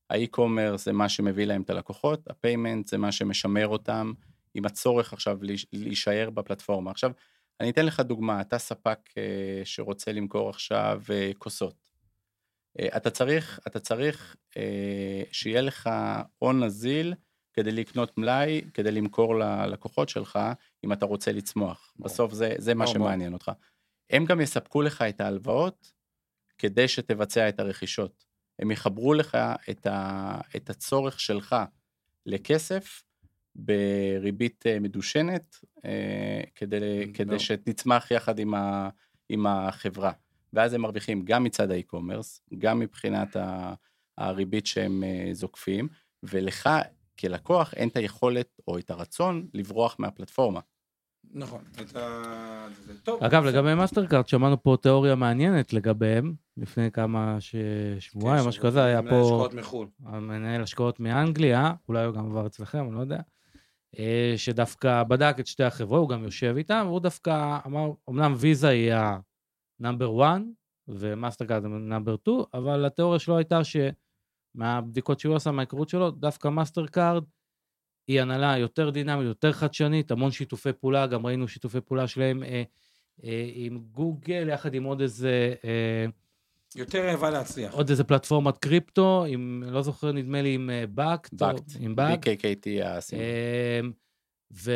האי-קומרס 0.10 0.86
זה 0.86 0.94
מה 0.94 1.10
שמביא 1.10 1.46
להם 1.46 1.62
את 1.62 1.70
הלקוחות, 1.70 2.28
הפיימנט 2.28 2.88
זה 2.88 2.98
מה 2.98 3.12
שמשמר 3.12 3.68
אותם 3.68 4.14
עם 4.54 4.66
הצורך 4.66 5.14
עכשיו 5.14 5.38
להיש- 5.42 5.66
להישאר 5.74 6.30
בפלטפורמה. 6.30 6.92
עכשיו, 6.92 7.12
אני 7.60 7.70
אתן 7.70 7.86
לך 7.86 8.00
דוגמה, 8.00 8.42
אתה 8.42 8.58
ספק 8.58 9.00
אה, 9.18 9.62
שרוצה 9.64 10.12
למכור 10.12 10.50
עכשיו 10.50 11.02
אה, 11.10 11.32
כוסות. 11.38 11.90
אה, 12.80 12.98
אתה 12.98 13.10
צריך, 13.10 13.60
אתה 13.68 13.80
צריך 13.80 14.36
שיהיה 15.32 15.62
לך 15.62 15.90
הון 16.40 16.64
נזיל 16.64 17.14
כדי 17.54 17.72
לקנות 17.72 18.18
מלאי, 18.18 18.62
כדי 18.74 18.92
למכור 18.92 19.36
ללקוחות 19.36 20.10
שלך, 20.10 20.40
אם 20.86 20.94
אתה 20.94 21.06
רוצה 21.06 21.32
לצמוח. 21.32 21.94
בסוף 22.00 22.34
זה, 22.34 22.56
זה 22.58 22.74
מה. 22.74 22.88
שמעניין 22.88 23.34
אותך. 23.34 23.52
הם 24.10 24.26
גם 24.26 24.42
יספקו 24.42 24.82
לך 24.82 25.02
את 25.02 25.22
ההלוואות 25.22 25.92
כדי 26.58 26.88
שתבצע 26.88 27.50
את 27.50 27.60
הרכישות. 27.60 28.26
הם 28.60 28.72
יחברו 28.72 29.14
לך 29.14 29.38
את, 29.70 29.88
ה, 29.88 30.38
את 30.56 30.70
הצורך 30.70 31.20
שלך 31.20 31.56
לכסף 32.26 33.04
בריבית 33.56 34.64
אה, 34.68 34.80
מדושנת, 34.80 35.56
אה, 35.86 36.42
כדי, 36.56 37.12
כדי 37.14 37.26
ברור. 37.26 37.40
שתצמח 37.40 38.12
יחד 38.12 38.40
עם, 38.40 38.54
ה, 38.54 38.90
עם 39.30 39.46
החברה. 39.48 40.12
ואז 40.54 40.74
הם 40.74 40.82
מרוויחים 40.82 41.26
גם 41.26 41.44
מצד 41.44 41.72
ה 41.72 41.77
e-commerce, 41.77 42.42
גם 42.58 42.80
מבחינת 42.80 43.36
ה- 43.36 43.74
הריבית 44.18 44.66
שהם 44.66 45.04
אה, 45.04 45.30
זוקפים, 45.34 45.88
ולך 46.24 46.70
כלקוח 47.20 47.74
אין 47.74 47.90
את 47.90 47.98
היכולת 47.98 48.60
או 48.68 48.78
את 48.78 48.90
הרצון 48.90 49.48
לברוח 49.54 49.96
מהפלטפורמה. 50.00 50.60
נכון, 51.32 51.62
את 51.82 51.96
ה... 51.96 52.68
זה 52.86 53.02
טוב. 53.02 53.24
אגב, 53.24 53.44
לגבי 53.46 53.76
מאסטרקארד, 53.76 54.28
שמענו 54.28 54.64
פה 54.64 54.78
תיאוריה 54.82 55.16
מעניינת 55.16 55.74
לגביהם, 55.74 56.34
לפני 56.58 56.92
כמה 56.92 57.38
ש- 57.40 57.56
שבועיים, 58.00 58.48
משהו 58.48 58.64
כזה, 58.64 58.84
היה 58.84 59.02
מנהל 59.02 59.14
פה 59.14 59.22
השקעות 59.22 59.54
מחו"ל. 59.54 59.88
המנהל 60.06 60.62
השקעות 60.62 61.00
מאנגליה, 61.00 61.74
אולי 61.90 62.06
הוא 62.06 62.16
גם 62.16 62.26
עבר 62.26 62.46
אצלכם, 62.48 62.86
אני 62.88 62.96
לא 62.96 63.00
יודע, 63.02 63.20
אה, 64.00 64.34
שדווקא 64.38 65.04
בדק 65.04 65.36
את 65.40 65.48
שתי 65.48 65.64
החברות, 65.64 66.00
הוא 66.02 66.10
גם 66.10 66.24
יושב 66.24 66.54
איתם, 66.58 66.84
והוא 66.88 67.00
דווקא 67.00 67.58
אמר, 67.66 67.92
אמנם 68.10 68.34
ויזה 68.38 68.68
היא 68.70 68.94
ה 68.94 69.12
number 69.12 70.20
one, 70.20 70.42
ומאסטרקארד 70.88 71.66
number 71.66 72.16
2, 72.22 72.38
אבל 72.54 72.86
התיאוריה 72.86 73.20
שלו 73.20 73.38
הייתה 73.38 73.62
שמהבדיקות 74.56 75.20
שהוא 75.20 75.36
עשה, 75.36 75.52
מההיכרות 75.52 75.90
שלו, 75.90 76.12
דווקא 76.12 76.48
מאסטרקארד 76.48 77.24
היא 78.08 78.22
הנהלה 78.22 78.58
יותר 78.58 78.90
דינמית, 78.90 79.26
יותר 79.28 79.52
חדשנית, 79.52 80.12
המון 80.12 80.32
שיתופי 80.32 80.74
פעולה, 80.74 81.08
גם 81.08 81.26
ראינו 81.26 81.48
שיתופי 81.48 81.82
פעולה 81.82 82.08
שלהם 82.08 82.44
אה, 82.44 82.64
אה, 83.24 83.50
עם 83.54 83.80
גוגל, 83.92 84.50
יחד 84.50 84.74
עם 84.74 84.84
עוד 84.84 85.02
איזה, 85.02 85.54
אה, 85.66 86.06
יותר 86.76 87.08
רעבה 87.08 87.30
להצליח. 87.30 87.74
עוד 87.74 87.90
איזה 87.90 88.04
פלטפורמת 88.04 88.58
קריפטו, 88.58 89.26
עם, 89.28 89.64
לא 89.68 89.82
זוכר, 89.82 90.12
נדמה 90.12 90.42
לי 90.42 90.54
עם 90.54 90.70
באקט, 90.90 91.34
באקט, 91.34 91.64
עם 91.80 91.96
באקט, 91.96 92.28
BKKT 92.28 92.84
הסיני. 92.86 93.22
אה, 93.22 93.80
ו, 94.54 94.72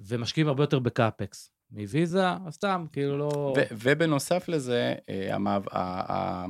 ומשקיעים 0.00 0.48
הרבה 0.48 0.62
יותר 0.62 0.78
ב 0.78 0.88
CapEx. 0.88 1.50
מוויזה, 1.72 2.26
אז 2.46 2.54
סתם, 2.54 2.86
כאילו 2.92 3.18
לא... 3.18 3.54
ו- 3.56 3.62
ובנוסף 3.72 4.48
לזה, 4.48 4.94
אה, 5.08 5.34
המעב- 5.34 5.68
ה- 5.72 6.12
ה- 6.12 6.46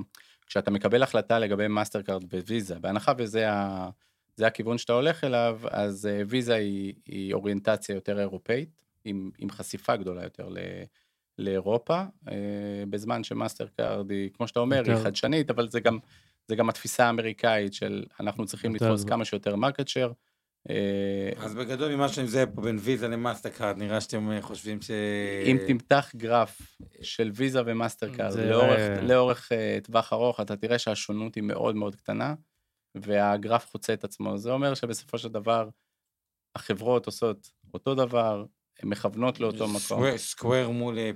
כשאתה 0.47 0.70
מקבל 0.70 1.02
החלטה 1.02 1.39
לגבי 1.39 1.69
מאסטר 1.69 2.02
קארד 2.02 2.24
וויזה, 2.35 2.78
בהנחה 2.78 3.12
וזה 3.19 3.51
ה- 3.52 3.89
זה 4.40 4.46
הכיוון 4.46 4.78
שאתה 4.78 4.92
הולך 4.92 5.24
אליו, 5.24 5.60
אז 5.70 6.06
אה, 6.06 6.22
ויזה 6.28 6.54
היא, 6.54 6.94
היא 7.06 7.34
אוריינטציה 7.34 7.94
יותר 7.94 8.20
אירופאית, 8.20 8.84
עם, 9.04 9.30
עם 9.38 9.50
חשיפה 9.50 9.96
גדולה 9.96 10.22
יותר 10.22 10.48
ל, 10.48 10.58
לאירופה, 11.38 12.02
אה, 12.28 12.34
בזמן 12.90 13.24
שמאסטר 13.24 13.66
קארד 13.76 14.10
היא, 14.10 14.30
כמו 14.34 14.48
שאתה 14.48 14.60
אומר, 14.60 14.76
יותר- 14.76 14.96
היא 14.96 15.04
חדשנית, 15.04 15.50
אבל 15.50 15.68
זה 15.68 15.80
גם, 15.80 15.98
זה 16.48 16.56
גם 16.56 16.68
התפיסה 16.68 17.06
האמריקאית 17.06 17.74
של 17.74 18.04
אנחנו 18.20 18.46
צריכים 18.46 18.74
יותר 18.74 18.86
לתפוס 18.86 19.04
כמה 19.04 19.24
שיותר 19.24 19.56
market 19.56 19.89
share. 19.89 20.12
אז 21.36 21.54
בגדול 21.54 21.94
ממה 21.94 22.08
שאני 22.08 22.26
מזהה 22.26 22.46
פה 22.46 22.62
בין 22.62 22.78
ויזה 22.80 23.08
למאסטר 23.08 23.48
קארד, 23.48 23.76
נראה 23.78 24.00
שאתם 24.00 24.30
אה, 24.30 24.42
חושבים 24.42 24.82
ש... 24.82 24.90
אם 25.44 25.58
תמתח 25.66 26.10
גרף 26.16 26.78
של 27.02 27.30
ויזה 27.34 27.60
ומאסטר 27.66 28.14
קארד 28.16 28.38
לאורך, 28.38 28.80
לאורך 29.02 29.52
uh, 29.52 29.84
טווח 29.84 30.12
ארוך, 30.12 30.40
אתה 30.40 30.56
תראה 30.56 30.78
שהשונות 30.78 31.34
היא 31.34 31.42
מאוד 31.42 31.76
מאוד 31.76 31.96
קטנה, 31.96 32.34
והגרף 32.94 33.70
חוצה 33.70 33.92
את 33.92 34.04
עצמו. 34.04 34.38
זה 34.38 34.52
אומר 34.52 34.74
שבסופו 34.74 35.18
של 35.18 35.28
דבר, 35.28 35.68
החברות 36.56 37.06
עושות 37.06 37.50
אותו 37.74 37.94
דבר, 37.94 38.44
הן 38.82 38.88
מכוונות 38.88 39.40
לאותו 39.40 39.68
מקום. 39.68 39.78
סקוואר- 39.78 40.16
סקוואר 40.16 40.70
מול 40.70 40.98
אה, 40.98 41.10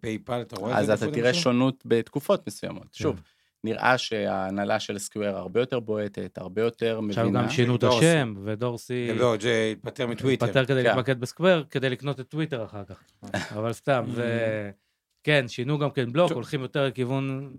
פייפל, 0.00 0.40
אתה 0.40 0.56
רואה 0.56 0.72
את 0.72 0.78
זה? 0.78 0.86
איפה 0.86 0.94
אתה 0.94 1.04
תראה 1.04 1.34
שונות 1.34 1.82
בתקופות 1.86 2.46
מסוימות. 2.46 2.82
כן. 2.82 2.88
שוב, 3.02 3.20
נראה 3.64 3.98
שההנהלה 3.98 4.80
של 4.80 4.98
סקוואר 4.98 5.36
הרבה 5.36 5.60
יותר 5.60 5.80
בועטת, 5.80 6.38
הרבה 6.38 6.62
יותר 6.62 7.00
עכשיו 7.08 7.24
מבינה. 7.24 7.42
גם 7.42 7.50
שינו 7.50 7.76
את. 7.76 7.84
השם, 7.84 8.34
ודורסי 8.44 9.08
לא, 9.14 9.34
התפטר 9.72 10.06
מטוויטר. 10.06 10.44
התפטר 10.46 10.64
כדי 10.64 10.82
כן. 10.82 10.88
להתמקד 10.88 11.20
בסקוואר, 11.20 11.64
כדי 11.70 11.90
לקנות 11.90 12.20
את 12.20 12.28
טוויטר 12.28 12.64
אחר 12.64 12.84
כך. 12.84 13.02
אבל 13.58 13.72
סתם, 13.72 14.04
זה... 14.14 14.70
כן, 15.26 15.48
שינו 15.48 15.78
גם 15.78 15.90
כן 15.90 16.12
בלוק. 16.12 16.32
הולכים 16.32 16.60
יותר 16.60 16.86
לכיוון 16.86 17.56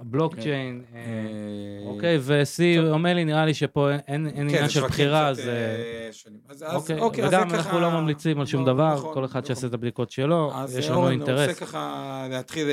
הבלוקצ'יין. 0.00 0.84
אה, 0.94 0.98
אה, 1.00 1.86
אוקיי, 1.88 2.18
וסי. 2.22 2.78
אומר 2.78 3.14
לי, 3.14 3.24
נראה 3.24 3.44
לי 3.46 3.54
שפה 3.54 3.90
אין- 3.92 4.30
כן, 4.30 4.40
עניין 4.40 4.68
של 4.68 4.80
בחירה, 4.86 5.28
אז... 5.28 5.38
אה. 5.38 6.08
אז- 6.48 6.62
אז 6.62 6.74
אוקיי, 6.74 7.00
אוקיי, 7.00 7.24
אז 7.24 7.30
וגם 7.30 7.50
אנחנו 7.50 7.80
לא 7.80 7.90
ממליצים 7.90 8.40
על 8.40 8.46
שום 8.46 8.66
לא, 8.66 8.72
דבר, 8.72 8.94
נכון, 8.94 9.14
כל 9.14 9.24
אחד 9.24 9.38
נכון. 9.38 9.46
שיעשה 9.46 9.66
את 9.66 9.74
הבדיקות 9.74 10.10
שלו, 10.10 10.50
אז 10.54 10.76
יש 10.78 10.88
לנו 10.88 10.96
אורן, 10.98 11.08
אני 11.12 11.20
רוצה 11.20 11.32
אינטרס. 11.40 11.58
ככה 11.58 12.26
להתחיל 12.30 12.68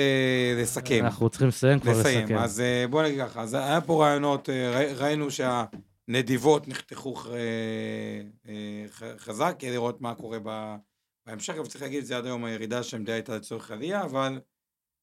לסכם. 0.62 1.06
אנחנו 1.06 1.30
צריכים 1.30 1.48
לסיים 1.48 1.80
כבר. 1.80 1.92
לסכם. 1.92 2.38
אז 2.38 2.62
בוא 2.90 3.04
נגיד 3.04 3.20
ככה, 3.20 3.42
אז 3.42 3.54
היה 3.54 3.82
פה 3.82 4.06
רעיונות, 4.06 4.50
ראי- 4.50 4.94
ראינו 4.94 5.28
שהנדיבות 5.32 6.68
נחתכו 6.68 7.16
חזק, 9.18 9.56
כדי 9.60 9.72
לראות 9.72 10.02
מה 10.02 10.14
קורה 10.16 10.38
בהמשך, 11.28 11.54
אבל 11.58 11.66
צריך 11.68 11.82
להגיד 11.82 12.00
את 12.00 12.06
זה 12.06 12.18
עד 12.18 12.26
היום 12.26 12.46
הירידה 12.46 12.82
די 13.04 13.12
הייתה 13.12 13.36
לצורך 13.36 13.72
עלייה, 13.72 14.04
אבל 14.04 14.40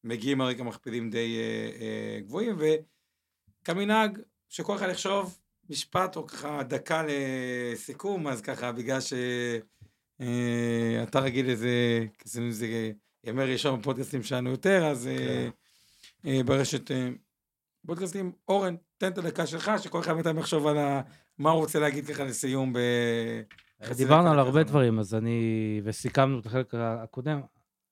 מגיעים 0.04 0.40
על 0.40 0.48
רקע 0.48 0.62
מכפילים 0.62 1.10
די 1.10 1.36
אה, 1.38 1.70
אה, 1.80 2.20
גבוהים, 2.20 2.56
וכמנהג, 3.62 4.18
שכל 4.48 4.76
אחד 4.76 4.88
יחשוב 4.88 5.38
משפט 5.70 6.16
או 6.16 6.26
ככה 6.26 6.62
דקה 6.62 7.02
לסיכום, 7.08 8.28
אז 8.28 8.40
ככה 8.40 8.72
בגלל 8.72 8.98
שאתה 9.00 10.20
רגיל 11.20 11.50
לזה, 11.50 12.04
עשינו 12.24 12.46
איזה 12.46 12.92
ימי 13.24 13.44
ראשון 13.44 13.80
בפודקאסטים 13.80 14.22
שלנו 14.22 14.50
יותר, 14.50 14.86
אז 14.86 15.06
אה, 15.06 15.48
אה, 16.26 16.40
ברשת 16.44 16.90
אה, 16.90 17.08
פודקאסטים. 17.86 18.32
אורן, 18.48 18.76
תן 18.98 19.12
את 19.12 19.18
הדקה 19.18 19.46
שלך, 19.46 19.70
שכל 19.82 20.00
אחד 20.00 20.12
מאיתנו 20.12 20.40
יחשוב 20.40 20.66
על 20.66 20.78
ה- 20.78 21.02
מה 21.38 21.50
הוא 21.50 21.60
רוצה 21.60 21.80
להגיד 21.80 22.06
ככה 22.06 22.24
לסיום 22.24 22.72
ב... 22.72 22.78
דיברנו 23.96 24.30
על 24.30 24.38
הרבה. 24.38 24.62
דברים, 24.62 24.98
אז 24.98 25.14
אני... 25.14 25.40
וסיכמנו 25.84 26.40
את 26.40 26.46
החלק 26.46 26.74
הקודם. 26.74 27.40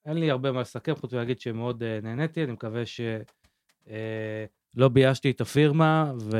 אין 0.06 0.16
לי 0.16 0.30
הרבה 0.30 0.52
מה 0.52 0.60
לסכם, 0.60 0.94
חוץ 0.94 1.12
מלהגיד 1.12 1.40
שמאוד 1.40 1.82
אה, 1.82 1.98
נהניתי, 2.02 2.44
אני 2.44 2.52
מקווה 2.52 2.82
שלא 2.86 4.88
ביישתי 4.92 5.30
את 5.30 5.40
הפירמה, 5.40 6.12
ו... 6.22 6.36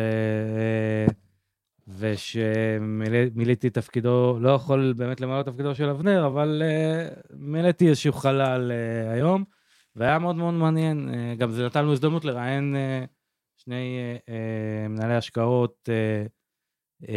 ושמילאתי 1.88 3.68
את 3.68 3.74
תפקידו, 3.74 4.38
לא 4.40 4.50
יכול 4.50 4.92
באמת 4.92 5.20
למלא 5.20 5.40
את 5.40 5.46
תפקידו 5.46 5.74
של 5.74 5.88
אבנר, 5.88 6.26
אבל 6.26 6.62
uh, 6.62 7.34
מילאתי 7.36 7.88
איזשהו 7.88 8.12
חלל 8.12 8.72
uh, 8.72 9.12
היום, 9.12 9.44
והיה 9.96 10.18
מאוד 10.18 10.36
מאוד 10.36 10.54
מעניין. 10.54 11.08
Uh, 11.08 11.38
גם 11.38 11.50
זה 11.50 11.66
נתן 11.66 11.82
לנו 11.82 11.92
הזדמנות 11.92 12.24
לראיין 12.24 12.74
uh, 12.74 13.06
שני 13.56 13.98
uh, 14.16 14.28
uh, 14.28 14.88
מנהלי 14.88 15.14
השקעות 15.14 15.88
uh, 15.88 17.04
uh, 17.04 17.08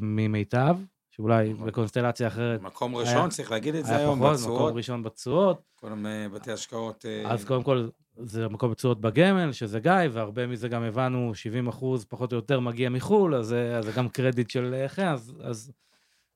ממיטב, 0.00 0.76
שאולי 1.22 1.54
בקונסטלציה 1.54 2.26
אחרת 2.28 2.60
מקום 2.62 2.96
היה- 2.96 3.04
ראשון, 3.04 3.30
צריך 3.30 3.50
להגיד 3.50 3.74
את 3.74 3.84
זה 3.84 3.96
היום, 3.96 4.18
פחות, 4.18 4.32
בתשואות. 4.32 4.60
מקום 4.62 4.76
ראשון 4.76 5.02
בתשואות. 5.02 5.62
כל 5.74 5.88
בתי 6.34 6.52
השקעות. 6.52 7.04
אה, 7.06 7.30
אז 7.32 7.44
קודם 7.44 7.62
כל, 7.62 7.88
זה 8.16 8.48
מקום 8.48 8.70
בתשואות 8.70 9.00
בגמל, 9.00 9.52
שזה 9.52 9.80
גיא, 9.80 9.92
והרבה 10.12 10.46
מזה 10.46 10.68
גם 10.68 10.82
הבנו, 10.82 11.34
70 11.34 11.68
אחוז 11.68 12.04
פחות 12.04 12.32
או 12.32 12.36
יותר 12.36 12.60
מגיע 12.60 12.88
מחו"ל, 12.90 13.34
אז 13.34 13.46
זה 13.46 13.74
אז 13.78 13.84
זה 13.84 13.92
גם 13.96 14.08
קרדיט 14.08 14.50
של 14.50 14.74
אה, 14.74 14.88
חן, 14.88 15.06
אז, 15.06 15.34
אז, 15.42 15.72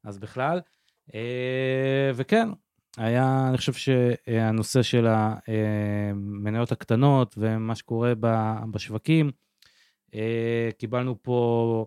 אז 0.04 0.18
בכלל. 0.18 0.60
אה, 1.14 1.20
וכן, 2.14 2.48
היה, 2.96 3.46
אני 3.48 3.56
חושב 3.56 3.72
שהנושא 3.72 4.82
של 4.82 5.06
המניות 5.08 6.72
הקטנות 6.72 7.34
ומה 7.38 7.74
שקורה 7.74 8.12
בשווקים, 8.70 9.30
אה, 10.14 10.68
קיבלנו 10.78 11.22
פה 11.22 11.86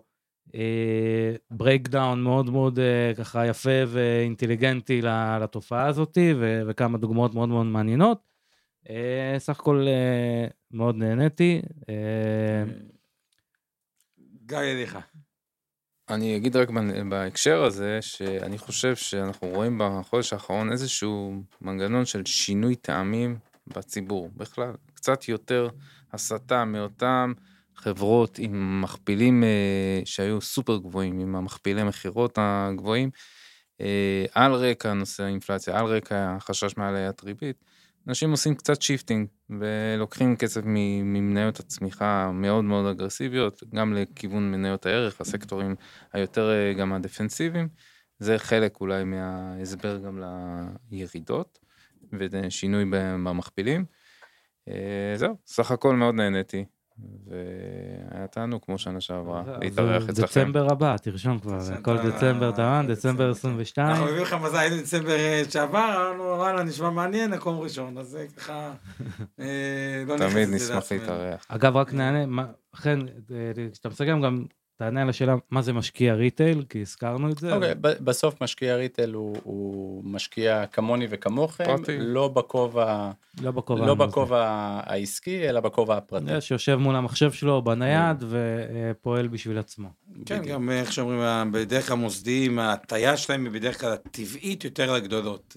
breakdown 1.50 2.22
מאוד 2.22 2.50
מאוד 2.50 2.78
אה, 2.78 3.12
ככה 3.16 3.46
יפה 3.46 3.70
ואינטליגנטי 3.88 5.02
ל- 5.02 5.38
לתופעה 5.42 5.86
הזאת, 5.86 6.18
ו- 6.36 6.62
וכמה 6.66 6.98
דוגמאות 6.98 7.34
מאוד 7.34 7.48
מאוד 7.48 7.66
מעניינות. 7.66 8.30
אה, 8.90 9.34
סך 9.38 9.60
הכל 9.60 9.84
אה, 9.88 10.46
מאוד 10.70 10.96
נהניתי. 10.96 11.62
אה, 11.88 12.64
גיא 14.46 14.58
אליך. 14.58 14.98
אני 16.10 16.36
אגיד 16.36 16.56
רק 16.56 16.70
בהקשר 17.08 17.62
הזה, 17.62 17.98
שאני 18.00 18.58
חושב 18.58 18.96
שאנחנו 18.96 19.48
רואים 19.48 19.80
בחודש 19.84 20.32
האחרון 20.32 20.72
איזשהו 20.72 21.42
מנגנון 21.60 22.04
של 22.04 22.24
שינוי 22.24 22.76
טעמים 22.76 23.38
בציבור 23.66 24.30
בכלל. 24.36 24.72
קצת 24.94 25.28
יותר 25.28 25.68
הסתה 26.12 26.64
מאותם 26.64 27.32
חברות 27.82 28.38
עם 28.38 28.82
מכפילים 28.82 29.44
אה, 29.44 30.00
שהיו 30.04 30.40
סופר 30.40 30.76
גבוהים, 30.76 31.20
עם 31.20 31.36
המכפילי 31.36 31.84
מכירות 31.84 32.38
הגבוהים, 32.40 33.10
אה, 33.80 34.24
על 34.34 34.52
רקע 34.52 34.92
נושא 34.92 35.22
האינפלציה, 35.22 35.78
על 35.78 35.86
רקע 35.86 36.34
החשש 36.36 36.76
מעליית 36.76 37.24
ריבית. 37.24 37.64
אנשים 38.08 38.30
עושים 38.30 38.54
קצת 38.54 38.82
shifting 38.82 39.28
ולוקחים 39.50 40.36
כסף 40.36 40.60
ממניות 40.64 41.60
הצמיחה 41.60 42.30
מאוד 42.32 42.64
מאוד 42.64 42.86
אגרסיביות, 42.86 43.62
גם 43.74 43.94
לכיוון 43.94 44.50
מניות 44.50 44.86
הערך, 44.86 45.20
הסקטורים 45.20 45.74
היותר 46.12 46.50
אה, 46.50 46.72
גם 46.72 46.92
הדפנסיביים. 46.92 47.68
זה 48.18 48.38
חלק 48.38 48.80
אולי 48.80 49.04
מההסבר 49.04 49.98
גם 49.98 50.22
לירידות 50.90 51.58
ושינוי 52.12 52.84
במכפילים. 53.24 53.84
אה, 54.68 55.12
זהו, 55.16 55.36
סך 55.46 55.70
הכל 55.70 55.96
מאוד 55.96 56.14
נהניתי. 56.14 56.64
והיה 57.26 58.26
תענוג 58.26 58.62
כמו 58.64 58.78
שנה 58.78 59.00
שעברה, 59.00 59.42
להתארח 59.60 60.08
אצלכם. 60.08 60.22
דצמבר 60.22 60.72
הבא, 60.72 60.96
תרשום 60.96 61.38
כבר, 61.38 61.58
כל 61.82 61.96
דצמבר, 61.96 62.50
מבין? 62.50 62.86
דצמבר 62.86 62.90
דצמבר. 62.92 63.30
22. 63.30 63.88
אנחנו 63.88 64.04
מביאים 64.04 64.22
לך 64.22 64.36
מזל, 64.42 64.56
היינו 64.56 64.76
דצמבר 64.76 65.10
אה, 65.10 65.42
שעבר, 65.50 65.94
אמרנו, 65.96 66.24
וואלה, 66.24 66.62
נשמע 66.62 66.90
מעניין, 66.90 67.30
מקום 67.30 67.58
ראשון, 67.58 67.98
אז 67.98 68.06
זה 68.06 68.26
ככה... 68.36 68.72
אה, 69.40 70.04
לא 70.06 70.14
נכנס 70.14 70.32
תמיד 70.32 70.48
נשמח. 70.48 70.92
להתארח. 70.92 71.46
אגב, 71.48 71.76
רק 71.76 71.94
נענה, 71.94 72.44
אכן, 72.74 72.98
אה, 73.30 73.52
כשאתה 73.72 73.88
מסכם 73.88 74.20
גם, 74.20 74.44
תענה 74.80 75.02
על 75.02 75.08
השאלה 75.08 75.34
מה 75.50 75.62
זה 75.62 75.72
משקיע 75.72 76.14
ריטייל, 76.14 76.64
כי 76.68 76.80
הזכרנו 76.80 77.30
את 77.30 77.38
זה. 77.38 77.54
אוקיי, 77.54 77.74
ב- 77.80 78.04
בסוף 78.04 78.42
משקיע 78.42 78.76
ריטל 78.76 79.12
הוא, 79.12 79.36
הוא 79.42 80.04
משקיע 80.04 80.66
כמוני 80.66 81.06
וכמוכם, 81.10 81.64
פרטי. 81.64 81.98
לא 81.98 82.28
בכובע, 82.28 83.10
לא 83.42 83.50
בכובע. 83.50 83.86
לא. 83.86 83.94
בכובע 83.94 84.46
העסקי, 84.86 85.48
אלא 85.48 85.60
בכובע 85.60 85.96
הפרטי. 85.96 86.24
זה 86.26 86.40
שיושב 86.40 86.76
מול 86.76 86.96
המחשב 86.96 87.32
שלו 87.32 87.62
בנייד 87.62 88.24
ופועל 88.28 89.28
בשביל 89.28 89.58
עצמו. 89.58 89.88
כן, 90.26 90.38
בדיוק. 90.38 90.54
גם 90.54 90.70
איך 90.70 90.92
שאומרים, 90.92 91.52
בדרך 91.52 91.88
כלל 91.88 91.96
מוסדיים, 91.96 92.58
ההטייה 92.58 93.16
שלהם 93.16 93.44
היא 93.44 93.52
בדרך 93.52 93.80
כלל 93.80 93.96
טבעית 94.10 94.64
יותר 94.64 94.92
לגדולות. 94.92 95.56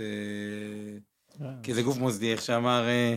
אה, 1.42 1.48
כי 1.64 1.74
זה 1.74 1.82
גוף 1.82 1.98
מוסדי, 1.98 2.32
איך 2.32 2.42
שאמר, 2.42 2.86
אה, 2.88 3.16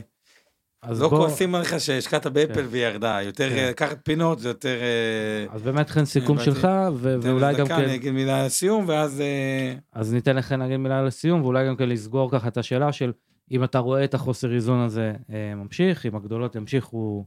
אז 0.86 1.02
לא 1.02 1.08
בוא- 1.08 1.18
כועסים 1.18 1.54
עליך 1.54 1.80
שהשקעת 1.80 2.26
באפל 2.26 2.54
כן. 2.54 2.66
והיא 2.70 2.86
ירדה, 2.86 3.18
יותר 3.22 3.50
כן. 3.50 3.56
אה, 3.56 3.70
לקחת 3.70 3.98
פינות 4.04 4.38
זה 4.38 4.48
יותר... 4.48 4.76
אה, 4.80 5.54
אז 5.54 5.62
באמת 5.62 5.90
חן 5.90 6.04
סיכום. 6.04 6.38
שלך, 6.38 6.68
ו- 6.94 7.16
תן 7.22 7.28
ואולי 7.28 7.52
לי 7.52 7.58
גם 7.58 7.64
דקה, 7.66 7.76
כן, 7.76 7.82
אני 7.82 7.94
אגיד 7.94 8.12
מילה 8.12 8.46
לסיום, 8.46 8.84
ואז... 8.88 9.20
אה, 9.20 9.74
אז 9.92 10.12
ניתן 10.14 10.36
לכן 10.36 10.60
להגיד 10.60 10.76
מילה 10.76 11.02
לסיום, 11.02 11.42
ואולי 11.42 11.66
גם 11.66 11.76
כן 11.76 11.88
לסגור 11.88 12.30
ככה 12.30 12.48
את 12.48 12.56
השאלה 12.56 12.92
של 12.92 13.12
אם 13.50 13.64
אתה 13.64 13.78
רואה 13.78 14.04
את 14.04 14.14
החוסר 14.14 14.54
איזון 14.54 14.80
הזה 14.80 15.12
אה, 15.32 15.54
ממשיך, 15.54 16.06
אם 16.06 16.16
הגדולות 16.16 16.54
ימשיכו 16.54 17.24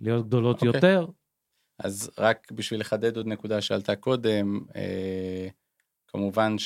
להיות 0.00 0.26
גדולות 0.26 0.56
אוקיי. 0.56 0.68
יותר, 0.68 1.06
אז 1.78 2.10
רק 2.18 2.52
בשביל 2.52 2.80
לחדד 2.80 3.16
עוד 3.16 3.26
נקודה 3.26 3.60
שעלתה 3.60 3.96
קודם, 3.96 4.60
אה, 4.76 5.48
כמובן 6.08 6.56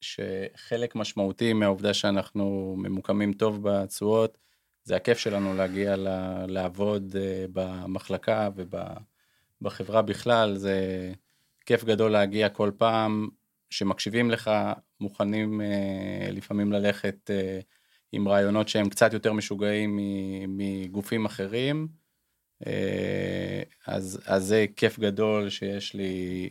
שחלק 0.00 0.94
משמעותי 0.96 1.52
מהעובדה 1.52 1.94
שאנחנו 1.94 2.74
ממוקמים 2.78 3.32
טוב 3.32 3.58
בתשואות, 3.62 4.38
זה 4.86 4.96
הכיף 4.96 5.18
שלנו 5.18 5.54
להגיע 5.54 5.96
לעבוד 6.48 7.16
אה, 7.20 7.44
במחלקה 7.52 8.48
ובחברה 9.60 10.02
בכלל, 10.02 10.56
זה 10.56 11.12
כיף 11.66 11.84
גדול 11.84 12.10
להגיע 12.10 12.48
כל 12.48 12.70
פעם 12.76 13.28
שמקשיבים 13.70 14.30
לך, 14.30 14.50
מוכנים 15.00 15.60
אה, 15.60 16.28
לפעמים 16.30 16.72
ללכת 16.72 17.30
אה, 17.30 17.60
עם 18.12 18.28
רעיונות 18.28 18.68
שהם 18.68 18.88
קצת 18.88 19.12
יותר 19.12 19.32
משוגעים 19.32 19.98
מגופים 20.48 21.24
אחרים. 21.24 21.88
אז, 23.86 24.20
אז 24.26 24.44
זה 24.44 24.66
כיף 24.76 24.98
גדול 24.98 25.48
שיש 25.48 25.94
לי 25.94 26.48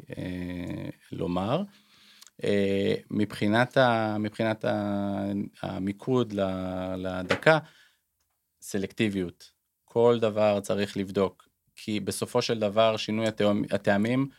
לומר. 1.12 1.64
מבחינת, 3.12 3.78
ה, 3.78 4.18
מבחינת 4.20 4.66
המיקוד 5.62 6.34
לדקה, 6.98 7.60
סלקטיביות. 8.66 9.52
כל 9.86 10.18
דבר 10.22 10.60
צריך 10.60 10.98
לבדוק, 10.98 11.48
כי 11.76 12.00
בסופו 12.00 12.42
של 12.42 12.60
דבר 12.60 12.98
שינוי 12.98 13.26
הטעמים, 13.72 14.30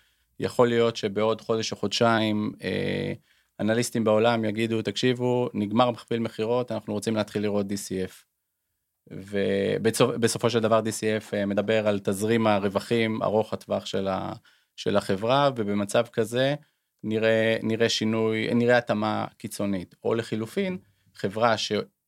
יכול 0.40 0.68
להיות 0.68 0.96
שבעוד 0.96 1.40
חודש 1.40 1.72
או 1.72 1.76
חודשיים 1.76 2.52
אה, 2.62 3.12
אנליסטים 3.60 4.04
בעולם 4.04 4.44
יגידו, 4.44 4.82
תקשיבו, 4.82 5.48
נגמר 5.54 5.90
מכפיל 5.90 6.18
מכירות, 6.18 6.72
אנחנו 6.72 6.92
רוצים 6.92 7.16
להתחיל 7.16 7.42
לראות 7.42 7.66
DCF. 7.66 8.24
ובסופו 9.10 10.50
של 10.50 10.60
דבר 10.60 10.80
DCF 10.80 11.34
אה, 11.34 11.46
מדבר 11.46 11.88
על 11.88 11.98
תזרים 11.98 12.46
הרווחים 12.46 13.22
ארוך 13.22 13.52
הטווח 13.52 13.86
של, 13.86 14.08
ה, 14.08 14.32
של 14.76 14.96
החברה, 14.96 15.50
ובמצב 15.56 16.06
כזה 16.12 16.54
נראה, 17.04 17.56
נראה 17.62 17.88
שינוי, 17.88 18.54
נראה 18.54 18.78
התאמה 18.78 19.26
קיצונית. 19.38 19.94
או 20.04 20.14
לחילופין, 20.14 20.78
חברה 21.14 21.58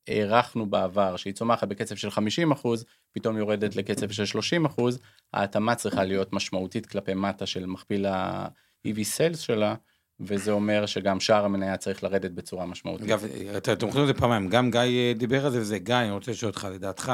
שהערכנו 0.08 0.66
בעבר, 0.66 1.16
שהיא 1.16 1.32
צומחת 1.34 1.68
בקצב 1.68 1.96
של 1.96 2.10
50 2.10 2.52
אחוז, 2.52 2.84
פתאום 3.12 3.36
יורדת 3.36 3.76
לקצב 3.76 4.10
של 4.10 4.24
30 4.24 4.64
אחוז, 4.64 4.98
ההתאמה 5.32 5.74
צריכה 5.74 6.04
להיות 6.04 6.32
משמעותית 6.32 6.86
כלפי 6.86 7.14
מטה 7.14 7.46
של 7.46 7.66
מכפיל 7.66 8.06
ה-EV 8.06 8.98
Sales 9.16 9.36
שלה, 9.36 9.74
וזה 10.20 10.50
אומר 10.50 10.86
שגם 10.86 11.20
שער 11.20 11.44
המניה 11.44 11.76
צריך 11.76 12.04
לרדת 12.04 12.30
בצורה 12.30 12.66
משמעותית. 12.66 13.06
אגב, 13.06 13.24
אתם 13.56 13.88
יכולים 13.88 14.08
את 14.08 14.14
זה 14.14 14.20
פעמיים, 14.20 14.48
גם 14.48 14.70
גיא 14.70 14.80
אה, 14.80 15.12
דיבר 15.16 15.46
על 15.46 15.52
זה, 15.52 15.60
וזה 15.60 15.78
גיא, 15.78 15.94
אני 15.94 16.10
רוצה 16.10 16.30
לשאול 16.30 16.50
אותך, 16.50 16.68
לדעתך, 16.72 17.12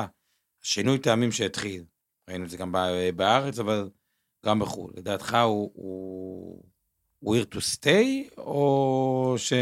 שינוי 0.63 0.99
טעמים 0.99 1.33
שהתחיל, 1.33 1.85
ראינו 2.29 2.45
את 2.45 2.51
זה 2.51 2.57
גם 2.57 2.73
ב- 2.73 3.11
בארץ, 3.17 3.59
אבל 3.59 3.91
גם 4.47 4.59
בחו"ל, 4.59 4.93
לדעתך 4.97 5.37
הוא, 5.45 5.71
הוא, 5.75 6.65
הוא 7.19 7.37
here 7.37 7.55
to 7.55 7.59
stay, 7.59 8.39
או 8.39 9.35
ש... 9.39 9.53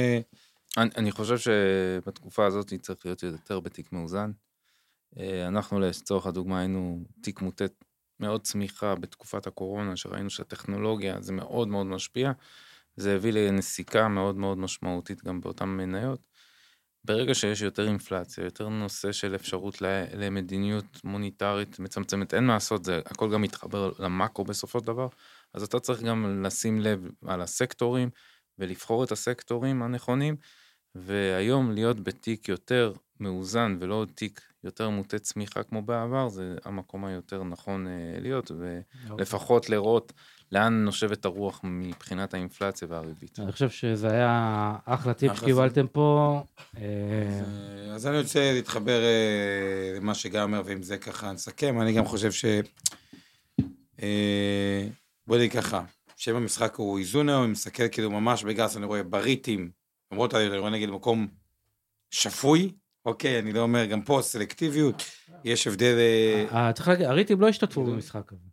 אני, 0.78 0.90
אני 0.97 1.12
חושב 1.12 1.39
שבתקופה 1.39 2.47
הזאת 2.47 2.73
צריך 2.81 3.07
להיות 3.07 3.23
יותר 3.23 3.61
בתיק 3.61 3.93
מאוזן. 3.93 4.31
אה, 5.19 5.49
אנחנו 5.49 5.81
לצורך 5.81 6.27
הדוגמה 6.27 6.59
היינו 6.59 7.05
תיק 7.23 7.40
מוטט 7.40 7.85
מאוד 8.20 8.43
צמיחה 8.43 8.94
בתקופת 8.94 9.47
הקורונה, 9.47 9.97
שראינו 9.97 10.31
שהטכנולוגיה 10.31 11.20
זה 11.20 11.32
מאוד 11.32 11.69
מאוד 11.69 11.86
משפיע. 11.86 12.32
זה 12.97 13.15
הביא 13.15 13.32
לנסיקה 13.32 14.09
מאוד 14.09 14.36
מאוד 14.36 14.59
משמעותית 14.59 15.24
גם 15.24 15.40
באותן 15.40 15.69
מניות. 15.69 16.20
ברגע 17.05 17.35
שיש 17.35 17.62
יותר 17.62 17.89
אינפלציה, 17.89 18.44
יותר 18.44 18.69
נושא 18.69 19.12
של 19.12 19.35
אפשרות 19.35 19.82
למדיניות 20.15 21.05
מוניטרית 21.05 21.78
מצמצמת, 21.78 22.35
אין 22.35 22.47
מה 22.47 22.53
לעשות, 22.55 22.85
זה 22.85 23.01
הכל 23.07 23.32
גם 23.32 23.43
מתחבר 23.43 23.93
למאקרו 23.99 24.44
בסופו 24.44 24.81
של 24.81 24.86
דבר, 24.86 25.09
אז 25.55 25.62
אתה 25.62 25.81
צריך 25.81 26.03
גם 26.03 26.43
לשים 26.44 26.81
לב 26.81 27.09
על 27.27 27.40
הסקטורים 27.40 28.11
ולבחור 28.59 29.05
את 29.05 29.12
הסקטורים 29.12 29.82
הנכונים, 29.82 30.36
והיום 30.94 31.73
להיות 31.73 32.01
בתיק 32.01 32.48
יותר 32.48 32.93
מאוזן 33.20 33.77
ולא 33.81 34.06
תיק 34.14 34.40
יותר 34.64 34.90
מוטה 34.90 35.19
צמיחה 35.19 35.62
כמו 35.62 35.82
בעבר, 35.82 36.28
זה 36.28 36.56
המקום 36.64 37.05
היותר 37.05 37.44
נכון 37.44 37.86
אה, 37.86 38.20
להיות, 38.20 38.51
ולפחות 38.51 39.70
לראות 39.70 40.12
לאן 40.52 40.85
נושבת 40.85 41.24
הרוח 41.24 41.60
מבחינת 41.64 42.35
האינפלציה 42.35 42.89
והריבית. 42.90 43.40
אני 43.40 43.52
חושב 43.52 43.70
שזה 43.70 44.10
היה 44.10 44.73
אחלה 44.85 45.14
טיפ 45.14 45.35
שקיבלתם 45.35 45.86
פה. 45.86 46.40
אה, 46.77 46.82
אז, 47.89 47.94
אז 47.94 48.06
אני 48.06 48.19
רוצה 48.19 48.52
להתחבר 48.52 49.02
אה, 49.02 49.97
למה 49.97 50.14
שגיא 50.14 50.43
אומר, 50.43 50.62
ועם 50.64 50.82
זה 50.82 50.98
ככה 50.98 51.32
נסכם. 51.32 51.81
אני 51.81 51.93
גם 51.93 52.05
חושב 52.05 52.32
ש... 52.32 52.44
אה, 54.02 54.89
בוא 55.27 55.36
נגיד 55.36 55.52
ככה, 55.52 55.85
שם 56.16 56.36
המשחק 56.36 56.77
הוא 56.77 56.98
איזון 56.98 57.28
היום, 57.28 57.43
אני 57.43 57.52
מסתכל 57.52 57.89
כאילו 57.89 58.10
ממש 58.10 58.44
בגס, 58.44 58.77
אני 58.77 58.86
רואה 58.86 59.02
בריטים, 59.02 59.70
למרות 60.12 60.34
אני 60.34 60.59
רואה 60.59 60.70
נגיד 60.70 60.90
מקום 60.90 61.28
שפוי, 62.10 62.72
אוקיי, 63.05 63.39
אני 63.39 63.52
לא 63.52 63.60
אומר, 63.60 63.84
גם 63.84 64.02
פה 64.02 64.18
סלקטיביות, 64.22 65.02
יש 65.44 65.66
הבדל... 65.66 65.94
אה, 65.98 66.47
אה, 66.52 66.72
צריך 66.72 66.89
להגיד, 66.89 67.06
הריטים 67.06 67.40
לא 67.40 67.48
השתתפו 67.48 67.84
במשחק 67.84 68.32
הזה. 68.32 68.48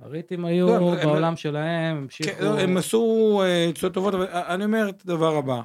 הריטים 0.00 0.44
היו 0.44 0.66
לא, 0.66 0.94
בעולם 1.04 1.36
שלהם, 1.36 1.96
המשיכו. 1.96 2.30
כן, 2.30 2.44
לא, 2.44 2.60
הם 2.60 2.76
עשו 2.76 3.42
אה, 3.44 3.70
תשואות 3.72 3.94
טובות, 3.94 4.14
אבל 4.14 4.26
אני 4.26 4.64
אומר 4.64 4.88
את 4.88 5.02
הדבר 5.02 5.36
הבא. 5.36 5.60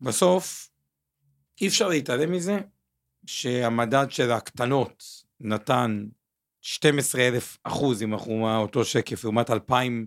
בסוף, 0.00 0.68
אי 1.60 1.68
אפשר 1.68 1.88
להתעלם 1.88 2.32
מזה 2.32 2.58
שהמדד 3.26 4.06
של 4.10 4.30
הקטנות 4.30 5.04
נתן 5.40 6.06
12 6.60 7.28
אלף 7.28 7.58
אחוז, 7.64 8.02
אם 8.02 8.12
אנחנו 8.12 8.38
מאותו 8.38 8.84
שקף, 8.84 9.24
לעומת 9.24 9.50
2,000 9.50 10.06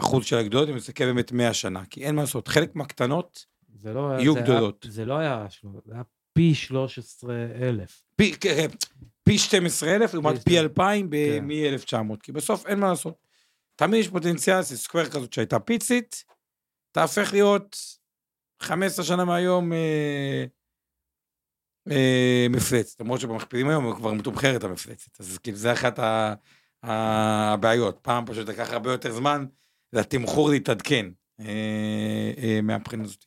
אחוז 0.00 0.24
של 0.24 0.36
הגדולות, 0.36 0.68
אני 0.68 0.76
מסתכל 0.76 1.04
באמת 1.04 1.32
100 1.32 1.54
שנה, 1.54 1.84
כי 1.90 2.04
אין 2.04 2.14
מה 2.14 2.20
לעשות, 2.22 2.48
חלק 2.48 2.76
מהקטנות, 2.76 3.46
לא 3.84 4.10
היה- 4.10 4.20
יהיו 4.20 4.32
זה 4.32 4.38
היה- 4.38 4.48
גדולות. 4.48 4.86
זה 4.90 5.04
לא 5.04 5.18
היה, 5.18 5.46
שלו, 5.50 5.80
זה 5.86 5.94
היה 5.94 6.02
פי 6.32 6.54
13 6.54 7.34
אלף. 7.62 8.02
פי, 8.16 8.32
כן, 8.40 8.66
פי 9.22 9.38
12 9.38 9.94
אלף 9.96 10.14
לעומת 10.14 10.38
פי- 10.38 10.44
פי 10.44 10.58
2,000 10.60 11.10
כן. 11.10 11.44
מ-1900, 11.44 12.16
כי 12.22 12.32
בסוף 12.32 12.66
אין 12.66 12.78
מה 12.80 12.88
לעשות. 12.88 13.26
תמיד 13.76 14.00
יש 14.00 14.08
פוטנציאל, 14.08 14.62
זה 14.62 14.78
סקוואר 14.78 15.06
כזאת 15.06 15.32
שהייתה 15.32 15.58
פיצית, 15.60 16.24
תהפך 16.92 17.28
להיות 17.32 17.76
15 18.62 19.04
שנה 19.04 19.24
מהיום 19.24 19.72
אה, 19.72 20.44
אה, 21.90 22.46
מפלצת, 22.50 23.00
למרות 23.00 23.20
שבמכפילים 23.20 23.68
היום 23.68 23.86
היא 23.86 23.94
כבר 23.94 24.12
מתומחרת 24.12 24.64
המפלצת, 24.64 25.20
אז 25.20 25.38
כאילו 25.38 25.56
זה 25.56 25.72
אחת 25.72 25.98
ה- 25.98 26.34
הבעיות. 26.82 27.98
פעם 28.02 28.26
פשוט 28.26 28.48
לקח 28.48 28.70
הרבה 28.72 28.92
יותר 28.92 29.12
זמן 29.12 29.46
לתמחור 29.92 30.50
להתעדכן 30.50 31.06
אה, 31.40 32.32
אה, 32.38 32.60
מהבחינה 32.62 33.04
הזאת. 33.04 33.24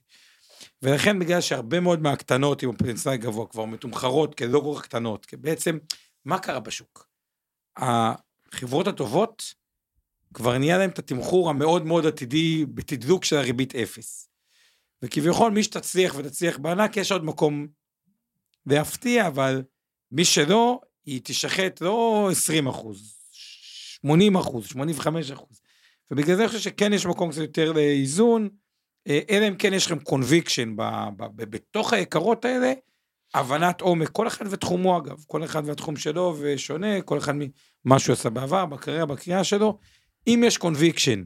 ולכן 0.82 1.20
בגלל 1.20 1.42
שהרבה 1.42 1.80
מאוד 1.80 2.02
מהקטנות 2.02 2.64
עם 2.64 2.70
הפוטנציאל 2.70 3.16
גבוה 3.16 3.48
כבר 3.48 3.66
מתומחרות 3.66 4.36
כלא 4.36 4.60
כל 4.60 4.74
כך 4.76 4.84
קטנות, 4.84 5.26
כי 5.26 5.38
בעצם 5.38 5.78
מה 6.26 6.40
קרה 6.40 6.60
בשוק? 6.60 7.08
החברות 7.78 8.88
הטובות 8.88 9.54
כבר 10.34 10.58
נהיה 10.58 10.78
להם 10.78 10.90
את 10.90 11.00
התמחור 11.00 11.50
המאוד 11.50 11.86
מאוד 11.86 12.06
עתידי 12.06 12.66
בתדלוק 12.66 13.26
של 13.26 13.36
הריבית 13.36 13.76
אפס. 13.76 14.30
וכביכול 15.02 15.52
מי 15.52 15.64
שתצליח 15.64 16.16
ותצליח 16.18 16.58
בענק 16.58 16.98
יש 16.98 17.12
עוד 17.12 17.24
מקום 17.24 17.68
להפתיע, 18.66 19.28
אבל 19.28 19.64
מי 20.12 20.26
שלא, 20.26 20.80
היא 21.06 21.22
תשחט 21.24 21.82
לא 21.82 22.30
20 22.32 22.68
אחוז, 22.68 23.18
80 23.32 24.36
אחוז, 24.36 24.66
85 24.66 25.32
אחוז. 25.32 25.61
ובגלל 26.12 26.36
זה 26.36 26.42
אני 26.42 26.48
חושב 26.48 26.60
שכן 26.60 26.94
יש 26.94 27.06
מקום 27.06 27.32
קצת 27.32 27.42
יותר 27.42 27.72
לאיזון, 27.72 28.50
אה, 29.08 29.20
אלא 29.30 29.48
אם 29.48 29.56
כן 29.56 29.74
יש 29.74 29.86
לכם 29.86 30.00
conviction 30.00 30.76
בתוך 31.38 31.94
היקרות 31.94 32.46
האלה, 32.46 32.74
הבנת 33.34 33.82
עומק, 33.82 34.10
כל 34.10 34.28
אחד 34.28 34.46
ותחומו 34.50 34.98
אגב, 34.98 35.24
כל 35.28 35.44
אחד 35.44 35.64
והתחום 35.66 35.96
שלו 35.96 36.36
ושונה, 36.40 37.02
כל 37.02 37.18
אחד 37.18 37.34
ממה 37.36 38.00
שהוא 38.00 38.14
עשה 38.14 38.30
בעבר, 38.30 38.66
בקריירה, 38.66 39.06
בקריאה 39.06 39.44
שלו. 39.44 39.78
אם 40.28 40.44
יש 40.48 40.58
conviction 40.58 41.24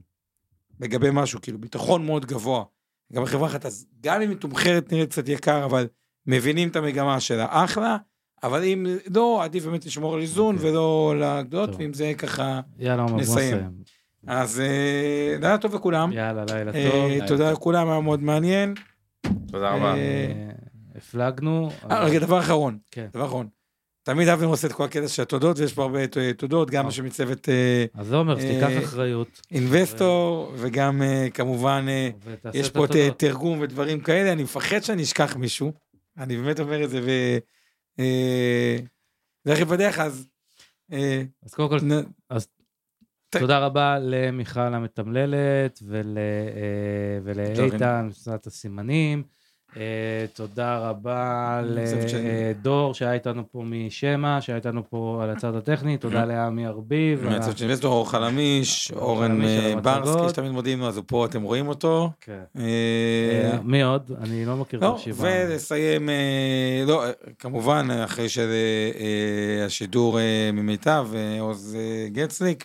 לגבי 0.79 1.09
משהו, 1.13 1.41
כאילו 1.41 1.57
ביטחון 1.59 2.05
מאוד 2.05 2.25
גבוה, 2.25 2.63
גם 3.13 3.23
בחברה 3.23 3.47
אחת, 3.47 3.65
אז 3.65 3.87
גם 4.01 4.21
אם 4.21 4.29
היא 4.29 4.37
מתומחרת 4.37 4.91
נראית 4.91 5.09
קצת 5.09 5.29
יקר, 5.29 5.65
אבל 5.65 5.87
מבינים 6.27 6.69
את 6.69 6.75
המגמה 6.75 7.19
שלה, 7.19 7.47
אחלה, 7.49 7.97
אבל 8.43 8.63
אם 8.63 8.85
לא, 9.15 9.43
עדיף 9.43 9.65
באמת 9.65 9.85
לשמור 9.85 10.13
על 10.15 10.21
איזון 10.21 10.55
אוקיי. 10.55 10.69
ולא 10.69 11.13
לגדולות. 11.19 11.69
ואם 11.77 11.93
זה 11.93 12.13
ככה, 12.17 12.61
יאללה, 12.79 13.05
נסיים. 13.05 13.71
אז 14.27 14.59
אה, 14.59 15.35
לילה 15.41 15.57
טוב 15.57 15.75
לכולם. 15.75 16.11
יאללה, 16.11 16.43
לילה 16.49 16.71
אה, 16.75 16.89
טוב. 17.19 17.27
תודה 17.27 17.51
לכולם, 17.51 17.89
היה 17.89 17.99
מאוד 17.99 18.23
מעניין. 18.23 18.73
תודה 19.51 19.69
רבה. 19.69 19.95
אה, 19.95 20.49
הפלגנו. 20.95 21.71
רגע, 21.89 22.19
דבר 22.19 22.39
אחרון, 22.39 22.77
כן. 22.91 23.07
דבר 23.13 23.25
אחרון. 23.25 23.47
תמיד 24.03 24.27
אבנר 24.27 24.47
עושה 24.47 24.67
את 24.67 24.71
כל 24.73 24.83
הקטע 24.83 25.07
של 25.07 25.21
התודות, 25.21 25.59
ויש 25.59 25.73
פה 25.73 25.83
הרבה 25.83 25.99
תודות, 26.37 26.71
גם. 26.71 26.87
מצוות 27.03 27.49
אה, 27.49 27.85
אז 27.93 28.13
עומר, 28.13 28.37
אז 28.37 28.43
תיקח 28.43 28.69
אה, 28.69 28.83
אחריות. 28.83 29.41
אינבסטור, 29.51 30.53
וגם 30.57 31.01
כמובן, 31.33 31.85
יש 32.53 32.69
פה. 32.69 32.85
תרגום 33.17 33.59
ודברים 33.61 33.99
כאלה, 33.99 34.31
אני 34.31 34.43
מפחד 34.43 34.79
שאני 34.83 35.03
אשכח 35.03 35.35
מישהו. 35.35 35.73
אני 36.17 36.37
באמת 36.37 36.59
אומר 36.59 36.83
את 36.83 36.89
זה, 36.89 36.99
ו... 37.03 37.09
אה, 37.99 38.77
ואיך 39.45 39.59
יפתח, 39.59 39.99
אז... 39.99 40.27
אז 41.43 41.53
קודם 41.53 41.69
כל, 41.69 41.77
אז- 42.29 42.47
תודה 43.39 43.59
רבה 43.59 43.97
למיכל 44.01 44.73
המתמללת 44.73 45.79
ול, 45.87 46.17
אה, 46.17 47.19
ולאיתן, 47.23 48.07
משרד 48.09 48.39
הסימנים. 48.45 49.23
אה, 49.77 50.25
תודה 50.33 50.77
רבה. 50.77 51.61
לדור 51.63 52.93
שהיה 52.93 53.13
איתנו 53.13 53.43
פה 53.51 53.63
משמע, 53.65 54.41
שהיה 54.41 54.55
איתנו 54.55 54.89
פה 54.89 55.19
על 55.23 55.29
הצד 55.29 55.55
הטכני, 55.55 55.97
תודה 55.97 56.25
לעמי 56.25 56.67
ארביב. 56.67 57.27
של 57.55 57.65
אינבסטור, 57.65 57.93
אור 57.93 58.09
חלמיש, 58.09 58.91
אור 58.91 59.01
אורן 59.01 59.41
אה. 59.41 59.73
ברסקי, 59.81 60.29
שתמיד 60.29 60.51
מודיעים 60.51 60.79
לו, 60.79 60.87
אז 60.87 60.97
הוא 60.97 61.03
פה, 61.07 61.25
אתם 61.25 61.41
רואים 61.41 61.67
אותו. 61.67 62.09
כן. 62.21 62.43
אה, 62.57 62.63
אה, 63.53 63.59
מי 63.63 63.83
עוד? 63.83 64.11
אני 64.21 64.45
לא 64.45 64.57
מכיר 64.57 64.79
את 64.79 64.83
לא, 64.83 64.89
הרשימה. 64.89 65.17
ולסיים, 65.19 66.09
אה, 66.09 66.83
לא, 66.87 67.05
אה, 67.05 67.11
כמובן, 67.39 67.87
אחרי 68.05 68.27
שהשידור 68.29 70.19
ממיטב, 70.53 71.07
אה, 71.15 71.41
עוז 71.41 71.77
אה, 71.79 72.07
גצליק, 72.09 72.63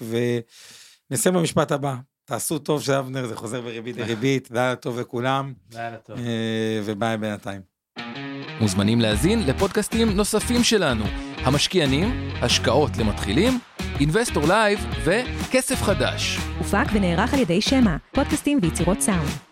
ונסיים 1.11 1.35
במשפט 1.35 1.73
הבא. 1.73 1.95
תעשו 2.31 2.59
טוב 2.59 2.83
של 2.83 2.93
אבנר, 2.93 3.27
זה 3.27 3.37
חוזר 3.37 3.61
בריבית 3.61 3.97
דריבית, 4.01 4.51
לילה 4.51 4.77
טוב 4.77 5.01
לכולם, 5.01 5.53
לילה 5.75 5.97
טוב. 5.97 6.19
אה, 6.19 6.81
וביי 6.85 7.17
בינתיים. 7.17 7.61
מוזמנים 8.61 9.01
להאזין 9.01 9.47
לפודקאסטים 9.47 10.11
נוספים 10.11 10.65
שלנו, 10.65 11.05
המשקיענים, 11.37 12.31
השקעות 12.43 12.91
למתחילים, 12.97 13.59
Investor 14.01 14.43
Live 14.49 14.79
וכסף 15.05 15.83
חדש. 15.83 16.39
הופק 16.59 16.87
ונערך 16.93 17.35
על 17.35 17.41
ידי 17.41 17.61
שמע, 17.61 17.97
פודקאסטים 18.15 18.59
ויצירות 18.63 19.01
סאונד. 19.01 19.50